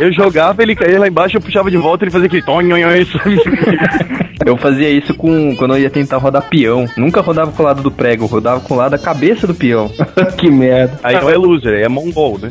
eu 0.00 0.12
jogava, 0.12 0.62
ele 0.62 0.74
caía 0.74 0.98
lá 0.98 1.08
embaixo, 1.08 1.36
eu 1.36 1.40
puxava 1.40 1.70
de 1.70 1.76
volta, 1.76 2.04
ele 2.04 2.10
fazia 2.10 2.26
aquele 2.26 2.42
tonho, 2.42 2.76
isso. 2.96 3.18
Eu 4.44 4.56
fazia 4.56 4.90
isso 4.90 5.14
com 5.14 5.54
quando 5.56 5.74
eu 5.76 5.80
ia 5.82 5.90
tentar 5.90 6.16
rodar 6.16 6.42
peão. 6.48 6.84
Nunca 6.96 7.20
rodava 7.20 7.52
com 7.52 7.62
o 7.62 7.66
lado 7.66 7.80
do 7.82 7.90
prego, 7.92 8.24
eu 8.24 8.28
rodava 8.28 8.60
com 8.60 8.74
o 8.74 8.76
lado 8.76 8.90
da 8.92 8.98
cabeça 8.98 9.46
do 9.46 9.54
peão. 9.54 9.88
que 10.36 10.50
merda. 10.50 10.98
Aí 11.02 11.14
não 11.20 11.30
é 11.30 11.36
loser, 11.36 11.80
é 11.80 11.88
mongol, 11.88 12.38
né? 12.42 12.50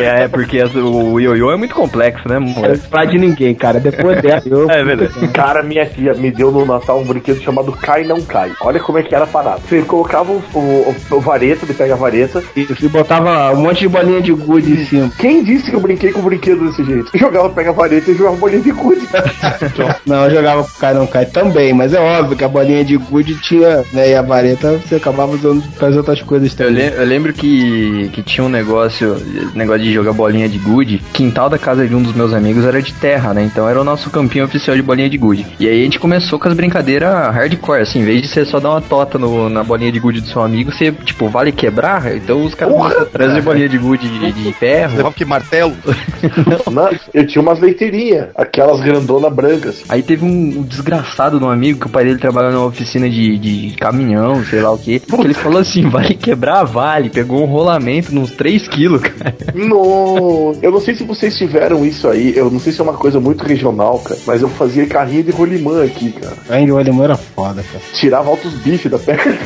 É, 0.00 0.24
é 0.24 0.28
porque 0.28 0.60
as- 0.60 0.74
o 0.74 1.18
ioiô 1.18 1.50
é 1.50 1.56
muito 1.56 1.74
complexo, 1.74 2.28
né, 2.28 2.38
moleque? 2.38 2.78
falar 2.88 3.06
de 3.06 3.18
ninguém, 3.18 3.54
cara. 3.54 3.80
Depois 3.80 4.22
dessa, 4.22 4.48
eu. 4.48 4.70
É 4.70 4.84
verdade. 4.84 5.12
Cara, 5.32 5.62
minha 5.62 5.84
tia 5.86 6.14
me 6.14 6.30
deu 6.30 6.50
no 6.52 6.64
Natal 6.64 7.00
um 7.00 7.04
brinquedo 7.04 7.40
chamado 7.42 7.72
Cai 7.72 8.04
Não 8.04 8.20
Cai. 8.22 8.52
Olha 8.60 8.78
como 8.78 8.98
é 8.98 9.02
que 9.02 9.14
era 9.14 9.24
a 9.24 9.26
parada. 9.26 9.60
Você 9.66 9.82
colocava 9.82 10.30
o, 10.30 10.42
o, 10.54 10.94
o 11.10 11.20
vareta, 11.20 11.64
ele 11.64 11.74
pega 11.74 11.94
a 11.94 11.96
vareta. 11.96 12.42
Isso, 12.54 12.74
e 12.84 12.88
botava 12.88 13.52
um 13.52 13.62
monte 13.62 13.80
de 13.80 13.88
bolinha 13.88 14.20
de 14.20 14.32
gude 14.32 14.72
Quem 15.18 15.42
disse 15.44 15.70
que 15.70 15.76
eu 15.76 15.80
brinquei 15.80 16.12
com 16.12 16.20
o 16.20 16.22
brinquedo 16.24 16.66
desse 16.66 16.84
jeito? 16.84 17.10
Eu 17.14 17.20
jogava, 17.20 17.48
pega 17.50 17.70
a 17.70 17.72
vareta 17.72 18.10
e 18.10 18.14
jogava 18.14 18.36
bolinha 18.36 18.60
de 18.62 18.70
gude. 18.72 19.02
Não, 20.06 20.24
eu 20.24 20.30
jogava 20.30 20.62
com 20.64 20.70
cai 20.78 20.94
não 20.94 21.06
cai 21.06 21.26
também, 21.26 21.72
mas 21.72 21.92
é 21.94 22.00
óbvio 22.00 22.36
que 22.36 22.44
a 22.44 22.48
bolinha 22.48 22.84
de 22.84 22.96
gude 22.96 23.34
tinha, 23.40 23.84
né? 23.92 24.10
E 24.10 24.14
a 24.14 24.22
vareta 24.22 24.78
você 24.78 24.96
acabava 24.96 25.32
usando 25.32 25.62
para 25.76 25.88
as 25.88 25.96
outras 25.96 26.20
coisas 26.22 26.50
Eu, 26.58 26.66
também. 26.68 26.88
eu 26.88 27.04
lembro 27.04 27.32
que, 27.32 28.10
que 28.12 28.22
tinha 28.22 28.44
um 28.44 28.48
negócio, 28.48 29.16
negócio 29.54 29.82
de 29.82 29.92
jogar 29.92 30.12
bolinha 30.12 30.48
de 30.48 30.58
gude. 30.58 31.00
Quintal 31.12 31.48
da 31.48 31.58
casa 31.58 31.86
de 31.86 31.94
um 31.94 32.02
dos 32.02 32.14
meus 32.14 32.32
amigos 32.32 32.64
era 32.64 32.80
de 32.82 32.92
terra, 32.94 33.32
né? 33.34 33.42
Então 33.44 33.68
era 33.68 33.80
o 33.80 33.84
nosso 33.84 34.10
campinho 34.10 34.44
oficial 34.44 34.76
de 34.76 34.82
bolinha 34.82 35.08
de 35.08 35.18
gude. 35.18 35.46
E 35.58 35.68
aí 35.68 35.80
a 35.80 35.84
gente 35.84 35.98
começou 35.98 36.38
com 36.38 36.48
as 36.48 36.54
brincadeiras 36.54 37.12
hardcore, 37.34 37.82
assim, 37.82 38.00
em 38.00 38.04
vez 38.04 38.22
de 38.22 38.28
você 38.28 38.44
só 38.44 38.58
dar 38.60 38.70
uma 38.70 38.80
tota 38.80 39.18
no- 39.18 39.48
na 39.48 39.62
bolinha 39.62 39.92
de 39.92 39.98
gude 40.00 40.20
do 40.20 40.26
seu 40.28 40.42
amigo, 40.42 40.72
você, 40.72 40.90
tipo, 40.92 41.28
vale 41.28 41.52
quebrar? 41.52 42.14
Então 42.16 42.44
os 42.44 42.54
caras 42.54 42.74
a 42.96 43.04
trazer 43.06 43.40
bolinha 43.42 43.68
de 43.68 43.78
gude 43.78 44.08
de, 44.08 44.32
de 44.32 44.52
ferro. 44.82 44.96
Levava 44.96 45.14
que 45.14 45.24
martelo. 45.24 45.72
Não, 46.70 46.90
eu 47.12 47.26
tinha 47.26 47.42
umas 47.42 47.60
leiteirinhas, 47.60 48.28
aquelas 48.34 48.80
grandona 48.80 49.30
brancas. 49.30 49.82
Aí 49.88 50.02
teve 50.02 50.24
um, 50.24 50.28
um 50.28 50.62
desgraçado 50.62 51.38
de 51.38 51.44
um 51.44 51.50
amigo 51.50 51.80
que 51.80 51.86
o 51.86 51.90
pai 51.90 52.04
dele 52.04 52.18
trabalhava 52.18 52.54
numa 52.54 52.66
oficina 52.66 53.08
de, 53.08 53.38
de 53.38 53.76
caminhão, 53.76 54.44
sei 54.44 54.60
lá 54.60 54.72
o 54.72 54.78
que. 54.78 55.00
Que 55.00 55.14
ele 55.20 55.34
falou 55.34 55.60
assim: 55.60 55.88
vale 55.88 56.14
quebrar, 56.14 56.64
vale. 56.64 57.10
Pegou 57.10 57.42
um 57.42 57.46
rolamento 57.46 58.14
nos 58.14 58.30
3 58.32 58.68
quilos, 58.68 59.02
cara. 59.02 59.34
No, 59.54 60.54
eu 60.62 60.70
não 60.70 60.80
sei 60.80 60.94
se 60.94 61.04
vocês 61.04 61.36
tiveram 61.36 61.84
isso 61.84 62.08
aí, 62.08 62.36
eu 62.36 62.50
não 62.50 62.58
sei 62.58 62.72
se 62.72 62.80
é 62.80 62.84
uma 62.84 62.94
coisa 62.94 63.20
muito 63.20 63.44
regional, 63.44 63.98
cara, 63.98 64.18
mas 64.26 64.42
eu 64.42 64.48
fazia 64.48 64.86
carrinho 64.86 65.22
de 65.22 65.30
rolimã 65.30 65.84
aqui, 65.84 66.12
cara. 66.12 66.36
Ainda 66.48 66.74
o 66.74 66.78
alemão 66.78 67.04
era 67.04 67.16
foda, 67.16 67.62
cara. 67.62 67.84
Tirava 67.92 68.30
altos 68.30 68.54
bifes 68.54 68.90
da 68.90 68.98
perna. 68.98 69.38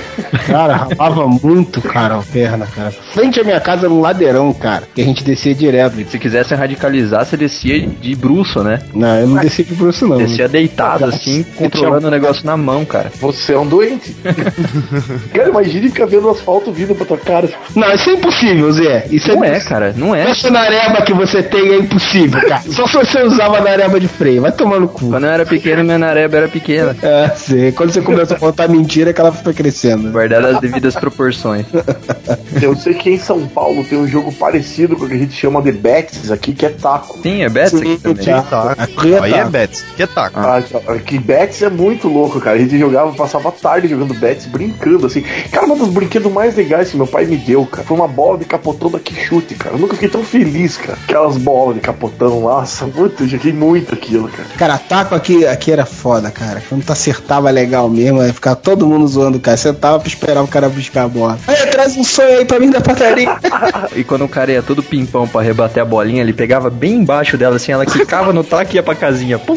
Cara, 0.47 0.89
ralava 0.99 1.26
muito, 1.26 1.80
cara, 1.82 2.16
a 2.16 2.22
perna, 2.22 2.66
cara. 2.66 2.91
Frente 2.91 3.41
à 3.41 3.45
minha 3.45 3.61
casa 3.61 3.87
era 3.87 3.93
um 3.93 4.01
ladeirão, 4.01 4.53
cara, 4.53 4.84
que 4.95 5.01
a 5.01 5.05
gente 5.05 5.24
descia 5.26 5.54
direto. 5.54 5.96
Se 6.10 6.18
quisesse 6.18 6.54
radicalizar, 6.54 7.24
você 7.24 7.36
descia 7.36 7.86
de 7.86 8.14
bruxo, 8.14 8.62
né? 8.62 8.80
Não, 8.94 9.20
eu 9.20 9.26
não 9.26 9.36
descia 9.42 9.64
de 9.64 9.74
bruxo, 9.74 10.06
não. 10.06 10.18
Descia 10.18 10.48
deitado, 10.48 11.04
assim, 11.04 11.44
controlando 11.56 12.08
o 12.08 12.10
negócio 12.10 12.46
na 12.46 12.56
mão, 12.56 12.84
cara. 12.84 13.10
Você 13.20 13.52
é 13.52 13.58
um 13.58 13.66
doente. 13.66 14.16
cara, 15.34 15.48
imagine 15.48 15.88
ficar 15.88 16.06
vendo 16.06 16.26
o 16.26 16.30
asfalto 16.30 16.72
vindo 16.72 16.94
pra 16.94 17.04
tua 17.04 17.18
cara. 17.18 17.48
Não, 17.74 17.92
isso 17.92 18.10
é 18.10 18.12
impossível, 18.14 18.72
Zé. 18.72 19.06
Isso 19.10 19.28
Não 19.28 19.44
é, 19.44 19.60
cara, 19.60 19.94
não 19.96 20.14
é. 20.14 20.30
Essa 20.30 20.50
nareba 20.50 21.02
que 21.02 21.12
você 21.12 21.42
tem 21.42 21.72
é 21.72 21.76
impossível, 21.78 22.40
cara. 22.40 22.62
Só 22.70 22.86
se 22.86 22.94
você 22.94 23.22
usava 23.22 23.60
nareba 23.60 23.98
de 23.98 24.08
freio. 24.08 24.42
Vai 24.42 24.52
tomar 24.52 24.80
no 24.80 24.88
cu. 24.88 25.10
Quando 25.10 25.24
eu 25.24 25.30
era 25.30 25.46
pequeno, 25.46 25.82
minha 25.84 25.98
nareba 25.98 26.36
era 26.36 26.48
pequena. 26.48 26.96
É, 27.02 27.28
sim. 27.36 27.72
Quando 27.72 27.92
você 27.92 28.00
começa 28.00 28.34
a 28.34 28.38
contar 28.38 28.68
mentira, 28.68 29.10
é 29.10 29.12
que 29.12 29.20
ela 29.20 29.32
foi 29.32 29.52
crescendo. 29.52 30.10
Guardada 30.10 30.48
as 30.48 30.60
devidas 30.60 30.94
proporções. 30.94 31.66
Eu 32.60 32.74
sei 32.76 32.94
que 32.94 33.10
em 33.10 33.18
São 33.18 33.46
Paulo 33.46 33.84
tem 33.84 33.98
um 33.98 34.06
jogo 34.06 34.32
parecido 34.32 34.96
com 34.96 35.04
o 35.04 35.08
que 35.08 35.15
a 35.16 35.18
gente 35.18 35.34
chama 35.34 35.62
de 35.62 35.72
Betis 35.72 36.30
aqui, 36.30 36.52
que 36.52 36.66
é 36.66 36.70
taco. 36.70 37.18
Sim, 37.22 37.42
é 37.42 37.48
Betis 37.48 37.80
aqui 37.80 37.98
também. 37.98 38.42
Tá. 38.42 38.74
Aqui 38.76 39.14
é 39.14 39.20
Aí 39.20 39.32
é 39.32 39.38
taco. 39.38 39.50
Betis. 39.50 39.84
Que 39.96 40.02
é 40.02 40.06
taco. 40.06 40.40
Ah, 40.40 40.62
que 41.04 41.18
Betis 41.18 41.62
é 41.62 41.70
muito 41.70 42.08
louco, 42.08 42.40
cara. 42.40 42.56
A 42.56 42.58
gente 42.58 42.78
jogava, 42.78 43.12
passava 43.12 43.48
a 43.48 43.52
tarde 43.52 43.88
jogando 43.88 44.14
Betis, 44.14 44.46
brincando, 44.46 45.06
assim. 45.06 45.22
Cara, 45.50 45.66
um 45.66 45.76
dos 45.76 45.88
brinquedos 45.88 46.30
mais 46.32 46.56
legais 46.56 46.90
que 46.90 46.96
meu 46.96 47.06
pai 47.06 47.24
me 47.24 47.36
deu, 47.36 47.64
cara, 47.66 47.86
foi 47.86 47.96
uma 47.96 48.08
bola 48.08 48.38
de 48.38 48.44
capotão 48.44 48.90
da 48.90 48.98
chute, 48.98 49.54
cara. 49.54 49.74
Eu 49.74 49.78
nunca 49.78 49.94
fiquei 49.94 50.08
tão 50.08 50.22
feliz, 50.24 50.76
cara. 50.76 50.98
Aquelas 51.04 51.36
bolas 51.36 51.76
de 51.76 51.80
capotão, 51.80 52.40
nossa, 52.40 52.86
muito, 52.86 53.22
eu 53.22 53.28
joguei 53.28 53.52
muito 53.52 53.94
aquilo, 53.94 54.28
cara. 54.28 54.48
Cara, 54.56 54.78
taco 54.78 55.14
aqui, 55.14 55.46
aqui 55.46 55.72
era 55.72 55.86
foda, 55.86 56.30
cara. 56.30 56.62
Quando 56.68 56.84
tu 56.84 56.92
acertava 56.92 57.50
legal 57.50 57.88
mesmo, 57.88 58.20
aí 58.20 58.32
ficava 58.32 58.56
todo 58.56 58.86
mundo 58.86 59.06
zoando 59.06 59.38
o 59.38 59.40
cara. 59.40 59.56
Sentava 59.56 59.98
pra 59.98 60.08
esperar 60.08 60.42
o 60.42 60.48
cara 60.48 60.68
buscar 60.68 61.04
a 61.04 61.08
bola. 61.08 61.38
Aí, 61.46 61.66
traz 61.66 61.96
um 61.96 62.04
sonho 62.04 62.38
aí 62.38 62.44
pra 62.44 62.58
mim 62.58 62.70
da 62.70 62.80
padaria. 62.80 63.36
E 63.94 64.04
quando 64.04 64.24
o 64.24 64.28
cara 64.28 64.52
ia 64.52 64.62
todo 64.62 64.82
pimpão 64.97 65.28
pra 65.28 65.42
rebater 65.42 65.82
a 65.82 65.86
bolinha, 65.86 66.22
ele 66.22 66.32
pegava 66.32 66.70
bem 66.70 66.94
embaixo 66.94 67.36
dela, 67.36 67.57
assim, 67.57 67.72
ela 67.72 67.84
quicava 67.84 68.32
no 68.32 68.42
taco 68.42 68.72
e 68.72 68.76
ia 68.76 68.82
pra 68.82 68.94
casinha. 68.94 69.38
Pum! 69.38 69.57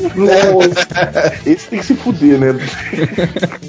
Esse 1.45 1.67
tem 1.67 1.79
que 1.79 1.85
se 1.85 1.95
fuder, 1.95 2.37
né? 2.37 2.55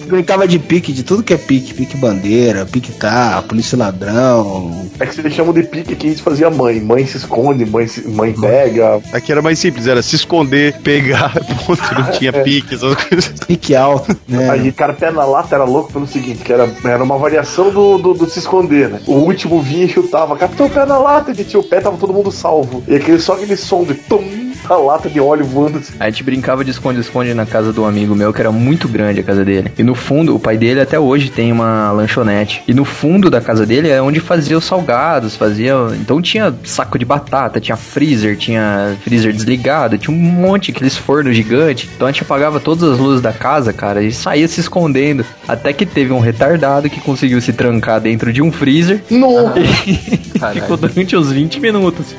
Brincava 0.07 0.47
de 0.49 0.59
pique, 0.59 0.93
de 0.93 1.03
tudo 1.03 1.23
que 1.23 1.33
é 1.33 1.37
pique. 1.37 1.75
Pique 1.75 1.97
bandeira, 1.97 2.67
pique 2.67 2.93
tá, 2.93 3.43
polícia 3.47 3.79
ladrão. 3.79 4.89
É 4.99 5.07
que 5.07 5.15
vocês 5.15 5.33
chamam 5.33 5.53
de 5.53 5.63
pique 5.63 5.95
que 5.95 6.07
a 6.07 6.11
gente 6.11 6.23
fazia 6.23 6.51
mãe. 6.51 6.81
Mãe 6.81 7.07
se 7.07 7.17
esconde, 7.19 7.65
mãe, 7.65 7.87
se- 7.87 8.07
mãe 8.09 8.33
pega. 8.33 9.01
Aqui 9.13 9.31
era 9.33 9.41
mais 9.43 9.59
simples, 9.59 9.87
era 9.87 10.03
se 10.03 10.17
esconder, 10.17 10.75
pegar, 10.83 11.33
ponto, 11.67 11.83
não 11.95 12.11
tinha 12.11 12.33
pique, 12.33 12.75
essas 12.75 12.95
coisas. 12.97 13.33
Pique 13.47 13.75
alto, 13.75 14.17
né? 14.29 14.51
Aí, 14.51 14.73
cara, 14.73 14.93
pé 14.93 15.11
na 15.11 15.25
lata 15.25 15.55
era 15.55 15.65
louco 15.65 15.93
pelo 15.93 16.07
seguinte, 16.07 16.43
que 16.43 16.53
era, 16.53 16.69
era 16.85 17.03
uma 17.03 17.17
variação 17.19 17.71
do, 17.71 17.99
do, 17.99 18.15
do 18.15 18.29
se 18.29 18.39
esconder, 18.41 18.89
né? 18.89 19.01
O 19.07 19.15
último 19.15 19.61
vinha 19.61 19.85
e 19.85 19.89
chutava, 19.89 20.37
capitão 20.37 20.69
pé 20.69 20.85
na 20.85 20.99
lata, 20.99 21.31
ele 21.31 21.45
tinha 21.45 21.60
o 21.61 21.65
pé, 21.65 21.81
tava 21.81 21.97
todo 21.97 22.13
mundo 22.13 22.31
salvo. 22.31 22.83
E 22.89 22.97
aquele, 22.97 23.21
só 23.21 23.35
aquele 23.35 23.57
som 23.57 23.85
de 23.85 23.95
tum, 23.95 24.50
a 24.69 24.75
lata 24.77 25.09
de 25.09 25.21
óleo 25.21 25.45
voando 25.45 25.79
assim. 25.79 25.95
A 25.99 26.09
gente 26.09 26.23
brincava 26.23 26.65
de 26.65 26.71
esconde-esconde 26.71 27.35
na 27.35 27.47
casa 27.47 27.73
de 27.73 27.81
um 27.81 27.87
amigo 27.87 28.15
meu, 28.15 28.33
que 28.33 28.41
era 28.41 28.53
muito 28.53 28.89
grande 28.89 29.21
a 29.21 29.23
casa 29.23 29.45
dele. 29.45 29.73
E 29.79 29.83
no 29.83 29.95
fundo, 29.95 30.37
o 30.37 30.39
pai 30.39 30.57
dele 30.57 30.81
até 30.81 30.99
hoje 30.99 31.31
tem 31.31 31.53
uma 31.53 31.91
lanchonete. 31.93 32.63
E 32.69 32.75
no 32.75 32.85
fundo 32.85 33.31
da 33.31 33.41
casa 33.41 33.67
dele 33.67 33.89
é 33.89 34.01
onde 34.01 34.21
fazia 34.21 34.57
os 34.57 34.65
salgados, 34.65 35.37
fazia. 35.37 35.75
Então 36.01 36.21
tinha 36.21 36.55
saco 36.65 36.99
de 36.99 37.05
batata, 37.05 37.61
tinha 37.61 37.77
freezer, 37.77 38.37
tinha 38.37 38.97
freezer 39.03 39.33
desligado, 39.33 39.99
tinha 39.99 40.17
um 40.17 40.21
monte, 40.21 40.71
aqueles 40.71 40.97
fornos 40.97 41.35
gigantes. 41.35 41.89
Então 41.95 42.07
a 42.07 42.13
gente 42.13 42.23
apagava 42.23 42.61
todas 42.61 42.83
as 42.85 42.99
luzes 42.99 43.21
da 43.21 43.33
casa, 43.33 43.73
cara, 43.73 44.03
e 44.03 44.13
saía 44.13 44.47
se 44.47 44.61
escondendo. 44.61 45.25
Até 45.49 45.73
que 45.73 45.87
teve 45.87 46.13
um 46.13 46.21
retardado 46.21 46.91
que 46.91 47.01
conseguiu 47.01 47.41
se 47.41 47.53
trancar 47.53 48.01
dentro 48.01 48.33
de 48.33 48.43
um 48.43 48.53
freezer. 48.53 49.03
Nossa! 49.11 49.61
Ficou 50.53 50.77
durante 50.77 51.17
uns 51.17 51.31
20 51.31 51.61
minutos. 51.61 52.15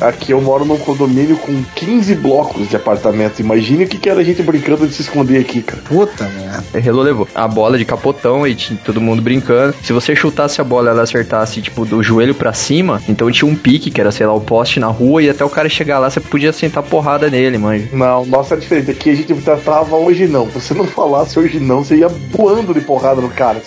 Aqui 0.00 0.32
eu 0.32 0.40
moro 0.40 0.64
num 0.64 0.78
condomínio 0.78 1.07
com 1.36 1.62
15 1.74 2.14
blocos 2.16 2.68
de 2.68 2.76
apartamento. 2.76 3.40
Imagine 3.40 3.84
o 3.84 3.88
que, 3.88 3.98
que 3.98 4.08
era 4.08 4.20
a 4.20 4.24
gente 4.24 4.42
brincando 4.42 4.86
de 4.86 4.94
se 4.94 5.02
esconder 5.02 5.38
aqui, 5.38 5.62
cara. 5.62 5.82
Puta 5.82 6.24
merda. 6.28 6.64
Aí 6.74 6.80
Relou 6.80 7.02
levou 7.02 7.28
a 7.34 7.46
bola 7.46 7.78
de 7.78 7.84
capotão 7.84 8.46
e 8.46 8.54
tinha 8.54 8.78
todo 8.84 9.00
mundo 9.00 9.22
brincando. 9.22 9.74
Se 9.82 9.92
você 9.92 10.14
chutasse 10.14 10.60
a 10.60 10.64
bola 10.64 10.88
e 10.88 10.92
ela 10.92 11.02
acertasse, 11.02 11.60
tipo, 11.60 11.84
do 11.84 12.02
joelho 12.02 12.34
pra 12.34 12.52
cima, 12.52 13.02
então 13.08 13.30
tinha 13.30 13.50
um 13.50 13.54
pique, 13.54 13.90
que 13.90 14.00
era, 14.00 14.10
sei 14.10 14.26
lá, 14.26 14.34
o 14.34 14.40
poste 14.40 14.80
na 14.80 14.86
rua, 14.86 15.22
e 15.22 15.30
até 15.30 15.44
o 15.44 15.50
cara 15.50 15.68
chegar 15.68 15.98
lá, 15.98 16.10
você 16.10 16.20
podia 16.20 16.52
sentar 16.52 16.82
porrada 16.82 17.28
nele, 17.30 17.58
manja. 17.58 17.88
Não, 17.92 18.24
nossa, 18.26 18.54
é 18.54 18.56
diferente. 18.56 18.90
Aqui 18.90 19.10
a 19.10 19.14
gente 19.14 19.34
tratava 19.34 19.96
hoje 19.96 20.26
não. 20.26 20.46
Se 20.50 20.60
você 20.60 20.74
não 20.74 20.86
falasse 20.86 21.38
hoje 21.38 21.60
não, 21.60 21.84
você 21.84 21.96
ia 21.96 22.08
voando 22.08 22.74
de 22.74 22.80
porrada 22.80 23.20
no 23.20 23.28
cara. 23.28 23.60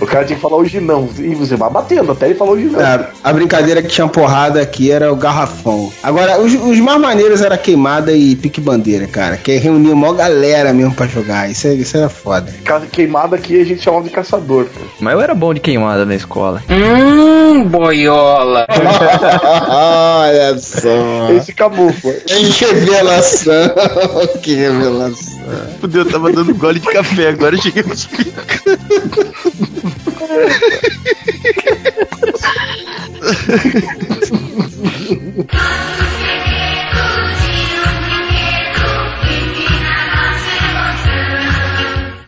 O 0.00 0.06
cara 0.06 0.24
tinha 0.24 0.36
que 0.36 0.42
falar 0.42 0.56
hoje 0.56 0.80
não. 0.80 1.08
E 1.18 1.34
você 1.34 1.56
vai 1.56 1.70
batendo 1.70 2.12
até 2.12 2.26
ele 2.26 2.34
falar 2.34 2.52
hoje 2.52 2.66
não. 2.66 2.80
É, 2.80 3.08
a 3.22 3.32
brincadeira 3.32 3.82
que 3.82 3.88
tinha 3.88 4.08
porrada 4.08 4.60
aqui 4.60 4.90
era 4.90 5.12
o 5.12 5.16
garrafão. 5.16 5.92
Agora, 6.02 6.40
os, 6.40 6.54
os 6.54 6.78
mais 6.82 7.00
maneiros 7.00 7.40
era 7.42 7.56
queimada 7.56 8.12
e 8.12 8.34
pique-bandeira, 8.36 9.06
cara. 9.06 9.36
Que 9.36 9.56
reunia 9.56 9.92
uma 9.94 10.12
galera 10.14 10.72
mesmo 10.72 10.92
pra 10.94 11.06
jogar. 11.06 11.50
Isso, 11.50 11.66
é- 11.68 11.74
isso 11.74 11.96
era 11.96 12.08
foda. 12.08 12.52
Queimada 12.90 13.36
aqui 13.36 13.60
a 13.60 13.64
gente 13.64 13.82
chamava 13.82 14.04
de 14.04 14.10
caçador, 14.10 14.66
cara. 14.66 14.86
Mas 15.00 15.14
eu 15.14 15.20
era 15.20 15.34
bom 15.34 15.54
de 15.54 15.60
queimada 15.60 16.04
na 16.04 16.14
escola. 16.14 16.62
Hum, 16.68 17.64
boiola. 17.64 18.66
Olha 19.68 20.58
só. 20.58 21.32
Esse 21.36 21.52
camufla. 21.52 22.12
Que 22.26 22.64
revelação. 22.64 23.70
que 24.42 24.54
revelação. 24.54 25.32
Fudeu, 25.80 26.02
eu 26.02 26.10
tava 26.10 26.32
dando 26.32 26.54
gole 26.54 26.78
de 26.80 26.86
café, 26.88 27.28
agora 27.28 27.56
eu 27.56 27.62
cheguei 27.62 27.82
nos 27.82 28.08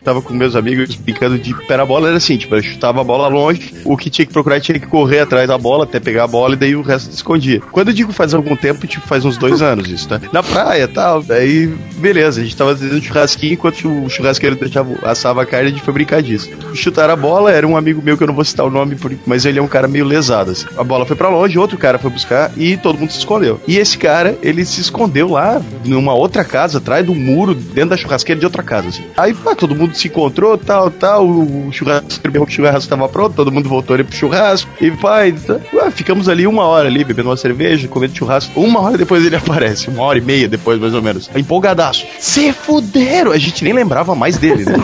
Tava 0.05 0.21
com 0.21 0.33
meus 0.35 0.55
amigos 0.55 0.95
brincando 0.95 1.39
de 1.39 1.51
pera 1.65 1.83
bola, 1.83 2.09
era 2.09 2.17
assim, 2.17 2.37
tipo, 2.37 2.55
eu 2.55 2.61
chutava 2.61 3.01
a 3.01 3.03
bola 3.03 3.27
longe, 3.27 3.73
o 3.83 3.97
que 3.97 4.09
tinha 4.09 4.25
que 4.25 4.31
procurar 4.31 4.61
tinha 4.61 4.79
que 4.79 4.85
correr 4.85 5.21
atrás 5.21 5.47
da 5.47 5.57
bola 5.57 5.83
até 5.83 5.99
pegar 5.99 6.25
a 6.25 6.27
bola 6.27 6.53
e 6.53 6.57
daí 6.57 6.75
o 6.75 6.83
resto 6.83 7.11
escondia. 7.11 7.59
Quando 7.71 7.87
eu 7.87 7.93
digo 7.93 8.13
faz 8.13 8.35
algum 8.35 8.55
tempo, 8.55 8.85
tipo, 8.85 9.05
faz 9.07 9.25
uns 9.25 9.35
dois 9.35 9.63
anos 9.63 9.89
isso, 9.89 10.07
tá? 10.07 10.21
Na 10.31 10.43
praia 10.43 10.87
tal, 10.87 11.23
daí, 11.23 11.67
beleza, 11.97 12.39
a 12.39 12.43
gente 12.43 12.55
tava 12.55 12.77
fazendo 12.77 13.01
churrasquinho 13.01 13.53
enquanto 13.53 13.87
o 13.87 14.07
churrasqueiro 14.07 14.55
deixava, 14.55 14.95
assava 15.03 15.41
a 15.41 15.45
carne, 15.45 15.69
a 15.69 15.71
gente 15.71 15.81
foi 15.81 15.93
brincar 15.93 16.21
disso. 16.21 16.51
Chutar 16.75 17.09
a 17.09 17.15
bola 17.15 17.51
era 17.51 17.67
um 17.67 17.75
amigo 17.75 17.99
meu 17.99 18.15
que 18.15 18.21
eu 18.21 18.27
não 18.27 18.35
vou 18.35 18.45
citar 18.45 18.65
o 18.65 18.69
nome, 18.69 18.95
mas 19.25 19.43
ele 19.43 19.57
é 19.57 19.61
um 19.61 19.67
cara 19.67 19.87
meio 19.87 20.05
lesado, 20.05 20.51
assim. 20.51 20.67
A 20.77 20.83
bola 20.83 21.05
foi 21.05 21.15
pra 21.15 21.29
longe, 21.29 21.57
outro 21.57 21.79
cara 21.79 21.97
foi 21.97 22.11
buscar 22.11 22.51
e 22.55 22.77
todo 22.77 22.99
mundo 22.99 23.11
se 23.11 23.17
escondeu. 23.17 23.59
E 23.67 23.77
esse 23.77 23.97
cara, 23.97 24.37
ele 24.43 24.63
se 24.65 24.81
escondeu 24.81 25.29
lá 25.31 25.59
numa 25.83 26.13
outra 26.13 26.43
casa, 26.43 26.77
atrás 26.77 27.03
do 27.03 27.15
muro, 27.15 27.55
dentro 27.55 27.89
da 27.89 27.97
churrasqueira 27.97 28.39
de 28.39 28.45
outra 28.45 28.61
casa, 28.61 28.89
assim. 28.89 29.03
Aí, 29.17 29.33
pá, 29.33 29.55
todo 29.55 29.75
mundo 29.75 29.94
se 29.95 30.07
encontrou, 30.07 30.57
tal, 30.57 30.91
tal, 30.91 31.27
o 31.27 31.69
que 31.71 32.39
o 32.39 32.47
churrasco 32.47 32.89
tava 32.89 33.07
pronto, 33.09 33.35
todo 33.35 33.51
mundo 33.51 33.69
voltou 33.69 33.93
ali 33.93 34.03
pro 34.03 34.15
churrasco, 34.15 34.69
e 34.79 34.91
pai, 34.91 35.33
tá, 35.33 35.59
ué, 35.73 35.91
ficamos 35.91 36.29
ali 36.29 36.45
uma 36.45 36.63
hora 36.63 36.87
ali, 36.87 37.03
bebendo 37.03 37.29
uma 37.29 37.37
cerveja, 37.37 37.87
comendo 37.87 38.15
churrasco. 38.15 38.59
Uma 38.59 38.81
hora 38.81 38.97
depois 38.97 39.25
ele 39.25 39.35
aparece, 39.37 39.89
uma 39.89 40.03
hora 40.03 40.17
e 40.17 40.21
meia 40.21 40.47
depois, 40.47 40.79
mais 40.79 40.93
ou 40.93 41.01
menos. 41.01 41.29
Empolgadaço. 41.35 42.05
Se 42.19 42.51
fuderam! 42.53 43.31
A 43.31 43.37
gente 43.37 43.63
nem 43.63 43.73
lembrava 43.73 44.15
mais 44.15 44.37
dele, 44.37 44.65
né? 44.65 44.75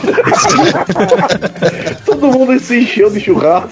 Todo 2.06 2.28
mundo 2.28 2.60
se 2.60 2.80
encheu 2.80 3.10
de 3.10 3.20
churrasco. 3.20 3.70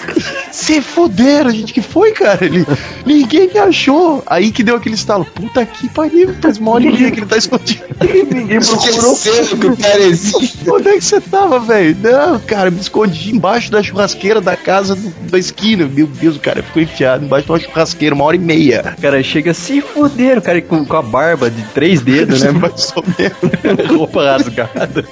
Se 0.51 0.81
fuderam, 0.81 1.49
gente, 1.51 1.73
que 1.73 1.81
foi, 1.81 2.11
cara? 2.11 2.43
Ele, 2.45 2.65
ninguém 3.05 3.47
me 3.51 3.57
achou. 3.59 4.23
Aí 4.25 4.51
que 4.51 4.63
deu 4.63 4.75
aquele 4.75 4.95
estalo. 4.95 5.25
Puta 5.25 5.65
que 5.65 5.87
pariu, 5.89 6.33
faz 6.41 6.57
uma 6.57 6.71
hora 6.71 6.83
e 6.83 6.91
meia 6.91 7.11
que 7.11 7.19
ele 7.19 7.25
tá 7.25 7.37
escondido. 7.37 7.83
Ninguém 8.31 8.59
procurou. 8.59 9.15
Que 9.15 9.65
o 9.67 9.77
cara 9.77 9.99
existe. 10.01 10.69
Onde 10.69 10.87
é 10.89 10.93
que 10.93 11.01
você 11.03 11.19
tava, 11.21 11.59
velho? 11.59 11.95
Não, 12.01 12.39
cara, 12.39 12.71
me 12.71 12.79
escondi 12.79 13.31
embaixo 13.35 13.71
da 13.71 13.81
churrasqueira 13.83 14.39
da 14.41 14.55
casa 14.55 14.95
do- 14.95 15.09
da 15.29 15.37
esquina. 15.37 15.87
Meu 15.91 16.07
Deus, 16.07 16.35
o 16.37 16.39
cara 16.39 16.63
ficou 16.63 16.81
enfiado 16.81 17.25
embaixo 17.25 17.45
de 17.45 17.51
uma 17.51 17.59
churrasqueira, 17.59 18.15
uma 18.15 18.23
hora 18.25 18.35
e 18.35 18.39
meia. 18.39 18.95
O 18.97 19.01
cara 19.01 19.21
chega 19.21 19.53
se 19.53 19.81
fuderam, 19.81 20.39
o 20.39 20.41
cara 20.43 20.61
com, 20.61 20.85
com 20.85 20.95
a 20.97 21.01
barba 21.01 21.49
de 21.49 21.61
três 21.73 22.01
dedos, 22.01 22.41
né? 22.41 22.51
Mais 22.59 22.91
ou 22.95 23.03
menos. 23.17 23.89
Roupa 23.97 24.23
rasgada. 24.23 25.05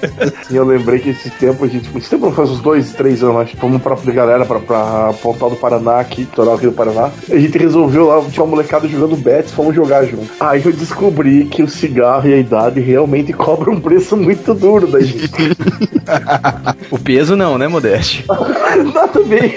E 0.49 0.55
eu 0.55 0.65
lembrei 0.65 0.99
que 0.99 1.09
esse 1.09 1.29
tempo 1.31 1.65
a 1.65 1.67
gente. 1.67 1.89
Esse 1.97 2.09
tempo 2.09 2.31
faz 2.31 2.49
uns 2.49 2.61
dois, 2.61 2.91
três 2.93 3.21
anos, 3.23 3.37
acho. 3.41 3.57
Fomos 3.57 3.81
pra 3.81 3.95
de 3.95 4.11
galera 4.11 4.45
pra, 4.45 4.59
pra 4.59 5.13
Pontal 5.27 5.49
do 5.49 5.55
Paraná 5.57 5.99
aqui, 5.99 6.21
litoral 6.21 6.55
aqui 6.55 6.65
do 6.65 6.71
Paraná. 6.71 7.11
A 7.29 7.37
gente 7.37 7.57
resolveu 7.57 8.07
lá, 8.07 8.21
tinha 8.29 8.43
uma 8.43 8.51
molecada 8.51 8.87
jogando 8.87 9.17
bets, 9.17 9.51
fomos 9.51 9.75
jogar 9.75 10.05
junto. 10.05 10.29
Aí 10.39 10.61
eu 10.63 10.71
descobri 10.71 11.45
que 11.45 11.61
o 11.61 11.67
cigarro 11.67 12.29
e 12.29 12.33
a 12.33 12.37
idade 12.37 12.79
realmente 12.79 13.33
cobram 13.33 13.73
um 13.73 13.81
preço 13.81 14.15
muito 14.15 14.53
duro 14.53 14.87
da 14.87 15.01
gente. 15.01 15.31
O 16.89 16.97
peso 16.97 17.35
não, 17.35 17.57
né, 17.57 17.67
Modeste? 17.67 18.25
Nada 18.93 19.23
bem. 19.25 19.55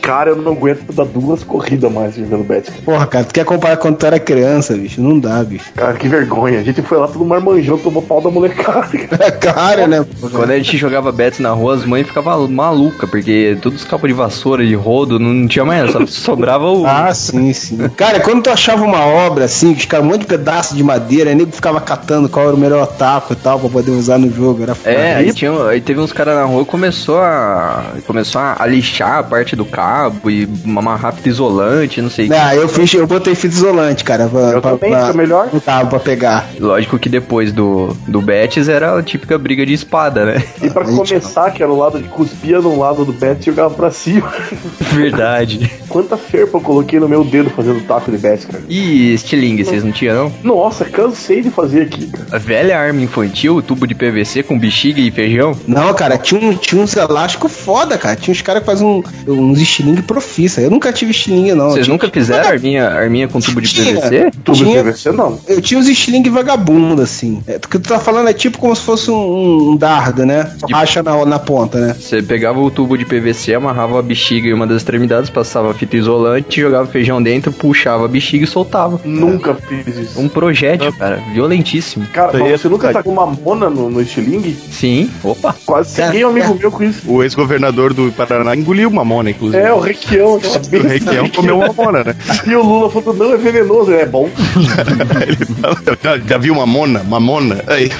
Cara, 0.00 0.30
eu 0.30 0.36
não 0.36 0.52
aguento 0.52 0.92
dar 0.92 1.04
duas 1.04 1.44
corridas 1.44 1.92
mais 1.92 2.14
jogando 2.14 2.46
cara. 2.46 2.62
Porra, 2.84 3.06
cara, 3.06 3.24
tu 3.24 3.34
quer 3.34 3.44
comparar 3.44 3.76
quando 3.76 3.96
tu 3.96 4.06
era 4.06 4.18
criança, 4.18 4.74
bicho? 4.74 5.00
Não 5.00 5.18
dá, 5.18 5.42
bicho. 5.44 5.70
Cara, 5.74 5.94
que 5.94 6.08
vergonha. 6.08 6.60
A 6.60 6.62
gente 6.62 6.80
foi 6.82 6.98
lá 6.98 7.06
todo 7.06 7.24
marmanjão, 7.24 7.78
tomou 7.78 8.02
pau 8.02 8.20
da 8.20 8.30
molecada. 8.30 8.88
É 9.18 9.30
claro, 9.30 9.86
né? 9.86 10.04
Quando 10.32 10.50
a 10.50 10.56
gente 10.56 10.76
jogava 10.76 11.10
bets 11.10 11.40
na 11.40 11.50
rua, 11.50 11.74
as 11.74 11.84
mães 11.84 12.06
ficavam 12.06 12.46
malucas, 12.48 13.08
porque 13.08 13.56
todos 13.60 13.82
os 13.82 13.88
cabos 13.88 14.08
de 14.08 14.14
vassoura, 14.14 14.64
de 14.64 14.74
rodo, 14.74 15.18
não 15.18 15.46
tinha 15.48 15.64
mais, 15.64 15.90
só 15.90 16.04
sobrava 16.06 16.70
o. 16.70 16.86
Ah, 16.86 17.12
sim, 17.12 17.52
sim. 17.52 17.76
Cara, 17.96 18.20
quando 18.20 18.42
tu 18.42 18.50
achava 18.50 18.84
uma 18.84 19.04
obra 19.04 19.44
assim, 19.44 19.74
que 19.74 19.80
ficava 19.80 20.04
um 20.04 20.08
monte 20.08 20.20
de 20.20 20.26
pedaço 20.26 20.74
de 20.74 20.82
madeira, 20.82 21.30
aí 21.30 21.36
nego 21.36 21.50
ficava 21.50 21.80
catando 21.80 22.28
qual 22.28 22.46
era 22.46 22.56
o 22.56 22.58
melhor 22.58 22.86
taco 22.86 23.32
e 23.32 23.36
tal 23.36 23.58
pra 23.58 23.68
poder 23.68 23.90
usar 23.90 24.18
no 24.18 24.32
jogo. 24.32 24.62
Era 24.62 24.74
foda. 24.74 24.90
É, 24.90 25.14
aí, 25.16 25.32
tinha, 25.32 25.50
aí 25.66 25.80
teve 25.80 26.00
uns 26.00 26.12
caras 26.12 26.34
na 26.36 26.44
rua 26.44 26.64
que 26.64 26.70
começou 26.70 27.18
a. 27.20 27.92
começou 28.06 28.40
a 28.40 28.66
lixar 28.66 29.18
a 29.18 29.22
parte 29.22 29.56
do 29.56 29.64
cabo 29.64 30.30
e 30.30 30.48
amarrar 30.64 31.14
fita 31.14 31.28
isolante, 31.28 32.00
não 32.00 32.10
sei 32.10 32.26
o 32.26 32.28
que. 32.28 32.34
Ah, 32.34 32.54
eu 32.54 32.68
fiz, 32.68 32.92
eu 32.94 33.06
botei 33.06 33.34
fita 33.34 33.54
isolante, 33.54 34.04
cara, 34.04 34.28
pra, 34.28 34.40
Eu 34.40 34.60
pra, 34.60 34.70
também, 34.72 34.90
pra- 34.90 35.12
melhor. 35.12 35.48
no 35.52 35.60
cabo 35.60 35.90
pra 35.90 35.98
pegar. 36.00 36.46
Lógico 36.60 36.98
que 36.98 37.08
depois 37.08 37.52
do, 37.52 37.96
do 38.06 38.20
Betis 38.20 38.68
era 38.68 38.98
a 38.98 39.02
típica 39.02 39.38
briga 39.38 39.64
de 39.64 39.72
espada, 39.72 40.24
né? 40.24 40.42
E 40.62 40.70
pra 40.70 40.84
começar, 40.84 41.50
que 41.50 41.62
era 41.62 41.72
o 41.72 41.76
lado 41.78 42.00
de 42.00 42.08
cuspia 42.08 42.60
num 42.60 42.78
lado 42.78 43.04
do 43.04 43.12
bet 43.12 43.40
e 43.42 43.46
jogava 43.46 43.74
pra 43.74 43.90
cima. 43.90 44.32
Verdade. 44.92 45.70
Quanta 45.88 46.16
ferpa 46.16 46.58
eu 46.58 46.60
coloquei 46.60 46.98
no 47.00 47.08
meu 47.08 47.24
dedo 47.24 47.50
fazendo 47.50 47.80
taco 47.86 48.10
de 48.10 48.18
bet, 48.18 48.46
cara. 48.46 48.62
E 48.68 49.12
estilingue, 49.14 49.64
vocês 49.64 49.82
não 49.84 49.92
tinham, 49.92 50.14
não? 50.24 50.32
Nossa, 50.56 50.84
cansei 50.84 51.42
de 51.42 51.50
fazer 51.50 51.82
aqui, 51.82 52.06
cara. 52.06 52.26
A 52.32 52.38
velha 52.38 52.78
arma 52.78 53.00
infantil, 53.00 53.62
tubo 53.62 53.86
de 53.86 53.94
PVC 53.94 54.42
com 54.42 54.58
bexiga 54.58 55.00
e 55.00 55.10
feijão? 55.10 55.47
Não, 55.66 55.92
cara, 55.94 56.16
tinha, 56.18 56.40
um, 56.40 56.54
tinha 56.54 56.80
uns 56.82 56.96
elásticos 56.96 57.52
foda, 57.52 57.96
cara. 57.98 58.16
Tinha 58.16 58.32
uns 58.32 58.42
caras 58.42 58.60
que 58.62 58.66
fazem 58.66 58.86
um, 58.86 59.02
uns 59.26 59.60
estilingue 59.60 60.02
profissa. 60.02 60.60
Eu 60.60 60.70
nunca 60.70 60.92
tive 60.92 61.10
estilingue, 61.10 61.54
não. 61.54 61.70
Vocês 61.70 61.84
Tinha- 61.86 61.94
nunca 61.94 62.08
fizeram 62.08 62.48
arminha, 62.48 62.88
arminha 62.88 63.28
com 63.28 63.40
tubo 63.40 63.60
de 63.60 63.68
Tinha. 63.68 64.00
PVC? 64.00 64.30
Tudo 64.44 64.56
Tinha- 64.58 64.82
de 64.82 64.90
PVC 64.90 65.12
não. 65.12 65.38
Eu 65.46 65.60
tinha 65.60 65.78
uns 65.80 65.88
estilingue 65.88 66.30
vagabundo, 66.30 67.02
assim. 67.02 67.42
É, 67.46 67.56
o 67.56 67.60
que 67.60 67.78
tu 67.78 67.88
tá 67.88 67.98
falando 67.98 68.28
é 68.28 68.32
tipo 68.32 68.58
como 68.58 68.74
se 68.74 68.82
fosse 68.82 69.10
um, 69.10 69.70
um 69.72 69.76
dardo, 69.76 70.24
né? 70.26 70.50
Racha 70.70 71.02
na, 71.02 71.24
na 71.24 71.38
ponta, 71.38 71.78
né? 71.78 71.94
Você 71.98 72.22
pegava 72.22 72.60
o 72.60 72.70
tubo 72.70 72.96
de 72.96 73.04
PVC, 73.04 73.54
amarrava 73.54 73.98
a 73.98 74.02
bexiga 74.02 74.48
em 74.48 74.52
uma 74.52 74.66
das 74.66 74.78
extremidades, 74.78 75.30
passava 75.30 75.72
fita 75.74 75.96
isolante, 75.96 76.60
jogava 76.60 76.86
feijão 76.86 77.22
dentro, 77.22 77.52
puxava 77.52 78.04
a 78.04 78.08
bexiga 78.08 78.44
e 78.44 78.46
soltava. 78.46 79.00
Nunca 79.04 79.54
fiz 79.54 79.86
isso. 79.96 80.20
Um 80.20 80.28
projétil, 80.28 80.92
cara, 80.92 81.22
violentíssimo. 81.32 82.06
Cara, 82.12 82.38
mas 82.38 82.60
você 82.60 82.66
é 82.66 82.70
nunca 82.70 82.92
tacou 82.92 83.12
uma 83.12 83.26
mona 83.26 83.68
no, 83.70 83.90
no 83.90 84.00
estilingue? 84.00 84.56
Sim, 84.70 85.10
opa. 85.22 85.37
Quase 85.64 85.90
ceguei 85.90 86.24
um 86.24 86.28
amigo 86.28 86.54
meu 86.54 86.70
com 86.70 86.84
isso. 86.84 87.10
O 87.10 87.22
ex-governador 87.22 87.92
do 87.94 88.12
Paraná 88.12 88.54
engoliu 88.54 88.88
uma 88.88 89.04
mona, 89.04 89.30
inclusive. 89.30 89.62
É, 89.62 89.72
o 89.72 89.80
Requião, 89.80 90.36
aquela 90.36 90.56
o 90.56 90.88
Requião 90.88 90.88
Requião. 90.88 91.28
comeu 91.30 91.58
uma 91.58 91.72
mona, 91.72 92.04
né? 92.04 92.16
E 92.46 92.54
o 92.54 92.62
Lula 92.62 92.90
falou, 92.90 93.14
não, 93.14 93.32
é 93.32 93.36
venenoso, 93.36 93.92
é 93.92 94.06
bom. 94.06 94.28
Ele 95.26 95.46
fala, 95.60 96.22
já, 96.26 96.38
viu 96.38 96.54
mamona? 96.54 97.02
Mamona? 97.04 97.62
Aí 97.66 97.90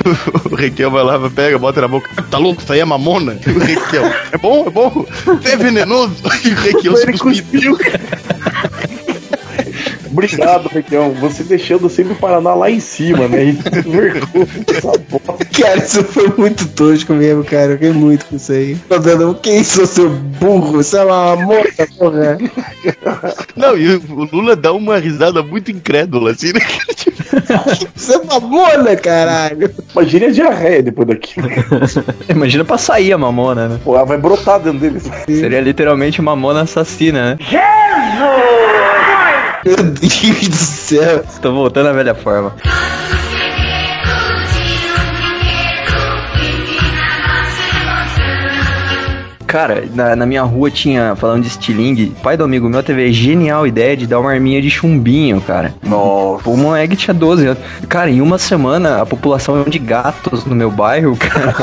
o 0.50 0.54
Requião 0.54 0.90
vai 0.90 1.04
lá, 1.04 1.18
pega, 1.30 1.58
bota 1.58 1.80
na 1.80 1.88
boca. 1.88 2.08
Tá 2.30 2.38
louco? 2.38 2.62
Isso 2.62 2.72
aí 2.72 2.80
é 2.80 2.84
mamona? 2.84 3.38
O 3.46 3.58
Requião, 3.58 4.04
é 4.32 4.38
bom, 4.38 4.66
é 4.66 4.70
bom. 4.70 5.06
É 5.44 5.56
venenoso. 5.56 6.16
E 6.44 6.50
o 6.50 6.54
Requião 6.54 6.96
se 6.96 7.12
cuspiu. 7.18 7.76
Obrigado, 10.18 10.68
Requião. 10.68 11.12
Você 11.12 11.44
deixando 11.44 11.88
sempre 11.88 12.12
o 12.12 12.16
Paraná 12.16 12.54
lá 12.54 12.70
em 12.70 12.80
cima, 12.80 13.28
né? 13.28 13.44
E 13.44 13.52
vergonha 13.88 14.48
essa 14.68 14.92
bosta. 15.08 15.44
Cara, 15.60 15.78
isso 15.78 16.04
foi 16.04 16.32
muito 16.36 16.68
tosco 16.68 17.12
mesmo, 17.14 17.44
cara. 17.44 17.72
Eu 17.72 17.72
fiquei 17.72 17.92
muito 17.92 18.26
com 18.26 18.36
isso 18.36 18.52
aí. 18.52 18.76
Tô 18.88 18.98
dando, 18.98 19.34
que 19.36 19.50
isso, 19.50 19.86
seu 19.86 20.10
burro? 20.10 20.72
Você 20.82 20.98
é 20.98 21.04
uma 21.04 21.36
moça, 21.36 21.88
porra. 21.98 22.38
Não, 23.56 23.76
e 23.76 23.96
o 23.96 24.28
Lula 24.32 24.56
dá 24.56 24.72
uma 24.72 24.98
risada 24.98 25.42
muito 25.42 25.70
incrédula, 25.70 26.32
assim, 26.32 26.52
né? 26.52 26.60
Você 27.94 28.14
é 28.14 28.24
mamona, 28.24 28.96
caralho. 28.96 29.70
Imagina 29.92 30.26
a 30.26 30.30
diarreia 30.30 30.82
depois 30.82 31.08
daquilo. 31.08 31.48
Imagina 32.28 32.64
pra 32.64 32.78
sair 32.78 33.12
a 33.12 33.18
mamona, 33.18 33.68
né? 33.68 33.80
Pô, 33.84 33.96
ela 33.96 34.04
vai 34.04 34.18
brotar 34.18 34.60
dentro 34.60 34.78
deles. 34.80 35.04
Seria 35.26 35.60
literalmente 35.60 36.20
mamona 36.20 36.62
assassina, 36.62 37.30
né? 37.30 37.38
Meu 39.64 39.76
Deus 39.76 40.48
do 40.48 40.56
céu. 40.56 41.24
Tô 41.42 41.52
voltando 41.52 41.88
à 41.88 41.92
velha 41.92 42.14
forma. 42.14 42.54
Cara, 49.48 49.84
na, 49.94 50.14
na 50.14 50.26
minha 50.26 50.42
rua 50.42 50.70
tinha, 50.70 51.16
falando 51.16 51.40
de 51.40 51.48
estilingue, 51.48 52.14
pai 52.22 52.36
do 52.36 52.44
amigo 52.44 52.68
meu 52.68 52.82
teve 52.82 53.06
a 53.06 53.10
genial 53.10 53.66
ideia 53.66 53.96
de 53.96 54.06
dar 54.06 54.20
uma 54.20 54.30
arminha 54.30 54.60
de 54.60 54.68
chumbinho, 54.68 55.40
cara. 55.40 55.74
Nossa. 55.82 56.50
O 56.50 56.54
moleque 56.54 56.94
tinha 56.94 57.14
12 57.14 57.46
anos. 57.46 57.58
Cara, 57.88 58.10
em 58.10 58.20
uma 58.20 58.36
semana, 58.36 59.00
a 59.00 59.06
população 59.06 59.64
de 59.64 59.78
gatos 59.78 60.44
no 60.44 60.54
meu 60.54 60.70
bairro, 60.70 61.16
cara, 61.16 61.54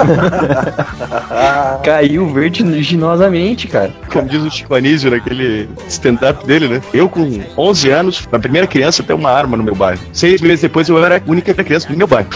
caiu 1.86 2.27
vertiginosamente, 2.27 3.67
cara. 3.67 3.93
Como 4.11 4.27
diz 4.27 4.41
o 4.41 4.49
Chico 4.49 4.73
Anísio 4.73 5.11
naquele 5.11 5.69
stand-up 5.88 6.43
dele, 6.43 6.67
né? 6.67 6.81
Eu 6.91 7.07
com 7.07 7.39
11 7.55 7.89
anos, 7.91 8.27
na 8.31 8.39
primeira 8.39 8.65
criança, 8.65 9.03
ter 9.03 9.13
uma 9.13 9.29
arma 9.29 9.55
no 9.55 9.63
meu 9.63 9.75
bairro. 9.75 10.01
Seis 10.11 10.41
meses 10.41 10.61
depois, 10.61 10.89
eu 10.89 11.05
era 11.05 11.17
a 11.17 11.21
única 11.29 11.53
criança 11.53 11.88
do 11.88 11.95
meu 11.95 12.07
bairro. 12.07 12.29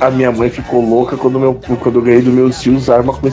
A 0.00 0.10
minha 0.10 0.32
mãe 0.32 0.50
ficou 0.50 0.84
louca 0.84 1.16
quando, 1.16 1.38
meu, 1.38 1.54
quando 1.54 2.00
eu 2.00 2.02
ganhei 2.02 2.20
dos 2.20 2.34
meus 2.34 2.60
tios 2.60 2.90
arma 2.90 3.12
com 3.12 3.28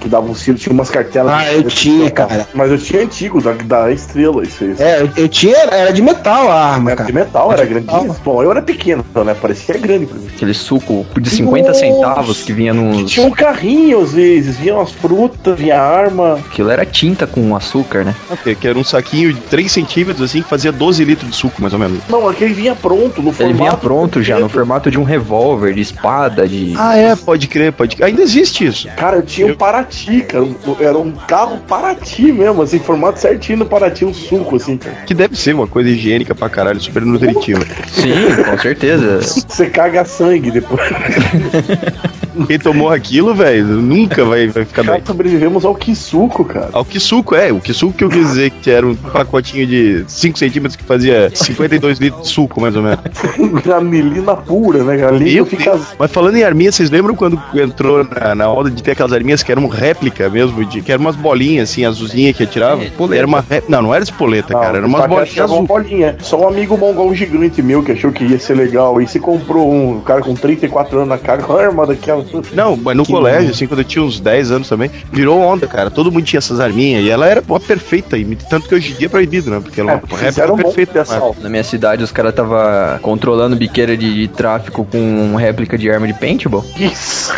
Que 0.00 0.08
dava 0.08 0.26
um 0.30 0.34
tiro, 0.34 0.56
tinha 0.58 0.72
umas 0.72 0.90
cartelas. 0.90 1.32
Ah, 1.32 1.52
eu 1.52 1.62
tinha, 1.64 2.10
cara. 2.10 2.46
Mas 2.54 2.70
eu 2.70 2.78
tinha 2.78 3.02
antigo, 3.02 3.40
da, 3.40 3.52
da 3.52 3.90
estrela, 3.92 4.42
isso 4.42 4.64
aí. 4.64 4.74
É, 4.78 5.02
eu, 5.02 5.10
eu 5.16 5.28
tinha, 5.28 5.56
era 5.56 5.92
de 5.92 6.02
metal 6.02 6.50
a 6.50 6.54
arma, 6.72 6.90
Era 6.92 7.04
de 7.04 7.12
cara. 7.12 7.24
metal, 7.24 7.52
era 7.52 7.64
grandinho. 7.64 8.16
Bom, 8.24 8.42
eu 8.42 8.50
era 8.50 8.62
pequeno, 8.62 9.04
né? 9.24 9.34
Parecia 9.34 9.76
grande 9.78 10.06
pra 10.06 10.18
mim. 10.18 10.28
Aquele 10.34 10.54
suco 10.54 11.06
de 11.20 11.30
50 11.30 11.68
Nossa. 11.68 11.80
centavos 11.80 12.42
que 12.42 12.52
vinha 12.52 12.72
nos. 12.74 13.10
Tinha 13.10 13.26
um 13.26 13.30
carrinho 13.30 14.00
às 14.02 14.12
vezes, 14.12 14.56
vinha 14.56 14.74
umas 14.74 14.92
frutas, 14.92 15.58
vinha 15.58 15.80
arma. 15.80 16.34
Aquilo 16.34 16.70
era 16.70 16.84
tinta 16.84 17.26
com 17.26 17.54
açúcar, 17.56 18.04
né? 18.04 18.14
Que 18.42 18.54
que 18.54 18.66
era 18.68 18.78
um 18.78 18.84
saquinho 18.84 19.32
de 19.32 19.40
3 19.42 19.70
centímetros, 19.70 20.22
assim, 20.30 20.42
que 20.42 20.48
fazia 20.48 20.72
12 20.72 21.04
litros 21.04 21.30
de 21.30 21.36
suco, 21.36 21.60
mais 21.60 21.72
ou 21.72 21.78
menos. 21.78 22.00
Não, 22.08 22.28
aquele 22.28 22.54
vinha 22.54 22.74
pronto, 22.74 23.20
no 23.22 23.28
Ele 23.28 23.34
formato. 23.36 23.56
vinha 23.56 23.72
pronto 23.76 24.22
já, 24.22 24.38
no 24.38 24.48
formato 24.48 24.90
de 24.90 24.98
um 24.98 25.02
revólver, 25.02 25.74
de 25.74 25.80
espada, 25.80 26.46
de. 26.46 26.74
Ah, 26.76 26.96
é, 26.96 27.14
pode 27.16 27.46
crer, 27.48 27.72
pode 27.72 27.96
crer. 27.96 28.06
Ainda 28.06 28.22
existe 28.22 28.64
isso. 28.66 28.88
Cara, 28.96 29.16
eu 29.16 29.22
tinha 29.22 29.46
um 29.48 29.55
Paraty, 29.56 30.22
cara. 30.22 30.44
um- 30.44 30.54
Era 30.80 30.98
um 30.98 31.12
carro 31.12 31.58
Paraty 31.66 32.30
mesmo, 32.32 32.62
assim, 32.62 32.78
formato 32.78 33.18
certinho 33.18 33.58
no 33.58 33.66
Paraty, 33.66 34.04
um 34.04 34.12
suco, 34.14 34.56
assim, 34.56 34.76
cara. 34.76 34.96
Que 35.06 35.14
deve 35.14 35.36
ser 35.36 35.54
uma 35.54 35.66
coisa 35.66 35.88
higiênica 35.90 36.34
pra 36.34 36.48
caralho, 36.48 36.80
super 36.80 37.02
nutritiva. 37.02 37.64
Sim, 37.88 38.42
com 38.44 38.58
certeza. 38.58 39.20
Você 39.20 39.66
caga 39.70 40.04
sangue 40.04 40.50
depois. 40.50 40.80
Quem 42.46 42.58
tomou 42.58 42.90
aquilo, 42.90 43.34
velho, 43.34 43.64
nunca 43.66 44.24
vai, 44.24 44.48
vai 44.48 44.64
ficar 44.64 44.84
Cara, 44.84 44.98
bem. 44.98 45.06
sobrevivemos 45.06 45.64
ao 45.64 45.76
suco, 45.94 46.44
cara. 46.44 46.70
Ao 46.72 46.84
suco 46.98 47.34
é, 47.34 47.52
o 47.52 47.60
suco 47.72 47.92
que 47.94 48.04
eu 48.04 48.08
quis 48.08 48.26
dizer 48.26 48.50
que 48.50 48.70
era 48.70 48.86
um 48.86 48.94
pacotinho 48.94 49.66
de 49.66 50.04
5 50.08 50.38
centímetros 50.38 50.76
que 50.76 50.84
fazia 50.84 51.30
52 51.34 51.98
litros 51.98 52.22
de 52.22 52.28
suco, 52.28 52.60
mais 52.60 52.74
ou 52.76 52.82
menos. 52.82 52.98
Granilina 53.62 54.36
pura, 54.36 54.82
né? 54.82 55.04
A 55.06 55.10
língua 55.10 55.32
Meu 55.34 55.46
fica. 55.46 55.78
Mas 55.98 56.10
falando 56.10 56.36
em 56.36 56.42
arminha, 56.44 56.70
vocês 56.72 56.90
lembram 56.90 57.14
quando 57.14 57.40
entrou 57.54 58.04
na, 58.04 58.34
na 58.34 58.50
onda 58.50 58.70
de 58.70 58.82
ter 58.82 58.92
aquelas 58.92 59.12
arminhas 59.12 59.42
que 59.42 59.52
eram 59.52 59.66
réplica 59.68 60.28
mesmo, 60.28 60.64
de, 60.64 60.80
que 60.82 60.90
eram 60.92 61.02
umas 61.02 61.16
bolinhas 61.16 61.70
assim, 61.70 61.84
azulzinha 61.84 62.32
que 62.32 62.42
atirava? 62.42 62.84
Espoleta. 62.84 63.16
Era 63.18 63.26
uma 63.26 63.40
ré- 63.48 63.62
Não, 63.68 63.82
não 63.82 63.94
era 63.94 64.02
espoleta, 64.04 64.52
Não, 64.52 64.60
cara, 64.60 64.78
era 64.78 64.86
umas 64.86 65.06
bolinhas 65.06 65.30
achava 65.30 65.52
uma 65.52 65.64
azul. 65.64 65.66
bolinha. 65.66 66.16
Só 66.20 66.40
um 66.40 66.48
amigo 66.48 66.76
mongol 66.76 67.14
gigante 67.14 67.62
meu 67.62 67.82
que 67.82 67.92
achou 67.92 68.12
que 68.12 68.24
ia 68.24 68.38
ser 68.38 68.54
legal. 68.54 69.00
E 69.00 69.06
se 69.06 69.18
comprou 69.20 69.72
um, 69.72 70.00
cara 70.00 70.20
com 70.20 70.34
34 70.34 70.96
anos 70.96 71.08
na 71.08 71.18
cara, 71.18 71.42
com 71.44 71.52
uma 71.52 71.62
arma 71.62 71.86
daquela. 71.86 72.24
Não, 72.52 72.76
mas 72.76 72.96
no 72.96 73.04
Que 73.04 73.12
colégio, 73.12 73.50
assim, 73.50 73.66
quando 73.66 73.80
eu 73.80 73.84
tinha 73.84 74.04
uns 74.04 74.20
10 74.20 74.50
anos 74.50 74.68
também, 74.68 74.90
virou 75.12 75.40
onda, 75.40 75.66
cara. 75.66 75.90
Todo 75.90 76.10
mundo 76.12 76.24
tinha 76.24 76.38
essas 76.38 76.60
arminhas 76.60 77.04
e 77.04 77.10
ela 77.10 77.26
era 77.26 77.42
uma 77.46 77.60
perfeita, 77.60 78.16
e 78.18 78.36
tanto 78.36 78.68
que 78.68 78.74
hoje 78.74 78.92
em 78.92 78.96
dia 78.96 79.06
é 79.06 79.10
proibido, 79.10 79.50
né? 79.50 79.60
Porque 79.62 79.80
ela 79.80 79.92
é 79.92 79.94
É, 79.94 79.96
uma 79.98 80.18
réplica 80.18 80.52
um 80.52 80.56
perfeita. 80.56 80.92
de 80.92 80.98
assalto. 80.98 81.40
Na 81.42 81.48
minha 81.48 81.64
cidade, 81.64 82.02
os 82.02 82.12
caras 82.12 82.34
tava 82.34 82.98
controlando 83.02 83.56
biqueira 83.56 83.96
de, 83.96 84.12
de 84.14 84.28
tráfico 84.28 84.84
com 84.90 85.34
réplica 85.36 85.76
de 85.78 85.90
arma 85.90 86.06
de 86.06 86.14
paintball. 86.14 86.64
Isso. 86.78 87.32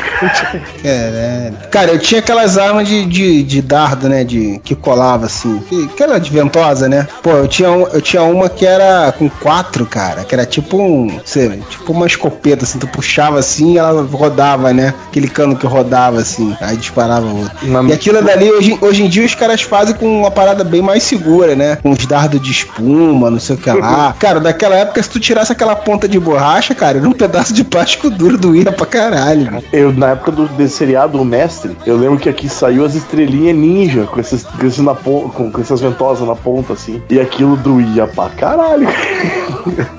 Caralho. 0.83 1.57
Cara, 1.71 1.91
eu 1.93 1.99
tinha 1.99 2.21
aquelas 2.21 2.59
armas 2.59 2.89
de, 2.89 3.05
de, 3.07 3.43
de 3.43 3.63
dardo, 3.63 4.09
né? 4.09 4.25
De, 4.25 4.61
que 4.65 4.75
colava 4.75 5.27
assim. 5.27 5.59
Que, 5.69 5.87
que 5.89 6.03
era 6.03 6.19
de 6.19 6.31
ventosa, 6.31 6.89
né? 6.89 7.07
Pô, 7.23 7.31
eu 7.31 7.49
tinha, 7.49 7.71
um- 7.71 7.87
eu 7.89 8.01
tinha 8.01 8.23
uma 8.23 8.49
que 8.49 8.67
era 8.67 9.13
com 9.13 9.29
quatro, 9.29 9.87
cara. 9.87 10.25
Que 10.25 10.35
era 10.35 10.45
tipo 10.47 10.77
um. 10.81 11.19
Sei, 11.25 11.49
tipo 11.69 11.93
uma 11.93 12.07
escopeta, 12.07 12.65
assim. 12.65 12.79
Tu 12.79 12.87
puxava 12.89 13.39
assim 13.39 13.75
e 13.75 13.79
ela 13.79 14.03
rodava, 14.03 14.73
né? 14.73 14.78
Aquele 15.09 15.29
cano 15.29 15.57
que 15.57 15.67
rodava 15.67 16.21
assim. 16.21 16.57
Aí 16.61 16.77
disparava 16.77 17.27
outro. 17.27 17.89
E 17.89 17.93
aquilo 17.93 18.23
dali, 18.23 18.51
hoje, 18.51 18.79
hoje 18.81 19.03
em 19.03 19.09
dia, 19.09 19.25
os 19.25 19.35
caras 19.35 19.63
fazem 19.63 19.95
com 19.95 20.21
uma 20.21 20.31
parada 20.31 20.65
bem 20.65 20.83
mais 20.83 21.03
segura, 21.03 21.55
né? 21.55 21.77
Com 21.77 21.91
os 21.91 22.07
dardos 22.07 22.41
de 22.41 22.51
espuma, 22.51 23.31
não 23.31 23.41
sei 23.41 23.57
o 23.57 23.59
que 23.59 23.71
lá. 23.71 24.15
Cara, 24.19 24.41
daquela 24.41 24.77
época, 24.77 25.03
se 25.03 25.11
tu 25.11 25.21
tirasse 25.21 25.53
aquela 25.53 25.77
ponta 25.77 26.09
de 26.09 26.19
borracha, 26.19 26.75
cara, 26.75 26.99
era 26.99 27.09
um 27.09 27.13
pedaço 27.13 27.53
de 27.53 27.65
plástico 27.65 28.11
duro, 28.11 28.37
doía 28.37 28.73
pra 28.73 28.87
caralho. 28.87 29.63
Eu, 29.73 29.93
na 29.93 30.11
época 30.11 30.33
do 30.33 30.49
desse 30.49 30.77
seriado, 30.77 31.21
o 31.21 31.25
Mestre, 31.25 31.77
eu 31.87 31.97
lembro 31.97 32.19
que 32.19 32.29
aqui 32.29 32.49
saiu 32.49 32.85
as 32.85 32.95
estrelinhas 32.95 33.57
ninja 33.57 34.05
com, 34.05 34.21
esses, 34.21 34.45
com, 34.45 34.67
esses 34.67 34.79
na 34.79 34.95
com 34.95 35.53
essas 35.61 35.81
ventosas 35.81 36.27
na 36.27 36.35
ponta, 36.35 36.73
assim. 36.73 37.03
E 37.11 37.21
aquilo 37.21 37.57
doía 37.57 38.07
pra 38.07 38.29
caralho. 38.29 38.89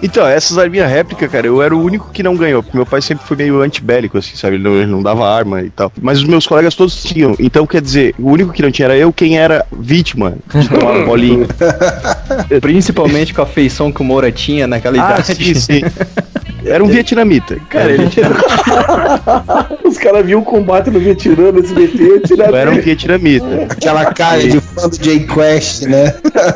Então, 0.02 0.26
essas 0.26 0.58
arminhas 0.58 0.90
réplica, 0.90 1.28
cara, 1.28 1.48
eu 1.48 1.62
era 1.62 1.76
o 1.76 1.82
único 1.82 2.10
que 2.12 2.24
não 2.24 2.36
ganhou, 2.36 2.64
porque 2.64 2.78
meu 2.78 2.86
pai 2.86 3.02
sempre 3.02 3.26
foi 3.26 3.38
meio 3.38 3.62
antibélico, 3.62 4.18
assim, 4.18 4.36
sabe? 4.36 4.56
Ele 4.56 4.64
não, 4.70 4.78
ele 4.78 4.92
não 4.92 5.02
dava 5.02 5.28
arma 5.28 5.62
e 5.62 5.70
tal. 5.70 5.92
Mas 6.02 6.20
os 6.20 6.24
meus 6.26 6.46
colegas 6.48 6.76
todos 6.76 7.04
tinham. 7.04 7.36
Então, 7.40 7.66
quer 7.66 7.82
dizer, 7.82 8.14
o 8.18 8.30
único 8.30 8.52
que 8.54 8.62
não 8.62 8.72
tinha 8.72 8.86
era 8.88 8.98
eu, 8.98 9.12
quem 9.12 9.38
era 9.38 9.66
vítima 9.72 10.36
de 10.54 10.70
tomar 10.70 10.92
uma 10.98 11.06
bolinha. 11.06 11.48
Principalmente 12.62 13.34
com 13.34 13.42
a 13.42 13.46
feição 13.46 13.92
que 13.92 14.02
o 14.02 14.04
Moura 14.04 14.32
tinha 14.32 14.68
naquela 14.68 14.96
Ah, 15.02 15.14
idade. 15.20 15.36
sim, 15.36 15.54
sim. 15.54 15.82
Era 16.66 16.84
um 16.84 16.88
vietnamita. 16.88 17.58
Cara, 17.70 17.92
ele 17.92 18.08
tinha. 18.08 18.28
Os 19.84 19.98
caras 19.98 20.26
viam 20.26 20.42
o 20.42 20.44
combate 20.44 20.90
no 20.90 21.00
Vietnã, 21.00 21.52
no 21.52 21.60
SBT, 21.60 22.22
tiraram. 22.26 22.52
Eu 22.52 22.58
era 22.58 22.72
um 22.72 22.80
vietnamita. 22.80 23.46
Aquela 23.70 24.06
cara 24.14 24.40
de 24.40 24.60
fã 24.60 24.88
do 24.88 24.98
J-Quest, 24.98 25.84
né? 25.84 26.14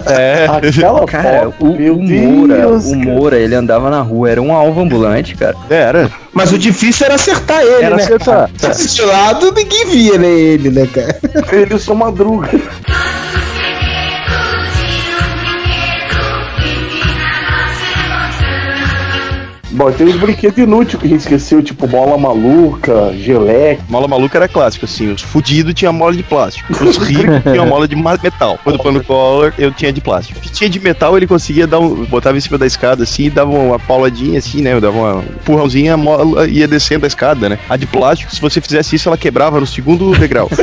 É. 0.08 0.46
Aquela 0.46 1.06
Cara, 1.06 1.52
foto, 1.52 1.66
o, 1.66 1.78
meu 1.78 1.96
o 1.96 2.04
Moura, 2.04 2.58
Deus, 2.58 2.86
o 2.86 2.92
cara. 2.92 3.06
Moura, 3.06 3.38
ele 3.38 3.56
andava 3.56 3.90
na 3.90 4.02
rua, 4.02 4.30
era 4.30 4.42
um 4.42 4.54
alvo 4.54 4.82
ambulante, 4.82 5.36
cara. 5.36 5.56
Era. 5.70 6.12
Mas 6.34 6.52
o 6.52 6.58
difícil 6.58 7.06
era 7.06 7.16
acertar 7.16 7.62
ele, 7.62 7.86
Era 7.86 7.96
né? 7.96 8.04
acertar. 8.04 8.50
cara? 8.60 8.74
De 8.74 9.02
lado 9.02 9.52
ninguém 9.52 9.86
via, 9.86 10.18
né, 10.18 10.28
ele, 10.28 10.70
né, 10.70 10.88
cara? 10.88 11.18
Ele 11.52 11.78
só 11.78 11.94
madruga. 11.94 12.50
Bom, 19.74 19.92
tem 19.92 20.08
uns 20.08 20.16
brinquedos 20.16 20.58
inúteis 20.58 20.96
que 21.00 21.06
a 21.08 21.10
gente 21.10 21.22
esqueceu, 21.22 21.62
tipo 21.64 21.88
bola 21.88 22.18
maluca, 22.18 23.12
geleque. 23.18 23.82
Mola 23.90 24.08
maluca 24.08 24.38
era 24.38 24.48
clássico, 24.48 24.86
assim. 24.86 25.12
Os 25.12 25.22
fudidos 25.22 25.74
tinha 25.74 25.92
mola 25.92 26.14
de 26.14 26.22
plástico. 26.24 26.72
Os 26.72 26.98
ricos 27.02 27.42
tinham 27.52 27.66
mola 27.66 27.88
de 27.88 27.96
metal. 27.96 28.60
Quando 28.64 28.78
pano 28.80 29.04
collar, 29.04 29.54
eu 29.58 29.72
tinha 29.72 29.92
de 29.92 30.00
plástico. 30.00 30.38
O 30.40 30.42
que 30.42 30.52
tinha 30.52 30.70
de 30.70 30.80
metal, 30.80 31.18
ele 31.18 31.26
conseguia 31.28 31.66
dar 31.66 31.80
um. 31.80 32.06
Botava 32.06 32.38
em 32.38 32.42
cima 32.42 32.58
da 32.58 32.66
escada 32.68 33.04
assim 33.04 33.24
e 33.26 33.30
dava 33.30 33.50
uma 33.50 33.80
pauladinha 33.80 34.38
assim, 34.40 34.62
né? 34.62 34.80
Dava 34.80 34.98
uma 34.98 35.16
um 35.16 35.20
empurrãozinha, 35.22 35.96
a 35.96 35.98
mola 35.98 36.48
ia 36.48 36.68
descendo 36.68 37.06
a 37.06 37.08
escada, 37.08 37.50
né? 37.50 37.58
A 37.68 37.76
de 37.76 37.86
plástico, 37.88 38.34
se 38.34 38.40
você 38.40 38.62
fizesse 38.62 38.96
isso, 38.96 39.10
ela 39.10 39.18
quebrava 39.18 39.60
no 39.60 39.66
segundo 39.66 40.12
degrau. 40.18 40.50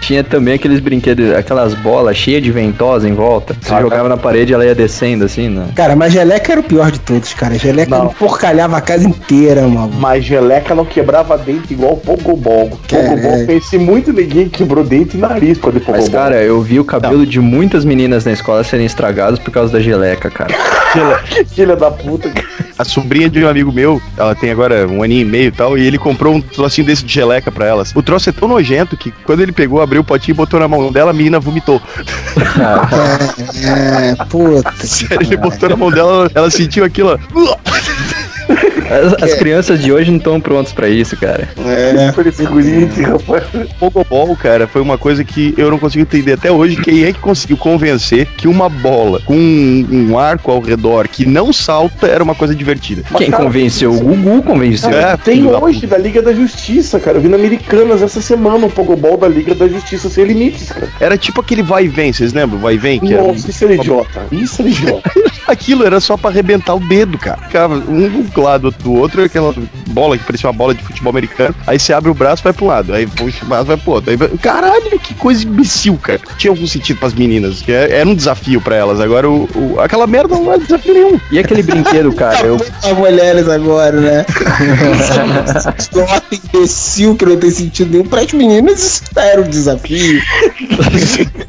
Tinha 0.00 0.22
também 0.24 0.54
aqueles 0.54 0.80
brinquedos, 0.80 1.32
aquelas 1.32 1.74
bolas 1.74 2.16
cheias 2.16 2.42
de 2.42 2.50
ventosa 2.50 3.08
em 3.08 3.14
volta. 3.14 3.56
Você 3.60 3.74
Ah, 3.74 3.80
jogava 3.80 4.08
na 4.08 4.16
parede 4.16 4.52
e 4.52 4.54
ela 4.54 4.64
ia 4.64 4.74
descendo 4.74 5.24
assim, 5.24 5.48
né? 5.48 5.68
Cara, 5.84 5.96
mas 5.96 6.14
Geleca 6.14 6.52
era 6.52 6.62
o 6.62 6.64
pior 6.64 6.90
de 6.90 6.98
todos, 6.98 7.34
cara. 7.34 7.58
Geleca 7.58 7.98
Não. 7.98 8.08
porcalhava 8.08 8.78
a 8.78 8.80
casa 8.80 9.06
inteira, 9.06 9.68
mano. 9.68 9.92
Mas 9.98 10.24
geleca 10.24 10.74
não 10.74 10.86
quebrava 10.86 11.36
dente 11.36 11.74
igual 11.74 11.92
o 11.92 11.96
Pogobol. 11.98 12.70
Pogobol, 12.88 13.44
conheci 13.44 13.76
muito 13.76 14.10
ninguém 14.10 14.48
que 14.48 14.60
quebrou 14.60 14.82
dente 14.82 15.18
e 15.18 15.20
nariz 15.20 15.58
de 15.58 15.60
Pogobol. 15.60 15.94
Mas, 15.94 16.08
cara, 16.08 16.42
eu 16.42 16.62
vi 16.62 16.80
o 16.80 16.86
cabelo 16.86 17.26
de 17.26 17.38
muitas 17.38 17.84
meninas 17.84 18.24
na 18.24 18.32
escola 18.32 18.64
serem 18.64 18.86
estragados 18.86 19.38
por 19.38 19.50
causa 19.50 19.74
da 19.74 19.80
geleca, 19.80 20.30
cara. 20.30 20.54
que 21.28 21.44
filha 21.44 21.76
da 21.76 21.90
puta. 21.90 22.30
cara. 22.30 22.46
A 22.78 22.84
sobrinha 22.84 23.28
de 23.28 23.44
um 23.44 23.48
amigo 23.48 23.70
meu, 23.70 24.00
ela 24.16 24.34
tem 24.34 24.50
agora 24.50 24.88
um 24.88 25.02
aninho 25.02 25.20
e 25.20 25.24
meio 25.24 25.48
e 25.48 25.52
tal, 25.52 25.76
e 25.76 25.86
ele 25.86 25.98
comprou 25.98 26.34
um 26.34 26.40
trocinho 26.40 26.86
desse 26.86 27.04
de 27.04 27.12
geleca 27.12 27.52
pra 27.52 27.66
elas. 27.66 27.92
O 27.94 28.02
troço 28.02 28.30
é 28.30 28.32
tão 28.32 28.48
nojento 28.48 28.96
que 28.96 29.12
quando 29.24 29.42
ele 29.42 29.52
pegou, 29.52 29.82
abriu 29.82 30.00
o 30.00 30.04
potinho 30.04 30.34
e 30.34 30.36
botou 30.36 30.58
na 30.58 30.66
mão 30.66 30.90
dela, 30.90 31.10
a 31.10 31.14
menina 31.14 31.38
vomitou. 31.38 31.80
É, 33.64 34.24
puta. 34.24 34.72
que 34.72 34.86
Sério, 34.86 35.26
ele 35.26 35.36
botou 35.36 35.68
na 35.68 35.73
mão 35.76 35.90
dela, 35.90 36.30
ela 36.34 36.50
sentiu 36.50 36.84
aquilo. 36.84 37.18
ó. 37.18 37.56
As, 38.84 39.22
as 39.30 39.34
crianças 39.34 39.80
de 39.82 39.90
hoje 39.90 40.10
não 40.10 40.18
estão 40.18 40.38
prontas 40.40 40.72
pra 40.72 40.88
isso, 40.88 41.16
cara. 41.16 41.48
É. 41.66 42.12
Foi 42.12 42.30
seguinte, 42.30 43.00
rapaz. 43.00 43.44
Pogobol, 43.80 44.36
cara, 44.36 44.66
foi 44.68 44.82
uma 44.82 44.98
coisa 44.98 45.24
que 45.24 45.54
eu 45.56 45.70
não 45.70 45.78
consigo 45.78 46.02
entender 46.02 46.34
até 46.34 46.52
hoje. 46.52 46.76
Quem 46.76 47.04
é 47.04 47.12
que 47.12 47.18
conseguiu 47.18 47.56
convencer 47.56 48.26
que 48.36 48.46
uma 48.46 48.68
bola 48.68 49.20
com 49.24 49.34
um, 49.34 49.86
um 50.10 50.18
arco 50.18 50.50
ao 50.50 50.60
redor 50.60 51.08
que 51.08 51.24
não 51.24 51.52
salta 51.52 52.06
era 52.06 52.22
uma 52.22 52.34
coisa 52.34 52.54
divertida? 52.54 53.02
Quem 53.16 53.30
cara, 53.30 53.44
convenceu? 53.44 53.90
O 53.92 54.00
Gugu 54.00 54.42
convenceu. 54.42 54.90
É, 54.90 55.16
Tem 55.16 55.46
hoje 55.46 55.86
da 55.86 55.96
Liga 55.96 56.20
da 56.20 56.32
Justiça, 56.34 57.00
cara. 57.00 57.16
Eu 57.16 57.22
vi 57.22 57.28
na 57.28 57.36
Americanas 57.36 58.02
essa 58.02 58.20
semana 58.20 58.66
um 58.66 58.70
Pogobol 58.70 59.16
da 59.16 59.26
Liga 59.28 59.54
da 59.54 59.66
Justiça 59.66 60.08
sem 60.10 60.24
limites, 60.24 60.70
cara. 60.70 60.88
Era 61.00 61.16
tipo 61.16 61.40
aquele 61.40 61.62
vai 61.62 61.84
e 61.86 61.88
vem, 61.88 62.12
vocês 62.12 62.32
lembram? 62.34 62.58
Vai 62.58 62.74
e 62.74 62.78
vem? 62.78 63.00
Que 63.00 63.14
era 63.14 63.22
um- 63.22 63.28
Nossa, 63.28 63.50
isso 63.50 63.64
era 63.64 63.74
idiota. 63.74 64.26
Isso 64.30 64.60
era 64.60 64.68
idiota. 64.68 65.10
Aquilo 65.46 65.84
era 65.84 66.00
só 66.00 66.16
pra 66.16 66.30
arrebentar 66.30 66.74
o 66.74 66.80
dedo, 66.80 67.18
cara. 67.18 67.38
Ficava 67.42 67.74
um 67.74 68.22
do 68.22 68.40
lado 68.40 68.70
do 68.70 68.92
outro, 68.94 69.22
aquela 69.22 69.54
bola 69.88 70.16
que 70.18 70.24
parecia 70.24 70.48
uma 70.48 70.56
bola 70.56 70.74
de 70.74 70.82
futebol 70.82 71.10
americano. 71.10 71.54
Aí 71.66 71.78
você 71.78 71.92
abre 71.92 72.10
o 72.10 72.14
braço 72.14 72.42
vai 72.42 72.52
pro 72.52 72.66
lado, 72.66 72.92
aí 72.94 73.06
puxa 73.06 73.44
o 73.44 73.48
braço 73.48 73.64
vai 73.64 73.76
pro 73.76 73.92
outro. 73.92 74.10
Aí 74.10 74.16
vai... 74.16 74.28
Caralho, 74.40 74.98
que 74.98 75.14
coisa 75.14 75.44
imbecil, 75.46 75.96
cara. 76.02 76.20
Tinha 76.38 76.50
algum 76.50 76.66
sentido 76.66 76.98
pras 76.98 77.14
meninas, 77.14 77.60
que 77.62 77.72
é- 77.72 77.98
era 78.00 78.08
um 78.08 78.14
desafio 78.14 78.60
pra 78.60 78.76
elas. 78.76 79.00
Agora, 79.00 79.28
o, 79.28 79.44
o- 79.54 79.80
aquela 79.80 80.06
merda 80.06 80.34
não 80.34 80.50
era 80.52 80.60
desafio 80.60 80.94
nenhum. 80.94 81.20
E 81.30 81.38
aquele 81.38 81.62
brinquedo, 81.62 82.12
cara? 82.12 82.46
Eu, 82.46 82.56
As 82.82 82.92
mulheres 82.96 83.48
agora, 83.48 84.00
né? 84.00 84.24
Imbecil 86.54 87.16
que 87.16 87.24
não 87.26 87.36
tem 87.36 87.50
sentido 87.50 87.90
nenhum. 87.90 88.04
Para 88.04 88.22
as 88.22 88.32
meninas, 88.32 88.80
isso 89.02 89.02
era 89.16 89.40
um 89.40 89.48
desafio. 89.48 90.20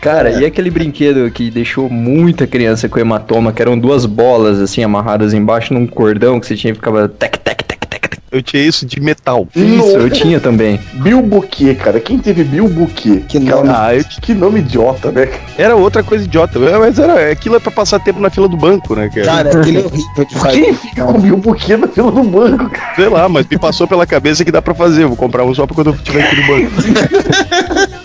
cara, 0.00 0.30
e 0.30 0.44
aquele 0.44 0.70
brinquedo 0.70 1.30
que 1.30 1.50
deixou 1.50 1.88
muita 1.90 2.46
criança 2.46 2.88
com 2.88 2.98
hematoma, 2.98 3.52
que 3.52 3.60
eram 3.62 3.78
duas 3.78 4.06
bolas 4.06 4.58
assim 4.60 4.82
amarradas 4.82 5.32
embaixo 5.34 5.72
num 5.74 5.86
cordão 5.86 6.38
que 6.40 6.46
você 6.46 6.56
tinha 6.56 6.72
e 6.72 6.74
ficava 6.74 7.08
tec, 7.08 7.36
tec, 7.38 7.62
tec, 7.64 7.86
tec, 7.86 8.00
tec. 8.08 8.18
Eu 8.32 8.40
tinha 8.42 8.62
isso 8.62 8.86
de 8.86 9.00
metal. 9.00 9.48
Isso, 9.56 9.88
eu 9.96 10.08
tinha 10.08 10.38
também. 10.38 10.78
Bilbuquê, 10.94 11.74
cara. 11.74 11.98
Quem 11.98 12.16
teve 12.16 12.44
Bilbuquê? 12.44 13.24
Que 13.28 13.40
nome. 13.40 13.68
Ah, 13.74 13.92
eu- 13.94 14.04
Que 14.22 14.32
nome 14.34 14.60
idiota, 14.60 15.10
né? 15.10 15.28
era 15.58 15.74
outra 15.74 16.00
coisa 16.04 16.24
idiota. 16.24 16.56
Mas 16.78 16.96
era, 17.00 17.28
aquilo 17.32 17.56
é 17.56 17.58
pra 17.58 17.72
passar 17.72 17.98
tempo 17.98 18.20
na 18.20 18.30
fila 18.30 18.46
do 18.46 18.56
banco, 18.56 18.94
né, 18.94 19.10
cara? 19.12 19.26
Cara, 19.26 19.60
aquele 19.60 19.78
é 19.78 19.80
horrível 19.84 20.24
de 20.24 20.34
fazer. 20.36 20.60
Quem 20.62 20.74
fica 20.74 21.04
com 21.04 21.20
Bilbuquê 21.20 21.76
na 21.76 21.88
fila 21.88 22.12
do 22.12 22.22
banco, 22.22 22.70
cara? 22.70 22.94
Sei 22.94 23.08
lá, 23.08 23.28
mas 23.28 23.46
me 23.50 23.58
passou 23.58 23.88
pela 23.88 24.06
cabeça 24.06 24.44
que 24.44 24.52
dá 24.52 24.62
pra 24.62 24.74
fazer. 24.74 25.02
Eu 25.02 25.08
vou 25.08 25.16
comprar 25.16 25.44
um 25.44 25.52
só 25.52 25.66
pra 25.66 25.74
quando 25.74 25.88
eu 25.88 25.94
estiver 25.94 26.22
aqui 26.22 26.36
no 26.36 26.46
banco. 26.46 27.90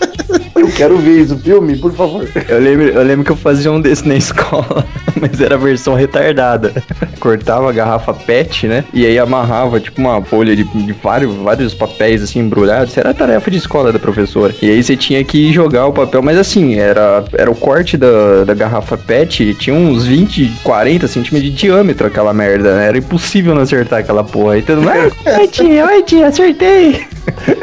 Eu 0.76 0.88
quero 0.90 0.98
ver 0.98 1.22
isso, 1.22 1.38
filme, 1.38 1.74
por 1.74 1.90
favor. 1.94 2.28
Eu 2.46 2.60
lembro, 2.60 2.84
eu 2.88 3.02
lembro 3.02 3.24
que 3.24 3.32
eu 3.32 3.36
fazia 3.36 3.72
um 3.72 3.80
desse 3.80 4.06
na 4.06 4.14
escola, 4.14 4.84
mas 5.18 5.40
era 5.40 5.54
a 5.54 5.58
versão 5.58 5.94
retardada. 5.94 6.70
Cortava 7.18 7.70
a 7.70 7.72
garrafa 7.72 8.12
PET, 8.12 8.66
né? 8.66 8.84
E 8.92 9.06
aí 9.06 9.18
amarrava, 9.18 9.80
tipo, 9.80 9.98
uma 10.02 10.20
folha 10.20 10.54
de, 10.54 10.64
de 10.64 10.92
vários, 10.92 11.34
vários 11.36 11.72
papéis, 11.72 12.22
assim, 12.22 12.40
embrulhados. 12.40 12.90
Isso 12.90 13.00
era 13.00 13.08
a 13.08 13.14
tarefa 13.14 13.50
de 13.50 13.56
escola 13.56 13.90
da 13.90 13.98
professora. 13.98 14.54
E 14.60 14.68
aí 14.70 14.82
você 14.82 14.94
tinha 14.98 15.24
que 15.24 15.50
jogar 15.50 15.86
o 15.86 15.94
papel, 15.94 16.20
mas 16.20 16.36
assim, 16.36 16.78
era, 16.78 17.24
era 17.32 17.50
o 17.50 17.54
corte 17.56 17.96
da, 17.96 18.44
da 18.44 18.52
garrafa 18.52 18.98
PET, 18.98 19.54
tinha 19.54 19.74
uns 19.74 20.04
20, 20.04 20.60
40 20.62 21.08
centímetros 21.08 21.50
de 21.50 21.56
diâmetro 21.56 22.06
aquela 22.06 22.34
merda, 22.34 22.76
né? 22.76 22.88
Era 22.88 22.98
impossível 22.98 23.54
não 23.54 23.62
acertar 23.62 24.00
aquela 24.00 24.22
porra. 24.22 24.52
Aí 24.52 24.62
todo 24.62 24.82
mundo, 24.82 24.90
"Ah, 24.90 25.10
ai 25.40 25.48
tia, 25.48 25.86
ai 25.86 26.02
tia, 26.02 26.26
acertei. 26.26 27.06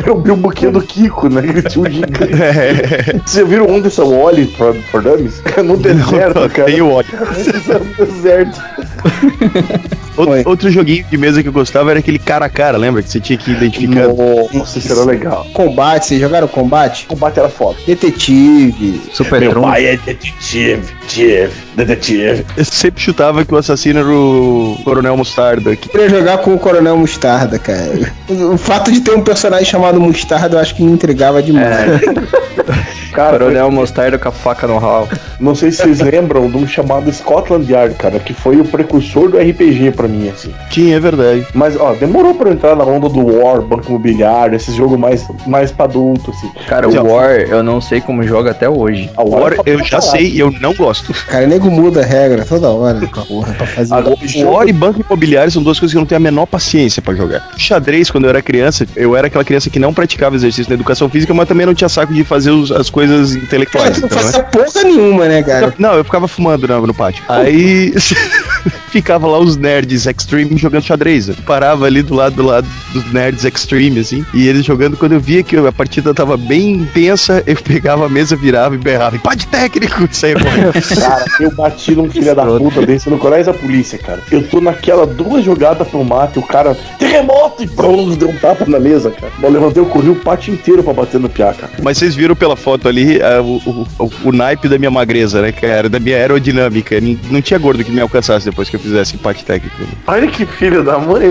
É 0.06 0.12
o 0.12 0.16
Bilbuquê 0.16 0.68
do 0.70 0.82
Kiko, 0.82 1.30
né? 1.30 1.42
Tinha 1.70 1.88
um 1.88 1.90
gigante. 1.90 3.03
Vocês 3.26 3.34
já 3.34 3.44
viram 3.44 3.68
onde 3.70 3.90
são 3.90 4.22
Wally 4.22 4.48
for, 4.56 4.74
for 4.92 5.02
Dummies? 5.02 5.42
No 5.64 5.78
deserto, 5.78 6.50
cara. 6.50 6.66
Tem 6.66 6.82
o 6.82 6.92
ódio. 6.92 7.18
No 7.20 8.06
deserto. 8.06 8.62
Outro, 10.16 10.50
outro 10.50 10.70
joguinho 10.70 11.04
de 11.10 11.18
mesa 11.18 11.42
que 11.42 11.50
eu 11.50 11.54
gostava 11.54 11.90
era 11.90 12.00
aquele 12.00 12.20
cara 12.20 12.46
a 12.46 12.50
cara, 12.50 12.78
lembra? 12.78 13.02
Que 13.02 13.10
você 13.10 13.20
tinha 13.20 13.38
que 13.38 13.50
ir 13.50 13.58
identificando. 13.58 14.16
Nossa, 14.54 14.78
isso 14.78 14.92
era 14.92 15.04
legal. 15.04 15.48
Combate, 15.54 16.06
vocês 16.06 16.22
jogaram 16.22 16.48
combate? 16.48 17.08
Combate 17.08 17.40
era 17.40 17.50
foda. 17.50 17.78
Detetive. 17.86 19.02
Super 19.12 19.40
Meu 19.40 19.52
Tron. 19.52 19.64
pai 19.64 19.86
é 19.88 19.98
detetive, 19.98 20.94
detetive, 21.02 21.54
detetive. 21.76 22.46
Eu 22.56 22.66
sempre 22.66 23.02
chutava 23.02 23.44
que 23.44 23.54
o 23.54 23.58
assassino 23.58 24.00
era 24.00 24.10
o 24.10 24.78
Coronel 24.84 25.18
Mostarda. 25.18 25.76
Que... 25.76 25.90
queria 25.90 26.10
jogar 26.10 26.38
com 26.40 26.54
o 26.54 26.60
Coronel 26.60 26.96
Mostarda, 26.96 27.58
cara. 27.58 28.14
O 28.30 28.58
fato 28.58 28.92
de 28.92 29.02
ter 29.02 29.16
um 29.16 29.22
personagem 29.24 29.66
chamado 29.66 30.00
Mostarda 30.00 30.58
eu 30.58 30.60
acho 30.60 30.76
que 30.76 30.84
me 30.84 30.92
intrigava 30.92 31.42
demais. 31.42 32.02
Cara, 33.14 33.38
Coronel 33.38 33.70
Mostarda 33.70 34.18
com 34.18 34.28
a 34.28 34.32
faca 34.32 34.66
no 34.66 34.80
hall. 34.80 35.08
não 35.40 35.54
sei 35.54 35.72
se 35.72 35.84
vocês 35.84 36.02
lembram 36.02 36.50
de 36.50 36.58
um 36.58 36.68
chamado 36.68 37.12
Scotland 37.14 37.72
Yard, 37.72 37.96
cara, 37.96 38.20
que 38.20 38.34
foi 38.34 38.60
o 38.60 38.66
precursor 38.66 38.93
do 39.00 39.38
RPG 39.38 39.92
pra 39.92 40.08
mim, 40.08 40.30
assim. 40.30 40.54
Tinha, 40.70 40.96
é 40.96 41.00
verdade. 41.00 41.46
Mas, 41.54 41.76
ó, 41.80 41.94
demorou 41.94 42.34
pra 42.36 42.50
eu 42.50 42.54
entrar 42.54 42.76
na 42.76 42.84
onda 42.84 43.10
do 43.10 43.26
War, 43.42 43.62
Banco 43.62 43.88
Imobiliário, 43.90 44.56
esses 44.56 44.74
jogos 44.76 44.98
mais, 45.00 45.26
mais 45.48 45.72
pra 45.72 45.86
adulto, 45.86 46.32
assim. 46.32 46.50
Cara, 46.68 46.90
Já- 46.92 47.02
o 47.02 47.12
War 47.14 47.32
eu 47.32 47.64
não 47.64 47.80
sei 47.82 48.02
como 48.02 48.24
joga 48.24 48.52
até 48.52 48.70
hoje. 48.70 49.10
A 49.18 49.24
War 49.24 49.54
é 49.54 49.56
pra 49.56 49.64
eu 49.72 49.80
já 49.80 50.00
caralho. 50.00 50.12
sei 50.12 50.28
e 50.32 50.40
eu 50.40 50.52
não 50.62 50.74
gosto. 50.74 51.14
Cara, 51.28 51.46
nego 51.48 51.70
muda 51.70 52.02
a 52.02 52.06
regra 52.06 52.46
toda 52.46 52.70
hora, 52.70 53.00
porra, 53.28 53.54
pra 53.54 53.68
fazer. 53.68 53.94
Agora, 53.94 54.16
O 54.36 54.52
War 54.52 54.68
e 54.68 54.74
Banco 54.74 55.02
Imobiliário 55.02 55.52
são 55.52 55.64
duas 55.64 55.80
coisas 55.80 55.94
que 55.94 55.98
eu 55.98 56.02
não 56.02 56.08
tenho 56.08 56.18
a 56.18 56.24
menor 56.24 56.46
paciência 56.46 57.02
pra 57.02 57.14
jogar. 57.16 57.50
Xadrez, 57.58 58.10
quando 58.12 58.26
eu 58.26 58.30
era 58.30 58.42
criança, 58.42 58.86
eu 58.96 59.16
era 59.16 59.28
aquela 59.28 59.44
criança 59.44 59.70
que 59.70 59.80
não 59.80 59.94
praticava 59.94 60.36
exercício 60.36 60.70
na 60.70 60.76
educação 60.76 61.10
física, 61.10 61.34
mas 61.34 61.48
também 61.48 61.66
não 61.66 61.74
tinha 61.74 61.90
saco 61.90 62.14
de 62.14 62.24
fazer 62.24 62.52
os- 62.52 62.72
as 62.72 62.90
coisas 62.90 63.32
Cara, 63.34 63.44
intelectuais. 63.44 63.96
tu 63.96 64.02
não 64.02 64.08
então, 64.08 64.18
né? 64.18 64.24
fazia 64.26 64.44
porra 64.44 64.84
nenhuma, 64.84 65.26
né, 65.28 65.44
cara? 65.44 65.74
Não, 65.78 65.94
eu 65.96 66.04
ficava 66.04 66.28
fumando 66.28 66.68
no, 66.68 66.88
no 66.88 66.94
pátio. 66.94 67.24
Aí 67.28 67.94
ficava 68.94 69.26
lá 69.26 69.40
os 69.40 69.58
nerds 69.58 70.06
extreme 70.06 70.56
jogando 70.56 70.84
xadrez. 70.84 71.28
Eu 71.28 71.36
parava 71.48 71.88
ali 71.88 72.04
do 72.04 72.14
lado 72.14 72.36
do 72.36 72.44
lado 72.44 72.68
dos 72.94 73.12
nerds 73.12 73.44
extreme, 73.44 74.00
assim, 74.00 74.24
e 74.36 74.48
eles 74.48 74.64
jogando. 74.64 74.96
Quando 74.96 75.14
eu 75.14 75.20
via 75.20 75.42
que 75.42 75.58
a 75.58 75.72
partida 75.72 76.14
tava 76.14 76.38
bem 76.38 76.74
intensa, 76.74 77.44
eu 77.48 77.56
pegava 77.64 78.06
a 78.06 78.10
mesa, 78.10 78.36
virava 78.36 78.76
e 78.76 78.78
berrava. 78.78 79.16
Empate 79.16 79.48
técnico! 79.48 80.04
E 80.04 80.16
saía 80.16 80.36
correndo. 80.36 80.74
Cara, 81.00 81.26
eu 81.40 81.52
bati 81.56 81.96
num 81.96 82.10
filho 82.10 82.36
da 82.36 82.46
puta 82.46 82.86
desse 82.86 83.10
no 83.10 83.18
colégio 83.18 83.52
da 83.52 83.58
polícia, 83.58 83.98
cara. 83.98 84.22
Eu 84.32 84.48
tô 84.48 84.62
naquela 84.62 85.08
duas 85.08 85.44
jogadas 85.44 85.88
pro 85.88 86.04
mato, 86.04 86.40
o 86.40 86.44
cara, 86.44 86.78
terremoto, 87.00 87.64
e 87.64 87.68
pronto, 87.68 88.16
deu 88.16 88.30
um 88.30 88.38
tapa 88.38 88.64
na 88.68 88.80
mesa, 88.80 89.10
cara. 89.10 89.34
Eu 89.42 89.50
levantei, 89.50 89.82
eu 89.82 89.88
corri 89.88 90.10
o 90.10 90.16
pátio 90.16 90.54
inteiro 90.54 90.84
pra 90.84 90.94
bater 90.94 91.20
no 91.20 91.30
piá, 91.30 91.52
cara. 91.52 91.74
Mas 91.82 91.98
vocês 91.98 92.14
viram 92.14 92.36
pela 92.36 92.56
foto 92.56 92.88
ali 92.88 93.20
ah, 93.22 93.42
o, 93.42 93.58
o, 93.58 93.88
o, 93.98 94.12
o 94.26 94.32
naipe 94.32 94.68
da 94.68 94.78
minha 94.78 94.92
magreza, 94.92 95.42
né, 95.42 95.52
cara? 95.52 95.90
Da 95.90 96.00
minha 96.00 96.18
aerodinâmica. 96.18 97.02
Não, 97.02 97.18
não 97.32 97.42
tinha 97.42 97.58
gordo 97.58 97.84
que 97.84 97.92
me 97.92 98.02
alcançasse 98.02 98.46
depois 98.46 98.70
que 98.70 98.76
eu 98.76 98.83
fizesse 98.84 99.16
empate 99.16 99.44
técnico. 99.44 99.76
Olha 100.06 100.28
que 100.28 100.46
filho 100.46 100.84
da 100.84 101.00
mãe. 101.00 101.30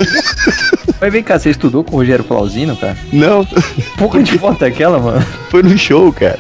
Mas 1.01 1.13
vem 1.13 1.23
cá, 1.23 1.39
você 1.39 1.51
estudou 1.51 1.83
com 1.85 1.97
o 1.97 1.99
Rogério 1.99 2.25
Flauzino, 2.25 2.77
cara? 2.77 2.97
Não, 3.13 3.47
Pouco 3.99 4.23
de 4.23 4.39
foto 4.39 4.63
é 4.65 4.69
aquela, 4.69 4.99
mano. 4.99 5.25
foi 5.51 5.63
no 5.63 5.77
show, 5.77 6.13
cara. 6.13 6.39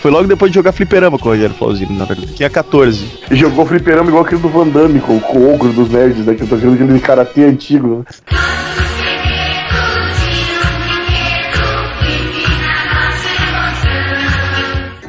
Foi 0.00 0.10
logo 0.10 0.26
depois 0.28 0.50
de 0.50 0.56
jogar 0.56 0.72
fliperama 0.72 1.18
com 1.18 1.28
o 1.28 1.32
Rogério 1.32 1.54
Flauzino, 1.54 1.96
na 1.98 2.04
verdade. 2.04 2.32
Tinha 2.34 2.50
14. 2.50 3.04
Jogou 3.30 3.66
fliperama 3.66 4.08
igual 4.08 4.24
aquele 4.24 4.40
do 4.40 4.48
Van 4.48 4.68
Damme, 4.68 5.00
com, 5.00 5.18
com 5.20 5.38
o 5.38 5.54
ogro 5.54 5.72
dos 5.72 5.88
nerds, 5.90 6.24
né? 6.26 6.34
Que 6.34 6.42
eu 6.42 6.46
tô 6.48 6.58
jogando 6.58 6.82
aquele 6.84 7.00
karatê 7.00 7.44
antigo. 7.44 8.04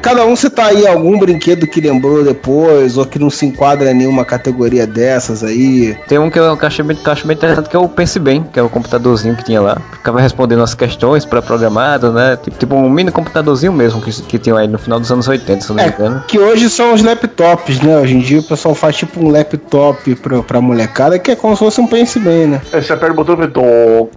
Cada 0.04 0.24
um 0.26 0.36
citar 0.36 0.66
aí 0.66 0.86
algum 0.86 1.18
brinquedo 1.18 1.66
que 1.66 1.80
lembrou 1.80 2.22
depois, 2.22 2.98
ou 2.98 3.06
que 3.06 3.18
não 3.18 3.30
se 3.30 3.46
enquadra 3.46 3.90
em 3.90 3.94
nenhuma 3.94 4.24
categoria 4.24 4.86
dessas 4.86 5.42
aí. 5.42 5.96
Tem 6.06 6.18
um 6.18 6.28
que 6.30 6.38
eu 6.38 6.54
que 6.56 6.62
eu 6.64 6.66
achei 6.68 6.84
bem, 6.84 6.94
que 6.96 7.08
eu 7.08 7.12
acho 7.12 7.26
bem 7.26 7.34
interessante, 7.36 7.68
que 7.70 7.74
é 7.76 7.78
o 7.78 7.88
Pense 7.88 8.18
Bem, 8.18 8.42
que 8.52 8.58
é 8.58 8.62
o 8.62 8.68
computadorzinho 8.68 9.34
que 9.34 9.42
tinha 9.44 9.60
lá. 9.60 9.78
Ficava 9.92 10.20
respondendo 10.20 10.62
as 10.62 10.74
questões 10.74 11.24
pré-programadas, 11.24 12.12
né? 12.12 12.36
Tipo, 12.36 12.58
tipo 12.58 12.74
um 12.76 12.88
mini 12.90 13.10
computadorzinho 13.10 13.72
mesmo 13.72 14.00
que, 14.02 14.10
que 14.22 14.38
tinha 14.38 14.56
aí 14.58 14.68
no 14.68 14.78
final 14.78 15.00
dos 15.00 15.10
anos 15.10 15.26
80, 15.26 15.60
se 15.62 15.70
eu 15.70 15.76
não 15.76 15.82
me 15.84 15.90
É, 15.90 15.94
engano. 15.94 16.22
que 16.28 16.38
hoje 16.38 16.68
são 16.68 16.92
os 16.92 17.02
laptops, 17.02 17.80
né? 17.80 17.96
Hoje 17.98 18.14
em 18.14 18.20
dia 18.20 18.40
o 18.40 18.42
pessoal 18.42 18.74
faz 18.74 18.96
tipo 18.96 19.18
um 19.24 19.30
laptop 19.30 20.14
pra, 20.16 20.42
pra 20.42 20.60
molecada, 20.60 21.18
que 21.18 21.30
é 21.30 21.36
como 21.36 21.54
se 21.56 21.60
fosse 21.60 21.80
um 21.80 21.86
Pense 21.86 22.18
Bem, 22.18 22.46
né? 22.46 22.60
Aí 22.72 22.82
você 22.82 22.92
aperta 22.92 23.12
o 23.12 23.16
botão 23.16 23.42
e 23.42 23.48
tom, 23.48 24.08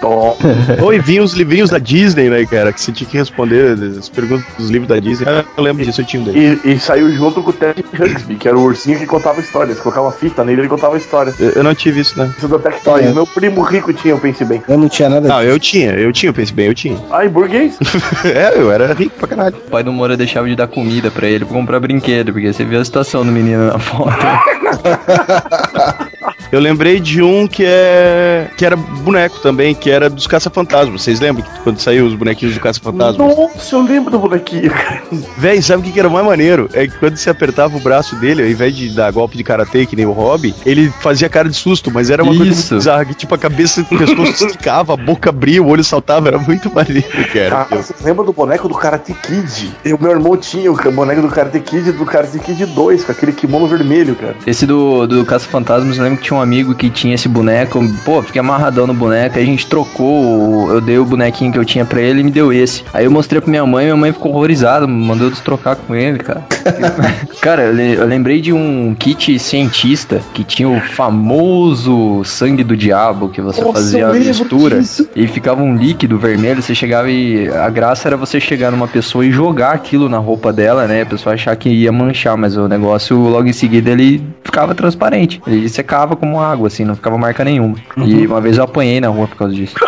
tom. 0.00 0.36
Oi, 0.82 0.98
vinha 0.98 1.22
os 1.22 1.34
livrinhos 1.34 1.68
da 1.70 1.78
Disney, 1.78 2.30
né, 2.30 2.44
cara? 2.46 2.72
Que 2.72 2.80
você 2.80 2.90
tinha 2.90 3.08
que 3.08 3.18
responder 3.18 3.76
as 3.98 4.08
perguntas 4.08 4.46
dos 4.58 4.70
livros 4.70 4.88
da 4.88 4.98
Disney. 4.98 5.25
Ah, 5.26 5.44
eu 5.56 5.62
lembro 5.62 5.84
disso, 5.84 6.00
eu 6.00 6.04
tinha 6.04 6.22
um 6.22 6.24
dele. 6.24 6.60
E, 6.64 6.72
e 6.72 6.78
saiu 6.78 7.10
junto 7.10 7.42
com 7.42 7.50
o 7.50 7.52
Ted 7.52 7.84
Huxby, 7.92 8.36
que 8.36 8.48
era 8.48 8.56
o 8.56 8.62
ursinho 8.62 8.98
que 8.98 9.06
contava 9.06 9.40
histórias. 9.40 9.80
Colocava 9.80 10.12
fita 10.12 10.44
nele 10.44 10.58
e 10.58 10.62
ele 10.62 10.68
contava 10.68 10.96
história. 10.96 11.34
Eu, 11.38 11.50
eu 11.50 11.64
não 11.64 11.74
tive 11.74 12.00
isso, 12.00 12.18
né? 12.18 12.32
Isso 12.36 12.46
do 12.46 12.58
Tectoy. 12.58 13.04
É. 13.04 13.12
Meu 13.12 13.26
primo 13.26 13.62
rico 13.62 13.92
tinha, 13.92 14.14
eu 14.14 14.18
pensei 14.18 14.46
bem. 14.46 14.62
Eu 14.68 14.78
não 14.78 14.88
tinha 14.88 15.08
nada 15.08 15.26
Não, 15.26 15.42
eu 15.42 15.58
tinha, 15.58 15.92
eu 15.92 16.12
tinha, 16.12 16.30
eu 16.30 16.34
pensei 16.34 16.54
bem, 16.54 16.66
eu 16.66 16.74
tinha. 16.74 16.96
Ai, 17.10 17.28
burguês. 17.28 17.76
é, 18.24 18.54
eu 18.56 18.70
era 18.70 18.92
rico 18.94 19.16
pra 19.16 19.28
caralho. 19.28 19.56
O 19.56 19.70
pai 19.70 19.82
do 19.82 19.92
Moura 19.92 20.16
deixava 20.16 20.48
de 20.48 20.54
dar 20.54 20.68
comida 20.68 21.10
pra 21.10 21.26
ele 21.26 21.44
pra 21.44 21.54
comprar 21.54 21.80
brinquedo, 21.80 22.32
porque 22.32 22.52
você 22.52 22.64
viu 22.64 22.80
a 22.80 22.84
situação 22.84 23.24
do 23.24 23.32
menino 23.32 23.66
na 23.66 23.78
foto. 23.78 24.16
Eu 26.50 26.60
lembrei 26.60 27.00
de 27.00 27.22
um 27.22 27.46
que 27.46 27.64
é. 27.64 28.48
que 28.56 28.64
era 28.64 28.76
boneco 28.76 29.40
também, 29.40 29.74
que 29.74 29.90
era 29.90 30.08
dos 30.08 30.26
Caça-Fantasmas. 30.26 31.02
Vocês 31.02 31.20
lembram 31.20 31.44
que 31.44 31.60
quando 31.60 31.78
saiu 31.78 32.06
os 32.06 32.14
bonequinhos 32.14 32.54
do 32.54 32.60
Caça-Fantasmas? 32.60 33.36
Nossa, 33.36 33.74
eu 33.74 33.82
lembro 33.82 34.10
do 34.10 34.18
bonequinho, 34.18 34.70
cara. 34.70 35.02
Véi, 35.36 35.60
sabe 35.60 35.88
o 35.88 35.92
que 35.92 35.98
era 35.98 36.08
o 36.08 36.10
mais 36.10 36.24
maneiro? 36.24 36.68
É 36.72 36.86
que 36.86 36.98
quando 36.98 37.16
você 37.16 37.30
apertava 37.30 37.76
o 37.76 37.80
braço 37.80 38.16
dele, 38.16 38.42
ao 38.42 38.48
invés 38.48 38.74
de 38.74 38.90
dar 38.90 39.10
golpe 39.12 39.36
de 39.36 39.44
karatê, 39.44 39.86
que 39.86 39.96
nem 39.96 40.06
o 40.06 40.12
Hobby, 40.12 40.54
ele 40.64 40.92
fazia 41.00 41.28
cara 41.28 41.48
de 41.48 41.56
susto, 41.56 41.90
mas 41.90 42.10
era 42.10 42.22
uma 42.22 42.34
coisa 42.34 42.52
Isso. 42.52 42.74
muito 42.74 42.80
bizarra, 42.80 43.04
que 43.04 43.14
tipo 43.14 43.34
a 43.34 43.38
cabeça 43.38 43.82
do 43.82 43.88
pescoço 43.88 44.46
esticava, 44.46 44.94
a 44.94 44.96
boca 44.96 45.30
abria, 45.30 45.62
o 45.62 45.68
olho 45.68 45.84
saltava, 45.84 46.28
era 46.28 46.38
muito 46.38 46.72
maneiro, 46.72 47.08
cara. 47.32 47.50
Cara, 47.50 47.82
vocês 47.82 48.00
lembram 48.02 48.24
do 48.24 48.32
boneco 48.32 48.68
do 48.68 48.74
Karate 48.74 49.14
Kid? 49.14 49.74
E 49.84 49.92
o 49.92 49.98
meu 50.00 50.10
irmão 50.10 50.36
tinha 50.36 50.70
o 50.70 50.92
boneco 50.92 51.22
do 51.22 51.28
Karate 51.28 51.60
Kid 51.60 51.88
e 51.88 51.92
do 51.92 52.04
Karate 52.04 52.38
Kid 52.38 52.66
2, 52.66 53.04
com 53.04 53.12
aquele 53.12 53.32
kimono 53.32 53.66
vermelho, 53.66 54.14
cara. 54.14 54.36
Esse 54.46 54.66
do, 54.66 55.06
do 55.06 55.24
Caça-Fantasmas, 55.24 55.96
eu 55.96 56.04
lembro 56.04 56.18
que 56.18 56.24
tinha 56.24 56.35
um 56.36 56.40
amigo 56.40 56.74
que 56.74 56.88
tinha 56.90 57.14
esse 57.14 57.28
boneco. 57.28 57.80
Pô, 58.04 58.22
fiquei 58.22 58.40
amarradão 58.40 58.86
no 58.86 58.94
boneco. 58.94 59.36
Aí 59.38 59.42
a 59.42 59.46
gente 59.46 59.66
trocou. 59.66 60.70
Eu 60.70 60.80
dei 60.80 60.98
o 60.98 61.04
bonequinho 61.04 61.52
que 61.52 61.58
eu 61.58 61.64
tinha 61.64 61.84
pra 61.84 62.00
ele 62.00 62.20
e 62.20 62.24
me 62.24 62.30
deu 62.30 62.52
esse. 62.52 62.84
Aí 62.92 63.04
eu 63.04 63.10
mostrei 63.10 63.40
pra 63.40 63.50
minha 63.50 63.64
mãe 63.66 63.84
minha 63.86 63.96
mãe 63.96 64.12
ficou 64.12 64.32
horrorizada. 64.32 64.86
Mandou 64.86 65.26
eu 65.28 65.30
destrocar 65.30 65.76
com 65.76 65.94
ele, 65.94 66.18
cara. 66.18 66.44
cara, 67.40 67.62
eu, 67.64 67.72
le- 67.74 67.94
eu 67.94 68.06
lembrei 68.06 68.40
de 68.40 68.52
um 68.52 68.94
kit 68.98 69.38
cientista 69.38 70.20
que 70.34 70.42
tinha 70.44 70.68
o 70.68 70.80
famoso 70.80 72.22
sangue 72.24 72.62
do 72.64 72.76
diabo 72.76 73.28
que 73.28 73.40
você 73.40 73.60
Nossa, 73.60 73.72
fazia 73.74 74.08
a 74.08 74.12
mistura. 74.12 74.80
E 75.14 75.26
ficava 75.26 75.62
um 75.62 75.76
líquido 75.76 76.18
vermelho. 76.18 76.62
Você 76.62 76.74
chegava 76.74 77.10
e. 77.10 77.48
A 77.48 77.68
graça 77.70 78.08
era 78.08 78.16
você 78.16 78.38
chegar 78.40 78.70
numa 78.70 78.88
pessoa 78.88 79.24
e 79.24 79.30
jogar 79.30 79.72
aquilo 79.72 80.08
na 80.08 80.18
roupa 80.18 80.52
dela, 80.52 80.86
né? 80.86 81.02
A 81.02 81.06
pessoa 81.06 81.34
achar 81.34 81.54
que 81.56 81.68
ia 81.68 81.90
manchar, 81.92 82.36
mas 82.36 82.56
o 82.56 82.68
negócio 82.68 83.16
logo 83.18 83.48
em 83.48 83.52
seguida 83.52 83.90
ele 83.90 84.22
ficava 84.44 84.74
transparente. 84.74 85.40
Ele 85.46 85.68
secava 85.68 86.14
como 86.26 86.40
água, 86.40 86.66
assim, 86.66 86.84
não 86.84 86.96
ficava 86.96 87.16
marca 87.16 87.44
nenhuma. 87.44 87.76
E 88.04 88.26
uma 88.26 88.40
vez 88.40 88.58
eu 88.58 88.64
apanhei 88.64 89.00
na 89.00 89.06
rua 89.08 89.28
por 89.28 89.36
causa 89.36 89.54
disso. 89.54 89.76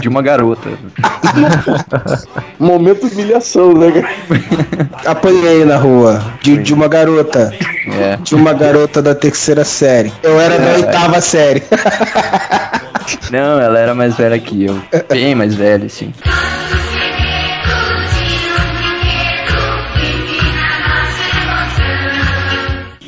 De 0.00 0.08
uma 0.08 0.22
garota. 0.22 0.70
Momento 2.58 3.06
de 3.08 3.14
humilhação, 3.14 3.74
né, 3.74 3.92
cara? 3.92 4.08
Apanhei 5.06 5.66
na 5.66 5.76
rua 5.76 6.24
de, 6.40 6.56
de 6.58 6.72
uma 6.72 6.88
garota. 6.88 7.52
É. 7.86 8.16
De 8.16 8.34
uma 8.34 8.54
garota 8.54 9.02
da 9.02 9.14
terceira 9.14 9.64
série. 9.64 10.10
Eu 10.22 10.40
era 10.40 10.58
da 10.58 10.72
oitava 10.72 11.20
série. 11.20 11.62
Não, 13.30 13.60
ela 13.60 13.78
era 13.78 13.94
mais 13.94 14.16
velha 14.16 14.38
que 14.38 14.64
eu. 14.64 14.80
Bem 15.08 15.34
mais 15.34 15.54
velha, 15.54 15.84
assim. 15.86 16.12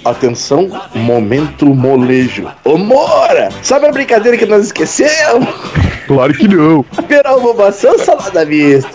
Atenção, 0.05 0.69
momento 0.95 1.67
molejo. 1.67 2.47
Ô 2.63 2.77
Mora, 2.77 3.49
sabe 3.63 3.87
a 3.87 3.93
brincadeira 3.93 4.37
que 4.37 4.47
nós 4.47 4.65
esquecemos? 4.65 5.49
Claro 6.07 6.35
que 6.35 6.47
não. 6.47 6.85
Uma 7.39 7.55
maçã 7.55 7.97
salada 7.97 8.45
mista. 8.45 8.91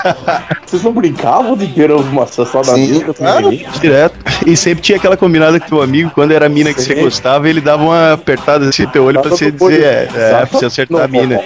Vocês 0.64 0.82
não 0.82 0.92
brincavam 0.92 1.54
de 1.54 1.66
uma 1.82 2.22
maçã 2.22 2.42
salada 2.46 2.72
Sim, 2.74 2.86
mista? 2.86 3.12
claro. 3.12 3.50
Direto. 3.80 4.14
E 4.46 4.56
sempre 4.56 4.82
tinha 4.82 4.96
aquela 4.96 5.14
combinada 5.14 5.60
com 5.60 5.66
teu 5.66 5.82
amigo, 5.82 6.10
quando 6.14 6.32
era 6.32 6.46
a 6.46 6.48
mina 6.48 6.72
que 6.72 6.80
você 6.80 6.94
gostava, 6.94 7.50
ele 7.50 7.60
dava 7.60 7.82
uma 7.82 8.14
apertada 8.14 8.66
assim 8.66 8.84
no 8.84 8.90
teu 8.90 9.04
olho 9.04 9.20
pra 9.20 9.30
você 9.30 9.50
dizer, 9.50 9.82
é, 9.82 10.08
é, 10.14 10.46
pra 10.46 10.58
você 10.58 10.64
acertar 10.64 11.02
a 11.02 11.08
mina. 11.08 11.38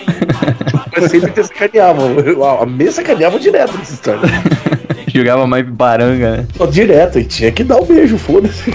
Mas 0.92 1.10
sempre 1.10 1.32
te 1.32 1.42
sacaneavam. 1.42 2.14
A 2.60 2.66
mesa 2.66 2.92
sacaneava 2.92 3.40
direto 3.40 3.76
nessa 3.76 3.94
história. 3.94 4.20
Jogava 5.14 5.46
mais 5.46 5.66
baranga, 5.68 6.38
né? 6.38 6.46
Só 6.56 6.66
direto, 6.66 7.18
e 7.18 7.24
tinha 7.24 7.52
que 7.52 7.62
dar 7.62 7.76
um 7.76 7.84
beijo, 7.84 8.16
foda-se. 8.18 8.70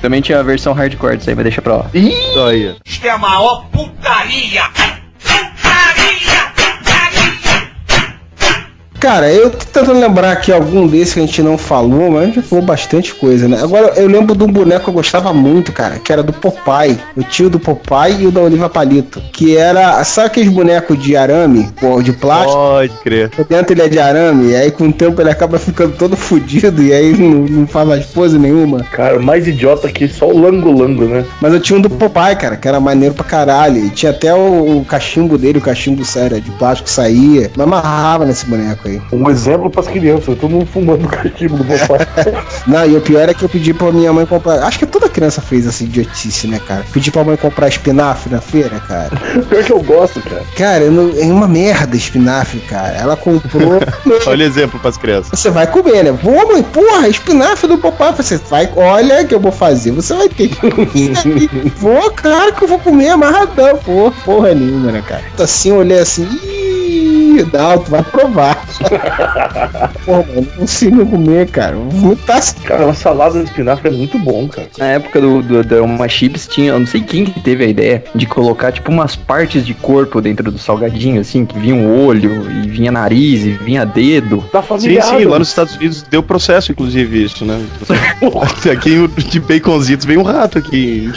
Também 0.00 0.20
tinha 0.20 0.38
a 0.38 0.42
versão 0.42 0.72
hardcore 0.72 1.16
disso 1.16 1.30
aí, 1.30 1.36
mas 1.36 1.44
deixa 1.44 1.60
pra 1.60 1.76
lá. 1.76 1.90
Olha. 2.36 2.76
Isto 2.84 3.06
é 3.06 3.10
a 3.10 3.18
maior 3.18 3.66
putaria! 3.70 4.62
Putaria! 4.64 5.09
Cara, 9.00 9.32
eu 9.32 9.48
tô 9.48 9.56
tentando 9.56 9.98
lembrar 9.98 10.30
aqui 10.30 10.52
algum 10.52 10.86
desses 10.86 11.14
que 11.14 11.20
a 11.20 11.22
gente 11.22 11.42
não 11.42 11.56
falou, 11.56 12.10
mas 12.10 12.22
a 12.22 12.26
gente 12.26 12.34
já 12.34 12.42
falou 12.42 12.62
bastante 12.62 13.14
coisa, 13.14 13.48
né? 13.48 13.58
Agora, 13.62 13.94
eu 13.96 14.06
lembro 14.06 14.36
de 14.36 14.44
um 14.44 14.52
boneco 14.52 14.84
que 14.84 14.90
eu 14.90 14.94
gostava 14.94 15.32
muito, 15.32 15.72
cara, 15.72 15.98
que 15.98 16.12
era 16.12 16.22
do 16.22 16.34
Popeye. 16.34 16.98
O 17.16 17.22
tio 17.22 17.48
do 17.48 17.58
Popeye 17.58 18.20
e 18.20 18.26
o 18.26 18.30
da 18.30 18.42
Oliva 18.42 18.68
Palito. 18.68 19.18
Que 19.32 19.56
era, 19.56 20.04
sabe 20.04 20.26
aqueles 20.26 20.52
bonecos 20.52 21.02
de 21.02 21.16
arame, 21.16 21.70
de 22.04 22.12
plástico? 22.12 22.52
Pode 22.52 22.92
crer. 23.02 23.30
Dentro 23.48 23.72
ele 23.72 23.80
é 23.80 23.88
de 23.88 23.98
arame, 23.98 24.50
e 24.50 24.54
aí 24.54 24.70
com 24.70 24.88
o 24.88 24.92
tempo 24.92 25.18
ele 25.22 25.30
acaba 25.30 25.58
ficando 25.58 25.96
todo 25.96 26.14
fudido, 26.14 26.82
e 26.82 26.92
aí 26.92 27.16
não, 27.16 27.30
não 27.46 27.66
faz 27.66 27.88
mais 27.88 28.04
pose 28.04 28.38
nenhuma. 28.38 28.84
Cara, 28.92 29.18
mais 29.18 29.48
idiota 29.48 29.90
que 29.90 30.08
só 30.08 30.28
o 30.28 30.38
Lango 30.38 30.70
Lango, 30.70 31.06
né? 31.06 31.24
Mas 31.40 31.54
eu 31.54 31.60
tinha 31.60 31.78
um 31.78 31.82
do 31.82 31.88
Popeye, 31.88 32.36
cara, 32.36 32.54
que 32.54 32.68
era 32.68 32.78
maneiro 32.78 33.14
pra 33.14 33.24
caralho. 33.24 33.78
E 33.78 33.88
tinha 33.88 34.12
até 34.12 34.34
o, 34.34 34.78
o 34.78 34.84
cachimbo 34.84 35.38
dele, 35.38 35.58
o 35.58 35.62
cachimbo 35.62 36.04
sério, 36.04 36.38
de 36.38 36.50
plástico 36.52 36.90
saía. 36.90 37.50
Me 37.56 37.62
amarrava 37.62 38.26
nesse 38.26 38.44
boneco 38.44 38.89
aí. 38.90 39.02
Um 39.12 39.28
exemplo 39.30 39.70
pras 39.70 39.86
crianças, 39.88 40.36
todo 40.38 40.48
mundo 40.50 40.66
fumando 40.66 41.06
cachimbo 41.08 41.56
do 41.58 41.64
papai. 41.64 42.06
Não, 42.66 42.86
e 42.86 42.96
o 42.96 43.00
pior 43.00 43.28
é 43.28 43.34
que 43.34 43.42
eu 43.44 43.48
pedi 43.48 43.72
pra 43.74 43.90
minha 43.92 44.12
mãe 44.12 44.26
comprar. 44.26 44.62
Acho 44.64 44.78
que 44.78 44.86
toda 44.86 45.08
criança 45.08 45.40
fez 45.40 45.66
essa 45.66 45.82
idiotice, 45.84 46.46
né, 46.46 46.60
cara? 46.66 46.84
Pedi 46.92 47.10
pra 47.10 47.24
mãe 47.24 47.36
comprar 47.36 47.68
espinafre 47.68 48.32
na 48.32 48.40
feira, 48.40 48.80
cara. 48.80 49.10
Pior 49.48 49.64
que 49.64 49.72
eu 49.72 49.82
gosto, 49.82 50.20
cara. 50.20 50.42
Cara, 50.56 50.84
eu 50.84 50.92
não- 50.92 51.12
é 51.18 51.24
uma 51.26 51.48
merda 51.48 51.96
espinafre, 51.96 52.60
cara. 52.60 52.96
Ela 52.96 53.16
comprou. 53.16 53.80
Olha 54.26 54.44
exemplo 54.44 54.78
pras 54.80 54.96
crianças. 54.96 55.38
Você 55.38 55.50
vai 55.50 55.66
comer, 55.66 56.04
né? 56.04 56.12
Vou, 56.12 56.52
mãe, 56.52 56.62
porra, 56.62 57.08
espinafre 57.08 57.68
do 57.68 57.78
papai. 57.78 58.12
Você 58.16 58.36
vai, 58.48 58.70
olha 58.76 59.24
que 59.24 59.34
eu 59.34 59.40
vou 59.40 59.52
fazer. 59.52 59.90
Você 59.92 60.14
vai 60.14 60.28
ter 60.28 60.48
que. 60.48 60.58
vou, 61.76 62.10
claro 62.12 62.52
que 62.54 62.64
eu 62.64 62.68
vou 62.68 62.78
comer 62.78 63.08
amarradão. 63.08 63.76
Porra, 63.78 64.12
porra 64.24 64.54
nenhuma, 64.54 64.92
né, 64.92 65.02
cara? 65.06 65.22
Tô 65.36 65.42
assim, 65.42 65.72
olhei 65.72 65.98
assim. 65.98 66.22
Ih, 66.24 66.59
não, 67.52 67.78
tu 67.78 67.90
vai 67.90 68.02
provar. 68.02 68.64
porra, 70.04 70.18
mano, 70.18 70.34
não 70.34 70.44
consigo 70.44 71.06
comer, 71.06 71.48
cara. 71.48 71.76
Vou 71.76 72.16
tá 72.16 72.40
Cara, 72.64 72.84
uma 72.86 72.94
salada 72.94 73.38
de 73.38 73.44
espinafre 73.46 73.88
é 73.88 73.92
muito 73.92 74.18
bom, 74.18 74.48
cara. 74.48 74.68
Na 74.78 74.86
época 74.86 75.20
do, 75.20 75.42
do, 75.42 75.62
do 75.62 75.84
Uma 75.84 76.08
Chips 76.08 76.46
tinha, 76.46 76.70
eu 76.72 76.78
não 76.78 76.86
sei 76.86 77.00
quem 77.02 77.24
que 77.24 77.40
teve 77.40 77.64
a 77.64 77.68
ideia 77.68 78.04
de 78.14 78.26
colocar 78.26 78.72
tipo 78.72 78.90
umas 78.90 79.14
partes 79.16 79.64
de 79.66 79.74
corpo 79.74 80.20
dentro 80.20 80.50
do 80.50 80.58
salgadinho, 80.58 81.20
assim, 81.20 81.44
que 81.44 81.58
vinha 81.58 81.74
um 81.74 82.04
olho, 82.06 82.50
e 82.50 82.68
vinha 82.68 82.90
nariz, 82.90 83.44
e 83.44 83.50
vinha 83.50 83.84
dedo. 83.84 84.44
Da 84.52 84.62
Sim, 84.62 84.68
família 84.68 85.02
sim, 85.02 85.08
Adams. 85.10 85.26
lá 85.30 85.38
nos 85.38 85.48
Estados 85.48 85.76
Unidos 85.76 86.02
deu 86.10 86.22
processo, 86.22 86.72
inclusive, 86.72 87.24
isso, 87.24 87.44
né? 87.44 87.60
aqui 88.72 88.98
o- 88.98 89.08
de 89.08 89.40
baconzitos 89.40 90.04
veio 90.06 90.20
um 90.20 90.24
rato 90.24 90.58
aqui. 90.58 91.10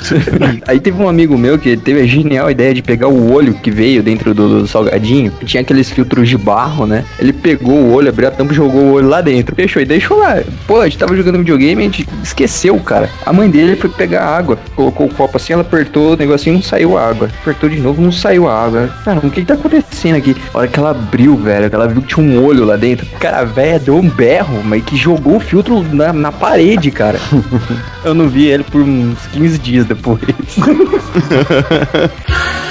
Aí 0.67 0.79
teve 0.79 1.01
um 1.01 1.07
amigo 1.07 1.37
meu 1.37 1.57
que 1.57 1.75
teve 1.77 2.01
a 2.01 2.05
genial 2.05 2.49
ideia 2.51 2.73
de 2.73 2.81
pegar 2.81 3.07
o 3.07 3.31
olho 3.31 3.53
que 3.53 3.71
veio 3.71 4.03
dentro 4.03 4.33
do, 4.33 4.61
do 4.61 4.67
salgadinho, 4.67 5.31
que 5.31 5.45
tinha 5.45 5.62
aqueles 5.63 5.89
filtros 5.89 6.29
de 6.29 6.37
barro, 6.37 6.85
né? 6.85 7.03
Ele 7.19 7.33
pegou 7.33 7.75
o 7.75 7.93
olho, 7.93 8.09
abriu 8.09 8.27
a 8.27 8.31
tampa 8.31 8.53
e 8.53 8.55
jogou 8.55 8.81
o 8.81 8.91
olho 8.93 9.07
lá 9.07 9.21
dentro. 9.21 9.55
Fechou 9.55 9.81
e 9.81 9.85
deixou 9.85 10.17
lá. 10.17 10.41
Pô, 10.67 10.81
a 10.81 10.85
gente 10.85 10.97
tava 10.97 11.15
jogando 11.15 11.39
videogame 11.39 11.81
e 11.81 11.85
a 11.85 11.89
gente 11.89 12.07
esqueceu, 12.23 12.77
cara. 12.79 13.09
A 13.25 13.33
mãe 13.33 13.49
dele 13.49 13.75
foi 13.75 13.89
pegar 13.89 14.25
água, 14.25 14.57
colocou 14.75 15.07
o 15.07 15.13
copo 15.13 15.37
assim, 15.37 15.53
ela 15.53 15.61
apertou 15.61 16.13
o 16.13 16.17
negocinho 16.17 16.55
não 16.55 16.61
saiu 16.61 16.97
a 16.97 17.07
água. 17.07 17.29
Apertou 17.41 17.69
de 17.69 17.79
novo, 17.79 18.01
não 18.01 18.11
saiu 18.11 18.47
a 18.47 18.65
água. 18.65 18.89
Cara, 19.03 19.19
o 19.19 19.29
que 19.29 19.41
que 19.41 19.47
tá 19.47 19.53
acontecendo 19.55 20.15
aqui? 20.15 20.35
A 20.53 20.59
hora 20.59 20.67
que 20.67 20.79
ela 20.79 20.91
abriu, 20.91 21.35
velho, 21.35 21.69
que 21.69 21.75
ela 21.75 21.87
viu 21.87 22.01
que 22.01 22.15
tinha 22.15 22.25
um 22.25 22.43
olho 22.43 22.65
lá 22.65 22.75
dentro. 22.75 23.05
Cara, 23.19 23.39
a 23.39 23.43
véia 23.43 23.79
deu 23.79 23.95
um 23.95 24.09
berro, 24.09 24.61
mas 24.63 24.83
que 24.83 24.95
jogou 24.95 25.37
o 25.37 25.39
filtro 25.39 25.83
na, 25.93 26.13
na 26.13 26.31
parede, 26.31 26.91
cara. 26.91 27.19
Eu 28.03 28.13
não 28.13 28.27
vi 28.27 28.47
ele 28.47 28.63
por 28.63 28.81
uns 28.81 29.25
15 29.27 29.57
dias 29.59 29.85
depois. 29.85 30.21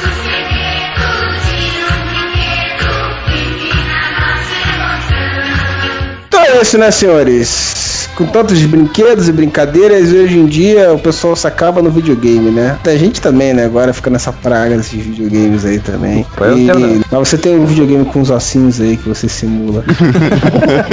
é 6.52 6.62
isso, 6.62 6.78
né, 6.78 6.90
senhores? 6.90 8.01
Com 8.14 8.26
tantos 8.26 8.60
brinquedos 8.62 9.28
e 9.28 9.32
brincadeiras, 9.32 10.12
hoje 10.12 10.38
em 10.38 10.46
dia 10.46 10.92
o 10.92 10.98
pessoal 10.98 11.34
se 11.34 11.46
acaba 11.46 11.80
no 11.80 11.90
videogame, 11.90 12.50
né? 12.50 12.78
A 12.84 12.96
gente 12.96 13.20
também, 13.20 13.54
né? 13.54 13.64
Agora 13.64 13.92
fica 13.92 14.10
nessa 14.10 14.32
praga 14.32 14.76
desses 14.76 15.02
videogames 15.04 15.64
aí 15.64 15.78
também. 15.78 16.26
Não 16.38 16.54
tenho, 16.54 16.78
não. 16.78 17.04
Mas 17.10 17.28
você 17.28 17.38
tem 17.38 17.58
um 17.58 17.64
videogame 17.64 18.04
com 18.04 18.20
os 18.20 18.30
ossinhos 18.30 18.80
aí 18.80 18.96
que 18.96 19.08
você 19.08 19.28
simula. 19.28 19.84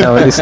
Não, 0.02 0.28
isso, 0.28 0.42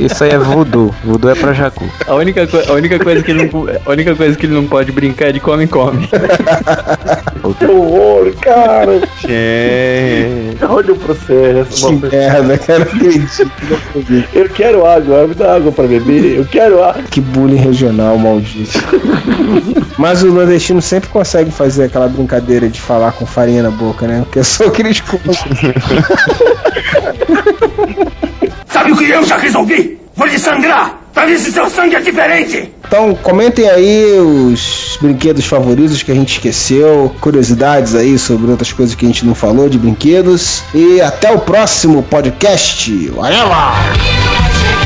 isso 0.00 0.24
aí 0.24 0.30
é 0.30 0.38
voodoo. 0.38 0.94
Voodoo 1.04 1.30
é 1.30 1.34
pra 1.34 1.52
Jacu. 1.52 1.84
A 2.06 2.14
única, 2.14 2.48
a 2.68 2.72
única 2.72 2.98
coisa 2.98 3.22
que 3.22 3.30
ele 3.30 3.44
não, 3.44 3.66
a 3.84 3.90
única 3.90 4.14
coisa 4.14 4.36
que 4.36 4.46
ele 4.46 4.54
não 4.54 4.66
pode 4.66 4.92
brincar 4.92 5.28
é 5.28 5.32
de 5.32 5.40
come 5.40 5.66
come. 5.66 6.08
Que 7.58 7.64
horror, 7.66 8.32
cara. 8.40 9.00
Gente. 9.20 10.64
Olha 10.68 10.92
o 10.92 10.96
processo. 10.96 11.86
que 11.88 12.06
merda, 12.06 12.58
cara. 12.58 12.88
Eu 14.34 14.48
quero 14.48 14.86
água, 14.86 15.26
me 15.26 15.34
dá 15.34 15.56
água 15.56 15.72
pra 15.72 15.86
beber. 15.86 16.15
Eu 16.18 16.44
quero 16.44 16.82
água. 16.82 17.02
Que 17.10 17.20
bullying 17.20 17.56
regional 17.56 18.18
maldito. 18.18 18.78
Mas 19.98 20.22
o 20.22 20.32
nordestino 20.32 20.80
sempre 20.82 21.08
consegue 21.08 21.50
fazer 21.50 21.84
aquela 21.84 22.08
brincadeira 22.08 22.68
de 22.68 22.80
falar 22.80 23.12
com 23.12 23.26
farinha 23.26 23.62
na 23.62 23.70
boca, 23.70 24.06
né? 24.06 24.20
Porque 24.24 24.38
eu 24.38 24.44
sou 24.44 24.68
aqueles 24.68 25.02
Sabe 28.66 28.92
o 28.92 28.96
que 28.96 29.10
eu 29.10 29.24
já 29.24 29.36
resolvi? 29.36 29.98
Vou 30.14 30.26
lhe 30.26 30.38
sangrar! 30.38 31.00
Pra 31.12 31.26
ver 31.26 31.38
se 31.38 31.50
seu 31.50 31.68
sangue 31.70 31.96
é 31.96 32.00
diferente! 32.00 32.70
Então 32.86 33.14
comentem 33.14 33.68
aí 33.68 34.18
os 34.18 34.98
brinquedos 35.00 35.44
favoritos 35.44 36.02
que 36.02 36.12
a 36.12 36.14
gente 36.14 36.32
esqueceu, 36.32 37.14
curiosidades 37.20 37.94
aí 37.94 38.18
sobre 38.18 38.50
outras 38.50 38.72
coisas 38.72 38.94
que 38.94 39.04
a 39.04 39.08
gente 39.08 39.26
não 39.26 39.34
falou 39.34 39.68
de 39.68 39.78
brinquedos. 39.78 40.62
E 40.74 41.00
até 41.00 41.32
o 41.32 41.38
próximo 41.38 42.02
podcast. 42.02 43.10
Whatever! 43.14 44.85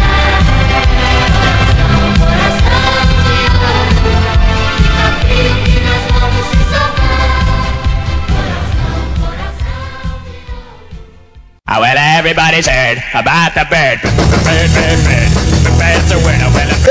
Everybody's 12.21 12.67
heard 12.67 13.03
about 13.15 13.55
the 13.55 13.65
bird. 13.71 13.99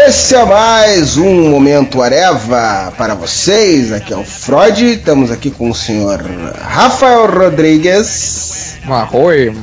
Esse 0.07 0.35
é 0.35 0.43
mais 0.43 1.17
um 1.17 1.49
Momento 1.51 2.01
Areva 2.01 2.91
para 2.97 3.13
vocês. 3.13 3.91
Aqui 3.93 4.11
é 4.11 4.17
o 4.17 4.23
Freud. 4.23 4.83
Estamos 4.83 5.29
aqui 5.29 5.51
com 5.51 5.69
o 5.69 5.75
senhor 5.75 6.19
Rafael 6.59 7.27
Rodrigues, 7.31 8.77
Arroi. 8.89 9.53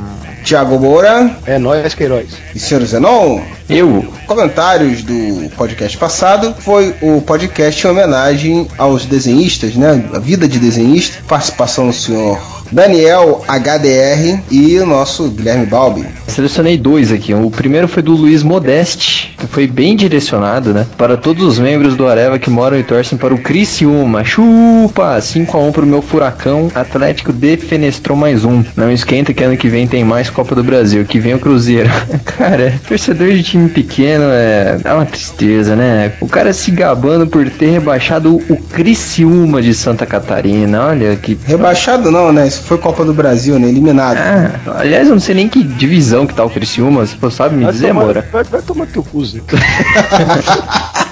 Thiago 0.44 0.78
Moura 0.78 1.36
É 1.44 1.58
nóis, 1.58 1.92
Queiroz. 1.92 2.28
e 2.54 2.60
senhor 2.60 2.84
Zenon. 2.84 3.40
Eu? 3.68 4.06
Comentários 4.28 5.02
do 5.02 5.50
podcast 5.56 5.98
passado 5.98 6.54
foi 6.60 6.94
o 7.02 7.20
podcast 7.20 7.84
em 7.84 7.90
homenagem 7.90 8.68
aos 8.78 9.04
desenhistas, 9.04 9.74
né? 9.74 10.04
A 10.14 10.20
vida 10.20 10.46
de 10.46 10.60
desenhista. 10.60 11.18
Participação 11.26 11.88
do 11.88 11.92
senhor 11.92 12.38
Daniel 12.70 13.44
HDR 13.46 14.40
e 14.50 14.78
o 14.78 14.86
nosso 14.86 15.28
Guilherme 15.28 15.66
Balbi. 15.66 16.06
Selecionei 16.26 16.76
dois 16.76 17.12
aqui. 17.12 17.32
O 17.32 17.50
primeiro 17.50 17.88
foi 17.88 18.02
do 18.02 18.12
Luiz 18.12 18.42
Modeste, 18.42 19.34
que 19.38 19.46
foi 19.46 19.66
bem 19.66 19.96
direcionado, 19.96 20.74
né? 20.74 20.86
Para 20.98 21.16
todos 21.16 21.42
os 21.44 21.58
membros 21.58 21.96
do 21.96 22.06
Areva 22.06 22.38
que 22.38 22.50
moram 22.50 22.78
e 22.78 22.82
torcem 22.82 23.16
para 23.16 23.32
o 23.32 23.38
Criciúma. 23.38 24.24
Chupa! 24.24 25.16
5x1 25.18 25.72
pro 25.72 25.86
meu 25.86 26.02
furacão. 26.02 26.70
Atlético 26.74 27.32
defenestrou 27.32 28.16
mais 28.16 28.44
um. 28.44 28.62
Não 28.76 28.90
esquenta 28.90 29.32
que 29.32 29.42
ano 29.42 29.56
que 29.56 29.68
vem 29.68 29.86
tem 29.86 30.04
mais 30.04 30.28
Copa 30.28 30.54
do 30.54 30.64
Brasil. 30.64 31.04
Que 31.04 31.18
vem 31.18 31.34
o 31.34 31.38
Cruzeiro. 31.38 31.88
cara, 32.24 32.74
torcedor 32.86 33.28
de 33.28 33.42
time 33.42 33.68
pequeno 33.68 34.24
é, 34.24 34.78
é 34.84 34.92
uma 34.92 35.06
tristeza, 35.06 35.74
né? 35.74 36.12
O 36.20 36.26
cara 36.26 36.52
se 36.52 36.70
gabando 36.70 37.26
por 37.26 37.48
ter 37.48 37.70
rebaixado 37.70 38.36
o 38.48 38.56
Criciúma 38.56 39.62
de 39.62 39.72
Santa 39.72 40.04
Catarina. 40.04 40.86
Olha 40.86 41.16
que 41.16 41.38
Rebaixado 41.46 42.10
não, 42.10 42.32
né? 42.32 42.46
Foi 42.60 42.78
Copa 42.78 43.04
do 43.04 43.12
Brasil, 43.14 43.58
né? 43.58 43.68
Eliminado. 43.68 44.16
ah, 44.16 44.78
aliás, 44.78 45.08
eu 45.08 45.14
não 45.14 45.20
sei 45.20 45.34
nem 45.34 45.48
que 45.48 45.62
divisão 45.62 46.26
que 46.26 46.34
tá 46.34 46.44
o 46.44 46.50
Criciúma, 46.50 47.06
se 47.06 47.16
você 47.16 47.36
sabe 47.36 47.56
me 47.56 47.66
dizer, 47.66 47.92
Moura. 47.92 48.26
Vai, 48.32 48.44
vai 48.44 48.62
tomar 48.62 48.86
teu 48.86 49.02
cu, 49.02 49.24
Zé. 49.24 49.40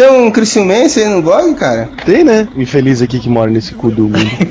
Tem 0.00 0.08
um 0.08 0.30
Criciumense 0.30 0.98
aí 0.98 1.10
no 1.10 1.20
blog, 1.20 1.54
cara? 1.56 1.90
Tem, 2.06 2.24
né? 2.24 2.48
Infeliz 2.56 3.02
aqui 3.02 3.20
que 3.20 3.28
mora 3.28 3.50
nesse 3.50 3.74
cu 3.74 3.90
do 3.90 4.04
mundo. 4.04 4.16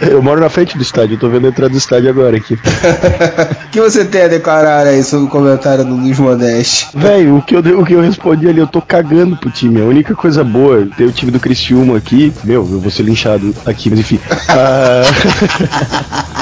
Eu 0.00 0.22
moro 0.22 0.40
na 0.40 0.48
frente 0.48 0.76
do 0.76 0.82
estádio, 0.82 1.14
eu 1.14 1.18
tô 1.18 1.28
vendo 1.28 1.46
a 1.46 1.48
entrada 1.48 1.70
do 1.70 1.76
estádio 1.76 2.08
agora 2.08 2.36
aqui. 2.36 2.54
O 2.54 3.70
que 3.70 3.80
você 3.80 4.04
tem 4.04 4.22
a 4.22 4.28
declarar 4.28 4.86
aí 4.86 5.02
sobre 5.02 5.26
o 5.26 5.28
comentário 5.28 5.84
do 5.84 5.94
Luiz 5.94 6.18
Modeste? 6.18 6.88
Velho, 6.94 7.36
o, 7.36 7.42
que 7.42 7.56
eu, 7.56 7.60
o 7.60 7.84
que 7.84 7.94
eu 7.94 8.00
respondi 8.00 8.48
ali, 8.48 8.60
eu 8.60 8.66
tô 8.66 8.80
cagando 8.80 9.36
pro 9.36 9.50
time. 9.50 9.80
A 9.80 9.84
única 9.84 10.14
coisa 10.14 10.44
boa, 10.44 10.82
é 10.82 10.96
ter 10.96 11.04
o 11.04 11.12
time 11.12 11.32
do 11.32 11.40
Criciúma 11.40 11.96
aqui. 11.96 12.32
Meu, 12.44 12.60
eu 12.60 12.80
vou 12.80 12.90
ser 12.90 13.02
linchado 13.02 13.54
aqui, 13.66 13.90
mas 13.90 13.98
enfim. 13.98 14.20
Ah, 14.48 15.02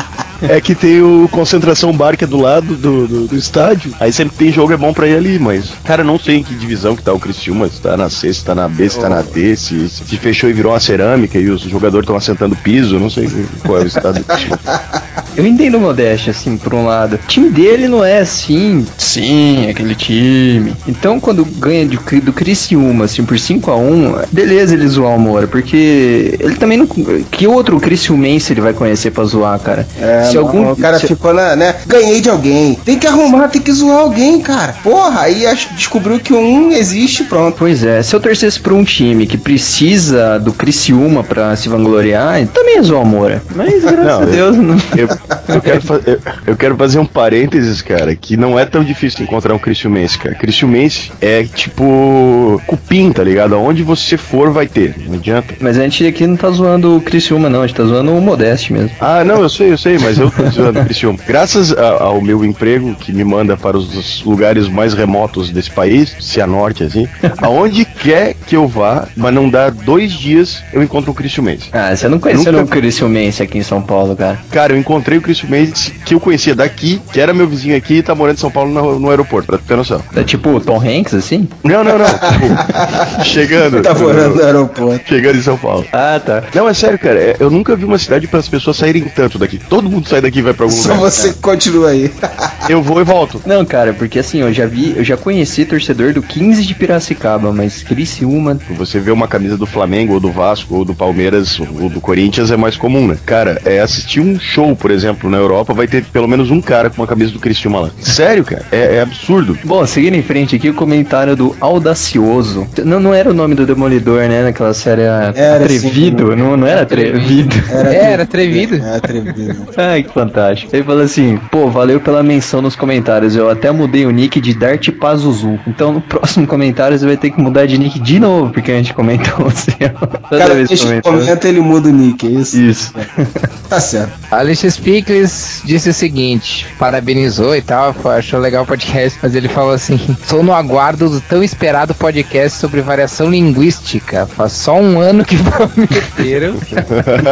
é 0.49 0.61
que 0.61 0.75
tem 0.75 1.03
o 1.03 1.29
Concentração 1.31 1.93
Bar 1.93 2.17
que 2.17 2.25
é 2.25 2.27
do 2.27 2.41
lado 2.41 2.75
do, 2.75 3.07
do, 3.07 3.27
do 3.27 3.37
estádio. 3.37 3.95
Aí 4.01 4.13
sempre 4.13 4.37
tem 4.37 4.53
jogo, 4.53 4.73
é 4.73 4.77
bom 4.77 4.93
pra 4.93 5.07
ir 5.07 5.17
ali, 5.17 5.39
mas. 5.39 5.73
Cara, 5.85 6.05
não 6.05 6.19
sei 6.19 6.37
em 6.37 6.43
que 6.43 6.55
divisão 6.55 6.97
que 6.97 7.03
tá 7.03 7.13
o 7.13 7.19
Criciúma. 7.19 7.69
Se 7.69 7.81
tá 7.81 7.97
na 7.97 8.11
C, 8.11 8.33
se 8.33 8.45
tá 8.45 8.55
na 8.55 8.69
B, 8.69 8.89
se 8.89 8.99
tá 8.99 9.09
na 9.09 9.23
D, 9.23 9.57
se, 9.57 9.89
se 9.89 10.17
fechou 10.17 10.49
e 10.49 10.53
virou 10.53 10.73
uma 10.73 10.81
cerâmica 10.81 11.39
e 11.39 11.49
os 11.49 11.63
jogadores 11.63 12.05
estão 12.05 12.17
assentando 12.17 12.57
piso. 12.57 12.97
eu 12.97 13.01
Não 13.01 13.11
sei 13.11 13.29
qual 13.65 13.81
é 13.81 13.85
o 13.85 13.87
estado 13.87 14.21
do 14.21 14.37
time. 14.37 14.55
Eu 15.37 15.45
entendo 15.45 15.79
o 15.79 15.81
Modeste, 15.81 16.31
assim, 16.31 16.57
por 16.57 16.73
um 16.75 16.87
lado. 16.87 17.17
O 17.17 17.27
time 17.27 17.51
dele 17.51 17.89
não 17.89 18.05
é 18.05 18.19
assim, 18.19 18.87
sim, 18.97 19.69
aquele 19.69 19.95
time. 19.95 20.73
Então, 20.87 21.19
quando 21.19 21.45
ganha 21.45 21.85
de, 21.87 21.97
do 22.21 22.33
Criciúma, 22.33 23.07
assim, 23.07 23.25
por 23.25 23.37
5x1, 23.37 24.27
beleza 24.31 24.75
ele 24.75 24.87
zoar 24.87 25.17
o 25.17 25.19
Moura, 25.19 25.49
porque 25.49 26.37
ele 26.39 26.55
também 26.55 26.79
não. 26.79 26.87
Que 26.87 27.49
outro 27.49 27.81
Criciumense 27.81 28.53
ele 28.53 28.61
vai 28.61 28.73
conhecer 28.73 29.11
pra 29.11 29.25
zoar, 29.25 29.59
cara? 29.59 29.87
É, 30.01 30.31
não, 30.43 30.73
o 30.73 30.77
cara 30.77 30.99
se- 30.99 31.07
ficou 31.07 31.33
na, 31.33 31.55
né? 31.57 31.75
Ganhei 31.87 32.21
de 32.21 32.29
alguém. 32.31 32.75
Tem 32.85 32.99
que 32.99 33.07
arrumar, 33.07 33.49
tem 33.49 33.61
que 33.63 33.73
zoar 33.73 33.99
alguém, 34.01 34.41
cara. 34.41 34.75
Porra, 34.83 35.21
aí 35.23 35.45
descobriu 35.77 36.19
que 36.21 36.33
um 36.33 36.73
existe, 36.73 37.25
pronto. 37.25 37.57
Pois 37.59 37.85
é, 37.85 38.03
se 38.03 38.15
eu 38.15 38.21
torcesse 38.21 38.59
pra 38.61 38.75
um 38.75 38.85
time 38.85 39.27
que 39.27 39.37
precisa 39.39 40.39
do 40.39 40.53
Criciúma 40.53 41.23
pra 41.25 41.55
se 41.57 41.69
vangloriar, 41.69 42.41
eu 42.41 42.47
também 42.49 42.77
ia 42.77 42.83
zoar 42.83 43.03
o 43.03 43.07
Moura. 43.07 43.43
Mas, 43.55 43.83
graças 43.85 44.05
Não, 44.05 44.23
a 44.23 44.25
Deus, 44.25 44.57
não. 44.57 44.77
Eu, 44.97 45.09
eu 45.55 45.61
quero 45.61 45.81
fa- 45.83 46.01
eu- 46.07 46.19
eu 46.47 46.57
quero 46.57 46.77
fazer 46.77 46.99
um 46.99 47.07
parênteses, 47.07 47.81
cara, 47.83 48.15
que 48.15 48.37
não 48.37 48.59
é 48.59 48.65
tão 48.65 48.83
difícil 48.85 49.23
encontrar 49.23 49.55
um 49.55 49.59
Criciumense, 49.59 50.19
cara. 50.19 50.35
Criciumense 50.35 51.11
é 51.21 51.45
tipo 51.45 52.61
cupim, 52.67 53.13
tá 53.13 53.23
ligado? 53.23 53.55
Aonde 53.55 53.83
você 53.83 54.17
for 54.17 54.51
vai 54.51 54.67
ter, 54.67 54.95
não 55.07 55.15
adianta. 55.15 55.55
Mas 55.61 55.79
a 55.79 55.83
gente 55.83 56.07
aqui 56.07 56.27
não 56.27 56.37
tá 56.37 56.51
zoando 56.51 56.97
o 56.97 57.01
Criciúma, 57.01 57.49
não, 57.49 57.63
a 57.63 57.67
gente 57.67 57.77
tá 57.77 57.85
zoando 57.85 58.13
o 58.13 58.21
Modeste 58.21 58.73
mesmo. 58.73 58.91
Ah, 59.01 59.25
não, 59.25 59.43
eu 59.43 59.49
sei, 59.49 59.73
eu 59.73 59.79
sei, 59.79 59.99
mas 59.99 60.14
eu 60.19 60.31
tô 60.31 60.45
zoando 60.51 60.81
o 60.81 60.85
Criciúma. 60.85 61.19
Graças 61.27 61.73
a- 61.73 62.03
ao 62.05 62.21
meu 62.21 62.45
emprego, 62.45 62.95
que 62.95 63.13
me 63.13 63.25
manda 63.25 63.57
para 63.57 63.77
os 63.77 64.23
lugares 64.25 64.69
mais 64.69 64.95
remotos 64.95 65.51
desse 65.51 65.71
país, 65.71 66.15
Cianorte, 66.21 66.85
assim, 66.85 67.07
aonde 67.39 67.85
quer 67.85 68.35
que 68.47 68.57
eu 68.57 68.67
vá, 68.67 69.07
mas 69.17 69.33
não 69.35 69.49
dá 69.49 69.71
dois 69.71 70.13
dias, 70.13 70.63
eu 70.73 70.83
encontro 70.83 71.11
um 71.11 71.15
Criciumense. 71.15 71.69
Ah, 71.73 71.95
você 71.95 72.09
não 72.09 72.19
conheceu 72.19 72.53
Nunca- 72.53 72.65
o 72.65 72.69
Criciumense 72.69 73.43
aqui 73.43 73.59
em 73.59 73.63
São 73.63 73.81
Paulo, 73.83 74.15
cara. 74.17 74.39
Cara, 74.51 74.73
eu 74.73 74.79
encontrei 74.79 75.19
o 75.19 75.23
Criciumense 75.23 75.91
que 76.05 76.15
eu 76.15 76.21
conhecia 76.21 76.55
daqui, 76.55 77.01
que 77.13 77.21
era 77.21 77.33
meu 77.35 77.47
vizinho 77.47 77.77
aqui 77.77 77.95
e 77.95 78.03
tá 78.03 78.15
morando 78.15 78.37
em 78.37 78.41
São 78.41 78.51
Paulo 78.51 78.73
no, 78.73 78.99
no 78.99 79.11
aeroporto, 79.11 79.47
pra 79.47 79.59
ter 79.59 79.77
noção. 79.77 80.01
É 80.17 80.23
tipo 80.23 80.51
o 80.51 80.61
Tom 80.61 80.81
Hanks, 80.81 81.15
assim? 81.15 81.49
Não, 81.63 81.83
não, 81.85 81.99
não. 81.99 82.05
tipo, 82.07 83.25
chegando. 83.25 83.83
Tá 83.83 83.95
morando 83.95 84.37
no 84.37 84.43
aeroporto. 84.45 85.01
Chegando 85.09 85.39
em 85.39 85.43
São 85.43 85.57
Paulo. 85.57 85.85
Ah, 85.93 86.21
tá. 86.25 86.43
Não, 86.55 86.69
é 86.69 86.75
sério, 86.75 86.99
cara. 86.99 87.19
é- 87.19 87.37
Eu 87.41 87.51
nunca 87.51 87.75
vi 87.77 87.85
uma 87.85 87.99
cidade 87.99 88.27
para 88.27 88.41
as 88.41 88.49
pessoas 88.49 88.77
saírem 88.77 89.03
tanto 89.05 89.39
daqui. 89.39 89.59
Todo 89.59 89.89
mundo 89.91 90.04
sai 90.09 90.21
daqui 90.21 90.39
e 90.39 90.43
vai 90.43 90.53
pra 90.55 90.65
algum 90.65 90.77
Só 90.77 90.95
lugar. 90.95 91.11
você 91.11 91.33
que 91.33 91.39
continua 91.41 91.91
aí. 91.91 92.11
Eu 92.69 92.83
vou 92.83 93.01
e 93.01 93.05
volto. 93.05 93.43
Não, 93.45 93.63
cara, 93.65 93.93
porque 93.93 94.19
assim, 94.19 94.39
eu 94.41 94.51
já 94.51 94.65
vi, 94.65 94.95
eu 94.97 95.05
já 95.05 95.19
conheci 95.19 95.67
torcedor 95.67 96.15
do 96.15 96.23
15 96.23 96.65
de 96.65 96.75
Piracicaba, 96.75 97.53
mas 97.53 97.83
Criciúma. 97.83 98.59
Você 98.71 98.99
vê 98.99 99.11
uma 99.11 99.29
camisa 99.29 99.59
do 99.59 99.67
Flamengo, 99.67 100.15
ou 100.15 100.21
do 100.21 100.33
Vasco, 100.33 100.75
ou 100.77 100.83
do 100.85 100.95
Palmeiras, 100.95 101.61
ou 101.61 101.91
do 101.91 102.01
Corinthians 102.01 102.51
é 102.51 102.57
mais 102.57 102.75
comum, 102.75 103.07
né? 103.07 103.19
Cara, 103.27 103.61
é 103.67 103.81
assistir 103.81 104.21
um 104.21 104.41
show, 104.41 104.75
por 104.75 104.91
exemplo, 104.91 105.29
na 105.29 105.37
Europa, 105.37 105.75
vai 105.75 105.87
ter 105.87 106.05
pelo 106.05 106.27
menos 106.27 106.51
um 106.51 106.61
cara 106.61 106.89
com 106.89 107.03
uma 107.03 107.07
camisa 107.07 107.33
do 107.33 107.39
Criciúma 107.39 107.81
lá. 107.81 107.91
Sério, 108.01 108.45
cara? 108.45 108.65
É, 108.73 108.97
é 108.97 109.01
absurdo. 109.03 109.59
Bom, 109.63 109.87
seguindo 109.87 110.15
em 110.15 110.23
frente 110.23 110.57
aqui, 110.57 110.71
o 110.71 110.75
comentário 110.75 111.37
do 111.37 111.55
Audacioso. 111.61 112.67
Não, 112.83 112.99
não 112.99 113.13
era 113.13 113.31
o 113.31 113.35
nome 113.35 113.55
do 113.55 113.67
Demolidor, 113.67 114.21
né? 114.23 114.43
Naquela 114.43 114.73
série 114.73 115.03
Era, 115.03 115.57
Atrevido? 115.57 116.31
sim. 116.31 116.37
não, 116.37 116.57
não 116.57 116.67
era 116.67 116.83
Atrevido. 116.83 117.55
É, 117.71 117.97
era 118.15 118.23
atrevido. 118.23 118.77
É 118.77 118.97
atrevido. 118.97 119.67
Ai, 119.95 120.03
que 120.03 120.13
fantástico. 120.13 120.75
Ele 120.75 120.83
falou 120.83 121.05
assim, 121.05 121.39
pô, 121.53 121.71
valeu 121.71 122.01
pela 122.01 122.21
menção 122.21 122.61
nos 122.61 122.75
comentários. 122.75 123.37
Eu 123.37 123.49
até 123.49 123.71
mudei 123.71 124.05
o 124.05 124.11
nick 124.11 124.41
de 124.41 124.53
Dart 124.53 124.91
Pazuzu. 124.91 125.57
Então 125.69 125.93
no 125.93 126.01
próximo 126.01 126.49
comentário 126.49 126.99
você 126.99 127.07
vai 127.07 127.17
ter 127.17 127.31
que 127.31 127.41
mudar 127.41 127.67
de 127.67 127.79
nick 127.79 128.01
de 128.01 128.19
novo, 128.19 128.53
porque 128.53 128.73
a 128.73 128.77
gente 128.77 128.93
comentou 128.93 129.47
o 129.47 129.51
seu. 129.53 129.91
Toda 130.29 130.39
Cada 130.43 130.55
vez 130.55 130.69
que 130.69 131.01
comenta, 131.01 131.49
ele 131.49 131.61
muda 131.61 131.91
o 131.91 131.93
nick, 131.93 132.27
é 132.27 132.31
isso? 132.31 132.61
Isso. 132.61 132.93
Tá 133.69 133.81
certo. 133.81 134.13
Alicia 134.31 134.71
Spickles 134.71 135.63
disse 135.65 135.89
o 135.89 135.95
seguinte: 135.95 136.67
parabenizou 136.79 137.57
e 137.57 137.63
tal, 137.63 137.95
achou 138.05 138.39
legal 138.39 138.63
o 138.63 138.67
podcast, 138.67 139.19
mas 139.23 139.35
ele 139.35 139.49
falou 139.49 139.73
assim: 139.73 139.99
Estou 140.21 140.43
no 140.43 140.53
aguardo 140.53 141.09
do 141.09 141.21
tão 141.21 141.43
esperado 141.43 141.95
podcast 141.95 142.59
sobre 142.59 142.83
variação 142.83 143.31
linguística. 143.31 144.27
Faz 144.27 144.53
só 144.53 144.79
um 144.79 145.01
ano 145.01 145.25
que 145.25 145.37
prometeram. 145.39 146.55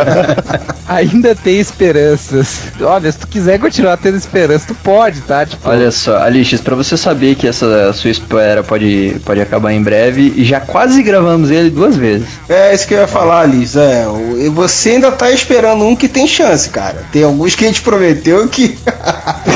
Ainda 0.89 1.34
tem 1.34 1.60
esperanças. 1.60 2.51
Olha, 2.80 3.10
se 3.10 3.18
tu 3.18 3.26
quiser 3.26 3.58
continuar 3.58 3.96
tendo 3.96 4.16
esperança, 4.16 4.66
tu 4.68 4.74
pode, 4.74 5.20
tá? 5.22 5.44
Tipo, 5.46 5.68
Olha 5.68 5.90
só, 5.90 6.18
Alixis, 6.18 6.60
pra 6.60 6.74
você 6.74 6.96
saber 6.96 7.34
que 7.34 7.46
essa 7.46 7.92
sua 7.92 8.10
espera 8.10 8.62
pode, 8.62 9.16
pode 9.24 9.40
acabar 9.40 9.72
em 9.72 9.82
breve, 9.82 10.34
já 10.44 10.60
quase 10.60 11.02
gravamos 11.02 11.50
ele 11.50 11.70
duas 11.70 11.96
vezes. 11.96 12.26
É 12.48 12.74
isso 12.74 12.86
que 12.86 12.94
eu 12.94 12.98
ia 12.98 13.06
falar, 13.08 13.46
Liz. 13.46 13.76
É, 13.76 14.04
e 14.38 14.48
você 14.48 14.90
ainda 14.90 15.10
tá 15.12 15.30
esperando 15.30 15.84
um 15.84 15.94
que 15.96 16.08
tem 16.08 16.26
chance, 16.26 16.68
cara. 16.68 17.02
Tem 17.12 17.22
alguns 17.22 17.54
que 17.54 17.64
a 17.64 17.68
gente 17.68 17.82
prometeu 17.82 18.46
que. 18.48 18.76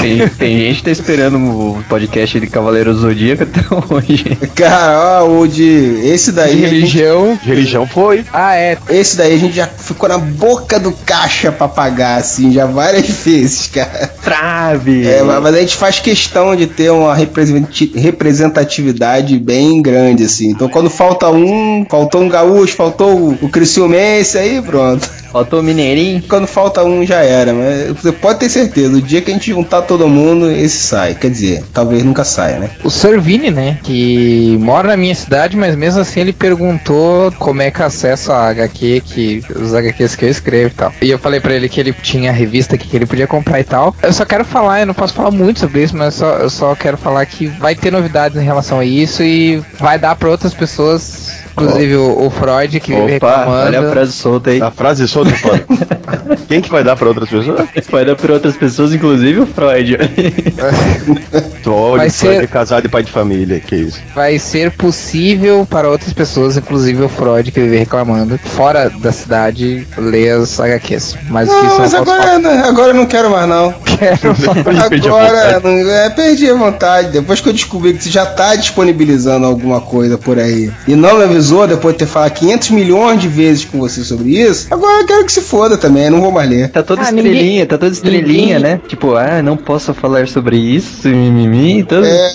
Tem, 0.01 0.29
tem 0.29 0.59
gente 0.59 0.77
que 0.79 0.83
tá 0.85 0.91
esperando 0.91 1.37
o 1.39 1.83
podcast 1.89 2.39
de 2.39 2.47
Cavaleiro 2.47 2.93
do 2.93 3.01
Zodíaco 3.01 3.45
até 3.45 3.61
hoje. 3.95 4.37
Cara, 4.55 5.23
ó, 5.25 5.29
o 5.41 5.47
de. 5.49 6.01
Esse 6.05 6.33
daí. 6.33 6.53
gente- 6.53 6.65
religião. 6.67 7.39
Religião 7.43 7.87
foi. 7.87 8.25
Ah, 8.33 8.55
é. 8.57 8.77
Esse 8.89 9.17
daí 9.17 9.35
a 9.35 9.39
gente 9.39 9.55
já 9.57 9.67
ficou 9.67 10.09
na 10.09 10.19
boca 10.19 10.79
do 10.79 10.93
caixa 10.93 11.51
pra 11.51 11.67
pagar, 11.69 12.17
assim, 12.19 12.53
já 12.53 12.67
várias 12.87 13.09
vezes, 13.09 13.67
cara. 13.67 14.11
trave. 14.23 15.07
É, 15.07 15.23
mas 15.23 15.55
a 15.55 15.61
gente 15.61 15.77
faz 15.77 15.99
questão 15.99 16.55
de 16.55 16.67
ter 16.67 16.91
uma 16.91 17.15
representatividade 17.15 19.39
bem 19.39 19.83
grande, 19.83 20.25
assim. 20.25 20.51
Então 20.51 20.69
quando 20.69 20.89
falta 20.89 21.29
um, 21.29 21.85
faltou 21.89 22.23
um 22.23 22.29
gaúcho, 22.29 22.77
faltou 22.77 23.17
o, 23.17 23.33
o 23.43 23.49
Criciumense, 23.49 24.39
aí 24.39 24.63
pronto. 24.63 25.11
Faltou 25.37 25.61
o 25.61 25.63
Mineirinho. 25.63 26.23
Quando 26.27 26.47
falta 26.47 26.83
um 26.83 27.05
já 27.05 27.23
era, 27.23 27.53
mas 27.53 27.89
você 27.89 28.11
pode 28.11 28.39
ter 28.39 28.49
certeza, 28.49 28.97
o 28.97 29.03
dia 29.03 29.21
que 29.21 29.31
a 29.31 29.35
gente 29.35 29.51
juntar 29.51 29.83
todo 29.83 30.09
mundo, 30.09 30.51
esse 30.51 30.79
sai. 30.79 31.15
Quer 31.15 31.29
dizer, 31.29 31.65
talvez 31.75 32.03
nunca 32.03 32.25
saia, 32.25 32.59
né? 32.59 32.71
O 32.83 32.91
Servini, 32.91 33.51
né? 33.51 33.79
Que 33.83 34.57
mora 34.59 34.89
na 34.89 34.97
minha 34.97 35.15
cidade, 35.15 35.55
mas 35.55 35.77
mesmo 35.77 36.01
assim 36.01 36.21
ele 36.21 36.33
perguntou 36.33 37.31
como 37.33 37.61
é 37.61 37.71
que 37.71 37.83
acesso 37.83 38.33
a 38.33 38.49
HQ, 38.49 39.03
que 39.05 39.43
os 39.55 39.75
HQs 39.75 40.17
que 40.17 40.25
eu 40.25 40.31
escrevo 40.31 40.69
e 40.69 40.75
tal. 40.75 40.95
E 41.03 41.11
eu 41.11 41.19
falei 41.19 41.39
pra 41.39 41.53
ele 41.53 41.69
que 41.69 41.81
ele 41.81 41.93
tinha 41.93 42.31
a 42.31 42.35
revista 42.35 42.75
aqui 42.75 42.89
que 42.89 42.97
ele 42.97 43.05
podia 43.05 43.27
comprar 43.27 43.61
e 43.61 43.65
tal. 43.65 43.95
Eu 44.03 44.15
só 44.15 44.25
quero 44.25 44.45
falar, 44.45 44.81
eu 44.81 44.87
não 44.87 44.95
posso 44.95 45.13
falar 45.13 45.31
muito 45.31 45.61
sobre 45.61 45.83
isso, 45.83 45.95
mas 45.95 46.15
só, 46.15 46.37
eu 46.37 46.49
só 46.49 46.75
quero 46.75 46.97
falar 46.97 47.27
que 47.27 47.47
vai 47.47 47.75
ter 47.75 47.93
novidades 47.93 48.41
em 48.41 48.45
relação 48.45 48.79
a 48.81 48.87
isso 48.87 49.23
e 49.23 49.63
vai 49.79 49.99
dar 49.99 50.17
pra 50.17 50.31
outras 50.31 50.55
pessoas. 50.55 51.45
Inclusive 51.57 51.97
o, 51.97 52.27
o 52.27 52.31
Freud 52.31 52.81
que 52.81 52.91
vive 52.95 53.17
Opa, 53.17 53.29
reclamando. 53.37 53.67
olha 53.67 53.81
a 53.81 53.91
frase 53.91 54.13
solta 54.13 54.51
aí. 54.51 54.61
A 54.63 54.71
frase 54.71 55.09
solta 55.09 55.31
é 55.31 55.37
foda. 55.37 55.67
Quem 56.49 56.61
que 56.61 56.71
vai 56.71 56.85
dar 56.85 56.97
pra 56.97 57.09
outras 57.09 57.29
pessoas? 57.29 57.69
Vai 57.91 58.05
dar 58.05 58.15
pra 58.17 58.33
outras 58.35 58.57
pessoas, 58.57 58.93
inclusive 58.93 59.41
o 59.41 59.47
Freud. 59.47 59.97
Olha, 61.69 61.97
Vai 61.99 62.11
Freud 62.11 62.37
ser- 62.37 62.45
é 62.45 62.47
casado 62.47 62.87
e 62.87 62.89
pai 62.89 63.03
de 63.03 63.11
família, 63.11 63.59
que 63.59 63.75
isso. 63.75 63.99
vai 64.15 64.39
ser 64.39 64.71
possível 64.71 65.67
para 65.69 65.89
outras 65.89 66.13
pessoas, 66.13 66.57
inclusive 66.57 67.03
o 67.03 67.09
Freud 67.09 67.51
que 67.51 67.61
vive 67.61 67.77
reclamando, 67.77 68.39
fora 68.39 68.89
da 68.89 69.11
cidade, 69.11 69.87
ler 69.99 70.31
as 70.41 70.61
HQs. 70.61 71.17
Mas 71.29 71.49
que 71.49 71.55
Não, 71.55 71.65
isso 71.67 71.73
não 71.75 71.79
mas 71.81 71.93
posso 71.95 72.05
falar. 72.05 72.37
agora, 72.37 72.69
agora 72.69 72.89
eu 72.91 72.95
não 72.95 73.07
quero 73.07 73.31
mais 73.31 73.49
não. 73.49 73.75
Quero 73.97 74.35
falar. 74.35 74.91
perdi 74.91 75.09
a 75.09 75.11
Agora, 75.11 75.61
não, 75.61 75.91
é, 75.91 76.11
perdi 76.11 76.51
a 76.51 76.55
vontade. 76.55 77.09
Depois 77.13 77.41
que 77.41 77.49
eu 77.49 77.53
descobri 77.55 77.95
que 77.95 78.05
você 78.05 78.11
já 78.11 78.27
tá 78.27 78.55
disponibilizando 78.55 79.47
alguma 79.47 79.81
coisa 79.81 80.19
por 80.19 80.39
aí 80.39 80.71
e 80.87 80.95
não 80.95 81.17
me 81.17 81.25
avisou 81.25 81.46
depois 81.69 81.95
de 81.95 82.01
ter 82.01 82.07
falado 82.07 82.33
500 82.33 82.71
milhões 82.71 83.21
de 83.21 83.29
vezes 83.29 83.65
com 83.65 83.79
você 83.79 84.03
sobre 84.05 84.31
isso, 84.41 84.67
agora 84.71 85.01
eu 85.03 85.07
quero 85.07 85.25
que 85.25 85.33
se 85.33 85.41
foda 85.41 85.77
também, 85.77 86.11
não 86.11 86.21
vou 86.21 86.31
mais 86.33 86.49
ler. 86.49 86.69
Tá 86.71 86.83
toda 86.83 87.01
Ah, 87.03 87.05
estrelinha, 87.05 87.35
ninguém- 87.35 87.67
tá 87.67 87.79
toda 87.79 87.93
estrelinha, 87.93 88.59
ninguém- 88.59 88.59
né? 88.59 88.81
Tipo, 88.89 89.15
ah, 89.15 89.43
não 89.43 89.57
posso 89.57 89.93
falar 89.95 90.27
sobre 90.29 90.57
isso, 90.57 91.09
mimimi, 91.09 91.83
todo, 91.85 92.05
É, 92.07 92.33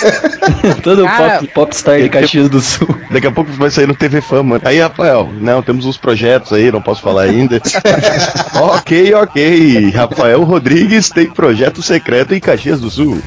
todo 0.82 1.04
Cara- 1.04 1.38
pop, 1.40 1.46
popstar 1.54 2.00
de 2.00 2.08
Caxias 2.08 2.48
do 2.48 2.60
Sul. 2.60 2.88
Daqui 3.10 3.26
a 3.26 3.30
pouco 3.32 3.50
vai 3.52 3.70
sair 3.70 3.86
no 3.86 3.94
TV 3.94 4.20
Fama. 4.20 4.60
Aí, 4.64 4.78
Rafael, 4.80 5.28
não, 5.40 5.62
temos 5.62 5.86
uns 5.86 5.96
projetos 5.96 6.52
aí, 6.52 6.70
não 6.70 6.80
posso 6.82 7.00
falar 7.02 7.22
ainda. 7.22 7.60
ok, 8.54 9.14
ok. 9.14 9.90
Rafael 9.90 10.42
Rodrigues 10.44 11.10
tem 11.10 11.26
projeto 11.30 11.82
secreto 11.82 12.34
em 12.34 12.40
Caxias 12.40 12.80
do 12.80 12.90
Sul. 12.90 13.18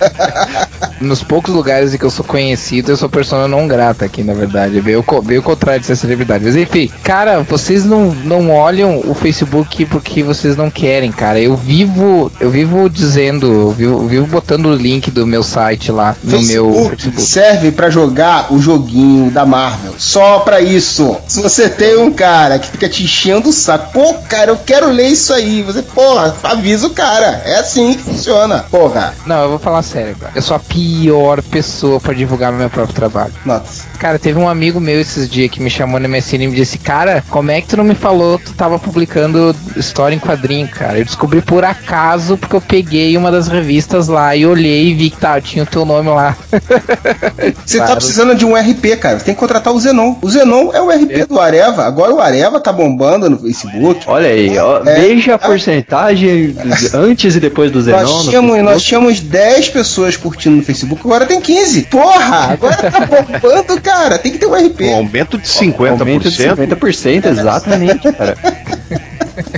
Nos 0.99 1.23
poucos 1.23 1.53
lugares 1.53 1.93
em 1.93 1.97
que 1.97 2.05
eu 2.05 2.09
sou 2.09 2.25
conhecido, 2.25 2.91
eu 2.91 2.97
sou 2.97 3.09
persona 3.09 3.47
não 3.47 3.67
grata 3.67 4.05
aqui, 4.05 4.23
na 4.23 4.33
verdade. 4.33 4.79
Veio, 4.79 5.03
veio 5.23 5.41
o 5.41 5.43
contrário 5.43 5.81
de 5.81 5.87
ser 5.87 5.95
celebridade. 5.95 6.43
Mas 6.43 6.55
enfim, 6.55 6.89
cara, 7.03 7.41
vocês 7.41 7.85
não, 7.85 8.13
não 8.23 8.51
olham 8.51 9.01
o 9.05 9.13
Facebook 9.13 9.85
porque 9.85 10.23
vocês 10.23 10.55
não 10.55 10.69
querem, 10.69 11.11
cara. 11.11 11.39
Eu 11.39 11.55
vivo, 11.55 12.31
eu 12.39 12.49
vivo 12.49 12.89
dizendo, 12.89 13.47
eu 13.47 13.71
vivo, 13.71 13.93
eu 13.93 14.07
vivo 14.07 14.27
botando 14.27 14.67
o 14.67 14.75
link 14.75 15.09
do 15.11 15.25
meu 15.25 15.43
site 15.43 15.91
lá 15.91 16.15
no 16.23 16.41
meu 16.41 16.65
Facebook 16.73 17.11
Facebook. 17.11 17.21
serve 17.21 17.71
pra 17.71 17.89
jogar 17.89 18.53
o 18.53 18.59
joguinho 18.59 19.31
da 19.31 19.45
Marvel. 19.45 19.93
Só 19.97 20.39
pra 20.39 20.61
isso. 20.61 21.17
Se 21.27 21.41
você 21.41 21.69
tem 21.69 21.97
um 21.97 22.11
cara 22.11 22.59
que 22.59 22.67
fica 22.67 22.87
te 22.87 23.03
enchendo 23.03 23.49
o 23.49 23.53
saco, 23.53 23.91
pô, 23.93 24.13
cara, 24.29 24.51
eu 24.51 24.57
quero 24.57 24.91
ler 24.91 25.07
isso 25.07 25.33
aí. 25.33 25.63
Você, 25.63 25.81
porra, 25.81 26.35
avisa 26.43 26.87
o 26.87 26.91
cara. 26.91 27.41
É 27.45 27.55
assim 27.59 27.93
que 27.93 28.03
funciona. 28.03 28.65
Porra. 28.69 29.13
Não, 29.25 29.43
eu 29.43 29.49
vou 29.49 29.59
falar 29.59 29.81
sério 29.81 30.15
agora. 30.17 30.31
Eu 30.35 30.41
sou 30.41 30.55
a 30.55 30.59
pior 30.71 31.41
pessoa 31.43 31.99
pra 31.99 32.13
divulgar 32.13 32.51
meu 32.53 32.69
próprio 32.69 32.95
trabalho. 32.95 33.33
Nossa. 33.45 33.83
Cara, 33.99 34.17
teve 34.17 34.39
um 34.39 34.47
amigo 34.47 34.79
meu 34.79 34.99
esses 34.99 35.29
dias 35.29 35.51
que 35.51 35.61
me 35.61 35.69
chamou 35.69 35.99
na 35.99 36.07
MSN 36.07 36.35
e 36.43 36.47
me 36.47 36.55
disse: 36.55 36.77
Cara, 36.77 37.23
como 37.29 37.51
é 37.51 37.61
que 37.61 37.67
tu 37.67 37.77
não 37.77 37.83
me 37.83 37.93
falou? 37.93 38.39
Tu 38.39 38.53
tava 38.53 38.79
publicando 38.79 39.55
história 39.75 40.15
em 40.15 40.19
quadrinho, 40.19 40.67
cara. 40.67 40.97
Eu 40.97 41.05
descobri 41.05 41.41
por 41.41 41.63
acaso 41.63 42.37
porque 42.37 42.55
eu 42.55 42.61
peguei 42.61 43.15
uma 43.17 43.31
das 43.31 43.47
revistas 43.47 44.07
lá 44.07 44.35
e 44.35 44.45
olhei 44.45 44.87
e 44.89 44.93
vi 44.93 45.09
que 45.09 45.17
tá, 45.17 45.39
tinha 45.41 45.63
o 45.63 45.67
teu 45.67 45.85
nome 45.85 46.09
lá. 46.09 46.35
Você 47.65 47.77
tá 47.77 47.85
Claro. 47.85 47.95
precisando 47.97 48.35
de 48.35 48.45
um 48.45 48.55
RP, 48.55 48.97
cara. 48.99 49.17
Tem 49.19 49.33
que 49.33 49.39
contratar 49.39 49.73
o 49.73 49.79
Zenon. 49.79 50.15
O 50.21 50.29
Zenon 50.29 50.71
é 50.73 50.81
o 50.81 50.89
RP 50.89 51.25
do 51.27 51.39
Areva. 51.39 51.83
Agora 51.85 52.13
o 52.13 52.19
Areva 52.19 52.59
tá 52.59 52.71
bombando 52.71 53.29
no 53.29 53.37
Facebook. 53.37 54.01
Olha 54.07 54.29
aí, 54.29 54.57
ó, 54.57 54.81
É. 54.85 54.95
veja 55.01 55.35
a 55.35 55.39
porcentagem 55.39 56.55
antes 56.93 57.35
e 57.35 57.39
depois 57.39 57.71
do 57.71 57.81
Zenon. 57.81 58.01
Nós 58.01 58.25
tínhamos, 58.25 58.63
nós 58.63 58.83
tínhamos 58.83 59.19
10 59.19 59.69
pessoas 59.69 60.15
curtindo 60.17 60.60
no 60.61 60.65
Facebook, 60.65 61.01
agora 61.03 61.25
tem 61.25 61.41
15. 61.41 61.83
Porra, 61.83 62.53
agora 62.53 62.75
tá 62.75 63.05
bombando, 63.05 63.81
cara. 63.81 64.17
Tem 64.17 64.31
que 64.31 64.37
ter 64.37 64.45
um 64.45 64.53
RP. 64.53 64.81
Um 64.81 64.95
aumento 64.95 65.37
de 65.37 65.47
50%. 65.47 65.99
Aumento 65.99 66.29
de 66.29 66.43
50%, 66.43 67.25
exatamente, 67.25 68.11
cara. 68.11 68.37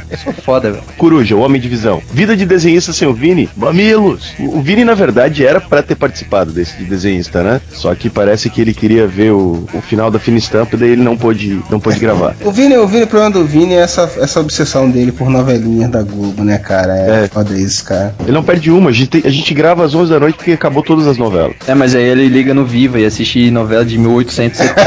Eu 0.09 0.17
sou 0.17 0.33
foda, 0.33 0.71
velho. 0.71 0.83
Coruja, 0.97 1.35
o 1.35 1.39
Homem 1.41 1.59
de 1.61 1.67
Visão. 1.67 2.01
Vida 2.11 2.35
de 2.35 2.45
desenhista 2.45 2.93
sem 2.93 3.07
o 3.07 3.13
Vini? 3.13 3.49
Mamilos! 3.55 4.33
O 4.39 4.61
Vini, 4.61 4.83
na 4.83 4.93
verdade, 4.93 5.45
era 5.45 5.59
pra 5.61 5.81
ter 5.81 5.95
participado 5.95 6.51
desse 6.51 6.77
de 6.77 6.85
desenhista, 6.85 7.41
né? 7.43 7.61
Só 7.71 7.93
que 7.95 8.09
parece 8.09 8.49
que 8.49 8.61
ele 8.61 8.73
queria 8.73 9.07
ver 9.07 9.31
o, 9.31 9.67
o 9.73 9.81
final 9.81 10.09
da 10.11 10.19
fina 10.19 10.37
estampa 10.37 10.75
e 10.75 10.79
daí 10.79 10.89
ele 10.91 11.03
não 11.03 11.17
pôde, 11.17 11.59
não 11.69 11.79
pôde 11.79 11.99
gravar. 11.99 12.35
O 12.41 12.51
Vini, 12.51 12.75
o 12.77 12.87
Vini, 12.87 13.03
o 13.03 13.07
problema 13.07 13.31
do 13.31 13.45
Vini 13.45 13.73
é 13.73 13.79
essa, 13.81 14.09
essa 14.19 14.39
obsessão 14.39 14.89
dele 14.89 15.11
por 15.11 15.29
novelinhas 15.29 15.89
da 15.89 16.01
Globo, 16.03 16.43
né, 16.43 16.57
cara? 16.57 16.93
É, 16.97 17.23
É. 17.25 17.27
foda 17.27 17.57
isso, 17.57 17.83
cara. 17.85 18.13
Ele 18.21 18.31
não 18.31 18.43
perde 18.43 18.69
uma, 18.71 18.89
a 18.89 18.93
gente, 18.93 19.21
a 19.25 19.29
gente 19.29 19.53
grava 19.53 19.83
às 19.85 19.93
11 19.95 20.11
da 20.11 20.19
noite 20.19 20.35
porque 20.35 20.51
acabou 20.51 20.83
todas 20.83 21.07
as 21.07 21.17
novelas. 21.17 21.55
É, 21.67 21.73
mas 21.73 21.95
aí 21.95 22.03
ele 22.03 22.27
liga 22.27 22.53
no 22.53 22.65
Viva 22.65 22.99
e 22.99 23.05
assiste 23.05 23.49
novela 23.51 23.85
de 23.85 23.97
1870. 23.97 24.83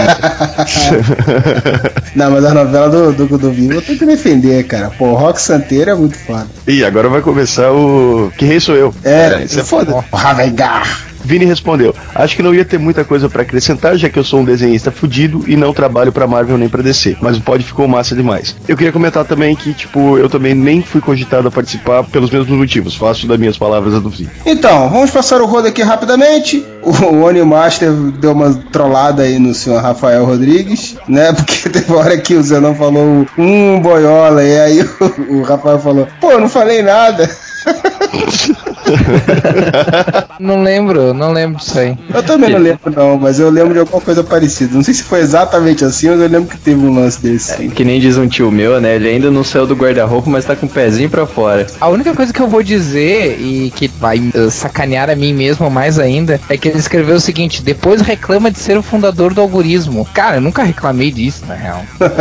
Não, 2.15 2.31
mas 2.31 2.45
a 2.45 2.55
novela 2.55 2.89
do, 2.89 3.13
do, 3.27 3.39
do 3.39 3.51
Vini 3.53 3.75
eu 3.75 3.83
tenho 3.83 3.99
que 3.99 4.07
defender, 4.07 4.65
cara. 4.65 4.76
Pô, 4.99 5.07
o 5.07 5.15
Rock 5.15 5.41
Santeiro 5.41 5.91
é 5.91 5.95
muito 5.95 6.17
foda. 6.17 6.47
Ih, 6.67 6.85
agora 6.85 7.09
vai 7.09 7.21
começar 7.21 7.73
o. 7.73 8.31
Que 8.37 8.45
rei 8.45 8.61
sou 8.61 8.75
eu? 8.75 8.95
É, 9.05 9.43
isso 9.45 9.61
é 9.61 9.65
foda. 9.65 9.95
O 10.11 10.17
Ravegar. 10.17 11.07
Vini 11.27 11.45
respondeu: 11.45 11.95
Acho 12.15 12.37
que 12.37 12.43
não 12.43 12.55
ia 12.55 12.65
ter 12.65 12.79
muita 12.79 13.05
coisa 13.05 13.29
pra 13.29 13.43
acrescentar, 13.43 13.97
já 13.97 14.09
que 14.09 14.19
eu 14.19 14.25
sou 14.25 14.41
um 14.41 14.45
desenhista 14.45 14.91
fudido 14.91 15.45
e 15.47 15.57
não 15.57 15.75
trabalho 15.75 16.13
pra 16.13 16.27
Marvel 16.27 16.57
nem 16.57 16.69
pra 16.69 16.83
DC. 16.83 17.17
Mas 17.21 17.37
o 17.37 17.41
pod 17.41 17.63
ficou 17.63 17.89
massa 17.89 18.15
demais. 18.15 18.57
Eu 18.69 18.77
queria 18.77 18.93
comentar 18.93 19.25
também 19.25 19.55
que, 19.57 19.75
tipo, 19.75 20.17
eu 20.17 20.29
também 20.29 20.55
nem 20.55 20.83
fui 20.83 21.01
cogitado 21.01 21.49
a 21.49 21.51
participar 21.51 22.05
pelos 22.05 22.31
mesmos 22.31 22.57
motivos. 22.57 22.95
Faço 22.95 23.27
das 23.27 23.39
minhas 23.39 23.59
palavras 23.59 23.95
a 23.95 23.99
do 23.99 24.09
Vini. 24.09 24.31
Então, 24.47 24.89
vamos 24.89 25.11
passar 25.11 25.41
o 25.41 25.47
rodo 25.47 25.67
aqui 25.69 25.83
rapidamente. 25.83 26.65
O 26.83 27.25
Oni 27.25 27.43
Master 27.43 27.93
deu 27.93 28.33
uma 28.33 28.55
trollada 28.71 29.25
aí 29.25 29.39
no 29.39 29.53
senhor 29.53 29.83
Rafael 29.83 30.25
Rodrigues, 30.25 30.97
né? 31.09 31.33
Porque 31.35 31.69
teve 31.69 31.93
hora 31.93 32.17
que 32.17 32.35
o 32.35 32.43
Zenon 32.43 32.75
falou 32.75 33.27
um 33.37 33.81
boiola, 33.81 34.45
e 34.45 34.61
aí 34.61 34.83
o, 34.83 35.39
o 35.39 35.43
Rafael 35.43 35.81
falou, 35.81 36.07
pô, 36.21 36.39
não 36.39 36.49
falei 36.49 36.83
nada. 36.83 37.29
não 40.39 40.63
lembro, 40.63 41.13
não 41.13 41.33
lembro 41.33 41.59
disso 41.59 41.79
aí. 41.79 41.97
Eu 42.13 42.23
também 42.23 42.51
não 42.51 42.59
lembro, 42.59 42.93
não, 42.95 43.19
mas 43.19 43.39
eu 43.39 43.51
lembro 43.51 43.75
de 43.75 43.81
alguma 43.81 44.01
coisa 44.01 44.23
parecida. 44.23 44.75
Não 44.75 44.83
sei 44.83 44.95
se 44.95 45.03
foi 45.03 45.21
exatamente 45.21 45.85
assim, 45.85 46.09
mas 46.09 46.21
eu 46.21 46.29
lembro 46.29 46.49
que 46.49 46.59
teve 46.59 46.85
um 46.85 46.95
lance 46.95 47.21
desse. 47.21 47.69
que 47.69 47.85
nem 47.85 48.01
diz 48.01 48.17
um 48.17 48.29
tio 48.29 48.51
meu, 48.51 48.81
né? 48.81 48.97
Ele 48.97 49.09
ainda 49.09 49.31
não 49.31 49.45
saiu 49.45 49.67
do 49.67 49.75
guarda-roupa, 49.75 50.31
mas 50.31 50.45
tá 50.45 50.55
com 50.57 50.67
o 50.67 50.69
pezinho 50.69 51.11
pra 51.11 51.27
fora. 51.27 51.67
A 51.81 51.89
única 51.89 52.15
coisa 52.15 52.33
que 52.33 52.41
eu 52.41 52.49
vou 52.49 52.63
dizer 52.63 53.39
e 53.41 53.73
que 53.75 53.89
vai 53.89 54.31
eh, 54.35 54.51
sacanear 54.51 55.11
a 55.11 55.17
mim 55.17 55.33
mesmo 55.33 55.71
mais 55.71 55.99
ainda 55.99 56.41
é 56.49 56.57
que 56.57 56.69
ele 56.69 56.79
escreveu 56.79 57.17
o 57.17 57.21
seguinte: 57.21 57.63
depois 57.63 58.01
reclama 58.01 58.51
de 58.51 58.59
ser 58.59 58.77
o 58.77 58.83
fundador 58.83 59.35
do 59.35 59.41
algoritmo. 59.41 60.07
Cara, 60.15 60.37
eu 60.37 60.41
nunca 60.41 60.63
reclamei 60.63 61.11
disso, 61.11 61.45
na 61.47 61.55
real. 61.55 61.83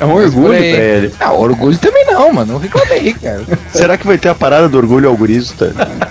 É 0.00 0.04
um 0.04 0.14
orgulho 0.14 0.48
pra 0.48 0.56
ele. 0.58 1.12
Ah, 1.20 1.32
orgulho 1.32 1.78
também 1.78 2.04
não, 2.06 2.32
mano. 2.32 2.54
Não 2.54 2.58
reclamei, 2.58 3.12
cara. 3.14 3.42
Será 3.72 3.96
que 3.96 4.06
vai 4.06 4.18
ter 4.18 4.28
a 4.28 4.34
parada 4.34 4.68
do 4.68 4.76
orgulho 4.76 5.08
algorista? 5.08 5.72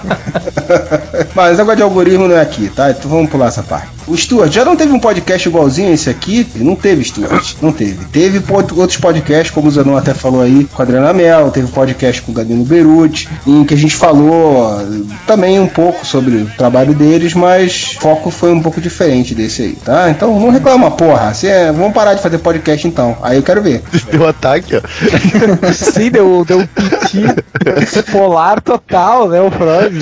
Mas 1.36 1.58
negócio 1.58 1.78
de 1.78 1.84
algoritmo 1.84 2.28
não 2.28 2.36
é 2.36 2.42
aqui, 2.42 2.70
tá? 2.70 2.92
Então 2.92 3.10
vamos 3.10 3.30
pular 3.30 3.48
essa 3.48 3.64
parte. 3.64 3.90
O 4.12 4.18
Stuart 4.18 4.52
já 4.52 4.66
não 4.66 4.76
teve 4.76 4.92
um 4.92 5.00
podcast 5.00 5.48
igualzinho 5.48 5.90
a 5.90 5.94
esse 5.94 6.10
aqui? 6.10 6.46
Não 6.56 6.76
teve, 6.76 7.02
Stuart. 7.02 7.54
Não 7.62 7.72
teve. 7.72 8.04
Teve 8.12 8.44
outros 8.52 8.98
podcasts, 8.98 9.52
como 9.52 9.70
o 9.70 9.72
Zanon 9.72 9.96
até 9.96 10.14
falou 10.14 10.42
aí, 10.42 10.66
com 10.66 10.82
a 10.82 10.84
Adriana 10.84 11.14
Mel, 11.14 11.50
teve 11.50 11.72
podcast 11.72 12.22
com 12.22 12.34
o 12.34 12.36
Gadino 12.36 12.66
Beruti, 12.66 13.30
em 13.48 13.64
que 13.64 13.74
a 13.74 13.78
gente 13.78 13.96
falou 13.96 14.86
também 15.26 15.62
um 15.62 15.68
pouco 15.68 16.06
sobre 16.06 16.36
o 16.36 16.46
trabalho 16.58 16.94
deles, 16.94 17.34
mas 17.34 17.96
o 17.96 18.02
foco 18.02 18.30
foi 18.30 18.52
um 18.52 18.62
pouco 18.62 18.82
diferente 18.82 19.34
desse 19.34 19.62
aí, 19.62 19.78
tá? 19.82 20.10
Então 20.10 20.38
não 20.38 20.50
reclama, 20.50 20.92
porra. 20.92 21.34
Cê, 21.34 21.48
é, 21.48 21.72
vamos 21.72 21.94
parar 21.94 22.14
de 22.14 22.22
fazer 22.22 22.40
podcast 22.40 22.86
então. 22.86 23.18
Aí 23.22 23.38
eu 23.38 23.44
quero 23.44 23.62
ver. 23.62 23.82
Deu 24.12 24.28
ataque, 24.28 24.76
ó. 24.76 24.82
Sim, 25.72 26.12
deu, 26.12 26.44
deu 26.46 26.60
um 26.60 26.68
piti 26.68 27.24
polar 28.12 28.60
total, 28.62 29.30
né? 29.30 29.40
O 29.40 29.50
Freud. 29.50 30.00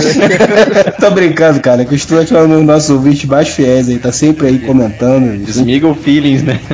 Tô 1.00 1.12
brincando, 1.12 1.60
cara, 1.60 1.86
que 1.86 1.94
o 1.94 2.00
Stuart 2.00 2.32
é 2.32 2.42
um 2.42 2.48
dos 2.48 2.66
nossos 2.66 2.90
ouvintes 2.90 3.26
mais 3.26 3.50
fiéis 3.50 3.88
aí, 3.88 3.99
tá 4.00 4.12
sempre 4.12 4.48
aí 4.48 4.60
comentando. 4.60 5.48
Smiggle 5.48 5.96
Feelings, 5.96 6.44
né? 6.44 6.60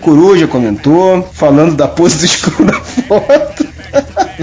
Coruja 0.00 0.46
comentou, 0.46 1.28
falando 1.34 1.76
da 1.76 1.86
pose 1.86 2.18
do 2.18 2.24
escuro 2.24 2.64
na 2.64 2.80
foto. 2.80 3.68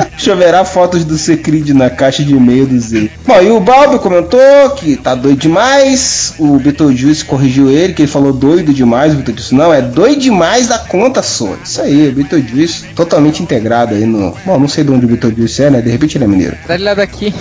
Choverá 0.17 0.63
fotos 0.65 1.03
do 1.03 1.17
Secrid 1.17 1.69
na 1.69 1.89
caixa 1.89 2.23
de 2.23 2.33
e-mail 2.33 2.65
do 2.65 2.79
Z. 2.79 3.09
Bom, 3.25 3.41
e 3.41 3.51
o 3.51 3.59
Balbi 3.59 3.99
comentou 3.99 4.39
que 4.75 4.95
tá 4.95 5.13
doido 5.13 5.39
demais. 5.39 6.33
O 6.39 6.57
Beetlejuice 6.57 7.25
corrigiu 7.25 7.69
ele, 7.69 7.93
que 7.93 8.01
ele 8.03 8.11
falou 8.11 8.31
doido 8.33 8.73
demais. 8.73 9.13
O 9.13 9.17
Beetlejuice 9.17 9.53
não, 9.53 9.73
é 9.73 9.81
doido 9.81 10.21
demais 10.21 10.67
da 10.67 10.79
conta 10.79 11.21
sua. 11.21 11.57
Isso 11.63 11.81
aí, 11.81 12.09
o 12.09 12.11
Beetlejuice 12.13 12.85
totalmente 12.95 13.41
integrado 13.43 13.93
aí 13.93 14.05
no. 14.05 14.35
Bom, 14.45 14.57
não 14.59 14.67
sei 14.67 14.83
de 14.83 14.91
onde 14.91 15.05
o 15.05 15.09
Beetlejuice 15.09 15.63
é, 15.63 15.69
né? 15.69 15.81
De 15.81 15.89
repente 15.89 16.17
ele 16.17 16.23
é 16.23 16.27
mineiro. 16.27 16.57
Dá 16.67 16.75
lá 16.79 16.93
daqui, 16.93 17.33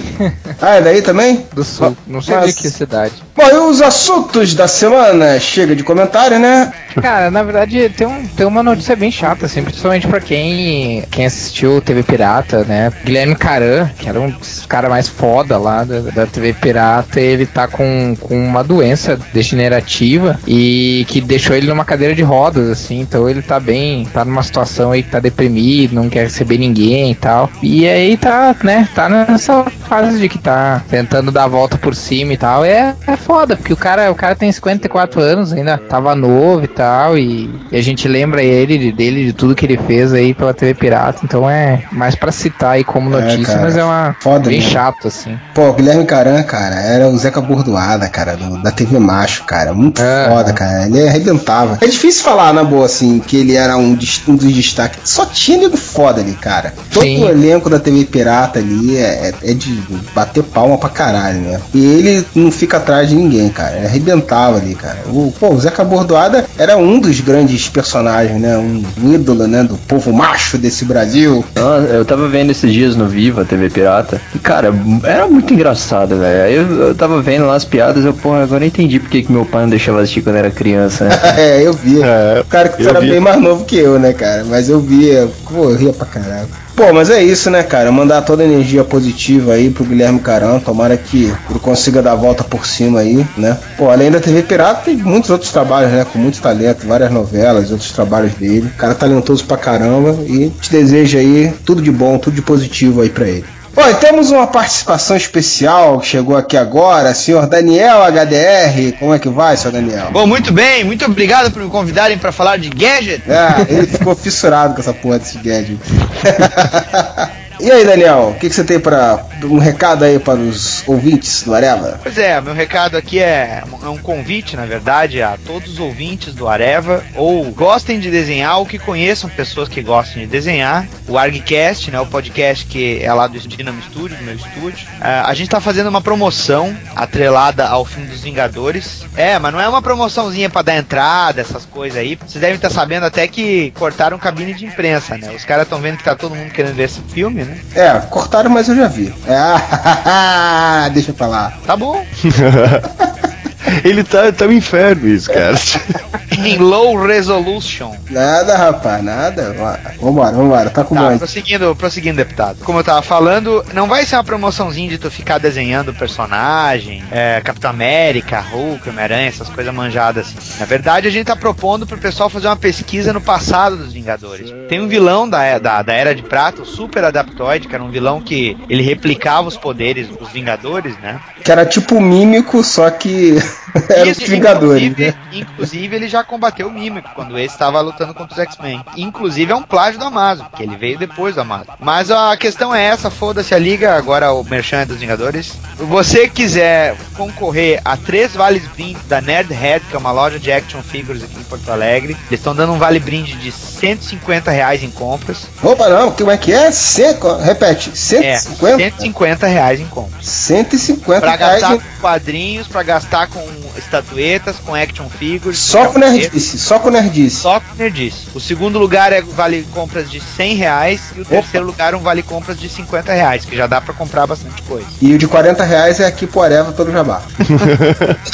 Ah, 0.60 0.76
é 0.76 0.80
daí 0.82 1.00
também? 1.02 1.44
do 1.54 1.62
sul. 1.64 1.96
Não 2.06 2.20
sei 2.20 2.34
Mas- 2.36 2.54
de 2.56 2.62
que 2.62 2.70
cidade. 2.70 3.12
Bom, 3.36 3.48
e 3.48 3.54
os 3.70 3.82
assuntos 3.82 4.54
da 4.54 4.66
semana? 4.68 5.38
Chega 5.40 5.74
de 5.76 5.82
comentário, 5.82 6.38
né? 6.38 6.72
Cara, 7.00 7.30
na 7.30 7.42
verdade 7.42 7.88
tem, 7.96 8.06
um, 8.06 8.26
tem 8.26 8.46
uma 8.46 8.62
notícia 8.62 8.94
bem 8.94 9.10
chata, 9.10 9.46
assim, 9.46 9.62
principalmente 9.62 10.06
pra 10.06 10.20
quem, 10.20 11.02
quem 11.10 11.26
assistiu 11.26 11.80
TV 11.80 12.02
Pirata, 12.04 12.63
né? 12.66 12.92
Guilherme 13.04 13.34
Caran, 13.36 13.88
que 13.98 14.08
era 14.08 14.20
um 14.20 14.30
dos 14.30 14.64
caras 14.66 14.90
mais 14.90 15.08
foda 15.08 15.56
lá 15.58 15.84
da, 15.84 16.00
da 16.00 16.26
TV 16.26 16.52
Pirata, 16.52 17.20
ele 17.20 17.46
tá 17.46 17.66
com, 17.68 18.16
com 18.20 18.34
uma 18.36 18.62
doença 18.64 19.18
degenerativa 19.32 20.38
e 20.46 21.04
que 21.08 21.20
deixou 21.20 21.54
ele 21.56 21.66
numa 21.66 21.84
cadeira 21.84 22.14
de 22.14 22.22
rodas, 22.22 22.68
assim, 22.70 23.00
então 23.00 23.28
ele 23.28 23.42
tá 23.42 23.58
bem, 23.60 24.04
tá 24.12 24.24
numa 24.24 24.42
situação 24.42 24.92
aí 24.92 25.02
que 25.02 25.10
tá 25.10 25.20
deprimido, 25.20 25.94
não 25.94 26.08
quer 26.08 26.24
receber 26.24 26.58
ninguém 26.58 27.10
e 27.10 27.14
tal. 27.14 27.50
E 27.62 27.86
aí 27.88 28.16
tá, 28.16 28.54
né, 28.62 28.88
tá 28.94 29.08
nessa 29.08 29.64
fase 29.88 30.18
de 30.18 30.28
que 30.28 30.38
tá 30.38 30.82
tentando 30.88 31.30
dar 31.30 31.44
a 31.44 31.48
volta 31.48 31.76
por 31.78 31.94
cima 31.94 32.32
e 32.32 32.36
tal. 32.36 32.64
É, 32.64 32.94
é 33.06 33.16
foda, 33.16 33.56
porque 33.56 33.72
o 33.72 33.76
cara, 33.76 34.10
o 34.10 34.14
cara 34.14 34.34
tem 34.34 34.50
54 34.50 35.20
anos, 35.20 35.52
ainda 35.52 35.78
tava 35.78 36.14
novo 36.14 36.64
e 36.64 36.68
tal, 36.68 37.16
e, 37.18 37.50
e 37.70 37.76
a 37.76 37.82
gente 37.82 38.06
lembra 38.08 38.42
ele 38.42 38.78
de- 38.78 38.92
dele 38.92 39.24
de 39.26 39.32
tudo 39.32 39.54
que 39.54 39.64
ele 39.66 39.76
fez 39.78 40.12
aí 40.12 40.34
pela 40.34 40.54
TV 40.54 40.74
Pirata, 40.74 41.20
então 41.24 41.48
é 41.48 41.82
mais 41.92 42.14
pra 42.14 42.32
citar 42.54 42.72
aí 42.72 42.84
como 42.84 43.14
É, 43.16 43.20
notícia, 43.20 43.44
cara, 43.54 43.60
mas 43.62 43.76
é 43.76 43.84
uma 43.84 44.16
foda 44.20 44.48
bem 44.48 44.58
mesmo. 44.58 44.72
chato 44.72 45.08
assim. 45.08 45.38
Pô, 45.54 45.68
o 45.68 45.72
Guilherme 45.74 46.04
Caran, 46.06 46.42
cara, 46.44 46.76
era 46.76 47.08
o 47.08 47.18
Zeca 47.18 47.40
Bordoada, 47.40 48.08
cara, 48.08 48.36
do- 48.36 48.62
da 48.62 48.70
TV 48.70 48.98
Macho, 48.98 49.44
cara. 49.44 49.72
Muito 49.74 50.00
É. 50.00 50.28
foda, 50.28 50.52
cara. 50.52 50.86
Ele 50.86 51.06
arrebentava. 51.08 51.78
É 51.80 51.86
difícil 51.86 52.22
falar, 52.24 52.52
na 52.52 52.64
boa, 52.64 52.86
assim, 52.86 53.18
que 53.18 53.36
ele 53.36 53.54
era 53.56 53.76
um, 53.76 53.98
um 54.28 54.36
dos 54.36 54.52
destaques. 54.54 55.00
Só 55.04 55.26
tinha 55.26 55.58
nego 55.58 55.76
foda 55.76 56.20
ali, 56.20 56.34
cara. 56.34 56.72
Todo 56.92 57.02
Sim. 57.02 57.24
o 57.24 57.28
elenco 57.28 57.68
da 57.68 57.78
TV 57.78 58.04
Pirata 58.04 58.58
ali 58.58 58.96
é, 58.96 59.32
é- 59.42 59.50
é 59.50 59.54
de 59.54 59.72
bater 60.14 60.42
palma 60.44 60.78
pra 60.78 60.88
caralho, 60.88 61.40
né? 61.40 61.60
E 61.74 61.84
ele 61.84 62.26
não 62.34 62.50
fica 62.50 62.76
atrás 62.76 63.08
de 63.08 63.14
ninguém, 63.14 63.48
cara. 63.48 63.76
Ele 63.76 63.86
arrebentava 63.86 64.56
ali, 64.58 64.74
cara. 64.74 64.98
O, 65.06 65.32
pô, 65.38 65.50
o 65.50 65.60
Zeca 65.60 65.84
Bordoada 65.84 66.44
era 66.56 66.76
um 66.76 66.98
dos 67.00 67.20
grandes 67.20 67.68
personagens, 67.68 68.40
né? 68.40 68.56
Um, 68.56 68.82
ídolo, 69.12 69.46
né? 69.46 69.62
Do 69.64 69.76
povo 69.76 70.12
macho 70.12 70.56
desse 70.58 70.84
Brasil. 70.84 71.44
Eu 71.90 72.04
tava 72.04 72.28
vendo 72.28 72.43
esses 72.50 72.72
dias 72.72 72.96
no 72.96 73.06
Viva, 73.06 73.44
TV 73.44 73.70
Pirata, 73.70 74.20
e 74.34 74.38
cara, 74.38 74.72
era 75.02 75.26
muito 75.26 75.52
engraçado, 75.52 76.18
velho. 76.18 76.44
Aí 76.44 76.54
eu, 76.54 76.88
eu 76.88 76.94
tava 76.94 77.20
vendo 77.20 77.46
lá 77.46 77.54
as 77.54 77.64
piadas, 77.64 78.04
eu, 78.04 78.12
porra, 78.12 78.42
agora 78.42 78.64
eu 78.64 78.68
entendi 78.68 78.98
porque 78.98 79.22
que 79.22 79.32
meu 79.32 79.44
pai 79.44 79.62
não 79.62 79.70
deixava 79.70 80.00
assistir 80.00 80.22
quando 80.22 80.36
era 80.36 80.50
criança, 80.50 81.04
né? 81.04 81.20
é, 81.36 81.66
eu 81.66 81.72
vi. 81.72 81.98
o 81.98 82.44
cara 82.48 82.68
que 82.68 82.86
era 82.86 83.00
vi. 83.00 83.10
bem 83.10 83.20
mais 83.20 83.40
novo 83.40 83.64
que 83.64 83.76
eu, 83.76 83.98
né, 83.98 84.12
cara? 84.12 84.44
Mas 84.44 84.68
eu 84.68 84.80
via, 84.80 85.28
pô, 85.48 85.70
eu 85.70 85.76
ria 85.76 85.92
pra 85.92 86.06
caralho. 86.06 86.48
Pô, 86.76 86.92
mas 86.92 87.08
é 87.08 87.22
isso, 87.22 87.50
né, 87.50 87.62
cara? 87.62 87.92
Mandar 87.92 88.22
toda 88.22 88.42
a 88.42 88.46
energia 88.46 88.82
positiva 88.82 89.52
aí 89.52 89.70
pro 89.70 89.84
Guilherme 89.84 90.18
Caran. 90.18 90.58
Tomara 90.58 90.96
que 90.96 91.32
ele 91.48 91.58
consiga 91.60 92.02
dar 92.02 92.12
a 92.12 92.16
volta 92.16 92.42
por 92.42 92.66
cima 92.66 92.98
aí, 92.98 93.24
né? 93.38 93.56
Pô, 93.78 93.90
além 93.90 94.10
da 94.10 94.18
TV 94.18 94.42
Pirata, 94.42 94.82
tem 94.86 94.96
muitos 94.96 95.30
outros 95.30 95.52
trabalhos, 95.52 95.92
né? 95.92 96.04
Com 96.04 96.18
muito 96.18 96.40
talento, 96.42 96.84
várias 96.86 97.12
novelas, 97.12 97.70
outros 97.70 97.92
trabalhos 97.92 98.34
dele. 98.34 98.70
Cara 98.76 98.94
talentoso 98.94 99.44
pra 99.44 99.56
caramba. 99.56 100.18
E 100.26 100.50
te 100.60 100.72
desejo 100.72 101.16
aí 101.16 101.54
tudo 101.64 101.80
de 101.80 101.92
bom, 101.92 102.18
tudo 102.18 102.34
de 102.34 102.42
positivo 102.42 103.02
aí 103.02 103.08
pra 103.08 103.28
ele. 103.28 103.44
Bom, 103.74 103.88
e 103.88 103.94
temos 103.94 104.30
uma 104.30 104.46
participação 104.46 105.16
especial 105.16 105.98
que 105.98 106.06
chegou 106.06 106.36
aqui 106.36 106.56
agora, 106.56 107.12
senhor 107.12 107.46
Daniel 107.48 108.02
HDR. 108.04 108.96
Como 109.00 109.12
é 109.12 109.18
que 109.18 109.28
vai, 109.28 109.56
senhor 109.56 109.72
Daniel? 109.72 110.10
Bom, 110.12 110.28
muito 110.28 110.52
bem, 110.52 110.84
muito 110.84 111.04
obrigado 111.04 111.50
por 111.50 111.60
me 111.60 111.68
convidarem 111.68 112.16
para 112.16 112.30
falar 112.30 112.56
de 112.56 112.68
gadget. 112.68 113.24
É, 113.28 113.66
ele 113.68 113.88
ficou 113.88 114.14
fissurado 114.14 114.74
com 114.74 114.80
essa 114.80 114.94
porra 114.94 115.18
desse 115.18 115.38
gadget. 115.38 115.80
e 117.58 117.70
aí, 117.70 117.84
Daniel, 117.84 118.34
o 118.36 118.38
que, 118.38 118.48
que 118.48 118.54
você 118.54 118.62
tem 118.62 118.78
para 118.78 119.24
um 119.46 119.58
recado 119.58 120.04
aí 120.04 120.18
para 120.18 120.38
os 120.38 120.82
ouvintes 120.86 121.42
do 121.42 121.54
Areva? 121.54 122.00
Pois 122.02 122.18
é, 122.18 122.40
meu 122.40 122.54
recado 122.54 122.96
aqui 122.96 123.18
é, 123.18 123.62
é 123.82 123.88
um 123.88 123.98
convite, 123.98 124.56
na 124.56 124.66
verdade, 124.66 125.22
a 125.22 125.38
todos 125.44 125.74
os 125.74 125.78
ouvintes 125.78 126.34
do 126.34 126.48
Areva, 126.48 127.02
ou 127.14 127.44
gostem 127.50 127.98
de 127.98 128.10
desenhar, 128.10 128.58
ou 128.58 128.66
que 128.66 128.78
conheçam 128.78 129.28
pessoas 129.30 129.68
que 129.68 129.82
gostem 129.82 130.24
de 130.24 130.28
desenhar. 130.28 130.86
O 131.08 131.18
ArgCast, 131.18 131.90
né, 131.90 132.00
o 132.00 132.06
podcast 132.06 132.66
que 132.66 133.02
é 133.02 133.12
lá 133.12 133.26
do 133.26 133.38
Dynamo 133.38 133.82
Studio, 133.82 134.16
do 134.16 134.24
meu 134.24 134.34
estúdio. 134.34 134.86
Ah, 135.00 135.24
a 135.28 135.34
gente 135.34 135.50
tá 135.50 135.60
fazendo 135.60 135.88
uma 135.88 136.00
promoção 136.00 136.74
atrelada 136.96 137.66
ao 137.66 137.84
filme 137.84 138.08
dos 138.08 138.20
Vingadores. 138.20 139.04
É, 139.16 139.38
mas 139.38 139.52
não 139.52 139.60
é 139.60 139.68
uma 139.68 139.82
promoçãozinha 139.82 140.48
para 140.48 140.62
dar 140.62 140.76
entrada, 140.76 141.40
essas 141.40 141.64
coisas 141.64 141.98
aí. 141.98 142.16
Vocês 142.16 142.40
devem 142.40 142.56
estar 142.56 142.70
sabendo 142.70 143.06
até 143.06 143.26
que 143.28 143.70
cortaram 143.72 144.18
cabine 144.18 144.54
de 144.54 144.66
imprensa, 144.66 145.16
né? 145.16 145.30
Os 145.34 145.44
caras 145.44 145.64
estão 145.64 145.78
vendo 145.80 145.98
que 145.98 146.04
tá 146.04 146.14
todo 146.14 146.34
mundo 146.34 146.50
querendo 146.50 146.74
ver 146.74 146.84
esse 146.84 147.00
filme, 147.00 147.44
né? 147.44 147.58
É, 147.74 148.00
cortaram, 148.10 148.50
mas 148.50 148.68
eu 148.68 148.76
já 148.76 148.88
vi. 148.88 149.14
É, 149.26 149.33
deixa 150.92 151.12
pra 151.12 151.26
lá. 151.26 151.52
Tá 151.66 151.76
bom. 151.76 152.04
Ele 153.84 154.04
tá, 154.04 154.30
tá 154.32 154.46
um 154.46 154.52
inferno 154.52 155.08
isso, 155.08 155.30
cara. 155.32 155.54
em 156.38 156.58
low 156.58 156.96
resolution. 157.06 157.94
Nada, 158.10 158.56
rapaz, 158.56 159.02
nada. 159.02 159.54
Vambora, 160.00 160.32
vambora, 160.32 160.70
tá 160.70 160.84
com 160.84 160.94
Tá, 160.94 161.02
mais. 161.02 161.18
prosseguindo, 161.18 161.74
prosseguindo, 161.74 162.16
deputado. 162.16 162.58
Como 162.64 162.78
eu 162.78 162.84
tava 162.84 163.02
falando, 163.02 163.64
não 163.72 163.86
vai 163.86 164.04
ser 164.04 164.16
uma 164.16 164.24
promoçãozinha 164.24 164.88
de 164.88 164.98
tu 164.98 165.10
ficar 165.10 165.38
desenhando 165.38 165.94
personagem, 165.94 167.02
é, 167.10 167.40
Capitão 167.42 167.70
América, 167.70 168.40
Hulk, 168.40 168.88
Homem-Aranha, 168.88 169.28
essas 169.28 169.48
coisas 169.48 169.72
manjadas 169.72 170.26
assim. 170.26 170.58
Na 170.60 170.66
verdade, 170.66 171.08
a 171.08 171.10
gente 171.10 171.26
tá 171.26 171.36
propondo 171.36 171.86
pro 171.86 171.98
pessoal 171.98 172.28
fazer 172.28 172.46
uma 172.48 172.56
pesquisa 172.56 173.12
no 173.12 173.20
passado 173.20 173.76
dos 173.76 173.92
Vingadores. 173.92 174.52
Tem 174.68 174.80
um 174.80 174.88
vilão 174.88 175.28
da, 175.28 175.58
da, 175.58 175.82
da 175.82 175.92
Era 175.92 176.14
de 176.14 176.22
Prata, 176.22 176.62
o 176.62 176.66
Super 176.66 177.04
Adaptoid, 177.04 177.68
que 177.68 177.74
era 177.74 177.82
um 177.82 177.90
vilão 177.90 178.20
que 178.20 178.56
ele 178.68 178.82
replicava 178.82 179.48
os 179.48 179.56
poderes 179.56 180.08
dos 180.08 180.30
Vingadores, 180.30 180.96
né? 180.98 181.20
Que 181.42 181.50
era 181.52 181.64
tipo 181.64 182.00
mímico, 182.00 182.62
só 182.62 182.90
que 182.90 183.36
era 183.88 184.10
os 184.10 184.18
Vingadores, 184.18 184.82
inclusive, 184.82 185.10
né? 185.10 185.14
inclusive, 185.32 185.96
ele 185.96 186.08
já 186.08 186.24
combateu 186.24 186.68
o 186.68 186.72
Mímico 186.72 187.10
quando 187.14 187.38
esse 187.38 187.54
estava 187.54 187.80
lutando 187.80 188.14
contra 188.14 188.34
os 188.34 188.38
X-Men. 188.38 188.84
Inclusive, 188.96 189.52
é 189.52 189.54
um 189.54 189.62
plágio 189.62 189.98
do 189.98 190.06
Amazon, 190.06 190.46
que 190.54 190.62
ele 190.62 190.76
veio 190.76 190.98
depois 190.98 191.34
do 191.34 191.40
Amazon. 191.40 191.74
Mas 191.78 192.10
a 192.10 192.36
questão 192.36 192.74
é 192.74 192.84
essa: 192.84 193.10
foda-se 193.10 193.54
a 193.54 193.58
liga, 193.58 193.96
agora 193.96 194.32
o 194.32 194.44
Merchan 194.44 194.78
é 194.78 194.86
dos 194.86 194.98
Vingadores. 194.98 195.58
Se 195.76 195.84
você 195.84 196.28
quiser 196.28 196.96
concorrer 197.16 197.80
a 197.84 197.96
três 197.96 198.34
vales 198.34 198.66
brinde 198.68 199.00
da 199.06 199.20
Nerd 199.20 199.52
Head, 199.52 199.84
que 199.86 199.96
é 199.96 199.98
uma 199.98 200.12
loja 200.12 200.38
de 200.38 200.50
action 200.50 200.82
figures 200.82 201.22
aqui 201.22 201.38
em 201.38 201.44
Porto 201.44 201.68
Alegre, 201.70 202.16
eles 202.28 202.40
estão 202.40 202.54
dando 202.54 202.72
um 202.72 202.78
vale 202.78 203.00
brinde 203.00 203.34
de 203.34 203.50
150 203.86 204.50
reais 204.50 204.82
em 204.82 204.90
compras. 204.90 205.38
Opa, 205.62 205.88
não, 205.88 206.10
como 206.12 206.30
é 206.30 206.36
que 206.36 206.52
é? 206.52 206.70
Cem, 206.70 207.14
repete, 207.42 207.90
É, 207.90 208.36
150? 208.36 208.76
150 208.78 209.46
reais 209.46 209.80
em 209.80 209.86
compras. 209.86 210.26
150 210.26 211.20
Pra 211.20 211.36
reais. 211.36 211.60
gastar 211.60 211.74
em- 211.76 211.78
com 211.80 212.00
quadrinhos, 212.00 212.66
pra 212.68 212.82
gastar 212.82 213.26
com 213.28 213.44
estatuetas, 213.76 214.56
com 214.64 214.74
action 214.74 215.08
figures. 215.08 215.58
Só 215.58 215.86
com 215.86 215.98
nerdice, 215.98 216.58
só 216.58 216.78
com 216.78 216.90
nerdice. 216.90 217.36
Só 217.36 217.60
com 217.60 217.74
nerdice. 217.76 218.28
O 218.34 218.40
segundo 218.40 218.78
lugar 218.78 219.12
é 219.12 219.20
vale 219.22 219.66
compras 219.72 220.10
de 220.10 220.20
100 220.20 220.54
reais 220.56 221.00
e 221.16 221.20
o 221.20 221.24
terceiro 221.24 221.66
lugar 221.66 221.92
é 221.94 221.96
um 221.96 222.00
vale 222.00 222.22
compras 222.22 222.58
de 222.58 222.68
50 222.68 223.12
reais, 223.12 223.44
que 223.44 223.56
já 223.56 223.66
dá 223.66 223.80
pra 223.80 223.92
comprar 223.94 224.26
bastante 224.26 224.62
coisa. 224.62 224.86
E 225.00 225.14
o 225.14 225.18
de 225.18 225.26
40 225.26 225.64
reais 225.64 226.00
é 226.00 226.06
aqui 226.06 226.26
pro 226.26 226.42
Areva 226.42 226.72
todo 226.72 226.92
jabá. 226.92 227.22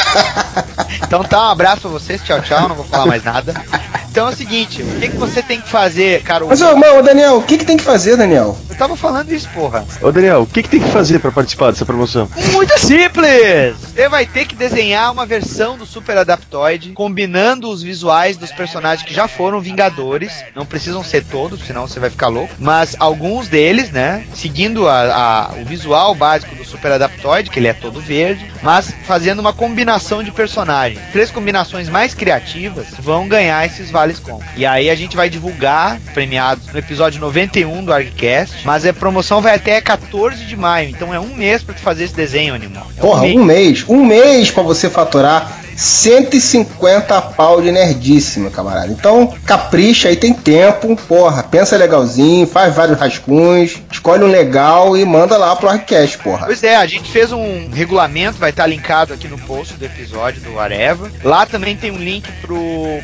Então 1.03 1.25
tá, 1.25 1.49
um 1.49 1.51
abraço 1.51 1.81
pra 1.83 1.91
vocês, 1.91 2.21
tchau, 2.23 2.41
tchau, 2.41 2.69
não 2.69 2.77
vou 2.77 2.85
falar 2.85 3.07
mais 3.07 3.25
nada. 3.25 3.55
Então 4.11 4.27
é 4.29 4.33
o 4.33 4.37
seguinte, 4.37 4.83
o 4.83 4.99
que, 5.01 5.09
que 5.09 5.17
você 5.17 5.41
tem 5.41 5.61
que 5.61 5.69
fazer, 5.69 6.23
cara? 6.23 6.45
Mas, 6.45 6.61
ô, 6.61 6.77
mano, 6.77 7.01
Daniel, 7.03 7.37
o 7.37 7.43
que, 7.43 7.57
que 7.59 7.65
tem 7.65 7.77
que 7.77 7.85
fazer, 7.85 8.17
Daniel? 8.17 8.59
Eu 8.69 8.77
tava 8.77 8.97
falando 8.97 9.31
isso, 9.33 9.49
porra. 9.55 9.85
Ô 10.03 10.11
Daniel, 10.11 10.43
o 10.43 10.47
que, 10.47 10.63
que 10.65 10.69
tem 10.69 10.81
que 10.81 10.89
fazer 10.89 11.21
pra 11.21 11.31
participar 11.31 11.71
dessa 11.71 11.87
promoção? 11.87 12.29
Muito 12.53 12.77
simples! 12.81 13.77
Você 13.95 14.09
vai 14.09 14.27
ter 14.27 14.47
que 14.47 14.55
desenhar 14.57 15.13
uma 15.13 15.25
versão 15.27 15.77
do 15.79 15.87
Super 15.87 16.17
Adaptoid, 16.19 16.91
combinando 16.93 17.71
os 17.71 17.83
visuais 17.83 18.37
dos 18.37 18.51
personagens 18.51 19.07
que 19.07 19.15
já 19.15 19.29
foram 19.29 19.61
Vingadores. 19.61 20.33
Não 20.57 20.67
precisam 20.67 21.05
ser 21.05 21.23
todos, 21.25 21.61
senão 21.65 21.87
você 21.87 22.01
vai 22.01 22.11
ficar 22.11 22.29
louco. 22.29 22.53
Mas 22.59 22.97
alguns 22.99 23.47
deles, 23.49 23.91
né? 23.91 24.25
Seguindo 24.35 24.89
a- 24.89 25.51
a- 25.53 25.55
o 25.61 25.65
visual 25.65 26.15
básico 26.17 26.55
do 26.57 26.65
Super 26.65 26.93
Adaptoid, 26.93 27.49
que 27.51 27.59
ele 27.59 27.69
é 27.69 27.75
todo 27.75 28.01
verde, 28.01 28.51
mas 28.63 28.93
fazendo 29.07 29.39
uma 29.39 29.53
combinação 29.53 30.23
de 30.23 30.33
personagens. 30.33 30.99
Três 31.13 31.31
combinações 31.31 31.89
mais 31.89 32.13
criativas 32.15 32.87
vão 32.99 33.29
ganhar 33.29 33.65
esses 33.67 33.91
vales. 34.01 34.23
E 34.57 34.65
aí 34.65 34.89
a 34.89 34.95
gente 34.95 35.17
vai 35.17 35.29
divulgar 35.29 35.99
premiados 36.15 36.67
no 36.73 36.79
episódio 36.79 37.21
91 37.21 37.85
do 37.85 37.93
ArgCast, 37.93 38.65
mas 38.65 38.87
a 38.87 38.93
promoção 38.93 39.41
vai 39.41 39.55
até 39.55 39.81
14 39.81 40.45
de 40.45 40.57
maio, 40.57 40.89
então 40.89 41.13
é 41.13 41.21
um 41.21 41.35
mês 41.35 41.63
pra 41.63 41.75
tu 41.75 41.81
fazer 41.81 42.05
esse 42.05 42.15
desenho, 42.15 42.55
animal. 42.55 42.87
É 42.97 43.01
Porra, 43.01 43.23
mês. 43.23 43.37
um 43.37 43.45
mês. 43.45 43.85
Um 43.89 44.05
mês 44.05 44.51
pra 44.51 44.63
você 44.63 44.89
faturar 44.89 45.61
150 45.77 47.21
pau 47.23 47.63
de 47.63 47.73
nerdíssima, 47.73 48.51
camarada. 48.51 48.89
Então, 48.93 49.33
capricha 49.47 50.09
aí, 50.09 50.17
tem 50.17 50.33
tempo. 50.35 50.95
Porra, 51.09 51.43
pensa 51.43 51.77
legalzinho, 51.77 52.47
faz 52.47 52.75
vários 52.75 52.99
rascunhos, 52.99 53.79
escolhe 54.01 54.25
um 54.25 54.31
legal 54.31 54.97
e 54.97 55.05
manda 55.05 55.37
lá 55.37 55.55
pro 55.55 55.69
Arcast, 55.69 56.17
porra. 56.19 56.47
Pois 56.47 56.65
é, 56.65 56.75
a 56.75 56.87
gente 56.87 57.11
fez 57.11 57.31
um 57.33 57.69
regulamento, 57.71 58.39
vai 58.39 58.49
estar 58.49 58.67
linkado 58.67 59.13
aqui 59.13 59.29
no 59.29 59.39
post 59.39 59.75
do 59.75 59.85
episódio 59.85 60.41
do 60.41 60.59
Areva. 60.59 61.13
Lá 61.23 61.45
também 61.45 61.77
tem 61.77 61.91
um 61.91 61.99
link 61.99 62.27
pro 62.41 62.51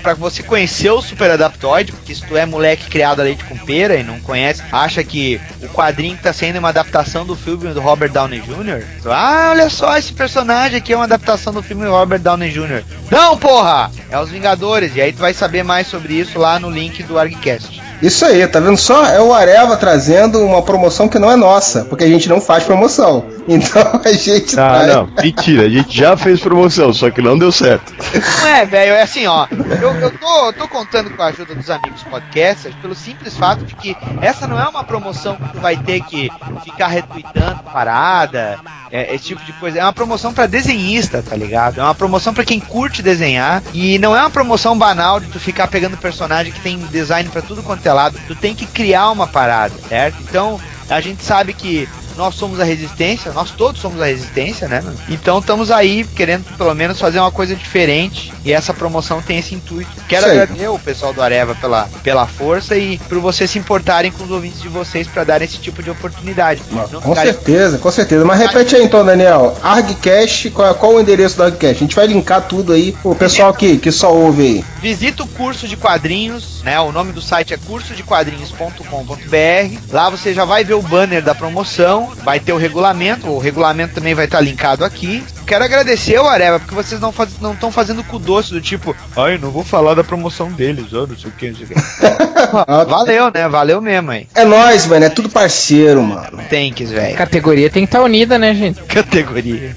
para 0.02 0.14
você 0.14 0.43
conhecer 0.43 0.90
o 0.90 1.02
Super 1.02 1.31
Adaptoid, 1.31 1.93
porque 1.93 2.14
se 2.14 2.24
tu 2.24 2.36
é 2.36 2.47
moleque 2.47 2.89
criado 2.89 3.20
a 3.20 3.24
leite 3.24 3.44
com 3.44 3.56
pera 3.59 3.97
e 3.97 4.02
não 4.02 4.18
conhece, 4.20 4.62
acha 4.73 5.05
que 5.05 5.39
o 5.62 5.68
quadrinho 5.68 6.16
tá 6.16 6.32
sendo 6.32 6.59
uma 6.59 6.70
adaptação 6.70 7.27
do 7.27 7.36
filme 7.36 7.74
do 7.74 7.81
Robert 7.81 8.10
Downey 8.10 8.40
Jr. 8.40 8.82
Tu, 9.02 9.12
ah, 9.12 9.48
olha 9.51 9.68
só, 9.68 9.98
esse 9.98 10.12
personagem 10.14 10.78
aqui 10.78 10.94
é 10.94 10.97
uma 10.97 11.05
adaptação 11.05 11.52
do 11.52 11.62
filme 11.62 11.85
do 11.85 11.90
Robert 11.90 12.20
Downey 12.20 12.51
Jr. 12.51 12.82
Não, 13.10 13.36
porra! 13.36 13.90
É 14.10 14.18
os 14.18 14.31
Vingadores, 14.31 14.97
e 14.97 15.01
aí 15.02 15.12
tu 15.12 15.18
vai 15.18 15.35
saber 15.35 15.62
mais 15.62 15.86
sobre 15.89 16.14
isso 16.14 16.39
lá 16.39 16.59
no 16.59 16.70
link 16.70 17.02
do 17.02 17.18
ArgCast. 17.18 17.82
Isso 18.02 18.24
aí, 18.24 18.47
tá 18.47 18.60
vendo 18.60 18.77
só? 18.77 19.06
É 19.06 19.20
o 19.20 19.32
Areva 19.32 19.77
trazendo 19.77 20.39
uma 20.44 20.62
promoção 20.62 21.09
que 21.09 21.18
não 21.18 21.31
é 21.32 21.36
nossa, 21.36 21.85
porque 21.86 22.05
a 22.05 22.09
gente 22.09 22.28
não 22.28 22.40
faz 22.40 22.64
promoção. 22.64 23.27
Então 23.48 24.01
a 24.05 24.12
gente 24.12 24.59
Ah, 24.59 24.81
traz- 24.81 24.89
não, 24.89 25.09
mentira, 25.23 25.66
a 25.66 25.68
gente 25.68 25.97
já 25.97 26.16
fez 26.16 26.40
promoção, 26.40 26.93
só 26.93 27.09
que 27.12 27.23
não 27.23 27.39
deu 27.39 27.52
certo. 27.52 27.94
Não 28.40 28.48
é, 28.48 28.66
velho, 28.66 28.90
é 28.94 29.02
assim, 29.02 29.24
ó. 29.28 29.47
Eu, 29.81 29.94
eu 30.01 30.10
tô, 30.18 30.52
tô 30.52 30.66
contando 30.66 31.10
com 31.10 31.23
a 31.23 31.27
ajuda 31.27 31.55
dos 31.55 31.70
amigos 31.70 32.02
podcasters 32.02 32.74
pelo 32.82 32.93
simples 32.97 33.36
fato 33.36 33.64
de 33.64 33.77
que 33.77 33.97
essa 34.20 34.48
não 34.48 34.59
é 34.60 34.66
uma 34.68 34.82
promoção 34.82 35.36
que 35.36 35.48
tu 35.52 35.60
vai 35.60 35.77
ter 35.77 36.01
que 36.02 36.28
ficar 36.64 36.89
retweetando 36.89 37.60
parada, 37.73 38.59
é, 38.90 39.14
esse 39.14 39.27
tipo 39.27 39.44
de 39.44 39.52
coisa. 39.52 39.78
É 39.78 39.82
uma 39.85 39.93
promoção 39.93 40.35
pra 40.35 40.47
desenhista, 40.48 41.23
tá 41.23 41.36
ligado? 41.36 41.78
É 41.81 41.85
uma 41.85 41.94
promoção 41.94 42.35
pra 42.35 42.44
quem 42.44 42.59
curte 42.59 43.01
desenhar 43.01 43.62
e 43.73 43.97
não 44.01 44.16
é 44.16 44.20
uma 44.23 44.31
promoção 44.31 44.77
banal 44.77 45.20
de 45.20 45.28
tu 45.28 45.39
ficar 45.39 45.68
pegando 45.68 45.97
personagem 45.97 46.52
que 46.52 46.59
tem 46.60 46.77
design 46.90 47.28
pra 47.31 47.43
tudo 47.43 47.62
quanto 47.62 47.85
é 47.88 47.92
lado. 47.92 48.18
Tu 48.26 48.34
tem 48.34 48.54
que 48.54 48.66
criar 48.66 49.10
uma 49.10 49.26
parada, 49.26 49.74
certo? 49.88 50.18
Então, 50.22 50.60
a 50.88 51.00
gente 51.00 51.22
sabe 51.22 51.52
que 51.52 51.88
nós 52.16 52.34
somos 52.34 52.59
a 52.60 52.64
resistência, 52.64 53.32
nós 53.32 53.51
todos 53.51 53.80
somos 53.80 54.01
a 54.01 54.06
resistência, 54.06 54.68
né? 54.68 54.82
Então 55.09 55.38
estamos 55.38 55.70
aí 55.70 56.05
querendo 56.05 56.44
pelo 56.56 56.74
menos 56.74 56.98
fazer 56.98 57.18
uma 57.20 57.30
coisa 57.30 57.55
diferente 57.55 58.32
e 58.44 58.52
essa 58.52 58.72
promoção 58.72 59.20
tem 59.22 59.38
esse 59.38 59.55
intuito. 59.55 59.90
Quero 60.09 60.26
aí. 60.26 60.32
agradecer 60.32 60.68
o 60.68 60.78
pessoal 60.78 61.12
do 61.12 61.22
Areva 61.22 61.55
pela, 61.55 61.88
pela 62.02 62.26
força 62.26 62.76
e 62.76 62.98
por 62.98 63.18
vocês 63.18 63.51
se 63.51 63.59
importarem 63.59 64.10
com 64.10 64.24
os 64.24 64.30
ouvintes 64.30 64.60
de 64.62 64.68
vocês 64.68 65.06
para 65.06 65.24
dar 65.24 65.43
esse 65.43 65.59
tipo 65.59 65.82
de 65.82 65.90
oportunidade. 65.90 66.62
Com 66.62 66.86
ficarem- 66.86 67.32
certeza, 67.32 67.78
com 67.78 67.90
certeza. 67.90 68.24
Mas 68.24 68.38
repete 68.38 68.76
aí 68.76 68.84
então, 68.84 69.05
Daniel. 69.05 69.56
ArgCast, 69.62 70.51
qual, 70.51 70.74
qual 70.74 70.94
o 70.94 71.01
endereço 71.01 71.36
do 71.36 71.43
ArgCast? 71.44 71.76
A 71.76 71.86
gente 71.86 71.97
vai 71.97 72.06
linkar 72.06 72.43
tudo 72.43 72.72
aí 72.72 72.93
pro 72.93 73.14
pessoal 73.14 73.52
que, 73.52 73.78
que 73.78 73.90
só 73.93 74.12
ouve 74.14 74.43
aí. 74.43 74.64
Visita 74.80 75.22
o 75.22 75.26
curso 75.28 75.66
de 75.66 75.76
quadrinhos, 75.76 76.62
né? 76.62 76.78
O 76.80 76.93
nome 76.93 77.12
do 77.12 77.20
site 77.20 77.55
é 77.55 77.56
cursodequadrinhos.com.br. 77.56 79.78
Lá 79.93 80.10
você 80.10 80.34
já 80.34 80.44
vai 80.44 80.64
ver 80.64 80.74
o 80.74 80.82
banner 80.82 81.22
da 81.22 81.34
promoção, 81.34 82.05
vai 82.24 82.40
ter 82.40 82.52
o 82.52 82.56
regulamento, 82.56 83.28
o 83.28 83.38
regulamento 83.38 83.94
também 83.94 84.14
vai 84.14 84.24
estar 84.26 84.40
linkado 84.40 84.84
aqui. 84.84 85.22
Quero 85.46 85.64
agradecer 85.64 86.18
o 86.18 86.26
Areva, 86.26 86.58
porque 86.58 86.74
vocês 86.74 87.00
não 87.00 87.12
faz- 87.12 87.38
não 87.40 87.52
estão 87.52 87.70
fazendo 87.70 88.02
com 88.02 88.18
doce 88.18 88.52
do 88.52 88.60
tipo, 88.60 88.94
ai, 89.16 89.38
não 89.38 89.50
vou 89.50 89.62
falar 89.64 89.94
da 89.94 90.02
promoção 90.02 90.50
deles, 90.50 90.92
ou 90.92 91.06
não 91.06 91.16
sei 91.16 91.30
o 91.30 91.32
que, 91.32 91.48
não 91.50 91.56
sei 91.56 91.66
o 91.66 91.68
que. 91.68 91.74
Valeu, 92.90 93.30
né? 93.32 93.48
Valeu 93.48 93.80
mesmo 93.80 94.10
aí. 94.10 94.26
É 94.34 94.44
nóis, 94.44 94.86
mano. 94.86 95.04
É 95.04 95.08
tudo 95.08 95.28
parceiro, 95.28 96.02
mano. 96.02 96.38
Thanks, 96.50 96.90
velho. 96.90 97.16
Categoria 97.16 97.70
tem 97.70 97.84
que 97.84 97.88
estar 97.94 98.02
unida, 98.02 98.38
né, 98.38 98.54
gente? 98.54 98.82
Categoria. 98.86 99.76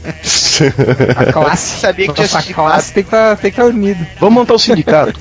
A 1.15 1.31
classe. 1.31 1.80
Sabia 1.81 2.07
que 2.07 2.14
tinha 2.27 2.53
classe 2.53 2.91
tem 2.93 3.03
que 3.03 3.07
estar 3.07 3.38
tem 3.38 3.51
que 3.51 3.57
tá 3.57 3.65
unida. 3.65 4.07
Vamos 4.19 4.34
montar 4.35 4.53
o 4.56 4.60
sindicato. 4.60 5.19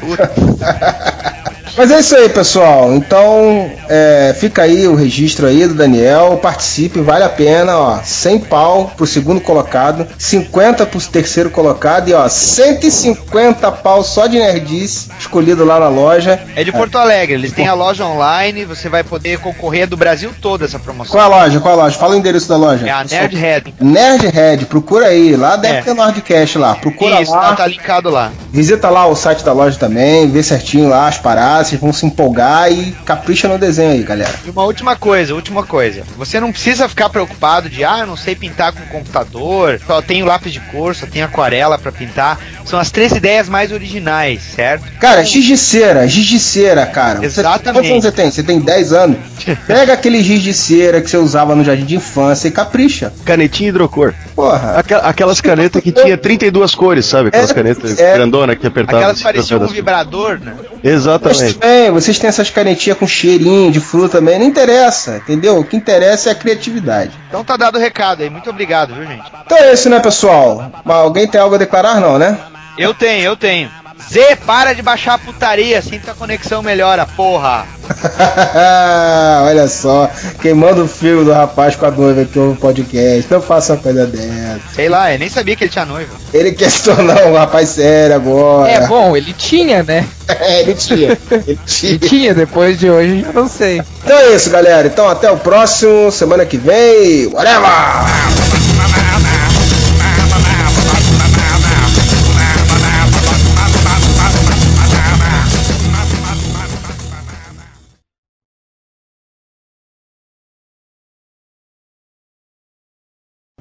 Mas 1.78 1.92
é 1.92 2.00
isso 2.00 2.16
aí, 2.16 2.28
pessoal. 2.28 2.92
Então, 2.92 3.70
é, 3.88 4.34
fica 4.36 4.62
aí 4.62 4.88
o 4.88 4.96
registro 4.96 5.46
aí 5.46 5.64
do 5.64 5.74
Daniel. 5.74 6.36
Participe, 6.42 7.00
vale 7.00 7.22
a 7.22 7.28
pena, 7.28 7.78
ó. 7.78 8.00
100 8.02 8.40
pau 8.40 8.90
pro 8.96 9.06
segundo 9.06 9.40
colocado, 9.40 10.05
50 10.18 10.84
pro 10.86 11.00
terceiro 11.00 11.50
colocado 11.50 12.09
e, 12.09 12.14
ó, 12.14 12.28
150 12.28 13.70
pau 13.70 14.02
só 14.02 14.26
de 14.26 14.40
nerdice 14.40 15.09
escolhido 15.20 15.64
lá 15.64 15.78
na 15.78 15.88
loja. 15.88 16.40
É 16.56 16.64
de 16.64 16.72
Porto 16.72 16.98
Alegre, 16.98 17.34
eles 17.34 17.52
têm 17.52 17.68
a 17.68 17.74
loja 17.74 18.05
online, 18.05 18.64
você 18.64 18.88
vai 18.88 19.05
poder 19.05 19.38
concorrer 19.38 19.86
do 19.86 19.96
Brasil 19.96 20.32
todo 20.42 20.64
essa 20.64 20.80
promoção. 20.80 21.12
Qual 21.12 21.24
a 21.32 21.44
loja? 21.44 21.60
Qual 21.60 21.74
a 21.74 21.84
loja? 21.84 21.96
Fala 21.96 22.14
o 22.14 22.18
endereço 22.18 22.48
da 22.48 22.56
loja. 22.56 22.88
É 22.88 22.90
a 22.90 23.05
Nerdhead. 23.05 23.72
Nerdhead, 23.80 24.66
procura 24.66 25.06
aí. 25.06 25.36
Lá 25.36 25.55
deve 25.55 25.76
É. 25.78 25.82
ter 25.82 25.94
Nordcast 25.94 26.59
lá. 26.59 26.74
Procura 26.74 27.22
Isso, 27.22 27.30
lá. 27.30 27.50
tá, 27.50 27.56
tá 27.56 27.66
linkado 27.68 28.10
lá. 28.10 28.32
Visita 28.50 28.90
lá 28.90 29.06
o 29.06 29.14
site 29.14 29.44
da 29.44 29.52
loja 29.52 29.78
também, 29.78 30.28
vê 30.28 30.42
certinho 30.42 30.88
lá 30.88 31.06
as 31.06 31.18
paradas, 31.18 31.68
vocês 31.69 31.81
vão 31.81 31.93
se 31.93 32.07
empolgar 32.07 32.70
e 32.73 32.93
capricha 33.05 33.49
no 33.49 33.59
desenho 33.59 33.93
aí, 33.93 34.03
galera. 34.03 34.32
E 34.47 34.51
uma 34.51 34.65
última 34.65 34.97
coisa, 34.97 35.35
última 35.35 35.62
coisa. 35.65 36.03
Você 36.16 36.40
não 36.40 36.51
precisa 36.53 36.89
ficar 36.89 37.09
preocupado 37.09 37.69
de, 37.69 37.85
ah, 37.85 37.99
eu 38.01 38.07
não 38.07 38.16
sei 38.16 38.35
pintar 38.35 38.73
com 38.73 38.81
computador, 38.86 39.81
só 39.86 40.01
tenho 40.03 40.27
lápis 40.27 40.53
de 40.53 40.61
cor, 40.61 40.95
só 40.95 41.07
tenho 41.07 41.24
aquarela 41.24 41.78
pra 41.78 41.93
pintar. 41.93 42.39
São 42.65 42.78
as 42.78 42.90
três 42.90 43.12
ideias 43.12 43.49
mais 43.49 43.73
originais, 43.73 44.43
certo? 44.55 44.85
Cara, 45.01 45.23
giz 45.24 45.45
de 45.45 45.57
cera, 45.57 46.07
giz 46.07 46.27
de 46.27 46.39
cera, 46.39 46.85
cara. 46.86 47.19
Você- 47.20 47.27
Exatamente. 47.40 47.73
quantos 47.73 47.90
anos 47.90 48.05
você 48.05 48.12
tem? 48.12 48.31
Você 48.31 48.43
tem 48.43 48.61
10 48.61 48.93
anos? 48.93 49.19
Pega 49.66 49.93
aquele 49.95 50.23
giz 50.23 50.43
de 50.43 50.53
cera 50.53 51.01
que 51.01 51.09
você 51.09 51.16
usava 51.16 51.55
no 51.55 51.65
jardim 51.65 51.85
de 51.85 51.97
infância 51.97 52.49
e 52.49 52.51
capricha. 52.51 53.12
Canetinha 53.24 53.70
hidrocor. 53.70 54.12
Porra. 54.35 54.74
Aquela- 54.78 55.03
aquelas 55.09 55.40
canetas 55.40 55.82
que 55.82 55.90
tinha 55.93 56.16
32 56.19 56.74
cores, 56.74 57.07
sabe? 57.07 57.28
Aquelas 57.28 57.51
É, 57.51 57.55
canetas 57.55 57.99
é. 57.99 58.15
grandona 58.15 58.55
que 58.55 58.66
apertava. 58.66 58.99
Aquelas 58.99 59.16
assim, 59.16 59.24
pareciam 59.24 59.62
um 59.62 59.66
vibrador, 59.66 60.39
né? 60.39 60.55
Exatamente. 60.85 61.48
Bem, 61.55 61.91
vocês 61.91 62.19
têm 62.19 62.29
essas 62.29 62.51
canetinhas 62.51 62.99
com 62.99 63.07
cheirinho 63.07 63.70
de 63.70 63.81
fruta 63.81 64.19
também, 64.19 64.39
não 64.39 64.47
interessa, 64.47 65.16
entendeu? 65.16 65.59
O 65.59 65.65
que 65.65 65.77
interessa 65.77 66.29
é 66.29 66.33
a 66.33 66.35
criatividade. 66.35 67.12
Então 67.29 67.45
tá 67.45 67.57
dado 67.57 67.77
o 67.77 67.81
recado 67.81 68.23
aí. 68.23 68.31
Muito 68.31 68.51
obrigado, 68.51 68.95
viu, 68.95 69.07
gente? 69.07 69.31
Então 69.45 69.59
é 69.59 69.73
isso, 69.73 69.89
né, 69.89 70.01
pessoal? 70.01 70.70
Mas 70.85 70.97
alguém 70.97 71.27
tem 71.27 71.41
algo 71.41 71.55
a 71.55 71.59
declarar, 71.59 72.01
não, 72.01 72.19
né? 72.19 72.39
Eu 72.77 72.95
tenho, 72.95 73.25
eu 73.25 73.37
tenho. 73.37 73.70
Z, 74.11 74.37
para 74.47 74.73
de 74.73 74.83
baixar 74.83 75.15
a 75.15 75.19
putaria, 75.19 75.79
assim 75.79 75.99
tua 75.99 76.15
conexão 76.15 76.62
melhora, 76.62 77.05
porra. 77.05 77.66
Olha 79.45 79.66
só, 79.69 80.11
queimando 80.41 80.85
o 80.85 80.89
filme 80.89 81.25
do 81.25 81.33
rapaz 81.33 81.75
com 81.75 81.87
a 81.87 81.91
noiva 81.91 82.25
que 82.25 82.39
ouve 82.39 82.53
o 82.57 82.61
podcast. 82.61 83.27
Não 83.31 83.41
faça 83.41 83.73
uma 83.75 83.83
coisa 83.83 84.07
dessa. 84.07 84.61
Sei 84.75 84.89
lá, 84.89 85.12
eu 85.12 85.19
nem 85.19 85.29
sabia 85.29 85.57
que 85.57 85.65
ele 85.65 85.70
tinha 85.70 85.85
noiva. 85.85 86.12
Ele 86.33 86.53
quer 86.53 86.70
se 86.70 86.85
tornar 86.85 87.27
um 87.27 87.35
rapaz 87.35 87.70
sério 87.70 88.16
agora. 88.16 88.70
É 88.70 88.87
bom, 88.87 89.16
ele 89.16 89.33
tinha, 89.33 89.83
né? 89.83 90.07
É, 90.29 90.61
ele 90.61 90.75
tinha. 90.75 91.16
Ele 91.31 91.59
tinha. 91.65 91.91
Ele 91.91 91.99
tinha, 91.99 92.35
depois 92.35 92.79
de 92.79 92.91
hoje 92.91 93.25
eu 93.27 93.33
não 93.33 93.49
sei. 93.49 93.83
Então 94.05 94.16
é 94.16 94.35
isso, 94.35 94.51
galera. 94.51 94.87
Então 94.87 95.09
até 95.09 95.31
o 95.31 95.39
próximo, 95.39 96.12
semana 96.12 96.45
que 96.45 96.59
vem. 96.59 97.29
Whatever! 97.29 98.48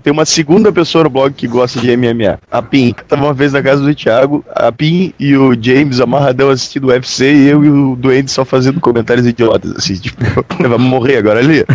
Tem 0.07 0.13
uma 0.13 0.23
segunda 0.23 0.71
pessoa 0.71 1.03
no 1.03 1.09
blog 1.09 1.33
que 1.33 1.45
gosta 1.49 1.81
de 1.81 1.97
MMA. 1.97 2.39
A 2.49 2.61
Pin. 2.61 2.95
Tava 3.09 3.25
uma 3.25 3.33
vez 3.33 3.51
na 3.51 3.61
casa 3.61 3.81
do 3.81 3.93
Thiago, 3.93 4.41
a 4.55 4.71
Pin 4.71 5.13
e 5.19 5.35
o 5.35 5.53
James 5.61 5.99
amarradão 5.99 6.49
assistindo 6.49 6.85
o 6.85 6.91
UFC 6.91 7.29
e 7.29 7.49
eu 7.49 7.65
e 7.65 7.69
o 7.69 7.93
Duende 7.93 8.31
só 8.31 8.45
fazendo 8.45 8.79
comentários 8.79 9.27
idiotas, 9.27 9.75
assim, 9.75 9.95
tipo, 9.95 10.23
vamos 10.63 10.87
morrer 10.87 11.17
agora 11.17 11.39
ali. 11.39 11.65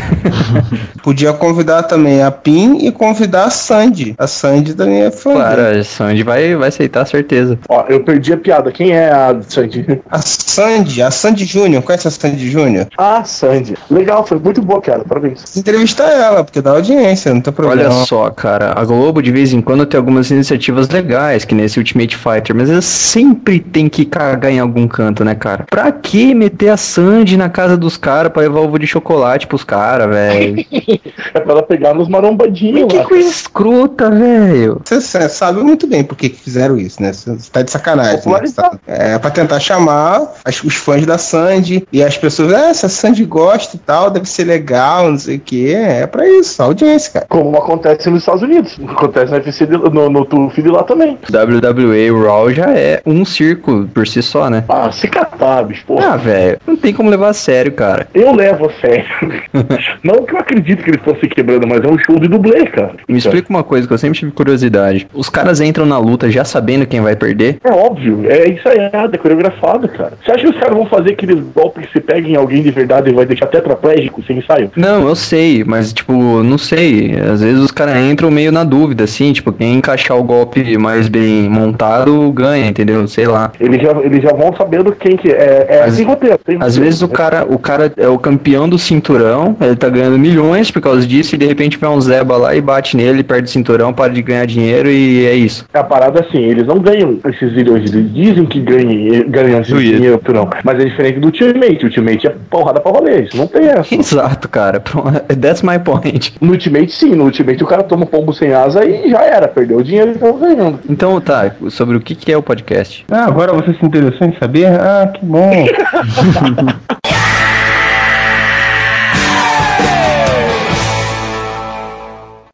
Podia 1.05 1.35
convidar 1.35 1.83
também 1.83 2.23
a 2.23 2.31
Pin 2.31 2.79
e 2.87 2.91
convidar 2.91 3.45
a 3.45 3.51
Sandy. 3.51 4.15
A 4.17 4.27
Sandy 4.27 4.73
também 4.73 5.03
é 5.03 5.11
fã. 5.11 5.35
Claro, 5.35 5.61
a 5.61 5.85
Sandy 5.85 6.23
vai, 6.23 6.57
vai 6.57 6.69
aceitar, 6.69 7.05
certeza. 7.05 7.59
Ó, 7.69 7.85
eu 7.91 8.03
perdi 8.03 8.33
a 8.33 8.39
piada. 8.39 8.73
Quem 8.73 8.93
é 8.93 9.11
a 9.11 9.37
Sandy? 9.47 10.01
A 10.11 10.23
Sandy, 10.23 11.03
a 11.03 11.11
Sandy 11.11 11.45
Júnior. 11.45 11.83
Conhece 11.83 12.09
a 12.09 12.11
Sandy 12.11 12.51
Júnior? 12.51 12.87
Ah, 12.97 13.25
Sandy. 13.25 13.75
Legal, 13.91 14.27
foi 14.27 14.39
muito 14.39 14.63
boa 14.63 14.79
a 14.79 14.83
piada. 14.83 15.05
Parabéns. 15.05 15.55
Entrevista 15.55 16.05
ela, 16.05 16.43
porque 16.43 16.63
dá 16.63 16.71
audiência, 16.71 17.35
não 17.35 17.43
tem 17.43 17.53
problema. 17.53 17.93
Olha 17.93 18.07
só, 18.07 18.22
cara, 18.31 18.73
a 18.77 18.85
Globo 18.85 19.23
de 19.23 19.33
vez 19.33 19.53
em 19.53 19.61
quando 19.61 19.85
tem 19.87 19.99
algumas 19.99 20.31
iniciativas 20.31 20.89
legais, 20.89 21.45
que 21.45 21.55
nesse 21.55 21.79
Ultimate 21.79 22.17
Fighter, 22.17 22.55
mas 22.55 22.71
ela 22.71 22.83
sempre 22.83 23.59
tem 23.61 23.89
que 23.89 24.05
cagar 24.05 24.51
em 24.53 24.59
algum 24.61 24.87
canto, 24.87 25.25
né, 25.25 25.35
cara? 25.35 25.65
Pra 25.71 25.91
que 25.91 26.35
meter 26.35 26.69
a 26.71 26.77
Sandy 26.77 27.37
na 27.37 27.49
casa 27.49 27.77
dos 27.77 27.97
caras 27.97 28.33
pra 28.33 28.43
levar 28.43 28.61
ovo 28.61 28.79
de 28.79 28.87
chocolate 28.87 29.47
pros 29.47 29.65
caras, 29.65 30.09
velho? 30.09 30.65
É 31.35 31.41
pra 31.41 31.53
ela 31.53 31.63
pegar 31.63 31.95
nos 31.95 32.09
marombadinhos 32.09 32.93
que 32.93 33.03
coisa 33.05 33.29
escrota, 33.29 34.11
velho. 34.11 34.81
Você 34.85 35.01
sa- 35.01 35.29
sabe 35.29 35.61
muito 35.63 35.87
bem 35.87 36.05
por 36.05 36.15
que 36.17 36.29
fizeram 36.29 36.77
isso, 36.77 37.03
né? 37.03 37.13
Você 37.13 37.35
tá 37.51 37.63
de 37.63 37.71
sacanagem. 37.71 38.13
Né? 38.17 38.19
Popularizar. 38.19 38.79
É 38.87 39.19
pra 39.19 39.31
tentar 39.31 39.59
chamar 39.61 40.35
as- 40.45 40.63
os 40.63 40.75
fãs 40.75 41.07
da 41.07 41.17
Sandy 41.17 41.87
e 41.93 42.03
as 42.03 42.19
pessoas, 42.19 42.53
ah, 42.53 42.75
se 42.75 42.85
a 42.85 42.89
Sandy 42.89 43.25
gosta 43.25 43.77
e 43.77 43.79
tal, 43.79 44.11
deve 44.11 44.29
ser 44.29 44.45
legal, 44.45 45.11
não 45.11 45.19
sei 45.19 45.37
o 45.37 45.41
que. 45.41 45.73
É 45.75 46.07
pra 46.07 46.29
isso, 46.29 46.63
audiência, 46.63 47.13
cara. 47.13 47.27
Como 47.29 47.57
acontece 47.57 48.11
nos 48.13 48.23
Estados 48.23 48.43
Unidos. 48.43 48.79
Acontece 48.89 49.33
no 49.33 49.39
UFC 49.39 49.67
de, 49.67 49.77
no, 49.77 50.11
no 50.11 50.25
TUF 50.25 50.63
de 50.63 50.69
lá 50.69 50.83
também. 50.83 51.19
WWE 51.31 52.25
Raw 52.25 52.51
já 52.53 52.71
é 52.71 53.03
um 53.05 53.25
circo 53.25 53.89
por 53.93 54.07
si 54.07 54.23
só, 54.23 54.49
né? 54.49 54.65
Ah, 54.69 54.91
se 54.93 55.09
catar, 55.09 55.65
bicho, 55.65 55.85
porra. 55.87 56.13
Ah, 56.13 56.17
velho, 56.17 56.59
não 56.67 56.77
tem 56.77 56.93
como 56.93 57.11
levar 57.11 57.29
a 57.29 57.33
sério, 57.33 57.73
cara. 57.73 58.07
Eu 58.15 58.35
levo 58.35 58.67
a 58.67 58.73
sério. 58.81 59.05
não 60.03 60.25
que 60.25 60.35
eu 60.35 60.39
acredito 60.39 60.83
que 60.83 60.91
eles 60.91 61.01
estão 61.01 61.17
se 61.19 61.29
quebrando, 61.29 61.67
mas 61.67 61.83
é 61.83 61.89
um 61.89 61.99
show 61.99 62.19
de 62.19 62.29
dublê, 62.29 62.67
cara. 62.67 62.95
Me 63.09 63.19
explica 63.19 63.49
uma 63.51 63.63
coisa 63.63 63.87
que 63.87 63.93
eu 63.93 63.99
sempre 63.99 64.19
tive 64.19 64.33
curiosidade. 64.33 65.09
Os 65.13 65.29
caras 65.29 65.61
entram 65.61 65.87
na 65.87 65.99
luta 65.99 66.31
já 66.31 66.45
sabendo 66.45 66.87
quem 66.87 67.01
vai 67.01 67.17
perder? 67.17 67.59
É 67.65 67.71
óbvio, 67.71 68.31
é 68.31 68.49
ensaiado, 68.49 69.15
é 69.15 69.19
coreografado, 69.19 69.89
cara. 69.89 70.13
Você 70.25 70.33
acha 70.33 70.43
que 70.43 70.51
os 70.51 70.59
caras 70.59 70.75
vão 70.75 70.87
fazer 70.87 71.13
aqueles 71.13 71.39
golpes 71.55 71.87
que 71.87 71.93
se 71.93 72.01
pegam 72.01 72.31
em 72.31 72.37
alguém 72.37 72.63
de 72.63 72.71
verdade 72.71 73.11
e 73.11 73.15
vai 73.15 73.27
deixar 73.27 73.47
tetraplégico 73.47 74.23
sem 74.25 74.39
ensaio? 74.39 74.71
Não, 74.77 75.09
eu 75.09 75.15
sei, 75.15 75.65
mas 75.65 75.93
tipo, 75.93 76.13
não 76.13 76.59
sei. 76.59 77.15
Às 77.19 77.43
vezes 77.43 77.61
os 77.61 77.71
caras 77.71 77.92
entram 78.01 78.31
meio 78.31 78.53
na 78.53 78.65
dúvida, 78.65 79.05
assim, 79.05 79.33
tipo, 79.33 79.53
quem 79.53 79.75
encaixar 79.75 80.17
o 80.17 80.23
golpe 80.23 80.77
mais 80.79 81.09
bem 81.09 81.49
montado 81.49 82.31
ganha, 82.33 82.67
entendeu? 82.67 83.07
Sei 83.09 83.27
lá. 83.27 83.53
Eles 83.61 83.81
já, 83.83 83.91
eles 84.01 84.23
já 84.23 84.33
vão 84.33 84.55
sabendo 84.57 84.93
quem 84.93 85.17
que 85.17 85.31
é. 85.31 85.67
É 85.69 85.83
Às- 85.83 85.95
assim 85.95 86.05
roteiro. 86.05 86.35
Às 86.37 86.51
roteiro. 86.51 86.85
vezes 86.85 87.03
o 87.03 87.09
cara, 87.09 87.45
o 87.49 87.59
cara 87.59 87.93
é 87.97 88.09
o 88.09 88.19
campeão 88.19 88.69
do 88.69 88.79
cinturão, 88.79 89.57
ele 89.61 89.77
tá 89.77 89.89
ganhando 89.89 90.19
milhões 90.19 90.71
por 90.71 90.81
causa 90.81 91.07
disso, 91.07 91.35
e 91.35 91.39
de 91.39 91.47
repente 91.47 91.77
vem 91.79 91.89
um 91.91 92.01
Zeba 92.01 92.37
lá 92.37 92.55
e 92.55 92.61
bate 92.61 92.97
nele, 92.97 93.23
perde 93.23 93.49
o 93.49 93.51
cinturão, 93.51 93.93
para 93.93 94.13
de 94.13 94.23
ganhar 94.23 94.47
dinheiro 94.47 94.89
e 94.91 95.27
é 95.27 95.35
isso. 95.35 95.65
A 95.73 95.83
parada 95.85 96.21
é 96.21 96.23
assim, 96.27 96.39
eles 96.43 96.67
não 96.67 96.79
ganham 96.79 97.19
esses 97.27 97.53
milhões, 97.55 97.93
eles 97.93 98.13
dizem 98.13 98.45
que 98.47 98.61
ganham, 98.61 99.29
ganham 99.29 99.61
esse 99.61 99.73
dinheiro, 99.73 100.21
não. 100.33 100.49
Mas 100.65 100.81
é 100.81 100.85
diferente 100.85 101.19
do 101.21 101.27
Ultimate. 101.27 101.83
O 101.83 101.87
Ultimate 101.87 102.27
é 102.27 102.35
porrada 102.51 102.81
pra 102.81 102.93
rolê, 102.93 103.23
isso 103.23 103.37
não 103.37 103.47
tem 103.47 103.67
essa. 103.67 103.95
Exato, 103.95 104.49
cara. 104.49 104.81
Pronto, 104.81 105.11
That's 105.41 105.63
my 105.63 105.79
point. 105.79 106.35
No 106.41 106.53
Ultimate, 106.53 106.93
sim, 106.93 107.15
no 107.15 107.25
Ultimate 107.25 107.63
o 107.63 107.67
cara 107.67 107.82
toma 107.83 108.05
um 108.05 108.07
pombo 108.07 108.33
sem 108.33 108.53
asa 108.53 108.85
e 108.85 109.11
já 109.11 109.23
era, 109.23 109.49
perdeu 109.49 109.79
o 109.79 109.85
dinheiro 109.85 110.13
e 110.13 110.19
tava 110.19 110.39
ganhando. 110.39 110.81
Então, 110.89 111.21
tá, 111.21 111.51
sobre 111.71 111.97
o 111.97 112.01
que, 112.01 112.15
que 112.15 112.33
é 112.33 112.37
o 112.37 112.43
podcast? 112.43 113.05
Ah, 113.11 113.27
agora 113.27 113.53
você 113.53 113.75
se 113.75 113.85
interessou 113.85 114.27
em 114.27 114.37
saber? 114.39 114.67
Ah, 114.67 115.11
que 115.13 115.25
bom. 115.25 115.67